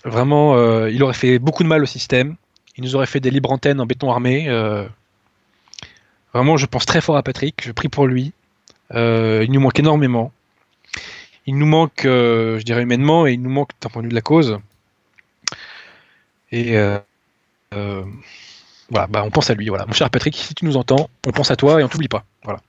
Vraiment, 0.04 0.56
euh, 0.56 0.90
il 0.90 1.02
aurait 1.02 1.14
fait 1.14 1.38
beaucoup 1.38 1.62
de 1.62 1.68
mal 1.68 1.82
au 1.82 1.86
système. 1.86 2.36
Il 2.76 2.84
nous 2.84 2.94
aurait 2.96 3.06
fait 3.06 3.20
des 3.20 3.30
libres 3.30 3.50
antennes 3.50 3.80
en 3.80 3.86
béton 3.86 4.10
armé. 4.10 4.48
euh. 4.48 4.86
Vraiment, 6.34 6.56
je 6.56 6.66
pense 6.66 6.84
très 6.84 7.00
fort 7.00 7.16
à 7.16 7.22
Patrick. 7.22 7.62
Je 7.64 7.72
prie 7.72 7.88
pour 7.88 8.06
lui. 8.06 8.32
Euh, 8.94 9.42
il 9.44 9.52
nous 9.52 9.60
manque 9.60 9.78
énormément. 9.78 10.32
Il 11.46 11.56
nous 11.58 11.66
manque, 11.66 12.02
je 12.02 12.62
dirais 12.62 12.82
humainement, 12.82 13.26
et 13.26 13.32
il 13.34 13.42
nous 13.42 13.50
manque 13.50 13.70
d'un 13.80 13.88
point 13.88 14.02
de 14.02 14.06
vue 14.06 14.10
de 14.10 14.14
la 14.16 14.20
cause. 14.20 14.58
Et 16.50 16.76
voilà, 18.90 19.06
bah, 19.08 19.22
on 19.24 19.30
pense 19.30 19.50
à 19.50 19.54
lui. 19.54 19.68
Voilà, 19.68 19.86
mon 19.86 19.92
cher 19.92 20.10
Patrick, 20.10 20.36
si 20.36 20.54
tu 20.54 20.64
nous 20.64 20.76
entends, 20.76 21.08
on 21.26 21.30
pense 21.30 21.50
à 21.50 21.56
toi 21.56 21.80
et 21.80 21.84
on 21.84 21.88
t'oublie 21.88 22.08
pas. 22.08 22.24
Voilà. 22.42 22.60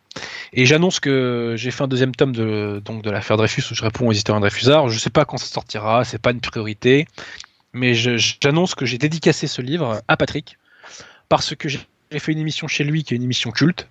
Et 0.53 0.65
j'annonce 0.65 0.99
que 0.99 1.55
j'ai 1.57 1.72
fait 1.72 1.84
un 1.84 1.88
deuxième 1.88 2.15
tome 2.15 2.34
de 2.34 2.82
donc 2.84 3.03
de 3.03 3.11
l'affaire 3.11 3.38
Dreyfus 3.38 3.63
où 3.72 3.76
je 3.76 3.84
réponds 3.84 4.07
aux 4.07 4.11
historiens 4.11 4.39
Dreyfusards. 4.39 4.89
Je 4.89 4.99
sais 4.99 5.09
pas 5.09 5.26
quand 5.26 5.38
ça 5.38 5.47
sortira, 5.47 6.03
c'est 6.03 6.22
pas 6.22 6.32
une 6.32 6.41
priorité, 6.41 7.07
mais 7.74 7.93
j'annonce 7.93 8.76
que 8.76 8.86
j'ai 8.86 8.97
dédicacé 8.97 9.47
ce 9.47 9.61
livre 9.61 10.01
à 10.07 10.18
Patrick 10.18 10.57
parce 11.30 11.55
que 11.55 11.68
j'ai 11.70 11.80
fait 12.18 12.32
une 12.32 12.39
émission 12.39 12.68
chez 12.68 12.84
lui 12.84 13.03
qui 13.03 13.13
est 13.13 13.18
une 13.18 13.24
émission 13.24 13.51
culte 13.51 13.88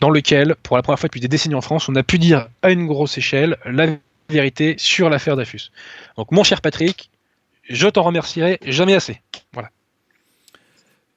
dans 0.00 0.10
lequel, 0.10 0.56
pour 0.62 0.76
la 0.76 0.82
première 0.82 0.98
fois 0.98 1.08
depuis 1.08 1.20
des 1.20 1.28
décennies 1.28 1.54
en 1.54 1.60
France, 1.60 1.88
on 1.88 1.94
a 1.94 2.02
pu 2.02 2.18
dire 2.18 2.48
à 2.62 2.70
une 2.70 2.86
grosse 2.86 3.16
échelle 3.16 3.56
la 3.64 3.86
vérité 4.28 4.74
sur 4.78 5.08
l'affaire 5.08 5.36
Dreyfus. 5.36 5.70
Donc 6.16 6.30
mon 6.32 6.42
cher 6.42 6.60
Patrick, 6.60 7.10
je 7.68 7.88
t'en 7.88 8.02
remercierai 8.02 8.58
jamais 8.66 8.94
assez. 8.94 9.20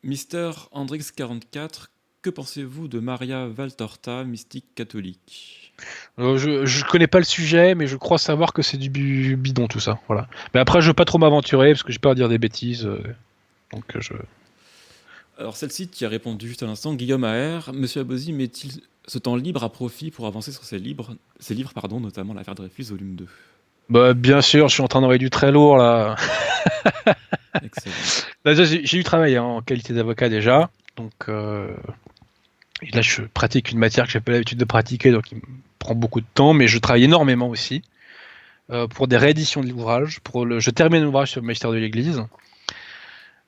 Mister 0.03 0.51
Hendrix44, 0.73 1.87
que 2.21 2.29
pensez-vous 2.29 2.87
de 2.87 2.99
Maria 2.99 3.47
Valtorta, 3.47 4.23
mystique 4.23 4.65
catholique? 4.75 5.73
Euh, 6.19 6.37
je, 6.37 6.65
je 6.65 6.83
connais 6.85 7.07
pas 7.07 7.19
le 7.19 7.23
sujet, 7.25 7.75
mais 7.75 7.87
je 7.87 7.95
crois 7.95 8.17
savoir 8.17 8.53
que 8.53 8.61
c'est 8.61 8.77
du 8.77 8.89
bidon 9.37 9.67
tout 9.67 9.79
ça. 9.79 9.99
Voilà. 10.07 10.27
Mais 10.53 10.59
après, 10.59 10.81
je 10.81 10.87
veux 10.87 10.93
pas 10.93 11.05
trop 11.05 11.19
m'aventurer 11.19 11.71
parce 11.71 11.83
que 11.83 11.91
j'ai 11.91 11.99
peur 11.99 12.13
de 12.13 12.19
dire 12.19 12.29
des 12.29 12.39
bêtises. 12.39 12.85
euh, 12.85 13.01
donc 13.71 13.95
euh, 13.95 14.01
je. 14.01 14.13
Alors 15.37 15.55
celle-ci, 15.55 15.87
tu 15.87 16.03
as 16.05 16.09
répondu 16.09 16.47
juste 16.47 16.63
à 16.63 16.65
l'instant, 16.65 16.95
Guillaume 16.95 17.23
AR, 17.23 17.71
Monsieur 17.73 18.01
Abosi 18.01 18.33
met-il 18.33 18.81
ce 19.05 19.19
temps 19.19 19.35
libre 19.35 19.63
à 19.63 19.71
profit 19.71 20.09
pour 20.09 20.25
avancer 20.25 20.51
sur 20.51 20.63
ses 20.63 20.79
livres, 20.79 21.15
ses 21.39 21.53
livres 21.53 21.73
pardon, 21.73 21.99
notamment 21.99 22.33
l'affaire 22.33 22.55
Dreyfus, 22.55 22.85
volume 22.85 23.15
2 23.15 23.27
Bah 23.89 24.13
bien 24.15 24.41
sûr, 24.41 24.67
je 24.67 24.73
suis 24.73 24.81
en 24.83 24.87
train 24.87 24.99
d'envoyer 25.01 25.19
du 25.19 25.29
très 25.29 25.51
lourd 25.51 25.77
là. 25.77 26.15
Excellent. 27.61 27.95
Déjà, 28.45 28.63
j'ai 28.63 28.83
j'ai 28.85 28.97
eu 28.97 29.03
travail 29.03 29.35
hein, 29.35 29.43
en 29.43 29.61
qualité 29.61 29.93
d'avocat 29.93 30.29
déjà, 30.29 30.69
donc 30.95 31.11
euh, 31.29 31.75
là 32.93 33.01
je 33.01 33.21
pratique 33.21 33.71
une 33.71 33.79
matière 33.79 34.05
que 34.05 34.11
j'ai 34.11 34.19
pas 34.19 34.31
l'habitude 34.31 34.59
de 34.59 34.65
pratiquer, 34.65 35.11
donc 35.11 35.31
il 35.31 35.37
me 35.37 35.41
prend 35.79 35.95
beaucoup 35.95 36.21
de 36.21 36.25
temps, 36.33 36.53
mais 36.53 36.67
je 36.67 36.77
travaille 36.79 37.03
énormément 37.03 37.49
aussi 37.49 37.81
euh, 38.69 38.87
pour 38.87 39.07
des 39.07 39.17
rééditions 39.17 39.61
de 39.61 39.69
l'ouvrage. 39.69 40.19
Je 40.59 40.69
termine 40.69 41.03
l'ouvrage 41.03 41.31
sur 41.31 41.41
le 41.41 41.47
magistère 41.47 41.71
de 41.71 41.77
l'Église. 41.77 42.23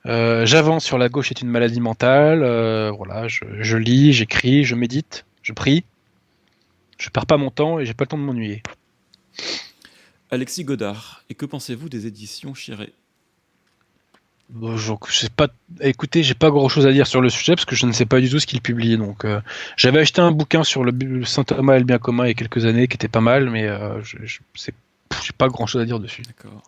Euh, 0.06 0.46
J'avance 0.46 0.84
sur 0.84 0.96
la 0.98 1.08
gauche 1.08 1.30
est 1.30 1.42
une 1.42 1.48
maladie 1.50 1.80
mentale. 1.80 2.42
euh, 2.42 2.90
voilà, 2.90 3.28
je, 3.28 3.44
je 3.60 3.76
lis, 3.76 4.12
j'écris, 4.12 4.64
je 4.64 4.74
médite, 4.74 5.26
je 5.42 5.52
prie. 5.52 5.84
Je 6.98 7.08
perds 7.08 7.26
pas 7.26 7.36
mon 7.38 7.50
temps 7.50 7.78
et 7.78 7.86
j'ai 7.86 7.94
pas 7.94 8.04
le 8.04 8.08
temps 8.08 8.18
de 8.18 8.22
m'ennuyer. 8.22 8.62
Alexis 10.30 10.64
Godard, 10.64 11.24
et 11.28 11.34
que 11.34 11.46
pensez-vous 11.46 11.88
des 11.88 12.06
éditions 12.06 12.54
Chiré? 12.54 12.92
Bon, 14.52 14.76
je 14.76 14.94
sais 15.10 15.30
pas. 15.30 15.48
Écoutez, 15.80 16.22
j'ai 16.22 16.34
pas 16.34 16.50
grand 16.50 16.68
chose 16.68 16.86
à 16.86 16.92
dire 16.92 17.06
sur 17.06 17.20
le 17.20 17.30
sujet 17.30 17.54
parce 17.54 17.64
que 17.64 17.76
je 17.76 17.86
ne 17.86 17.92
sais 17.92 18.06
pas 18.06 18.20
du 18.20 18.28
tout 18.28 18.40
ce 18.40 18.46
qu'il 18.46 18.60
publie. 18.60 18.96
Donc, 18.96 19.24
euh, 19.24 19.40
j'avais 19.76 20.00
acheté 20.00 20.20
un 20.20 20.32
bouquin 20.32 20.64
sur 20.64 20.82
le 20.82 21.24
Saint 21.24 21.44
Thomas 21.44 21.76
et 21.76 21.78
le 21.78 21.84
bien 21.84 21.98
commun 21.98 22.24
il 22.24 22.28
y 22.28 22.30
a 22.32 22.34
quelques 22.34 22.64
années 22.64 22.88
qui 22.88 22.96
était 22.96 23.08
pas 23.08 23.20
mal, 23.20 23.48
mais 23.48 23.68
euh, 23.68 24.02
je, 24.02 24.18
j'ai 24.24 25.32
pas 25.38 25.48
grand 25.48 25.66
chose 25.66 25.80
à 25.80 25.84
dire 25.84 26.00
dessus. 26.00 26.22
D'accord. 26.22 26.62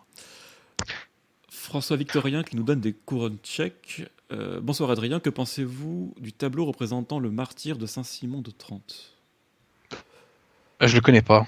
François 1.49 1.97
Victorien 1.97 2.43
qui 2.43 2.55
nous 2.55 2.63
donne 2.63 2.79
des 2.79 2.93
couronnes 2.93 3.37
tchèques. 3.43 4.03
Euh, 4.31 4.61
bonsoir 4.61 4.89
Adrien, 4.89 5.19
que 5.19 5.29
pensez-vous 5.29 6.15
du 6.19 6.31
tableau 6.31 6.65
représentant 6.65 7.19
le 7.19 7.31
martyr 7.31 7.77
de 7.77 7.85
Saint-Simon 7.85 8.41
de 8.41 8.51
Trente? 8.51 9.13
Je 10.79 10.95
le 10.95 11.01
connais 11.01 11.21
pas. 11.21 11.45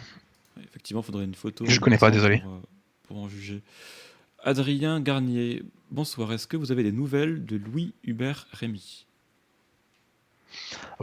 Effectivement, 0.63 1.01
il 1.01 1.05
faudrait 1.05 1.25
une 1.25 1.35
photo. 1.35 1.65
Je 1.65 1.79
connais 1.79 1.97
pas, 1.97 2.11
désolé. 2.11 2.43
Pour 3.07 3.17
en 3.17 3.29
juger. 3.29 3.61
Adrien 4.45 4.99
Garnier, 4.99 5.63
bonsoir. 5.89 6.31
Est-ce 6.31 6.45
que 6.45 6.55
vous 6.55 6.71
avez 6.71 6.83
des 6.83 6.91
nouvelles 6.91 7.45
de 7.47 7.57
Louis 7.57 7.95
Hubert 8.03 8.47
Rémy? 8.51 9.07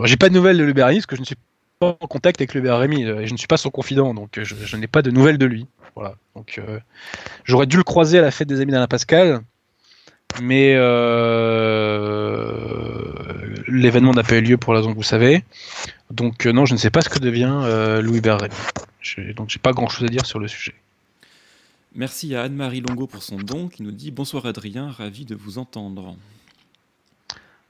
J'ai 0.05 0.17
pas 0.17 0.29
de 0.29 0.35
nouvelles 0.35 0.59
de 0.59 0.65
Hubert 0.65 0.87
Rémy 0.87 1.01
parce 1.01 1.07
que 1.07 1.17
je 1.17 1.23
ne 1.23 1.27
suis 1.27 1.37
pas 1.81 1.99
en 2.01 2.07
contact 2.07 2.41
avec 2.41 2.55
Hubert 2.55 2.79
Rémy 2.79 3.05
euh, 3.05 3.21
et 3.21 3.27
je 3.27 3.33
ne 3.33 3.37
suis 3.37 3.49
pas 3.49 3.57
son 3.57 3.71
confident, 3.71 4.15
donc 4.15 4.39
euh, 4.39 4.45
je, 4.45 4.77
n'ai 4.77 4.87
pas 4.87 5.03
de 5.03 5.11
nouvelles 5.11 5.39
de 5.39 5.47
lui. 5.47 5.67
Voilà. 5.97 6.15
Euh, 6.59 6.79
j'aurais 7.43 7.67
dû 7.67 7.77
le 7.77 7.83
croiser 7.83 8.21
à 8.21 8.23
la 8.23 8.31
fête 8.31 8.47
des 8.47 8.61
amis 8.61 8.71
d'Alain 8.71 8.87
Pascal, 8.87 9.41
mais 10.41 10.75
l'événement 13.67 14.13
n'a 14.13 14.23
pas 14.23 14.37
eu 14.37 14.43
lieu 14.43 14.57
pour 14.57 14.73
la 14.73 14.79
raison 14.79 14.93
que 14.93 14.97
vous 14.97 15.03
savez. 15.03 15.45
Donc 16.13 16.47
non, 16.47 16.65
je 16.65 16.75
ne 16.75 16.79
sais 16.79 16.91
pas 16.91 17.01
ce 17.01 17.09
que 17.09 17.19
devient 17.19 18.01
Louis 18.01 18.21
Berret. 18.21 18.51
Donc 19.35 19.51
j'ai 19.51 19.59
pas 19.59 19.73
grand-chose 19.73 20.05
à 20.05 20.09
dire 20.09 20.27
sur 20.27 20.39
le 20.39 20.47
sujet. 20.47 20.75
Merci 21.95 22.35
à 22.35 22.43
Anne-Marie 22.45 22.81
Longo 22.81 23.07
pour 23.07 23.23
son 23.23 23.37
don 23.37 23.69
qui 23.69 23.83
nous 23.83 23.93
dit 23.93 24.11
Bonsoir 24.11 24.47
Adrien, 24.47 24.91
ravi 24.91 25.27
de 25.27 25.35
vous 25.35 25.59
entendre. 25.59 26.17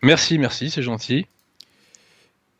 Merci, 0.01 0.39
merci, 0.39 0.71
c'est 0.71 0.83
gentil. 0.83 1.27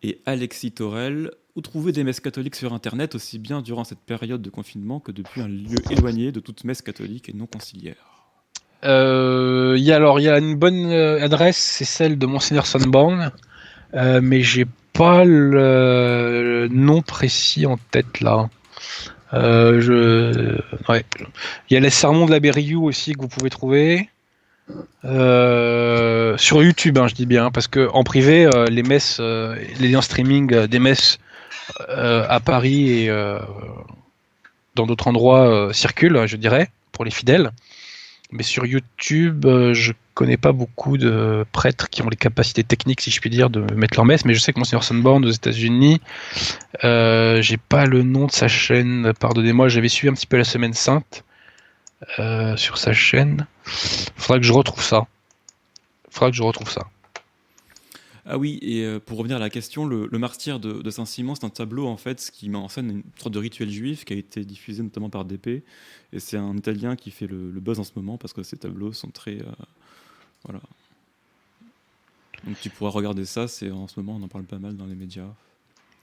Et 0.03 0.21
Alexis 0.27 0.73
Torel, 0.73 1.31
où 1.55 1.61
trouver 1.61 1.93
des 1.93 2.03
messes 2.03 2.19
catholiques 2.19 2.57
sur 2.57 2.73
Internet 2.73 3.15
aussi 3.15 3.39
bien 3.39 3.63
durant 3.63 3.85
cette 3.85 4.01
période 4.01 4.43
de 4.43 4.51
confinement 4.51 4.99
que 4.99 5.13
depuis 5.13 5.41
un 5.41 5.47
lieu 5.47 5.77
éloigné 5.89 6.33
de 6.33 6.41
toute 6.41 6.65
messe 6.65 6.83
catholique 6.83 7.29
et 7.29 7.33
non 7.33 7.47
conciliaire? 7.47 8.25
Euh, 8.83 9.77
y 9.79 9.93
a, 9.93 9.97
Alors, 9.97 10.19
il 10.19 10.25
y 10.25 10.29
a 10.29 10.39
une 10.39 10.57
bonne 10.57 10.87
euh, 10.87 11.23
adresse, 11.23 11.59
c'est 11.59 11.85
celle 11.85 12.19
de 12.19 12.27
Monseigneur 12.27 12.67
Sunborn, 12.67 13.31
euh, 13.95 14.21
mais 14.21 14.41
j'ai 14.41 14.67
pas 14.93 15.25
le 15.25 16.67
nom 16.73 17.03
précis 17.03 17.67
en 17.67 17.77
tête 17.93 18.21
là. 18.21 18.51
Euh, 19.35 19.81
je... 19.81 20.61
Il 21.71 21.75
y 21.75 21.77
a 21.77 21.81
les 21.81 21.91
sermons 21.91 22.27
de 22.27 22.31
la 22.31 22.41
Berriou 22.41 22.85
aussi 22.85 23.15
que 23.15 23.21
vous 23.21 23.29
pouvez 23.29 23.51
trouver. 23.51 24.09
Euh, 25.05 26.37
sur 26.37 26.63
YouTube, 26.63 26.99
hein, 26.99 27.09
je 27.09 27.15
dis 27.15 27.27
bien, 27.27 27.51
parce 27.51 27.67
que 27.67 27.89
en 27.93 28.05
privé, 28.05 28.47
euh, 28.47 28.67
les 28.67 28.83
messes, 28.83 29.21
les 29.21 29.89
liens 29.89 30.03
streaming 30.03 30.67
des 30.67 30.79
messes 30.79 31.19
à 31.89 32.41
Paris 32.41 32.91
et 32.91 33.11
dans 34.75 34.87
d'autres 34.87 35.09
endroits 35.09 35.71
circulent, 35.73 36.27
je 36.27 36.37
dirais, 36.37 36.71
pour 36.93 37.05
les 37.05 37.11
fidèles. 37.11 37.51
Mais 38.33 38.43
sur 38.43 38.67
YouTube, 38.67 39.47
je 39.47 39.93
connais 40.15 40.37
pas 40.37 40.53
beaucoup 40.53 40.99
de 40.99 41.45
prêtres 41.53 41.89
qui 41.89 42.03
ont 42.03 42.09
les 42.09 42.17
capacités 42.17 42.65
techniques, 42.65 43.01
si 43.01 43.11
je 43.11 43.21
puis 43.21 43.31
dire, 43.31 43.51
de 43.51 43.61
mettre 43.75 43.97
leur 43.97 44.05
messe, 44.05 44.25
mais 44.25 44.35
je 44.35 44.41
sais 44.41 44.53
que 44.53 44.59
Monseigneur 44.59 44.85
Sunborn 44.85 45.25
aux 45.25 45.31
États-Unis, 45.31 46.01
euh, 46.85 47.41
j'ai 47.41 47.57
pas 47.57 47.87
le 47.87 48.03
nom 48.03 48.27
de 48.27 48.31
sa 48.31 48.49
chaîne, 48.49 49.13
pardonnez-moi, 49.19 49.69
j'avais 49.69 49.89
suivi 49.89 50.11
un 50.11 50.15
petit 50.15 50.27
peu 50.27 50.37
la 50.37 50.45
Semaine 50.45 50.75
Sainte 50.75 51.25
euh, 52.19 52.57
sur 52.57 52.79
sa 52.79 52.93
chaîne. 52.93 53.47
Faudra 53.65 54.39
que 54.39 54.45
je 54.45 54.53
retrouve 54.53 54.83
ça. 54.83 55.07
Faudra 56.11 56.31
que 56.31 56.37
je 56.37 56.43
retrouve 56.43 56.71
ça. 56.71 56.83
Ah 58.25 58.39
oui, 58.39 58.59
et 58.63 58.85
euh, 58.85 59.01
pour 59.01 59.19
revenir 59.19 59.37
à 59.37 59.41
la 59.41 59.51
question, 59.51 59.85
le, 59.85 60.07
martyr 60.19 60.61
de, 60.61 60.91
Saint-Simon, 60.91 61.35
c'est 61.35 61.45
un 61.45 61.51
tableau 61.51 61.87
en 61.87 61.97
fait 61.97 62.31
qui 62.33 62.49
met 62.49 62.59
en 62.59 62.69
scène 62.69 62.91
une 62.91 63.03
sorte 63.17 63.35
de 63.35 63.39
rituel 63.41 63.69
juif 63.69 64.05
qui 64.05 64.13
a 64.13 64.17
été 64.17 64.45
diffusé 64.45 64.83
notamment 64.83 65.11
par 65.11 65.25
DP. 65.25 65.65
Et 66.13 66.21
c'est 66.21 66.37
un 66.37 66.57
Italien 66.57 66.95
qui 66.95 67.11
fait 67.11 67.27
le, 67.27 67.51
buzz 67.61 67.81
en 67.81 67.85
ce 67.85 67.93
moment 67.97 68.19
parce 68.19 68.33
que 68.33 68.43
ces 68.43 68.57
tableaux 68.57 68.93
sont 68.93 69.11
très, 69.11 69.39
voilà. 70.45 70.61
Donc 72.45 72.59
tu 72.61 72.71
pourras 72.71 72.91
regarder 72.91 73.25
ça, 73.25 73.49
c'est 73.49 73.71
en 73.71 73.89
ce 73.89 73.99
moment 74.01 74.19
on 74.21 74.25
en 74.25 74.29
parle 74.29 74.45
pas 74.45 74.59
mal 74.59 74.77
dans 74.77 74.87
les 74.87 74.95
médias. 74.95 75.29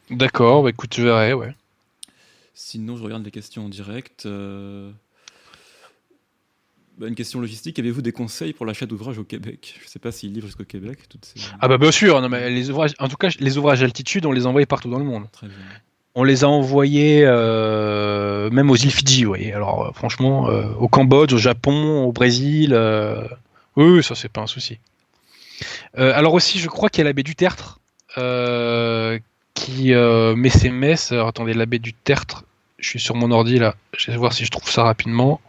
D'accord, 0.10 0.64
bah 0.64 0.72
écoute, 0.72 0.94
je 0.96 1.04
verrai, 1.04 1.34
ouais. 1.34 1.56
Sinon, 2.56 2.98
je 2.98 3.04
regarde 3.04 3.24
les 3.24 3.32
questions 3.32 3.66
en 3.66 3.70
direct. 3.70 4.26
Euh, 4.26 4.92
une 7.08 7.16
question 7.16 7.40
logistique, 7.40 7.80
avez-vous 7.80 8.02
des 8.02 8.12
conseils 8.12 8.54
pour 8.54 8.66
l'achat 8.66 8.86
d'ouvrages 8.86 9.18
au 9.18 9.24
Québec? 9.24 9.76
Je 9.80 9.86
ne 9.86 9.90
sais 9.90 10.00
pas 10.00 10.12
s'ils 10.12 10.34
livrent 10.34 10.48
jusqu'au 10.48 10.66
Québec. 10.66 11.00
Ah 11.60 11.68
bah 11.68 11.78
bien 11.78 11.92
sûr, 11.92 12.22
non, 12.22 12.30
mais 12.30 12.50
les 12.50 12.70
ouvrages, 12.70 12.94
en 13.00 13.08
tout 13.08 13.18
cas 13.18 13.30
les 13.40 13.58
ouvrages 13.58 13.84
altitude, 13.84 14.26
on 14.26 14.32
les 14.32 14.46
envoie 14.46 14.66
partout 14.66 14.90
dans 14.90 15.00
le 15.00 15.06
monde. 15.06 15.26
Très 15.32 15.48
bien. 15.48 15.56
On 16.16 16.24
les 16.24 16.44
a 16.44 16.50
envoyés 16.50 17.22
euh, 17.24 18.50
même 18.50 18.70
aux 18.70 18.76
îles 18.76 18.92
Fidji, 18.92 19.24
voyez. 19.24 19.54
Alors 19.54 19.86
euh, 19.86 19.92
franchement, 19.94 20.48
au 20.80 20.88
Cambodge, 20.88 21.34
au 21.34 21.38
Japon, 21.38 22.04
au 22.04 22.12
Brésil, 22.12 22.76
oui, 23.76 24.04
ça 24.04 24.16
c'est 24.16 24.30
pas 24.30 24.42
un 24.42 24.48
souci. 24.48 24.80
Euh, 25.98 26.14
alors 26.16 26.34
aussi, 26.34 26.60
je 26.60 26.68
crois 26.68 26.90
qu'il 26.90 27.00
y 27.00 27.02
a 27.02 27.06
la 27.06 27.14
baie 27.14 27.24
du 27.24 27.36
Tertre 27.36 27.80
euh, 28.18 29.20
qui 29.54 29.94
euh, 29.94 30.36
met 30.36 30.50
ses 30.50 30.70
messes. 30.70 31.12
attendez, 31.12 31.54
la 31.54 31.66
baie 31.66 31.80
du 31.80 31.94
Tertre, 31.94 32.44
je 32.78 32.90
suis 32.90 33.00
sur 33.00 33.16
mon 33.16 33.32
ordi 33.32 33.60
là, 33.60 33.76
je 33.98 34.12
vais 34.12 34.18
voir 34.18 34.34
si 34.34 34.46
je 34.46 34.52
trouve 34.52 34.70
ça 34.70 34.84
rapidement. 34.84 35.42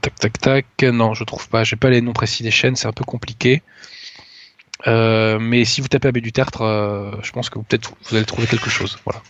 Tac 0.00 0.14
tac 0.16 0.38
tac, 0.38 0.66
non, 0.82 1.14
je 1.14 1.24
trouve 1.24 1.48
pas, 1.48 1.64
j'ai 1.64 1.76
pas 1.76 1.90
les 1.90 2.00
noms 2.00 2.12
précis 2.12 2.42
des 2.42 2.50
chaînes, 2.50 2.76
c'est 2.76 2.88
un 2.88 2.92
peu 2.92 3.04
compliqué. 3.04 3.62
mais 4.86 5.64
si 5.64 5.80
vous 5.80 5.88
tapez 5.88 6.12
baie 6.12 6.20
du 6.20 6.32
Tertre, 6.32 7.18
je 7.22 7.32
pense 7.32 7.50
que 7.50 7.58
peut-être 7.58 7.92
vous 8.04 8.16
allez 8.16 8.26
trouver 8.26 8.46
quelque 8.46 8.70
chose, 8.70 8.98
voilà, 9.04 9.22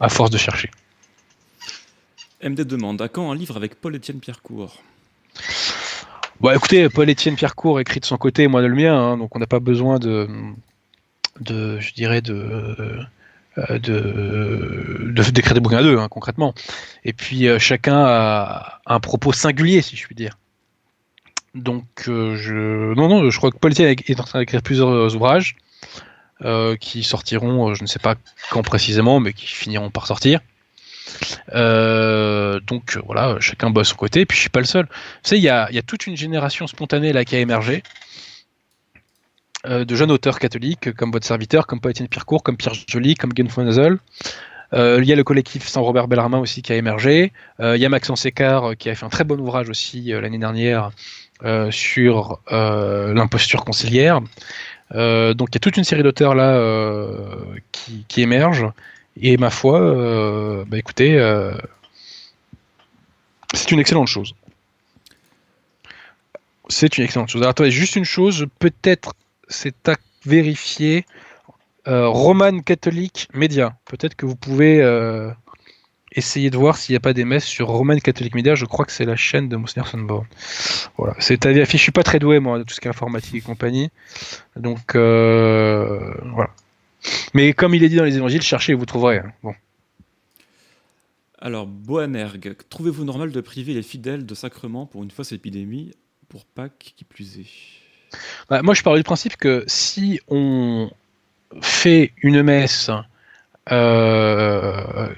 à 0.00 0.08
force 0.08 0.30
de 0.30 0.38
chercher. 0.38 0.70
MD 2.42 2.62
demande 2.62 3.02
à 3.02 3.08
quand 3.08 3.30
un 3.30 3.34
livre 3.34 3.56
avec 3.56 3.74
Paul-Étienne 3.74 4.18
Pierrecourt? 4.18 4.82
Bon, 6.40 6.50
écoutez, 6.52 6.88
Paul-Étienne 6.88 7.36
Pierrecourt 7.36 7.80
écrit 7.80 8.00
de 8.00 8.06
son 8.06 8.16
côté, 8.16 8.48
moi 8.48 8.62
de 8.62 8.66
le 8.66 8.74
mien, 8.74 8.98
hein, 8.98 9.18
donc 9.18 9.36
on 9.36 9.38
n'a 9.38 9.46
pas 9.46 9.60
besoin 9.60 9.98
de, 9.98 10.26
de, 11.40 11.78
je 11.80 11.92
dirais, 11.92 12.22
de, 12.22 12.98
euh, 13.58 13.78
de, 13.80 15.30
d'écrire 15.30 15.54
des 15.54 15.60
bouquins 15.60 15.78
à 15.78 15.82
deux, 15.82 15.98
hein, 15.98 16.08
concrètement. 16.08 16.54
Et 17.04 17.12
puis 17.12 17.48
euh, 17.48 17.58
chacun 17.58 18.04
a 18.04 18.80
un 18.86 19.00
propos 19.00 19.32
singulier, 19.32 19.82
si 19.82 19.96
je 19.96 20.06
puis 20.06 20.14
dire. 20.14 20.38
Donc, 21.54 21.84
euh, 22.06 22.36
je, 22.36 22.94
non, 22.94 23.08
non, 23.08 23.28
je 23.28 23.36
crois 23.36 23.50
que 23.50 23.58
Paul-Étienne 23.58 23.96
est 24.06 24.20
en 24.20 24.22
train 24.22 24.38
d'écrire 24.38 24.62
plusieurs 24.62 25.14
ouvrages 25.16 25.56
qui 26.80 27.02
sortiront, 27.02 27.74
je 27.74 27.82
ne 27.82 27.86
sais 27.86 27.98
pas 27.98 28.14
quand 28.50 28.62
précisément, 28.62 29.20
mais 29.20 29.34
qui 29.34 29.46
finiront 29.46 29.90
par 29.90 30.06
sortir. 30.06 30.40
Donc 31.52 32.98
voilà, 33.04 33.36
chacun 33.40 33.68
bosse 33.68 33.88
son 33.88 33.96
côté, 33.96 34.20
et 34.20 34.26
puis 34.26 34.36
je 34.36 34.42
suis 34.42 34.48
pas 34.48 34.60
le 34.60 34.64
seul. 34.64 34.86
Vous 34.86 35.28
savez, 35.28 35.38
il 35.38 35.44
y 35.44 35.50
a, 35.50 35.82
toute 35.82 36.06
une 36.06 36.16
génération 36.16 36.66
spontanée 36.66 37.12
là 37.12 37.26
qui 37.26 37.36
a 37.36 37.40
émergé. 37.40 37.82
Euh, 39.66 39.84
de 39.84 39.94
jeunes 39.94 40.10
auteurs 40.10 40.38
catholiques 40.38 40.92
comme 40.94 41.10
votre 41.12 41.26
serviteur, 41.26 41.66
comme 41.66 41.80
Paul-Étienne 41.80 42.08
Pierrecourt, 42.08 42.42
comme 42.42 42.56
Pierre 42.56 42.74
Joly, 42.86 43.14
comme 43.14 43.32
Gen 43.36 43.48
il 44.72 45.04
y 45.04 45.12
a 45.12 45.16
le 45.16 45.24
collectif 45.24 45.66
Saint 45.66 45.80
Robert 45.80 46.06
Bellarmin 46.06 46.38
aussi 46.38 46.62
qui 46.62 46.72
a 46.72 46.76
émergé. 46.76 47.32
il 47.58 47.76
y 47.76 47.84
a 47.84 47.88
Maxence 47.88 48.24
Écart 48.24 48.76
qui 48.78 48.88
a 48.88 48.94
fait 48.94 49.04
un 49.04 49.08
très 49.08 49.24
bon 49.24 49.38
ouvrage 49.40 49.68
aussi 49.68 50.12
l'année 50.12 50.38
dernière 50.38 50.92
sur 51.70 52.38
l'imposture 52.48 53.64
conciliaire. 53.64 54.20
donc 54.92 55.48
il 55.50 55.54
y 55.54 55.56
a 55.56 55.60
toute 55.60 55.76
une 55.76 55.82
série 55.82 56.04
d'auteurs 56.04 56.36
là 56.36 56.56
qui, 57.72 58.22
émergent. 58.22 58.72
Et 59.16 59.36
ma 59.36 59.50
foi, 59.50 59.80
euh, 59.80 60.64
bah 60.66 60.78
écoutez, 60.78 61.18
euh, 61.18 61.52
c'est 63.52 63.70
une 63.70 63.80
excellente 63.80 64.08
chose. 64.08 64.34
C'est 66.68 66.96
une 66.96 67.04
excellente 67.04 67.28
chose. 67.28 67.42
Alors 67.42 67.50
attendez, 67.50 67.70
juste 67.70 67.96
une 67.96 68.04
chose, 68.04 68.46
peut-être 68.58 69.14
c'est 69.50 69.88
à 69.88 69.96
vérifier. 70.24 71.04
Euh, 71.88 72.08
Roman 72.08 72.60
catholique 72.60 73.28
média. 73.34 73.76
Peut-être 73.84 74.14
que 74.14 74.24
vous 74.24 74.36
pouvez 74.36 74.80
essayer 76.12 76.50
de 76.50 76.56
voir 76.56 76.76
s'il 76.76 76.94
n'y 76.94 76.96
a 76.96 77.00
pas 77.00 77.12
des 77.12 77.24
messes 77.24 77.44
sur 77.44 77.68
Roman 77.68 77.98
catholique 77.98 78.34
média. 78.34 78.54
Je 78.54 78.64
crois 78.64 78.84
que 78.86 78.92
c'est 78.92 79.04
la 79.04 79.16
chaîne 79.16 79.48
de 79.48 79.56
Monseigneur 79.56 79.88
Sunborn. 79.88 80.26
Voilà, 80.96 81.14
c'est 81.18 81.44
à 81.46 81.52
vérifier. 81.52 81.78
Je 81.78 81.82
suis 81.82 81.92
pas 81.92 82.02
très 82.02 82.18
doué 82.18 82.40
moi 82.40 82.58
de 82.58 82.64
tout 82.64 82.74
ce 82.74 82.80
qui 82.80 82.88
est 82.88 82.90
informatique 82.90 83.34
et 83.34 83.40
compagnie. 83.40 83.90
Donc 84.56 84.94
voilà. 84.94 86.50
Mais 87.34 87.52
comme 87.52 87.74
il 87.74 87.82
est 87.82 87.88
dit 87.88 87.96
dans 87.96 88.04
les 88.04 88.16
évangiles, 88.16 88.42
cherchez 88.42 88.72
et 88.72 88.74
vous 88.74 88.86
trouverez. 88.86 89.18
Hein. 89.18 89.32
Bon. 89.42 89.54
Alors, 91.38 91.66
Boanerg, 91.66 92.54
trouvez-vous 92.68 93.04
normal 93.04 93.32
de 93.32 93.40
priver 93.40 93.72
les 93.72 93.82
fidèles 93.82 94.26
de 94.26 94.34
sacrements 94.34 94.84
pour 94.84 95.02
une 95.02 95.10
fausse 95.10 95.32
épidémie, 95.32 95.92
pour 96.28 96.44
Pâques 96.44 96.92
qui 96.96 97.04
plus 97.04 97.38
est? 97.38 97.79
Bah, 98.48 98.62
Moi, 98.62 98.74
je 98.74 98.82
parle 98.82 98.96
du 98.96 99.02
principe 99.02 99.36
que 99.36 99.64
si 99.66 100.20
on 100.28 100.90
fait 101.60 102.12
une 102.22 102.42
messe 102.42 102.90
euh, 103.70 105.08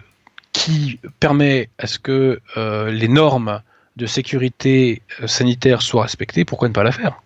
qui 0.53 0.99
permet 1.21 1.69
à 1.79 1.87
ce 1.87 1.99
que 1.99 2.41
euh, 2.57 2.91
les 2.91 3.09
normes 3.09 3.63
de 3.97 4.07
sécurité 4.07 5.03
euh, 5.21 5.27
sanitaire 5.27 5.83
soient 5.83 6.03
respectées, 6.03 6.45
pourquoi 6.45 6.69
ne 6.69 6.75
pas 6.75 6.83
la 6.83 6.93
faire? 6.93 7.23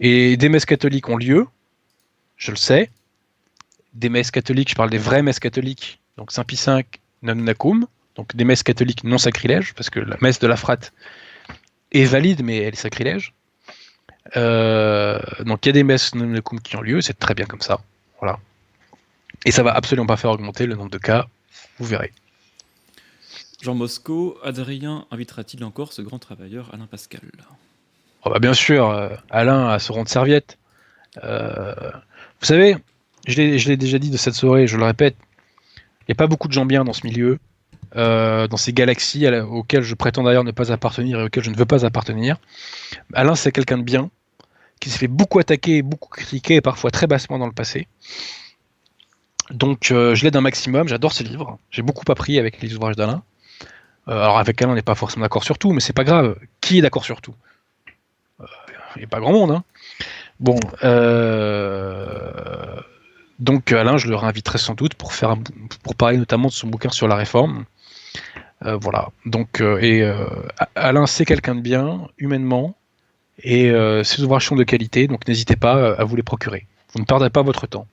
Et 0.00 0.36
des 0.36 0.48
messes 0.48 0.64
catholiques 0.64 1.08
ont 1.08 1.16
lieu, 1.16 1.46
je 2.36 2.50
le 2.50 2.56
sais. 2.56 2.90
Des 3.94 4.08
messes 4.08 4.30
catholiques, 4.30 4.70
je 4.70 4.74
parle 4.74 4.90
des 4.90 4.98
vraies 4.98 5.22
messes 5.22 5.40
catholiques, 5.40 6.00
donc 6.16 6.32
Saint 6.32 6.44
Pie 6.44 6.60
V, 6.64 6.84
Nacum, 7.22 7.86
donc 8.14 8.34
des 8.34 8.44
messes 8.44 8.62
catholiques 8.62 9.04
non 9.04 9.18
sacrilèges, 9.18 9.74
parce 9.74 9.90
que 9.90 10.00
la 10.00 10.16
messe 10.20 10.38
de 10.38 10.46
la 10.46 10.56
frate 10.56 10.92
est 11.92 12.04
valide, 12.04 12.42
mais 12.42 12.58
elle 12.58 12.74
est 12.74 12.76
sacrilège. 12.76 13.32
Euh, 14.36 15.20
donc 15.44 15.64
il 15.64 15.68
y 15.68 15.70
a 15.70 15.72
des 15.72 15.84
messes 15.84 16.12
qui 16.64 16.76
ont 16.76 16.80
lieu, 16.80 17.00
c'est 17.00 17.18
très 17.18 17.34
bien 17.34 17.46
comme 17.46 17.60
ça. 17.60 17.80
Voilà. 18.20 18.38
Et 19.44 19.52
ça 19.52 19.62
va 19.62 19.72
absolument 19.72 20.06
pas 20.06 20.16
faire 20.16 20.30
augmenter 20.30 20.66
le 20.66 20.74
nombre 20.74 20.90
de 20.90 20.98
cas, 20.98 21.26
vous 21.78 21.86
verrez. 21.86 22.12
Jean 23.62 23.74
Mosco, 23.74 24.38
Adrien 24.42 25.06
invitera-t-il 25.10 25.64
encore 25.64 25.92
ce 25.92 26.02
grand 26.02 26.18
travailleur 26.18 26.70
Alain 26.74 26.86
Pascal? 26.86 27.20
Oh 28.24 28.30
bah 28.30 28.38
Bien 28.38 28.54
sûr, 28.54 28.90
euh, 28.90 29.08
Alain 29.30 29.68
a 29.68 29.78
ce 29.78 29.92
rond 29.92 30.02
de 30.02 30.08
serviette. 30.08 30.58
Euh, 31.22 31.74
vous 32.40 32.46
savez, 32.46 32.76
je 33.26 33.36
l'ai 33.68 33.76
déjà 33.76 33.98
dit 33.98 34.10
de 34.10 34.16
cette 34.16 34.34
soirée, 34.34 34.66
je 34.66 34.76
le 34.76 34.84
répète, 34.84 35.16
il 35.76 36.10
n'y 36.10 36.12
a 36.12 36.16
pas 36.16 36.26
beaucoup 36.26 36.48
de 36.48 36.52
gens 36.52 36.66
bien 36.66 36.84
dans 36.84 36.92
ce 36.92 37.06
milieu, 37.06 37.38
euh, 37.94 38.48
dans 38.48 38.56
ces 38.56 38.72
galaxies 38.72 39.26
auxquelles 39.28 39.82
je 39.82 39.94
prétends 39.94 40.22
d'ailleurs 40.24 40.44
ne 40.44 40.50
pas 40.50 40.72
appartenir 40.72 41.20
et 41.20 41.22
auxquelles 41.24 41.44
je 41.44 41.50
ne 41.50 41.56
veux 41.56 41.64
pas 41.66 41.84
appartenir. 41.84 42.38
Alain, 43.14 43.34
c'est 43.34 43.52
quelqu'un 43.52 43.78
de 43.78 43.82
bien. 43.82 44.10
qui 44.80 44.90
s'est 44.90 44.98
fait 44.98 45.08
beaucoup 45.08 45.38
attaquer, 45.38 45.82
beaucoup 45.82 46.08
critiquer, 46.08 46.56
et 46.56 46.60
parfois 46.60 46.90
très 46.90 47.06
bassement 47.06 47.38
dans 47.38 47.46
le 47.46 47.52
passé. 47.52 47.88
Donc 49.50 49.90
euh, 49.90 50.14
je 50.14 50.24
l'aide 50.24 50.36
un 50.36 50.40
maximum, 50.40 50.88
j'adore 50.88 51.12
ses 51.12 51.24
livres, 51.24 51.58
j'ai 51.70 51.82
beaucoup 51.82 52.10
appris 52.10 52.38
avec 52.38 52.60
les 52.60 52.74
ouvrages 52.74 52.96
d'Alain. 52.96 53.22
Euh, 54.08 54.12
alors 54.12 54.38
avec 54.38 54.60
Alain 54.60 54.72
on 54.72 54.74
n'est 54.74 54.82
pas 54.82 54.94
forcément 54.94 55.24
d'accord 55.24 55.44
sur 55.44 55.58
tout, 55.58 55.72
mais 55.72 55.80
c'est 55.80 55.92
pas 55.92 56.04
grave. 56.04 56.36
Qui 56.60 56.78
est 56.78 56.82
d'accord 56.82 57.04
sur 57.04 57.20
tout? 57.20 57.34
Il 58.96 59.00
n'y 59.00 59.04
a 59.04 59.08
pas 59.08 59.20
grand 59.20 59.32
monde. 59.32 59.50
Hein. 59.50 59.64
Bon, 60.40 60.58
donc 63.38 63.72
Alain, 63.72 63.98
je 63.98 64.08
le 64.08 64.16
réinviterai 64.16 64.58
sans 64.58 64.74
doute 64.74 64.94
pour 64.94 65.94
parler 65.94 66.16
notamment 66.16 66.48
de 66.48 66.52
son 66.52 66.68
bouquin 66.68 66.90
sur 66.90 67.06
la 67.06 67.14
réforme. 67.14 67.64
Euh, 68.64 68.76
voilà. 68.76 69.08
Donc, 69.24 69.60
euh, 69.60 69.78
et 69.80 70.02
euh, 70.02 70.26
Alain, 70.74 71.06
c'est 71.06 71.24
quelqu'un 71.24 71.54
de 71.54 71.60
bien, 71.60 72.08
humainement, 72.18 72.74
et 73.42 73.70
ses 74.02 74.22
ouvrages 74.22 74.46
sont 74.46 74.56
de 74.56 74.64
qualité, 74.64 75.08
donc 75.08 75.28
n'hésitez 75.28 75.56
pas 75.56 75.92
à 75.92 76.04
vous 76.04 76.16
les 76.16 76.22
procurer. 76.22 76.66
Vous 76.94 77.00
ne 77.00 77.04
perdrez 77.04 77.28
pas 77.28 77.42
votre 77.42 77.66
temps. 77.66 77.86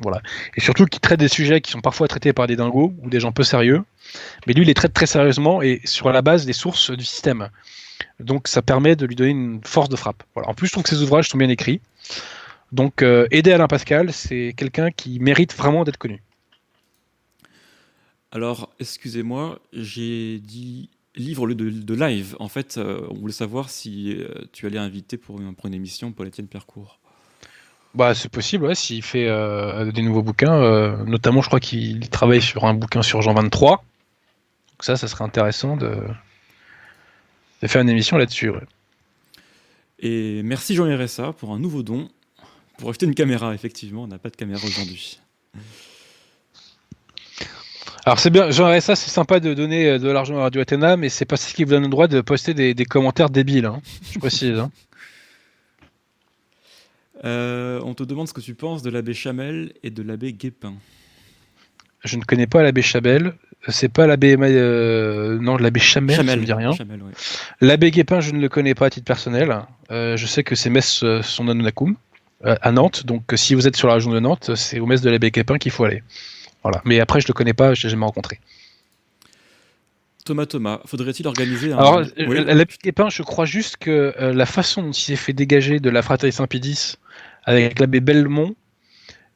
Voilà. 0.00 0.20
Et 0.56 0.60
surtout 0.60 0.84
qu'il 0.84 1.00
traite 1.00 1.20
des 1.20 1.28
sujets 1.28 1.62
qui 1.62 1.70
sont 1.70 1.80
parfois 1.80 2.06
traités 2.06 2.34
par 2.34 2.46
des 2.46 2.54
dingos 2.54 2.92
ou 3.02 3.08
des 3.08 3.18
gens 3.18 3.32
peu 3.32 3.44
sérieux. 3.44 3.82
Mais 4.46 4.52
lui, 4.52 4.62
il 4.62 4.66
les 4.66 4.74
traite 4.74 4.92
très 4.92 5.06
sérieusement 5.06 5.62
et 5.62 5.80
sur 5.84 6.12
la 6.12 6.20
base 6.20 6.44
des 6.44 6.52
sources 6.52 6.90
du 6.90 7.04
système. 7.04 7.48
Donc 8.20 8.46
ça 8.46 8.60
permet 8.60 8.94
de 8.94 9.06
lui 9.06 9.16
donner 9.16 9.30
une 9.30 9.60
force 9.64 9.88
de 9.88 9.96
frappe. 9.96 10.22
Voilà. 10.34 10.50
En 10.50 10.54
plus, 10.54 10.66
je 10.66 10.72
trouve 10.72 10.84
que 10.84 10.90
ses 10.90 11.00
ouvrages 11.00 11.30
sont 11.30 11.38
bien 11.38 11.48
écrits. 11.48 11.80
Donc 12.72 13.02
aider 13.02 13.52
Alain 13.52 13.68
Pascal, 13.68 14.12
c'est 14.12 14.52
quelqu'un 14.54 14.90
qui 14.90 15.18
mérite 15.18 15.56
vraiment 15.56 15.84
d'être 15.84 15.96
connu. 15.96 16.20
Alors, 18.34 18.68
excusez-moi, 18.80 19.60
j'ai 19.72 20.40
dit 20.40 20.90
livre 21.14 21.46
de, 21.46 21.70
de 21.70 21.94
live. 21.94 22.34
En 22.40 22.48
fait, 22.48 22.78
euh, 22.78 23.06
on 23.10 23.14
voulait 23.14 23.32
savoir 23.32 23.70
si 23.70 24.12
euh, 24.12 24.26
tu 24.52 24.66
allais 24.66 24.78
inviter 24.78 25.16
pour 25.16 25.40
une, 25.40 25.54
pour 25.54 25.66
une 25.66 25.74
émission 25.74 26.10
Paul-Étienne 26.10 26.48
Percourt. 26.48 26.98
Bah, 27.94 28.12
c'est 28.12 28.28
possible, 28.28 28.64
ouais, 28.64 28.74
s'il 28.74 29.04
fait 29.04 29.28
euh, 29.28 29.92
des 29.92 30.02
nouveaux 30.02 30.24
bouquins. 30.24 30.96
notamment, 31.04 31.42
je 31.42 31.46
crois 31.46 31.60
qu'il 31.60 32.10
travaille 32.10 32.42
sur 32.42 32.64
un 32.64 32.74
bouquin 32.74 33.02
sur 33.02 33.22
Jean 33.22 33.34
23. 33.34 33.76
Donc 33.76 33.84
ça, 34.80 34.96
ça 34.96 35.06
serait 35.06 35.22
intéressant 35.22 35.76
de, 35.76 35.96
de 37.62 37.66
faire 37.68 37.82
une 37.82 37.88
émission 37.88 38.16
là-dessus. 38.16 38.50
Et 40.00 40.42
merci 40.42 40.74
Jean 40.74 40.92
RSA 40.92 41.34
pour 41.34 41.52
un 41.52 41.60
nouveau 41.60 41.84
don. 41.84 42.08
Pour 42.78 42.90
acheter 42.90 43.06
une 43.06 43.14
caméra, 43.14 43.54
effectivement, 43.54 44.02
on 44.02 44.08
n'a 44.08 44.18
pas 44.18 44.30
de 44.30 44.36
caméra 44.36 44.66
aujourd'hui. 44.66 45.20
Alors 48.06 48.18
c'est 48.18 48.30
bien, 48.30 48.50
genre 48.50 48.70
ça 48.82 48.96
c'est 48.96 49.10
sympa 49.10 49.40
de 49.40 49.54
donner 49.54 49.88
euh, 49.88 49.98
de 49.98 50.10
l'argent 50.10 50.36
à 50.38 50.42
Radio 50.42 50.60
Athéna, 50.60 50.98
mais 50.98 51.08
c'est 51.08 51.24
pas 51.24 51.36
ce 51.36 51.54
qui 51.54 51.64
vous 51.64 51.70
donne 51.70 51.84
le 51.84 51.88
droit 51.88 52.06
de 52.06 52.20
poster 52.20 52.52
des, 52.52 52.84
commentaires 52.84 53.30
débiles, 53.30 53.64
hein. 53.64 53.80
je 54.12 54.18
précise. 54.18 54.58
Hein. 54.58 54.70
Euh, 57.24 57.80
on 57.84 57.94
te 57.94 58.02
demande 58.02 58.28
ce 58.28 58.34
que 58.34 58.42
tu 58.42 58.54
penses 58.54 58.82
de 58.82 58.90
l'abbé 58.90 59.14
Chamel 59.14 59.72
et 59.82 59.88
de 59.88 60.02
l'abbé 60.02 60.34
Guépin. 60.34 60.74
Je 62.04 62.18
ne 62.18 62.22
connais 62.22 62.46
pas 62.46 62.62
l'abbé 62.62 62.82
Chamel, 62.82 63.32
c'est 63.68 63.88
pas 63.88 64.06
l'abbé 64.06 64.36
euh, 64.38 65.38
non 65.40 65.56
l'abbé 65.56 65.80
Chamel, 65.80 66.16
Chamel, 66.16 66.34
ça 66.34 66.40
me 66.40 66.44
dit 66.44 66.52
rien. 66.52 66.72
L'abbé 67.62 67.92
Guépin, 67.92 68.20
je 68.20 68.32
ne 68.32 68.40
le 68.40 68.50
connais 68.50 68.74
pas 68.74 68.86
à 68.86 68.90
titre 68.90 69.06
personnel. 69.06 69.56
je 69.88 70.26
sais 70.26 70.44
que 70.44 70.54
ses 70.54 70.68
messes 70.68 71.02
sont 71.22 71.48
à 71.48 71.54
Nunakum, 71.54 71.96
à 72.42 72.72
Nantes, 72.72 73.06
donc 73.06 73.22
si 73.36 73.54
vous 73.54 73.66
êtes 73.66 73.76
sur 73.76 73.88
la 73.88 73.94
région 73.94 74.10
de 74.10 74.20
Nantes, 74.20 74.54
c'est 74.54 74.78
aux 74.78 74.86
messes 74.86 75.00
de 75.00 75.08
l'abbé 75.08 75.30
Guépin 75.30 75.56
qu'il 75.56 75.72
faut 75.72 75.84
aller. 75.84 76.02
Voilà. 76.64 76.80
Mais 76.84 76.98
après, 76.98 77.20
je 77.20 77.28
le 77.28 77.34
connais 77.34 77.52
pas, 77.52 77.74
je 77.74 77.84
l'ai 77.84 77.90
jamais 77.90 78.06
rencontré. 78.06 78.40
Thomas 80.24 80.46
Thomas, 80.46 80.80
faudrait-il 80.86 81.26
organiser 81.26 81.72
un. 81.72 81.76
Alors, 81.76 82.02
oui. 82.16 82.42
la 82.44 82.64
Épin, 82.84 83.10
je 83.10 83.22
crois 83.22 83.44
juste 83.44 83.76
que 83.76 84.14
euh, 84.18 84.32
la 84.32 84.46
façon 84.46 84.82
dont 84.82 84.90
il 84.90 85.02
s'est 85.02 85.16
fait 85.16 85.34
dégager 85.34 85.80
de 85.80 85.90
la 85.90 86.00
fraternité 86.00 86.38
Saint-Pédis 86.38 86.96
avec 87.44 87.78
l'abbé 87.78 88.00
Belmont 88.00 88.54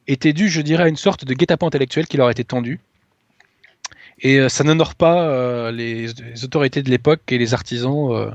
était 0.07 0.33
due, 0.33 0.49
je 0.49 0.63
dirais, 0.63 0.85
à 0.85 0.89
une 0.89 0.97
sorte 0.97 1.27
de 1.27 1.35
guet-apens 1.35 1.67
intellectuel 1.67 2.07
qui 2.07 2.17
leur 2.17 2.29
a 2.29 2.31
été 2.31 2.43
tendu. 2.43 2.81
Et 4.21 4.41
euh, 4.41 4.49
ça 4.49 4.65
n'honore 4.65 4.95
pas 4.95 5.29
euh, 5.29 5.71
les, 5.71 6.11
autorités 6.43 6.83
de 6.83 6.89
l'époque 6.89 7.21
et 7.31 7.37
les 7.37 7.53
artisans 7.53 8.35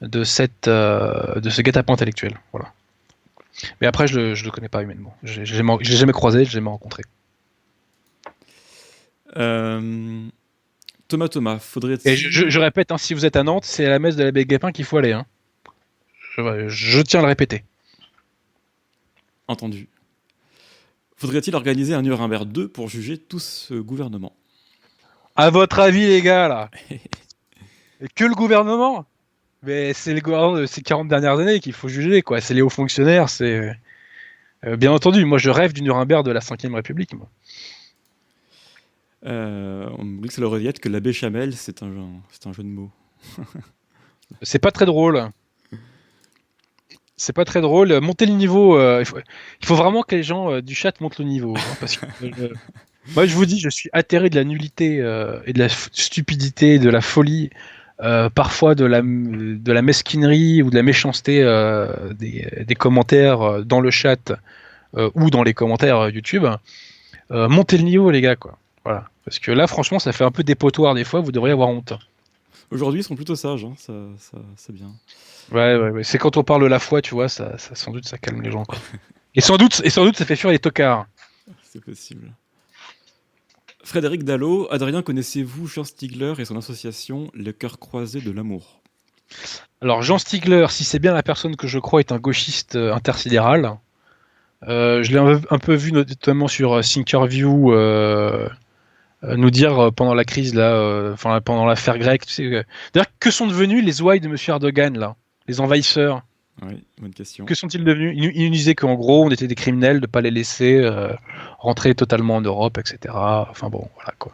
de, 0.00 0.24
cette, 0.24 0.70
de 0.70 1.50
ce 1.50 1.60
guet-apens 1.60 1.92
intellectuel. 1.92 2.40
Voilà. 2.52 2.72
Mais 3.82 3.86
après, 3.86 4.06
je 4.06 4.18
ne 4.18 4.24
le, 4.28 4.34
le, 4.42 4.50
connais 4.50 4.70
pas 4.70 4.82
humainement. 4.82 5.14
Je 5.22 5.42
l'ai 5.42 5.46
jamais 5.46 6.12
croisé, 6.12 6.46
je 6.46 6.48
l'ai 6.48 6.54
jamais 6.54 6.70
rencontré. 6.70 7.02
Euh, 9.36 10.26
Thomas 11.08 11.28
Thomas, 11.28 11.58
faudrait. 11.58 11.98
Et 12.04 12.16
je, 12.16 12.58
répète, 12.58 12.92
hein, 12.92 12.98
si 12.98 13.14
vous 13.14 13.26
êtes 13.26 13.36
à 13.36 13.42
Nantes, 13.42 13.64
c'est 13.64 13.86
à 13.86 13.90
la 13.90 13.98
messe 13.98 14.16
de 14.16 14.24
l'abbé 14.24 14.44
Guépin 14.46 14.72
qu'il 14.72 14.84
faut 14.84 14.96
aller. 14.96 15.12
Hein. 15.12 15.26
Je, 16.36 17.00
tiens 17.02 17.20
à 17.20 17.22
le 17.22 17.28
répéter. 17.28 17.64
Entendu. 19.46 19.88
Faudrait-il 21.16 21.54
organiser 21.54 21.94
un 21.94 22.02
Nuremberg 22.02 22.46
2 22.50 22.68
pour 22.68 22.88
juger 22.88 23.18
tout 23.18 23.38
ce 23.38 23.74
gouvernement? 23.74 24.34
À 25.36 25.50
votre 25.50 25.78
avis, 25.78 26.06
les 26.06 26.22
gars, 26.22 26.48
là 26.48 26.70
Que 28.14 28.24
le 28.24 28.34
gouvernement? 28.34 29.06
Mais 29.62 29.92
c'est 29.92 30.12
le 30.12 30.20
gouvernement 30.20 30.56
de 30.56 30.66
ces 30.66 30.82
40 30.82 31.08
dernières 31.08 31.38
années 31.38 31.60
qu'il 31.60 31.72
faut 31.72 31.88
juger, 31.88 32.22
quoi. 32.22 32.40
C'est 32.40 32.54
les 32.54 32.62
hauts 32.62 32.70
fonctionnaires, 32.70 33.28
c'est. 33.28 33.76
Euh, 34.66 34.76
bien 34.76 34.92
entendu, 34.92 35.24
moi 35.24 35.38
je 35.38 35.50
rêve 35.50 35.72
du 35.72 35.82
Nuremberg 35.82 36.24
de 36.24 36.30
la 36.30 36.40
5ème 36.40 36.74
République, 36.74 37.14
moi. 37.14 37.28
Euh, 39.26 39.88
on 39.98 40.04
me 40.04 40.26
que 40.26 40.32
c'est 40.32 40.40
le 40.40 40.72
que 40.72 40.88
l'abbé 40.88 41.12
Chamel, 41.12 41.54
c'est 41.54 41.82
un, 41.82 41.90
c'est 42.30 42.46
un 42.46 42.52
jeu 42.52 42.62
de 42.62 42.68
mots. 42.68 42.90
c'est 44.42 44.58
pas 44.58 44.70
très 44.70 44.86
drôle. 44.86 45.30
C'est 47.16 47.32
pas 47.32 47.44
très 47.44 47.60
drôle. 47.60 48.00
Monter 48.00 48.26
le 48.26 48.34
niveau, 48.34 48.76
euh, 48.78 49.02
il, 49.02 49.66
faut, 49.66 49.76
vraiment 49.76 50.02
que 50.02 50.14
les 50.14 50.22
gens 50.22 50.50
euh, 50.50 50.60
du 50.60 50.74
chat 50.74 51.00
montent 51.00 51.18
le 51.18 51.24
niveau. 51.24 51.56
Hein, 51.56 51.76
parce 51.80 51.96
que, 51.96 52.06
moi, 53.14 53.24
je 53.24 53.34
vous 53.34 53.46
dis, 53.46 53.60
je 53.60 53.70
suis 53.70 53.88
atterré 53.92 54.28
de 54.28 54.36
la 54.36 54.44
nullité 54.44 54.96
et 55.46 55.52
de 55.52 55.58
la 55.58 55.68
stupidité, 55.68 56.78
de 56.78 56.90
la 56.90 57.00
folie, 57.00 57.50
parfois 58.34 58.74
de 58.74 58.84
la, 58.84 59.00
de 59.00 59.72
la 59.72 59.82
mesquinerie 59.82 60.62
ou 60.62 60.68
de 60.68 60.74
la 60.74 60.82
méchanceté 60.82 61.42
des, 62.18 62.64
des, 62.66 62.74
commentaires 62.74 63.64
dans 63.64 63.80
le 63.80 63.90
chat 63.90 64.32
ou 65.14 65.30
dans 65.30 65.42
les 65.42 65.54
commentaires 65.54 66.10
YouTube. 66.10 66.46
montez 67.30 67.78
le 67.78 67.84
niveau, 67.84 68.10
les 68.10 68.20
gars, 68.20 68.36
quoi. 68.36 68.58
Voilà. 68.84 69.08
Parce 69.24 69.38
que 69.38 69.50
là, 69.50 69.66
franchement, 69.66 69.98
ça 69.98 70.12
fait 70.12 70.24
un 70.24 70.30
peu 70.30 70.42
dépotoir 70.42 70.94
des 70.94 71.04
fois, 71.04 71.20
vous 71.20 71.32
devriez 71.32 71.52
avoir 71.52 71.68
honte. 71.68 71.94
Aujourd'hui, 72.70 73.00
ils 73.00 73.04
sont 73.04 73.16
plutôt 73.16 73.36
sages, 73.36 73.64
hein. 73.64 73.74
ça, 73.76 73.92
c'est 74.56 74.72
bien. 74.72 74.92
Ouais, 75.52 75.76
ouais, 75.76 75.90
ouais. 75.90 76.04
c'est 76.04 76.18
quand 76.18 76.36
on 76.36 76.44
parle 76.44 76.62
de 76.62 76.66
la 76.66 76.78
foi, 76.78 77.02
tu 77.02 77.14
vois, 77.14 77.28
ça, 77.28 77.56
sans 77.58 77.92
doute 77.92 78.06
ça 78.06 78.18
calme 78.18 78.42
les 78.42 78.50
gens. 78.50 78.64
Quoi. 78.64 78.78
et, 79.34 79.40
sans 79.40 79.56
doute, 79.56 79.80
et 79.84 79.90
sans 79.90 80.04
doute, 80.04 80.16
ça 80.16 80.24
fait 80.24 80.36
fuir 80.36 80.50
les 80.50 80.58
tocards. 80.58 81.06
C'est 81.62 81.82
possible. 81.82 82.32
Frédéric 83.84 84.24
Dallot, 84.24 84.66
Adrien, 84.70 85.02
connaissez-vous 85.02 85.66
Jean 85.66 85.84
Stigler 85.84 86.34
et 86.38 86.44
son 86.46 86.56
association 86.56 87.30
Le 87.34 87.52
Cœur 87.52 87.78
Croisé 87.78 88.20
de 88.20 88.30
l'Amour? 88.30 88.80
Alors, 89.82 90.02
Jean 90.02 90.18
Stigler, 90.18 90.66
si 90.70 90.84
c'est 90.84 90.98
bien 90.98 91.12
la 91.12 91.22
personne 91.22 91.56
que 91.56 91.66
je 91.66 91.78
crois, 91.78 92.00
est 92.00 92.10
un 92.12 92.18
gauchiste 92.18 92.76
euh, 92.76 92.94
intersidéral. 92.94 93.76
Euh, 94.68 95.02
je 95.02 95.12
l'ai 95.12 95.18
un, 95.18 95.58
peu 95.58 95.74
vu 95.74 95.92
notamment 95.92 96.48
sur 96.48 96.72
euh, 96.72 96.80
Thinkerview 96.80 97.72
euh, 97.72 98.48
nous 99.36 99.50
dire 99.50 99.78
euh, 99.78 99.90
pendant 99.90 100.14
la 100.14 100.24
crise 100.24 100.54
là, 100.54 100.72
euh, 100.72 101.12
enfin 101.12 101.40
pendant 101.40 101.66
l'affaire 101.66 101.98
grecque. 101.98 102.26
Tu 102.26 102.32
sais, 102.32 102.66
D'ailleurs, 102.92 103.06
que 103.18 103.30
sont 103.30 103.46
devenus 103.46 103.84
les 103.84 104.02
ouailles 104.02 104.20
de 104.20 104.28
Monsieur 104.28 104.52
Erdogan 104.52 104.98
là, 104.98 105.16
les 105.46 105.60
envahisseurs? 105.60 106.22
Oui, 106.62 106.84
bonne 107.00 107.12
question. 107.12 107.44
Que 107.46 107.54
sont-ils 107.54 107.84
devenus? 107.84 108.14
Il, 108.16 108.44
nous 108.44 108.50
disait 108.50 108.74
qu'en 108.74 108.94
gros, 108.94 109.24
on 109.24 109.30
était 109.30 109.48
des 109.48 109.56
criminels 109.56 110.00
de 110.00 110.06
pas 110.06 110.20
les 110.20 110.30
laisser 110.30 110.88
rentrer 111.58 111.96
totalement 111.96 112.36
en 112.36 112.40
Europe, 112.40 112.78
etc. 112.78 113.12
Enfin 113.12 113.70
bon, 113.70 113.88
voilà 113.96 114.12
quoi. 114.18 114.32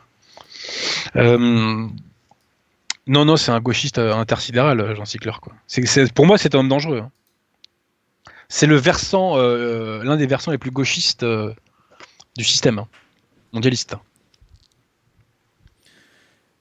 Non, 3.06 3.24
non, 3.24 3.36
c'est 3.36 3.50
un 3.50 3.60
gauchiste 3.60 3.98
intersidéral, 3.98 4.94
Jean 4.94 5.06
Cicler. 5.06 5.32
Quoi. 5.40 5.54
Pour 6.14 6.26
moi, 6.26 6.36
c'est 6.36 6.54
un 6.54 6.58
homme 6.58 6.68
dangereux. 6.68 7.00
Hein. 7.04 7.10
C'est 8.48 8.66
le 8.66 8.76
versant, 8.76 9.38
l'un 9.38 10.16
des 10.16 10.26
versants 10.26 10.50
les 10.50 10.58
plus 10.58 10.70
gauchistes 10.70 11.24
du 11.24 12.44
système 12.44 12.80
hein, 12.80 12.88
mondialiste. 13.52 13.96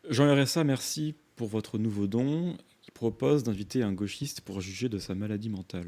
Jean 0.09 0.35
RSA, 0.35 0.63
merci 0.63 1.13
pour 1.35 1.47
votre 1.47 1.77
nouveau 1.77 2.07
don 2.07 2.57
qui 2.81 2.89
propose 2.89 3.43
d'inviter 3.43 3.83
un 3.83 3.93
gauchiste 3.93 4.41
pour 4.41 4.59
juger 4.59 4.89
de 4.89 4.97
sa 4.97 5.13
maladie 5.13 5.49
mentale. 5.49 5.85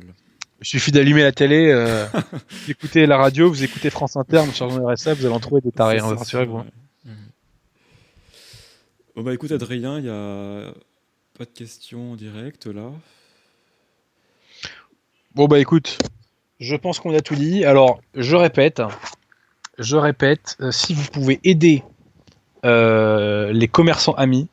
Il 0.59 0.67
suffit 0.67 0.91
d'allumer 0.91 1.23
la 1.23 1.31
télé, 1.31 1.71
euh, 1.71 2.05
d'écouter 2.67 3.07
la 3.07 3.17
radio, 3.17 3.49
vous 3.49 3.63
écoutez 3.63 3.89
France 3.89 4.15
Inter, 4.17 4.43
sur 4.53 4.69
Jean 4.69 4.85
RSA, 4.85 5.15
vous 5.15 5.25
allez 5.25 5.33
en 5.33 5.39
trouver 5.39 5.61
des 5.61 5.71
tarés, 5.71 5.97
hein, 5.97 6.15
rassurez-vous. 6.15 6.61
Bon 9.15 9.23
bah 9.23 9.33
écoute 9.33 9.51
Adrien, 9.51 9.97
il 9.97 10.03
n'y 10.03 10.09
a 10.09 10.71
pas 11.37 11.45
de 11.45 11.49
questions 11.49 12.11
en 12.11 12.15
direct 12.15 12.67
là. 12.67 12.91
Bon 15.33 15.47
bah 15.47 15.59
écoute, 15.59 15.97
je 16.59 16.75
pense 16.75 16.99
qu'on 16.99 17.15
a 17.15 17.21
tout 17.21 17.35
dit. 17.35 17.65
Alors 17.65 17.99
je 18.13 18.35
répète, 18.35 18.83
je 19.79 19.97
répète, 19.97 20.57
euh, 20.61 20.71
si 20.71 20.93
vous 20.93 21.09
pouvez 21.11 21.39
aider 21.43 21.83
les 22.63 23.67
commerçants 23.67 24.13
amis, 24.13 24.47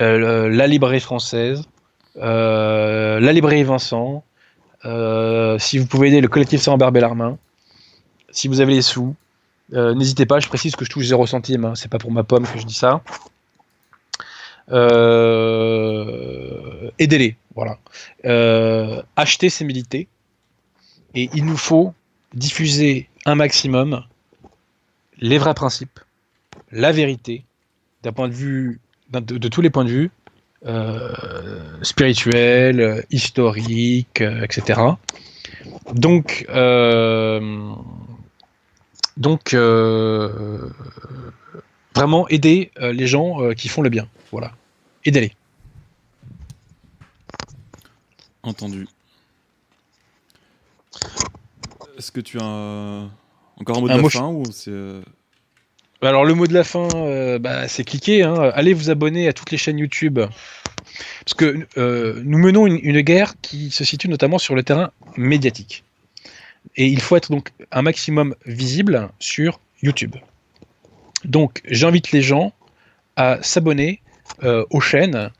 euh, 0.00 0.48
la 0.48 0.66
librairie 0.66 1.00
française, 1.00 1.62
euh, 2.16 3.20
la 3.20 3.32
librairie 3.32 3.62
Vincent, 3.62 4.24
euh, 4.84 5.58
si 5.58 5.78
vous 5.78 5.86
pouvez 5.86 6.08
aider 6.08 6.20
le 6.20 6.28
collectif 6.28 6.60
sans 6.60 6.76
barbe 6.76 6.96
et 6.96 7.00
l'armin, 7.00 7.38
si 8.30 8.48
vous 8.48 8.60
avez 8.60 8.74
les 8.74 8.82
sous, 8.82 9.14
euh, 9.72 9.94
n'hésitez 9.94 10.26
pas, 10.26 10.40
je 10.40 10.48
précise 10.48 10.74
que 10.76 10.84
je 10.84 10.90
touche 10.90 11.06
0 11.06 11.26
centime, 11.26 11.64
hein, 11.64 11.74
c'est 11.74 11.88
pas 11.88 11.98
pour 11.98 12.10
ma 12.10 12.24
pomme 12.24 12.46
que 12.46 12.58
je 12.58 12.66
dis 12.66 12.74
ça. 12.74 13.00
Euh, 14.72 15.60
aidez-les, 16.98 17.36
voilà. 17.54 17.78
achetez 19.16 19.48
ces 19.48 19.64
milités, 19.64 20.08
et 21.14 21.30
il 21.34 21.44
nous 21.44 21.56
faut 21.56 21.94
diffuser 22.34 23.08
un 23.26 23.36
maximum 23.36 24.02
les 25.18 25.38
vrais 25.38 25.54
principes, 25.54 26.00
la 26.74 26.92
vérité, 26.92 27.44
d'un 28.02 28.12
point 28.12 28.28
de 28.28 28.34
vue, 28.34 28.80
de, 29.10 29.48
tous 29.48 29.62
les 29.62 29.70
points 29.70 29.84
de 29.84 29.90
vue, 29.90 30.10
euh, 30.66 31.12
spirituel, 31.82 33.06
historique, 33.10 34.20
euh, 34.20 34.42
etc. 34.42 34.80
Donc, 35.94 36.46
euh, 36.48 37.74
donc 39.16 39.54
vraiment 41.94 42.28
aider 42.28 42.72
les 42.80 43.06
gens 43.06 43.50
qui 43.54 43.68
font 43.68 43.82
le 43.82 43.88
bien. 43.88 44.08
Voilà, 44.32 44.52
aidez-les. 45.04 45.32
Entendu. 48.42 48.88
Est-ce 51.96 52.10
que 52.10 52.20
tu 52.20 52.38
as 52.40 53.08
encore 53.56 53.78
un 53.78 53.80
mot 53.80 53.88
de 53.88 53.94
la 53.94 54.10
fin 54.10 54.28
ou 54.28 54.44
c'est 54.50 55.00
alors 56.02 56.24
le 56.24 56.34
mot 56.34 56.46
de 56.46 56.54
la 56.54 56.64
fin, 56.64 56.88
euh, 56.94 57.38
bah, 57.38 57.68
c'est 57.68 57.84
cliquer. 57.84 58.22
Hein. 58.22 58.34
Allez 58.54 58.74
vous 58.74 58.90
abonner 58.90 59.28
à 59.28 59.32
toutes 59.32 59.50
les 59.50 59.58
chaînes 59.58 59.78
YouTube. 59.78 60.18
Parce 61.24 61.34
que 61.34 61.66
euh, 61.76 62.20
nous 62.24 62.38
menons 62.38 62.66
une, 62.66 63.00
guerre 63.00 63.34
qui 63.40 63.70
se 63.70 63.84
situe 63.84 64.08
notamment 64.08 64.38
sur 64.38 64.54
le 64.54 64.62
terrain 64.62 64.90
médiatique. 65.16 65.82
Et 66.76 66.86
il 66.86 67.00
faut 67.00 67.16
être 67.16 67.30
donc 67.30 67.50
un 67.72 67.82
maximum 67.82 68.34
visible 68.46 69.08
sur 69.18 69.60
YouTube. 69.82 70.16
Donc 71.24 71.62
j'invite 71.66 72.12
les 72.12 72.22
gens 72.22 72.52
à 73.16 73.42
s'abonner 73.42 74.00
euh, 74.42 74.64
aux 74.70 74.80
chaînes 74.80 75.30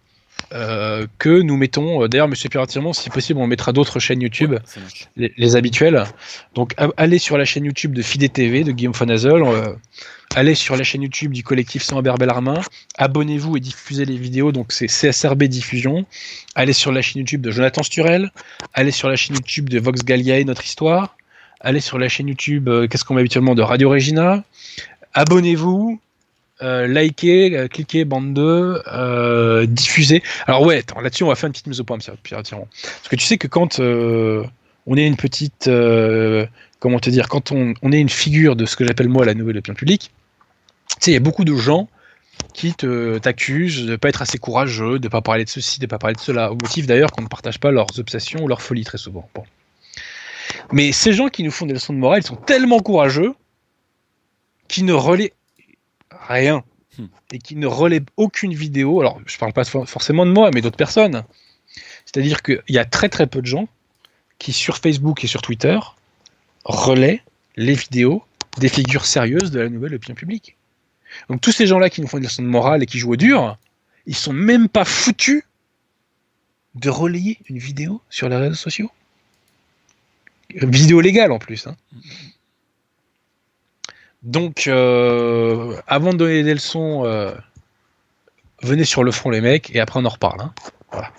que 0.51 1.41
nous 1.41 1.57
mettons. 1.57 2.07
D'ailleurs, 2.07 2.29
Monsieur 2.29 2.49
Piratirement, 2.49 2.93
si 2.93 3.11
possible, 3.11 3.41
on 3.41 3.47
mettra 3.47 3.73
d'autres 3.73 3.99
chaînes 3.99 4.23
YouTube, 4.23 4.55
les, 5.16 5.57
habituelles. 5.57 6.05
Donc 6.55 6.75
allez 6.97 7.19
sur 7.19 7.39
la 7.39 7.45
chaîne 7.45 7.65
YouTube 7.65 7.95
de 7.95 8.03
Fidé 8.03 8.29
TV 8.29 8.65
de 8.65 8.73
Guillaume 8.73 8.95
Fanazol 8.95 9.45
allez 10.35 10.55
sur 10.55 10.77
la 10.77 10.83
chaîne 10.83 11.03
YouTube 11.03 11.33
du 11.33 11.43
collectif 11.43 11.83
Sans 11.83 12.03
Bellarmin, 12.03 12.61
abonnez-vous 12.99 13.57
et 13.57 13.61
diffusez 13.61 14.05
les 14.05 14.16
vidéos, 14.16 14.53
donc 14.53 14.73
c'est 14.73 14.87
CSRB 14.87 15.45
Diffusion. 15.45 16.07
Allez 16.55 16.73
sur 16.73 16.93
la 16.93 17.03
chaîne 17.03 17.21
YouTube 17.21 17.41
de 17.41 17.51
Jonathan 17.51 17.83
Sturel, 17.83 18.31
allez 18.73 18.91
sur 18.91 19.09
la 19.09 19.16
chaîne 19.16 19.37
YouTube 19.37 19.69
de 19.69 19.79
Vox 19.79 20.05
Galliae, 20.05 20.45
Notre 20.45 20.65
Histoire, 20.65 21.16
allez 21.61 21.81
sur 21.81 21.99
la 21.99 22.09
chaîne 22.09 22.29
YouTube, 22.29 22.69
euh, 22.69 22.87
qu'est-ce 22.87 23.05
qu'on 23.05 23.15
met 23.15 23.21
habituellement, 23.21 23.55
de 23.55 23.62
Radio 23.62 23.91
Regina, 23.91 24.45
abonnez-vous, 25.15 26.01
euh, 26.62 26.86
likez, 26.86 27.56
euh, 27.56 27.68
cliquez, 27.68 28.05
bande 28.05 28.35
2, 28.35 29.66
diffusez. 29.66 30.22
Alors 30.47 30.62
ouais, 30.62 30.82
là-dessus 31.01 31.24
on 31.24 31.28
va 31.28 31.35
faire 31.35 31.48
une 31.48 31.52
petite 31.52 31.66
mise 31.66 31.81
au 31.81 31.85
point, 31.85 31.98
Pierre 31.98 32.43
Parce 32.43 33.09
que 33.09 33.16
tu 33.16 33.24
sais 33.24 33.39
que 33.39 33.47
quand 33.48 33.81
on 33.81 34.97
est 34.97 35.06
une 35.06 35.16
petite 35.16 35.68
comment 36.81 36.98
te 36.98 37.09
dire, 37.09 37.28
quand 37.28 37.51
on, 37.51 37.93
est 37.93 38.01
une 38.01 38.10
figure 38.10 38.56
de 38.56 38.66
ce 38.66 38.76
que 38.76 38.86
j'appelle 38.86 39.09
moi 39.09 39.24
la 39.24 39.32
nouvelle 39.35 39.56
opinion 39.56 39.74
publique, 39.74 40.10
tu 40.90 40.97
sais, 41.01 41.10
il 41.12 41.14
y 41.14 41.16
a 41.16 41.20
beaucoup 41.20 41.44
de 41.44 41.56
gens 41.56 41.89
qui 42.52 42.74
t'accusent 42.74 43.86
de 43.86 43.93
ne 43.93 43.97
pas 43.97 44.10
être 44.10 44.22
assez 44.22 44.39
courageux, 44.39 44.98
de 44.98 45.06
ne 45.06 45.10
pas 45.10 45.22
parler 45.22 45.44
de 45.44 45.48
ceci, 45.48 45.81
de 45.81 45.86
ne 45.86 45.89
pas 45.89 45.98
parler 45.98 46.14
de 46.14 46.20
cela, 46.20 46.52
au 46.52 46.56
motif 46.56 46.86
d'ailleurs 46.86 47.10
qu'on 47.10 47.22
ne 47.22 47.28
partage 47.28 47.59
pas 47.59 47.70
leurs 47.70 47.98
obsessions 47.98 48.43
ou 48.43 48.48
leurs 48.48 48.62
folies 48.62 48.85
très 48.85 48.98
souvent. 48.98 49.28
Bon. 49.35 49.44
Mais 50.72 50.93
ces 50.93 51.12
gens 51.12 51.28
qui 51.28 51.43
nous 51.43 51.51
font 51.51 51.66
des 51.66 51.74
leçons 51.74 51.93
de 51.93 51.98
morale, 51.98 52.20
ils 52.22 52.26
sont 52.26 52.36
tellement 52.36 52.81
courageux 52.81 53.35
qu'ils 54.68 54.85
ne 54.85 54.93
relaient 54.93 55.32
rien 56.28 56.64
hmm. 56.98 57.06
et 57.32 57.38
qui 57.38 57.56
ne 57.56 57.66
relaient 57.66 58.02
aucune 58.16 58.55
vidéo. 58.55 59.01
Alors, 59.01 59.20
je 59.26 59.34
ne 59.34 59.38
parle 59.38 59.52
pas 59.52 59.64
forcément 59.64 60.26
de 60.26 60.32
moi, 60.32 60.51
mais 60.52 60.60
d'autres 60.60 60.76
personnes. 60.76 61.24
C'est-à-dire 62.05 62.42
qu'il 62.42 62.62
y 62.68 62.78
a 62.78 62.84
très 62.84 63.09
très 63.09 63.26
peu 63.26 63.40
de 63.40 63.46
gens 63.46 63.68
qui, 64.38 64.52
sur 64.52 64.78
Facebook 64.78 65.24
et 65.24 65.26
sur 65.26 65.42
Twitter, 65.42 65.78
relaie 66.64 67.22
les 67.56 67.74
vidéos 67.74 68.22
des 68.59 68.68
figures 68.68 69.06
sérieuses 69.06 69.51
de 69.51 69.60
la 69.60 69.68
nouvelle 69.68 69.94
opinion 69.94 70.14
publique. 70.14 70.56
Donc 71.28 71.40
tous 71.40 71.52
ces 71.52 71.66
gens-là 71.66 71.90
qui 71.90 72.01
nous 72.01 72.09
font 72.09 72.18
des 72.18 72.24
leçons 72.24 72.42
de 72.42 72.48
morale 72.48 72.82
et 72.82 72.86
qui 72.86 72.98
jouent 72.98 73.12
au 73.12 73.16
dur, 73.16 73.56
ils 74.06 74.16
sont 74.16 74.32
même 74.32 74.68
pas 74.68 74.84
foutus 74.84 75.42
de 76.74 76.90
relayer 76.90 77.38
une 77.48 77.59
vidéo 77.59 78.01
sur 78.10 78.28
les 78.28 78.36
réseaux 78.36 78.55
sociaux. 78.55 78.90
Une 80.51 80.70
vidéo 80.70 81.01
légale 81.01 81.32
en 81.32 81.38
plus. 81.38 81.66
Hein. 81.66 81.76
Donc, 84.24 84.66
euh, 84.66 85.76
avant 85.86 86.12
de 86.12 86.18
donner 86.18 86.42
des 86.42 86.55
leçons, 86.55 87.05
euh, 87.05 87.34
venez 88.62 88.84
sur 88.84 89.05
le 89.05 89.12
front 89.12 89.30
les 89.30 89.42
mecs 89.42 89.74
et 89.74 89.80
après 89.80 90.01
on 90.01 90.05
en 90.05 90.10
reparle. 90.10 90.40
Hein. 90.40 90.55
Voilà. 90.90 91.12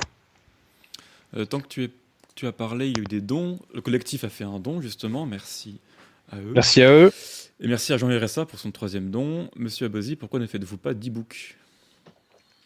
Euh, 1.37 1.45
tant 1.45 1.59
que 1.59 1.67
tu 1.67 1.83
es 1.83 1.89
tu 2.33 2.47
as 2.47 2.51
parlé, 2.51 2.89
il 2.89 2.97
y 2.97 2.99
a 2.99 3.03
eu 3.03 3.05
des 3.05 3.21
dons. 3.21 3.59
Le 3.73 3.79
collectif 3.79 4.25
a 4.25 4.29
fait 4.29 4.43
un 4.43 4.59
don, 4.59 4.81
justement. 4.81 5.25
Merci 5.25 5.79
à 6.33 6.35
eux. 6.35 6.51
Merci 6.53 6.81
à 6.81 6.91
eux. 6.91 7.13
Et 7.61 7.67
merci 7.69 7.93
à 7.93 7.97
Jean 7.97 8.09
RSA 8.09 8.45
pour 8.45 8.59
son 8.59 8.71
troisième 8.71 9.09
don. 9.09 9.49
Monsieur 9.55 9.85
Abosi, 9.85 10.17
pourquoi 10.17 10.41
ne 10.41 10.45
faites-vous 10.45 10.75
pas 10.75 10.93
d'e-book 10.93 11.55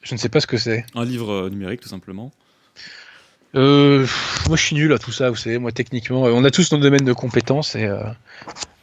Je 0.01 0.15
ne 0.15 0.19
sais 0.19 0.29
pas 0.29 0.39
ce 0.39 0.47
que 0.47 0.57
c'est. 0.57 0.87
Un 0.95 1.05
livre 1.05 1.49
numérique, 1.49 1.81
tout 1.81 1.89
simplement. 1.89 2.31
Euh, 3.55 4.05
moi, 4.47 4.57
je 4.57 4.63
suis 4.63 4.75
nul 4.75 4.93
à 4.93 4.99
tout 4.99 5.11
ça, 5.11 5.29
vous 5.29 5.35
savez. 5.35 5.57
Moi, 5.57 5.71
techniquement, 5.71 6.23
on 6.23 6.43
a 6.43 6.51
tous 6.51 6.71
nos 6.71 6.77
domaines 6.77 7.05
de 7.05 7.13
compétences 7.13 7.75
et 7.75 7.85
euh, 7.85 8.03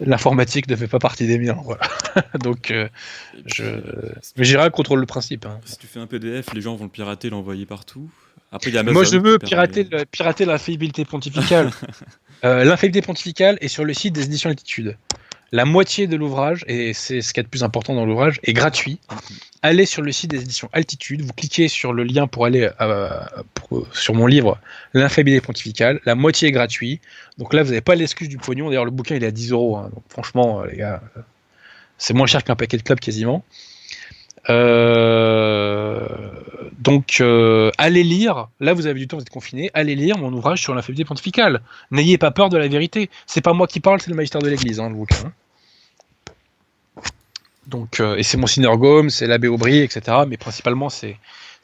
l'informatique 0.01 0.69
ne 0.69 0.77
fait 0.77 0.89
pas 0.89 0.99
partie 0.99 1.27
des 1.27 1.39
miens. 1.39 1.59
Voilà. 1.65 1.83
Donc, 2.43 2.73
je. 3.47 3.65
Mais 4.37 4.45
j'irai 4.45 4.71
contrôle 4.71 5.01
le 5.01 5.07
principe. 5.07 5.47
Hein. 5.47 5.61
Si 5.65 5.79
tu 5.79 5.87
fais 5.87 6.01
un 6.01 6.07
PDF, 6.07 6.53
les 6.53 6.61
gens 6.61 6.75
vont 6.75 6.85
le 6.85 6.91
pirater, 6.91 7.31
l'envoyer 7.31 7.67
partout. 7.67 8.11
Moi, 8.53 9.05
je 9.05 9.19
veux 9.19 9.39
pirater, 9.39 9.89
pirater 10.11 10.45
l'infaillibilité 10.45 11.05
pontificale. 11.05 11.71
euh, 12.45 12.65
l'infaillibilité 12.65 13.05
pontificale 13.05 13.59
est 13.61 13.69
sur 13.69 13.85
le 13.85 13.93
site 13.93 14.15
des 14.15 14.25
éditions 14.25 14.51
Altitude. 14.51 14.97
La 15.53 15.65
moitié 15.65 16.09
de 16.09 16.17
l'ouvrage, 16.17 16.65
et 16.67 16.93
c'est 16.93 17.21
ce 17.21 17.33
qui 17.33 17.39
est 17.39 17.45
le 17.45 17.49
plus 17.49 17.63
important 17.63 17.95
dans 17.95 18.05
l'ouvrage, 18.05 18.41
est 18.43 18.53
gratuit. 18.53 18.99
Allez 19.63 19.87
sur 19.87 20.03
le 20.03 20.11
site 20.11 20.31
des 20.31 20.43
éditions 20.43 20.69
Altitude, 20.73 21.23
vous 21.23 21.33
cliquez 21.33 21.69
sur 21.69 21.93
le 21.93 22.03
lien 22.03 22.27
pour 22.27 22.47
aller 22.47 22.69
euh, 22.81 23.09
sur 23.93 24.15
mon 24.15 24.27
livre 24.27 24.59
L'infaillibilité 24.93 25.45
pontificale. 25.45 26.01
La 26.05 26.17
moitié 26.17 26.49
est 26.49 26.53
gratuit. 26.53 27.01
Donc 27.39 27.55
là, 27.55 27.63
vous 27.63 27.71
n'avez 27.71 27.81
pas 27.81 27.95
l'excuse 27.95 28.29
du 28.29 28.39
pognon. 28.39 28.69
D'ailleurs, 28.69 28.85
le 28.85 28.91
bouquin, 28.91 29.15
il 29.15 29.23
est 29.23 29.29
à 29.29 29.31
10 29.31 29.53
euros. 29.53 29.77
Hein. 29.77 29.91
Franchement, 30.09 30.63
euh, 30.63 30.67
les 30.67 30.79
gars, 30.79 31.01
euh, 31.17 31.21
c'est 31.97 32.15
moins 32.15 32.27
cher 32.27 32.43
qu'un 32.43 32.57
paquet 32.57 32.77
de 32.77 32.83
club 32.83 32.99
quasiment. 32.99 33.45
Euh, 34.49 36.07
donc, 36.79 37.19
euh, 37.21 37.71
allez 37.79 38.03
lire. 38.03 38.49
Là, 38.61 38.75
vous 38.75 38.87
avez 38.87 39.01
du 39.01 39.09
temps, 39.09 39.17
vous 39.17 39.23
êtes 39.23 39.31
confiné. 39.31 39.71
Allez 39.75 39.95
lire 39.95 40.19
mon 40.19 40.33
ouvrage 40.33 40.63
sur 40.63 40.75
l'infidélité 40.75 41.05
pontificale. 41.05 41.61
N'ayez 41.91 42.19
pas 42.19 42.31
peur 42.31 42.49
de 42.49 42.57
la 42.57 42.69
vérité. 42.69 43.11
C'est 43.27 43.41
pas 43.41 43.53
moi 43.53 43.67
qui 43.67 43.81
parle, 43.81 44.01
c'est 44.01 44.11
le 44.11 44.17
magistère 44.17 44.43
de 44.43 44.49
l'Église, 44.49 44.81
hein, 44.81 44.91
le. 44.91 44.97
Hein. 44.97 45.33
Donc, 47.67 47.99
euh, 47.99 48.17
et 48.17 48.23
c'est 48.23 48.37
mon 48.37 48.47
synergome, 48.47 49.11
c'est 49.11 49.27
l'abbé 49.27 49.49
Aubry, 49.49 49.81
etc. 49.81 50.19
Mais 50.29 50.37
principalement, 50.37 50.89
c'est 50.89 51.19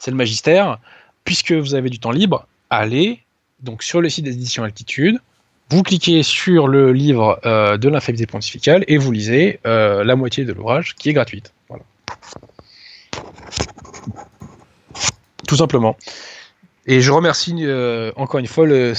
le 0.05 0.15
magistère. 0.15 0.79
Puisque 1.23 1.53
vous 1.53 1.75
avez 1.75 1.89
du 1.89 1.99
temps 1.99 2.11
libre, 2.11 2.45
allez 2.69 3.21
donc 3.61 3.81
sur 3.81 4.01
le 4.01 4.09
site 4.09 4.25
des 4.25 4.33
éditions 4.33 4.63
Altitude. 4.65 5.21
Vous 5.69 5.83
cliquez 5.83 6.21
sur 6.23 6.67
le 6.67 6.91
livre 6.91 7.39
de 7.45 7.87
l'infidélité 7.87 8.29
pontificale 8.29 8.83
et 8.89 8.97
vous 8.97 9.13
lisez 9.13 9.61
la 9.63 10.15
moitié 10.17 10.43
de 10.43 10.51
l'ouvrage 10.51 10.93
qui 10.95 11.09
est 11.09 11.13
gratuite. 11.13 11.53
Voilà. 11.69 11.85
Tout 15.47 15.57
simplement. 15.57 15.97
Et 16.85 17.01
je 17.01 17.11
remercie 17.11 17.55
euh, 17.59 18.11
encore 18.15 18.39
une 18.39 18.47
fois 18.47 18.65
le, 18.65 18.93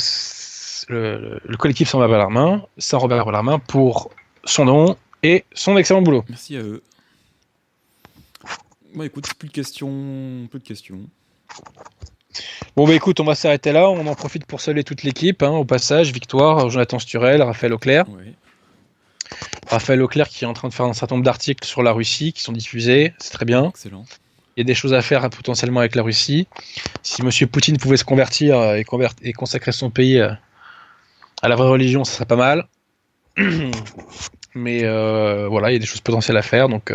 collectif 1.59 1.89
Saint-Robert 1.89 2.19
Larmin, 2.19 2.63
Saint-Robert 2.79 3.31
Larmin 3.31 3.59
pour 3.59 4.11
son 4.45 4.65
nom 4.65 4.97
et 5.23 5.45
son 5.53 5.77
excellent 5.77 6.03
boulot. 6.03 6.25
Merci 6.29 6.57
à 6.57 6.61
eux. 6.61 6.83
Bah 8.95 9.05
écoute, 9.05 9.27
plus 9.35 9.49
de 9.49 9.53
questions, 9.53 10.47
plus 10.51 10.61
de 10.61 10.65
questions. 10.65 11.01
Bon 12.77 12.87
bah 12.87 12.95
écoute, 12.95 13.21
on 13.21 13.25
va 13.25 13.35
s'arrêter 13.35 13.73
là. 13.73 13.91
On 13.91 14.07
en 14.07 14.15
profite 14.15 14.47
pour 14.47 14.61
saluer 14.61 14.85
toute 14.85 15.03
l'équipe. 15.03 15.43
Hein, 15.43 15.51
au 15.51 15.65
passage, 15.65 16.13
Victoire, 16.13 16.71
Jonathan 16.71 16.99
Sturel, 16.99 17.43
Raphaël 17.43 17.73
Auclair. 17.73 18.05
Raphaël 19.69 20.03
Auclair 20.03 20.29
qui 20.29 20.45
est 20.45 20.47
en 20.47 20.53
train 20.53 20.69
de 20.69 20.75
faire 20.75 20.87
un 20.87 20.93
certain 20.93 21.17
nombre 21.17 21.25
d'articles 21.25 21.67
sur 21.67 21.83
la 21.83 21.93
Russie 21.93 22.33
qui 22.33 22.43
sont 22.43 22.53
diffusés. 22.53 23.15
C'est 23.19 23.33
très 23.33 23.45
bien. 23.45 23.69
Excellent 23.69 24.05
il 24.57 24.61
y 24.61 24.63
a 24.63 24.65
des 24.65 24.75
choses 24.77 24.95
à 24.95 25.03
faire 25.03 25.29
potentiellement 25.31 25.81
avec 25.81 25.97
la 25.97 26.03
Russie. 26.05 26.47
Si 27.03 27.23
M. 27.23 27.49
Poutine 27.49 27.77
pouvait 27.77 27.97
se 27.97 28.05
convertir 28.05 28.57
euh, 28.57 28.77
et, 28.77 28.85
et 29.23 29.33
consacrer 29.33 29.73
son 29.73 29.91
pays 29.91 30.21
euh, 30.21 30.31
à 31.43 31.49
la 31.49 31.57
vraie 31.57 31.69
religion, 31.69 32.05
ça 32.05 32.13
serait 32.13 32.25
pas 32.25 32.37
mal. 32.37 32.69
Mais 34.55 34.85
euh, 34.85 35.49
voilà, 35.49 35.71
il 35.71 35.73
y 35.73 35.77
a 35.77 35.81
des 35.81 35.87
choses 35.87 36.03
potentielles 36.03 36.37
à 36.37 36.43
faire, 36.43 36.69
donc 36.69 36.93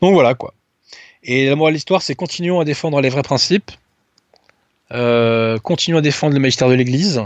donc 0.00 0.12
voilà 0.12 0.34
quoi. 0.34 0.54
Et 1.22 1.48
la 1.48 1.56
morale 1.56 1.72
de 1.72 1.76
l'histoire, 1.76 2.02
c'est 2.02 2.14
continuons 2.14 2.60
à 2.60 2.64
défendre 2.64 3.00
les 3.00 3.08
vrais 3.08 3.22
principes, 3.22 3.72
euh, 4.92 5.58
continuons 5.58 5.98
à 5.98 6.02
défendre 6.02 6.34
le 6.34 6.40
magistère 6.40 6.68
de 6.68 6.74
l'Église. 6.74 7.22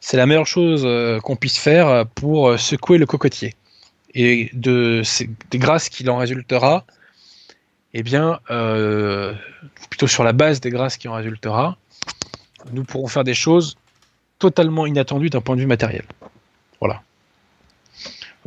C'est 0.00 0.16
la 0.16 0.26
meilleure 0.26 0.46
chose 0.46 0.82
euh, 0.84 1.20
qu'on 1.20 1.36
puisse 1.36 1.58
faire 1.58 2.06
pour 2.14 2.48
euh, 2.48 2.56
secouer 2.56 2.98
le 2.98 3.06
cocotier. 3.06 3.54
Et 4.14 4.50
de 4.54 5.02
ces, 5.04 5.30
des 5.50 5.58
grâces 5.58 5.88
qu'il 5.88 6.10
en 6.10 6.16
résultera, 6.16 6.84
eh 7.92 8.02
bien, 8.02 8.40
euh, 8.50 9.34
plutôt 9.88 10.06
sur 10.06 10.24
la 10.24 10.32
base 10.32 10.60
des 10.60 10.70
grâces 10.70 10.96
qui 10.96 11.08
en 11.08 11.14
résultera, 11.14 11.76
nous 12.72 12.84
pourrons 12.84 13.08
faire 13.08 13.24
des 13.24 13.34
choses 13.34 13.76
totalement 14.38 14.86
inattendues 14.86 15.30
d'un 15.30 15.40
point 15.40 15.56
de 15.56 15.60
vue 15.60 15.66
matériel. 15.66 16.04
Voilà. 16.80 17.02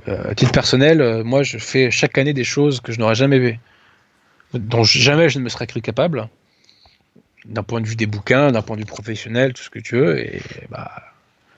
Euh, 0.08 0.32
à 0.32 0.36
titre 0.36 0.52
personnel, 0.52 1.02
euh, 1.02 1.24
moi, 1.24 1.44
je 1.44 1.58
fais 1.58 1.92
chaque 1.92 2.18
année 2.18 2.34
des 2.34 2.44
choses 2.44 2.80
que 2.80 2.92
je 2.92 3.00
n'aurais 3.00 3.16
jamais 3.16 3.40
vues, 3.40 3.60
dont 4.54 4.84
jamais 4.84 5.30
je 5.30 5.40
ne 5.40 5.44
me 5.44 5.50
serais 5.50 5.68
cru 5.68 5.82
capable, 5.82 6.30
d'un 7.46 7.64
point 7.64 7.82
de 7.82 7.88
vue 7.88 7.96
des 7.96 8.06
bouquins, 8.06 8.52
d'un 8.52 8.62
point 8.62 8.76
de 8.76 8.82
vue 8.82 8.88
professionnel, 8.88 9.54
tout 9.54 9.64
ce 9.64 9.70
que 9.70 9.80
tu 9.80 9.98
veux, 9.98 10.20
et 10.20 10.42
bah, 10.70 11.13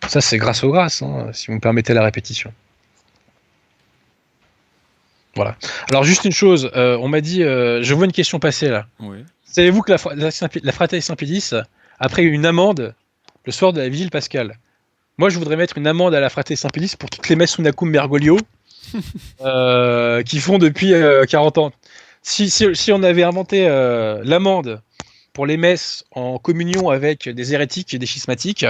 ça, 0.08 0.22
c'est 0.22 0.38
grâce 0.38 0.64
aux 0.64 0.72
grâces, 0.72 1.02
hein, 1.02 1.30
si 1.34 1.48
vous 1.48 1.54
me 1.54 1.60
permettez 1.60 1.94
la 1.94 2.04
répétition. 2.04 2.54
Voilà. 5.36 5.58
Alors, 5.90 6.04
juste 6.04 6.24
une 6.26 6.32
chose, 6.32 6.72
euh, 6.76 6.98
on 7.02 7.08
m'a 7.08 7.22
dit, 7.22 7.44
euh, 7.44 7.84
je 7.84 7.94
vois 7.94 8.06
une 8.06 8.14
question 8.14 8.40
passer 8.40 8.70
là. 8.70 8.88
Oui. 9.00 9.18
Savez-vous 9.46 9.82
que 9.82 9.92
la, 9.92 9.98
la, 10.16 10.30
la 10.64 11.02
Saint-Pédis 11.02 11.52
a 12.00 12.10
pris 12.10 12.24
une 12.24 12.46
amende 12.46 12.96
le 13.46 13.52
soir 13.52 13.74
de 13.74 13.80
la 13.80 13.90
vigile 13.90 14.10
pascale 14.10 14.58
Moi, 15.18 15.30
je 15.30 15.38
voudrais 15.38 15.56
mettre 15.56 15.78
une 15.78 15.88
amende 15.88 16.14
à 16.16 16.20
la 16.20 16.30
Fraternité 16.30 16.62
Saint-Pédis 16.62 16.96
pour 16.98 17.10
toutes 17.10 17.30
les 17.30 17.36
messes 17.36 17.58
Unacum 17.58 17.90
Mergolio 17.90 18.38
euh, 19.42 20.24
qui 20.24 20.40
font 20.40 20.58
depuis 20.58 20.94
euh, 20.94 21.26
40 21.26 21.58
ans. 21.58 21.72
Si, 22.22 22.50
si, 22.50 22.76
si 22.76 22.92
on 22.92 23.04
avait 23.04 23.24
inventé 23.24 23.68
euh, 23.68 24.22
l'amende 24.24 24.82
pour 25.34 25.46
les 25.46 25.58
messes 25.58 26.06
en 26.12 26.40
communion 26.40 26.90
avec 26.90 27.30
des 27.30 27.54
hérétiques 27.54 27.94
et 27.94 28.00
des 28.00 28.06
schismatiques, 28.06 28.66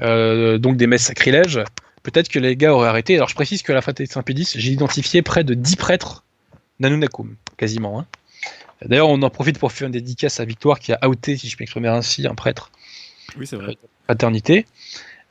euh, 0.00 0.58
donc 0.58 0.76
des 0.76 0.86
messes 0.86 1.04
sacrilèges, 1.04 1.60
peut-être 2.02 2.28
que 2.28 2.38
les 2.38 2.56
gars 2.56 2.74
auraient 2.74 2.88
arrêté. 2.88 3.16
Alors, 3.16 3.28
je 3.28 3.34
précise 3.34 3.62
que 3.62 3.72
la 3.72 3.80
Fraternité 3.82 4.14
Saint-Pédis, 4.14 4.52
j'ai 4.56 4.72
identifié 4.72 5.22
près 5.22 5.44
de 5.44 5.54
10 5.54 5.76
prêtres 5.76 6.24
d'Anunnacum, 6.80 7.36
quasiment. 7.56 8.00
hein. 8.00 8.06
D'ailleurs, 8.84 9.08
on 9.08 9.22
en 9.22 9.30
profite 9.30 9.58
pour 9.58 9.70
faire 9.70 9.86
une 9.86 9.92
dédicace 9.92 10.40
à 10.40 10.44
Victoire 10.44 10.80
qui 10.80 10.92
a 10.92 11.08
outé, 11.08 11.36
si 11.36 11.48
je 11.48 11.56
peux 11.56 11.62
m'exprimer 11.62 11.88
ainsi, 11.88 12.26
un 12.26 12.34
prêtre 12.34 12.72
Oui, 13.38 13.46
c'est 13.46 13.54
vrai. 13.56 13.76
fraternité. 14.06 14.66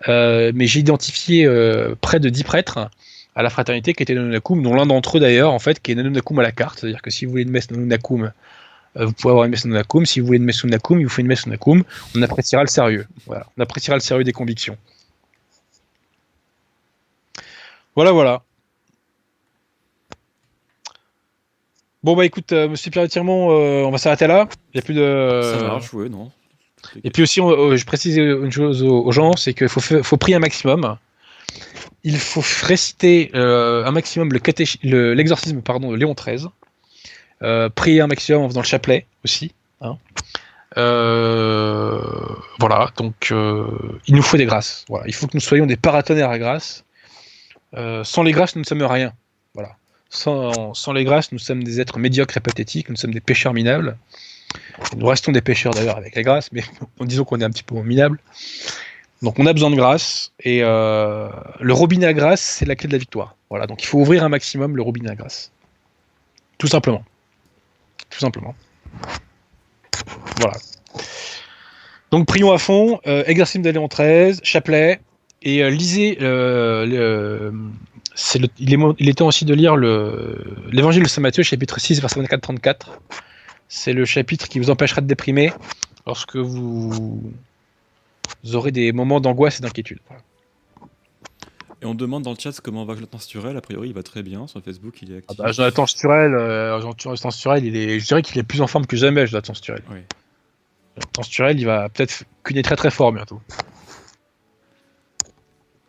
Euh, 0.07 0.51
mais 0.55 0.67
j'ai 0.67 0.79
identifié 0.79 1.45
euh, 1.45 1.93
près 1.99 2.19
de 2.19 2.29
10 2.29 2.43
prêtres 2.43 2.89
à 3.35 3.43
la 3.43 3.49
fraternité 3.49 3.93
qui 3.93 4.03
étaient 4.03 4.13
Nanunakum, 4.15 4.63
dont 4.63 4.73
l'un 4.73 4.85
d'entre 4.85 5.17
eux 5.17 5.19
d'ailleurs, 5.19 5.51
en 5.51 5.59
fait, 5.59 5.81
qui 5.81 5.91
est 5.91 5.95
Nanunakum 5.95 6.39
à 6.39 6.43
la 6.43 6.51
carte. 6.53 6.79
C'est-à-dire 6.79 7.01
que 7.01 7.09
si 7.11 7.25
vous 7.25 7.31
voulez 7.31 7.43
une 7.43 7.51
messe 7.51 7.69
Nanunakum, 7.71 8.31
vous 8.95 9.13
pouvez 9.13 9.31
avoir 9.31 9.45
une 9.45 9.51
messe 9.51 9.65
Nanunakum. 9.65 10.05
Si 10.05 10.19
vous 10.19 10.25
voulez 10.25 10.37
une 10.37 10.45
messe 10.45 10.63
Nanunakum, 10.63 10.99
il 10.99 11.03
vous 11.05 11.09
faut 11.09 11.21
une 11.21 11.27
messe 11.27 11.45
Nanunakum. 11.45 11.83
On 12.15 12.21
appréciera 12.21 12.61
le 12.63 12.67
sérieux. 12.67 13.07
Voilà. 13.25 13.45
On 13.57 13.61
appréciera 13.61 13.95
le 13.95 14.01
sérieux 14.01 14.23
des 14.23 14.33
convictions. 14.33 14.77
Voilà, 17.95 18.11
voilà. 18.11 18.41
Bon, 22.03 22.15
bah 22.15 22.25
écoute, 22.25 22.51
euh, 22.51 22.67
monsieur 22.67 22.89
Pierre 22.89 23.07
Tiremont, 23.07 23.51
euh, 23.51 23.83
on 23.85 23.91
va 23.91 23.97
s'arrêter 23.99 24.25
là. 24.27 24.47
Il 24.73 24.77
n'y 24.77 24.79
a 24.79 24.81
plus 24.83 24.95
de. 24.95 25.41
Ça 25.43 25.63
marche, 25.63 25.93
ouais, 25.93 26.09
non. 26.09 26.31
Et 27.03 27.11
puis 27.11 27.21
aussi, 27.21 27.39
on- 27.39 27.51
euh, 27.51 27.77
je 27.77 27.85
précise 27.85 28.17
une 28.17 28.51
chose 28.51 28.81
aux, 28.81 29.03
aux 29.05 29.11
gens, 29.11 29.35
c'est 29.35 29.53
qu'il 29.53 29.69
faut, 29.69 29.81
fa- 29.81 30.01
faut 30.01 30.17
prier 30.17 30.35
un 30.35 30.39
maximum. 30.39 30.97
Il 32.03 32.17
faut 32.17 32.41
réciter 32.65 33.29
euh, 33.35 33.85
un 33.85 33.91
maximum 33.91 34.33
le 34.33 34.39
catéch- 34.39 34.79
le- 34.83 35.13
l'exorcisme 35.13 35.61
pardon, 35.61 35.91
de 35.91 35.95
Léon 35.97 36.15
XIII. 36.15 36.47
Euh, 37.43 37.69
prier 37.69 38.01
un 38.01 38.07
maximum 38.07 38.43
en 38.43 38.49
faisant 38.49 38.61
le 38.61 38.65
chapelet 38.65 39.05
aussi. 39.23 39.53
hein. 39.81 39.97
Euh, 40.77 41.99
voilà, 42.59 42.91
donc 42.95 43.29
euh, 43.31 43.65
il 44.07 44.15
nous 44.15 44.21
faut 44.21 44.37
des 44.37 44.45
grâces. 44.45 44.85
Voilà, 44.87 45.05
il 45.07 45.13
faut 45.13 45.27
que 45.27 45.35
nous 45.35 45.41
soyons 45.41 45.65
des 45.65 45.75
paratonnerres 45.75 46.29
à 46.29 46.39
grâce. 46.39 46.85
Euh, 47.75 48.03
sans 48.03 48.23
les 48.23 48.31
grâces, 48.31 48.55
nous 48.55 48.61
ne 48.61 48.65
sommes 48.65 48.81
rien. 48.83 49.13
Voilà. 49.53 49.75
Sans, 50.09 50.73
sans 50.73 50.93
les 50.93 51.03
grâces, 51.03 51.31
nous 51.31 51.39
sommes 51.39 51.63
des 51.63 51.79
êtres 51.81 51.99
médiocres 51.99 52.37
et 52.37 52.41
pathétiques, 52.41 52.89
nous 52.89 52.95
sommes 52.95 53.13
des 53.13 53.21
pécheurs 53.21 53.53
minables. 53.53 53.97
Nous 54.97 55.05
restons 55.05 55.31
des 55.31 55.41
pécheurs 55.41 55.73
d'ailleurs 55.73 55.97
avec 55.97 56.15
la 56.15 56.23
grâce, 56.23 56.51
mais 56.51 56.63
disons 57.01 57.23
qu'on 57.23 57.39
est 57.39 57.45
un 57.45 57.49
petit 57.49 57.63
peu 57.63 57.75
minable. 57.81 58.19
Donc 59.21 59.39
on 59.39 59.45
a 59.45 59.53
besoin 59.53 59.69
de 59.69 59.75
grâce, 59.75 60.31
et 60.39 60.61
le 60.61 61.71
robinet 61.71 62.07
à 62.07 62.13
grâce, 62.13 62.41
c'est 62.41 62.65
la 62.65 62.75
clé 62.75 62.87
de 62.87 62.93
la 62.93 62.97
victoire. 62.97 63.35
Voilà, 63.49 63.67
donc 63.67 63.83
il 63.83 63.85
faut 63.85 63.99
ouvrir 63.99 64.23
un 64.23 64.29
maximum 64.29 64.75
le 64.75 64.81
robinet 64.81 65.11
à 65.11 65.15
grâce. 65.15 65.51
Tout 66.57 66.67
simplement. 66.67 67.03
Tout 68.11 68.19
simplement. 68.19 68.53
Voilà. 70.39 70.57
Donc 72.11 72.27
prions 72.27 72.51
à 72.51 72.57
fond, 72.57 72.99
euh, 73.07 73.23
exercice 73.25 73.61
de 73.61 73.69
Léon 73.69 73.87
XIII, 73.87 74.39
chapelet, 74.43 74.99
et 75.41 75.63
euh, 75.63 75.69
lisez, 75.69 76.17
euh, 76.21 76.85
le, 76.85 77.53
il, 78.59 78.73
est, 78.73 78.77
mo- 78.77 78.95
il 78.99 79.09
est 79.09 79.13
temps 79.17 79.27
aussi 79.27 79.45
de 79.45 79.53
lire 79.53 79.75
le- 79.77 80.43
l'évangile 80.71 81.03
de 81.03 81.07
Saint 81.07 81.21
Matthieu, 81.21 81.41
chapitre 81.43 81.79
6, 81.79 82.01
verset 82.01 82.21
24-34. 82.21 82.87
C'est 83.69 83.93
le 83.93 84.03
chapitre 84.05 84.49
qui 84.49 84.59
vous 84.59 84.69
empêchera 84.69 84.99
de 85.01 85.07
déprimer 85.07 85.53
lorsque 86.05 86.35
vous, 86.35 87.31
vous 88.43 88.55
aurez 88.55 88.71
des 88.71 88.91
moments 88.91 89.21
d'angoisse 89.21 89.59
et 89.59 89.61
d'inquiétude. 89.61 89.99
Voilà. 90.07 90.21
Et 91.81 91.85
on 91.85 91.95
demande 91.95 92.23
dans 92.23 92.31
le 92.31 92.37
chat 92.37 92.59
comment 92.61 92.85
va 92.85 92.93
Jonathan 92.93 93.17
Sturel. 93.17 93.57
A 93.57 93.61
priori, 93.61 93.89
il 93.89 93.93
va 93.95 94.03
très 94.03 94.21
bien. 94.21 94.45
Sur 94.45 94.61
Facebook, 94.61 95.01
il 95.01 95.13
est 95.13 95.17
actif. 95.17 95.37
Ah 95.39 95.43
bah, 95.45 95.51
Jonathan 95.51 95.87
Sturel, 95.87 96.35
euh, 96.35 96.79
Jonathan 96.97 97.31
Sturel, 97.31 97.65
il 97.65 97.75
est, 97.75 97.99
je 97.99 98.05
dirais 98.05 98.21
qu'il 98.21 98.37
est 98.37 98.43
plus 98.43 98.61
en 98.61 98.67
forme 98.67 98.85
que 98.85 98.95
jamais, 98.95 99.25
Jonathan 99.25 99.53
Sturel. 99.55 99.81
Oui. 99.89 99.99
Jonathan 100.95 101.23
Sturel, 101.23 101.59
il 101.59 101.65
va 101.65 101.89
peut-être 101.89 102.23
cuner 102.43 102.61
très 102.61 102.75
très 102.75 102.91
fort 102.91 103.11
bientôt. 103.11 103.41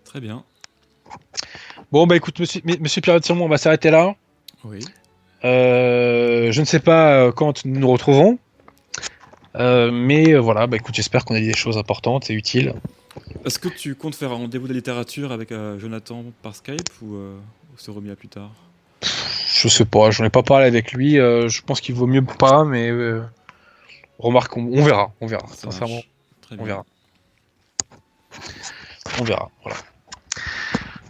Très 0.04 0.20
bien. 0.20 0.44
Bon, 1.90 2.06
bah 2.06 2.16
écoute, 2.16 2.38
monsieur, 2.40 2.62
monsieur 2.64 3.02
Pierre 3.02 3.20
Tirmont, 3.20 3.44
on 3.44 3.48
va 3.48 3.58
s'arrêter 3.58 3.90
là. 3.90 4.14
Oui. 4.64 4.80
Euh, 5.44 6.52
je 6.52 6.60
ne 6.60 6.64
sais 6.64 6.80
pas 6.80 7.14
euh, 7.14 7.32
quand 7.32 7.64
nous 7.64 7.80
nous 7.80 7.90
retrouvons. 7.90 8.38
Euh, 9.56 9.90
mais 9.92 10.34
voilà, 10.34 10.66
bah 10.66 10.76
écoute, 10.76 10.94
j'espère 10.94 11.24
qu'on 11.24 11.34
a 11.34 11.40
dit 11.40 11.48
des 11.48 11.56
choses 11.56 11.76
importantes 11.76 12.30
et 12.30 12.34
utiles. 12.34 12.74
Est-ce 13.44 13.58
que 13.58 13.68
tu 13.68 13.94
comptes 13.94 14.14
faire 14.14 14.30
un 14.32 14.36
rendez-vous 14.36 14.68
de 14.68 14.72
littérature 14.72 15.32
avec 15.32 15.52
euh, 15.52 15.78
Jonathan 15.78 16.24
par 16.42 16.54
Skype 16.54 16.88
ou, 17.02 17.16
euh, 17.16 17.36
c'est 17.76 17.90
remis 17.90 18.10
à 18.10 18.16
plus 18.16 18.28
tard? 18.28 18.50
Je 19.54 19.68
sais 19.68 19.84
pas, 19.84 20.10
j'en 20.10 20.24
ai 20.24 20.30
pas 20.30 20.42
parlé 20.42 20.66
avec 20.66 20.92
lui. 20.92 21.18
euh, 21.18 21.48
je 21.48 21.62
pense 21.62 21.80
qu'il 21.80 21.94
vaut 21.94 22.06
mieux 22.06 22.24
pas, 22.24 22.64
mais 22.64 22.88
euh, 22.90 23.22
remarque, 24.18 24.56
on, 24.56 24.62
on 24.72 24.82
verra, 24.82 25.12
on 25.20 25.26
verra. 25.26 25.46
Ça 25.48 25.70
Sincèrement. 25.70 26.00
Très 26.40 26.54
on 26.58 26.64
bien. 26.64 26.66
verra. 26.66 26.84
On 29.20 29.24
verra, 29.24 29.50
voilà. 29.62 29.76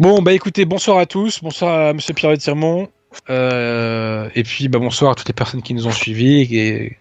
Bon, 0.01 0.23
bah 0.23 0.33
écoutez, 0.33 0.65
bonsoir 0.65 0.99
à 0.99 1.07
tous, 1.07 1.41
bonsoir 1.43 1.89
à 1.89 1.93
Monsieur 1.93 2.15
Pierre 2.15 2.37
Tirmont, 2.37 2.89
et 3.29 4.43
puis 4.45 4.69
bah, 4.69 4.79
bonsoir 4.81 5.13
à 5.13 5.15
toutes 5.15 5.29
les 5.29 5.35
personnes 5.35 5.63
qui 5.63 5.75
nous 5.75 5.87
ont 5.87 5.93
suivis. 5.93 6.41
Et 6.57 6.99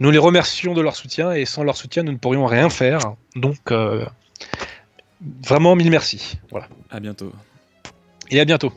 nous 0.00 0.10
les 0.10 0.18
remercions 0.18 0.72
de 0.72 0.80
leur 0.80 0.96
soutien, 0.96 1.32
et 1.32 1.44
sans 1.44 1.64
leur 1.64 1.76
soutien, 1.76 2.02
nous 2.04 2.12
ne 2.12 2.16
pourrions 2.16 2.46
rien 2.46 2.70
faire. 2.70 3.00
Donc, 3.36 3.58
vraiment, 5.20 5.76
mille 5.76 5.90
merci. 5.90 6.38
Voilà. 6.50 6.68
À 6.90 7.00
bientôt. 7.00 7.32
Et 8.30 8.40
à 8.40 8.44
bientôt. 8.44 8.72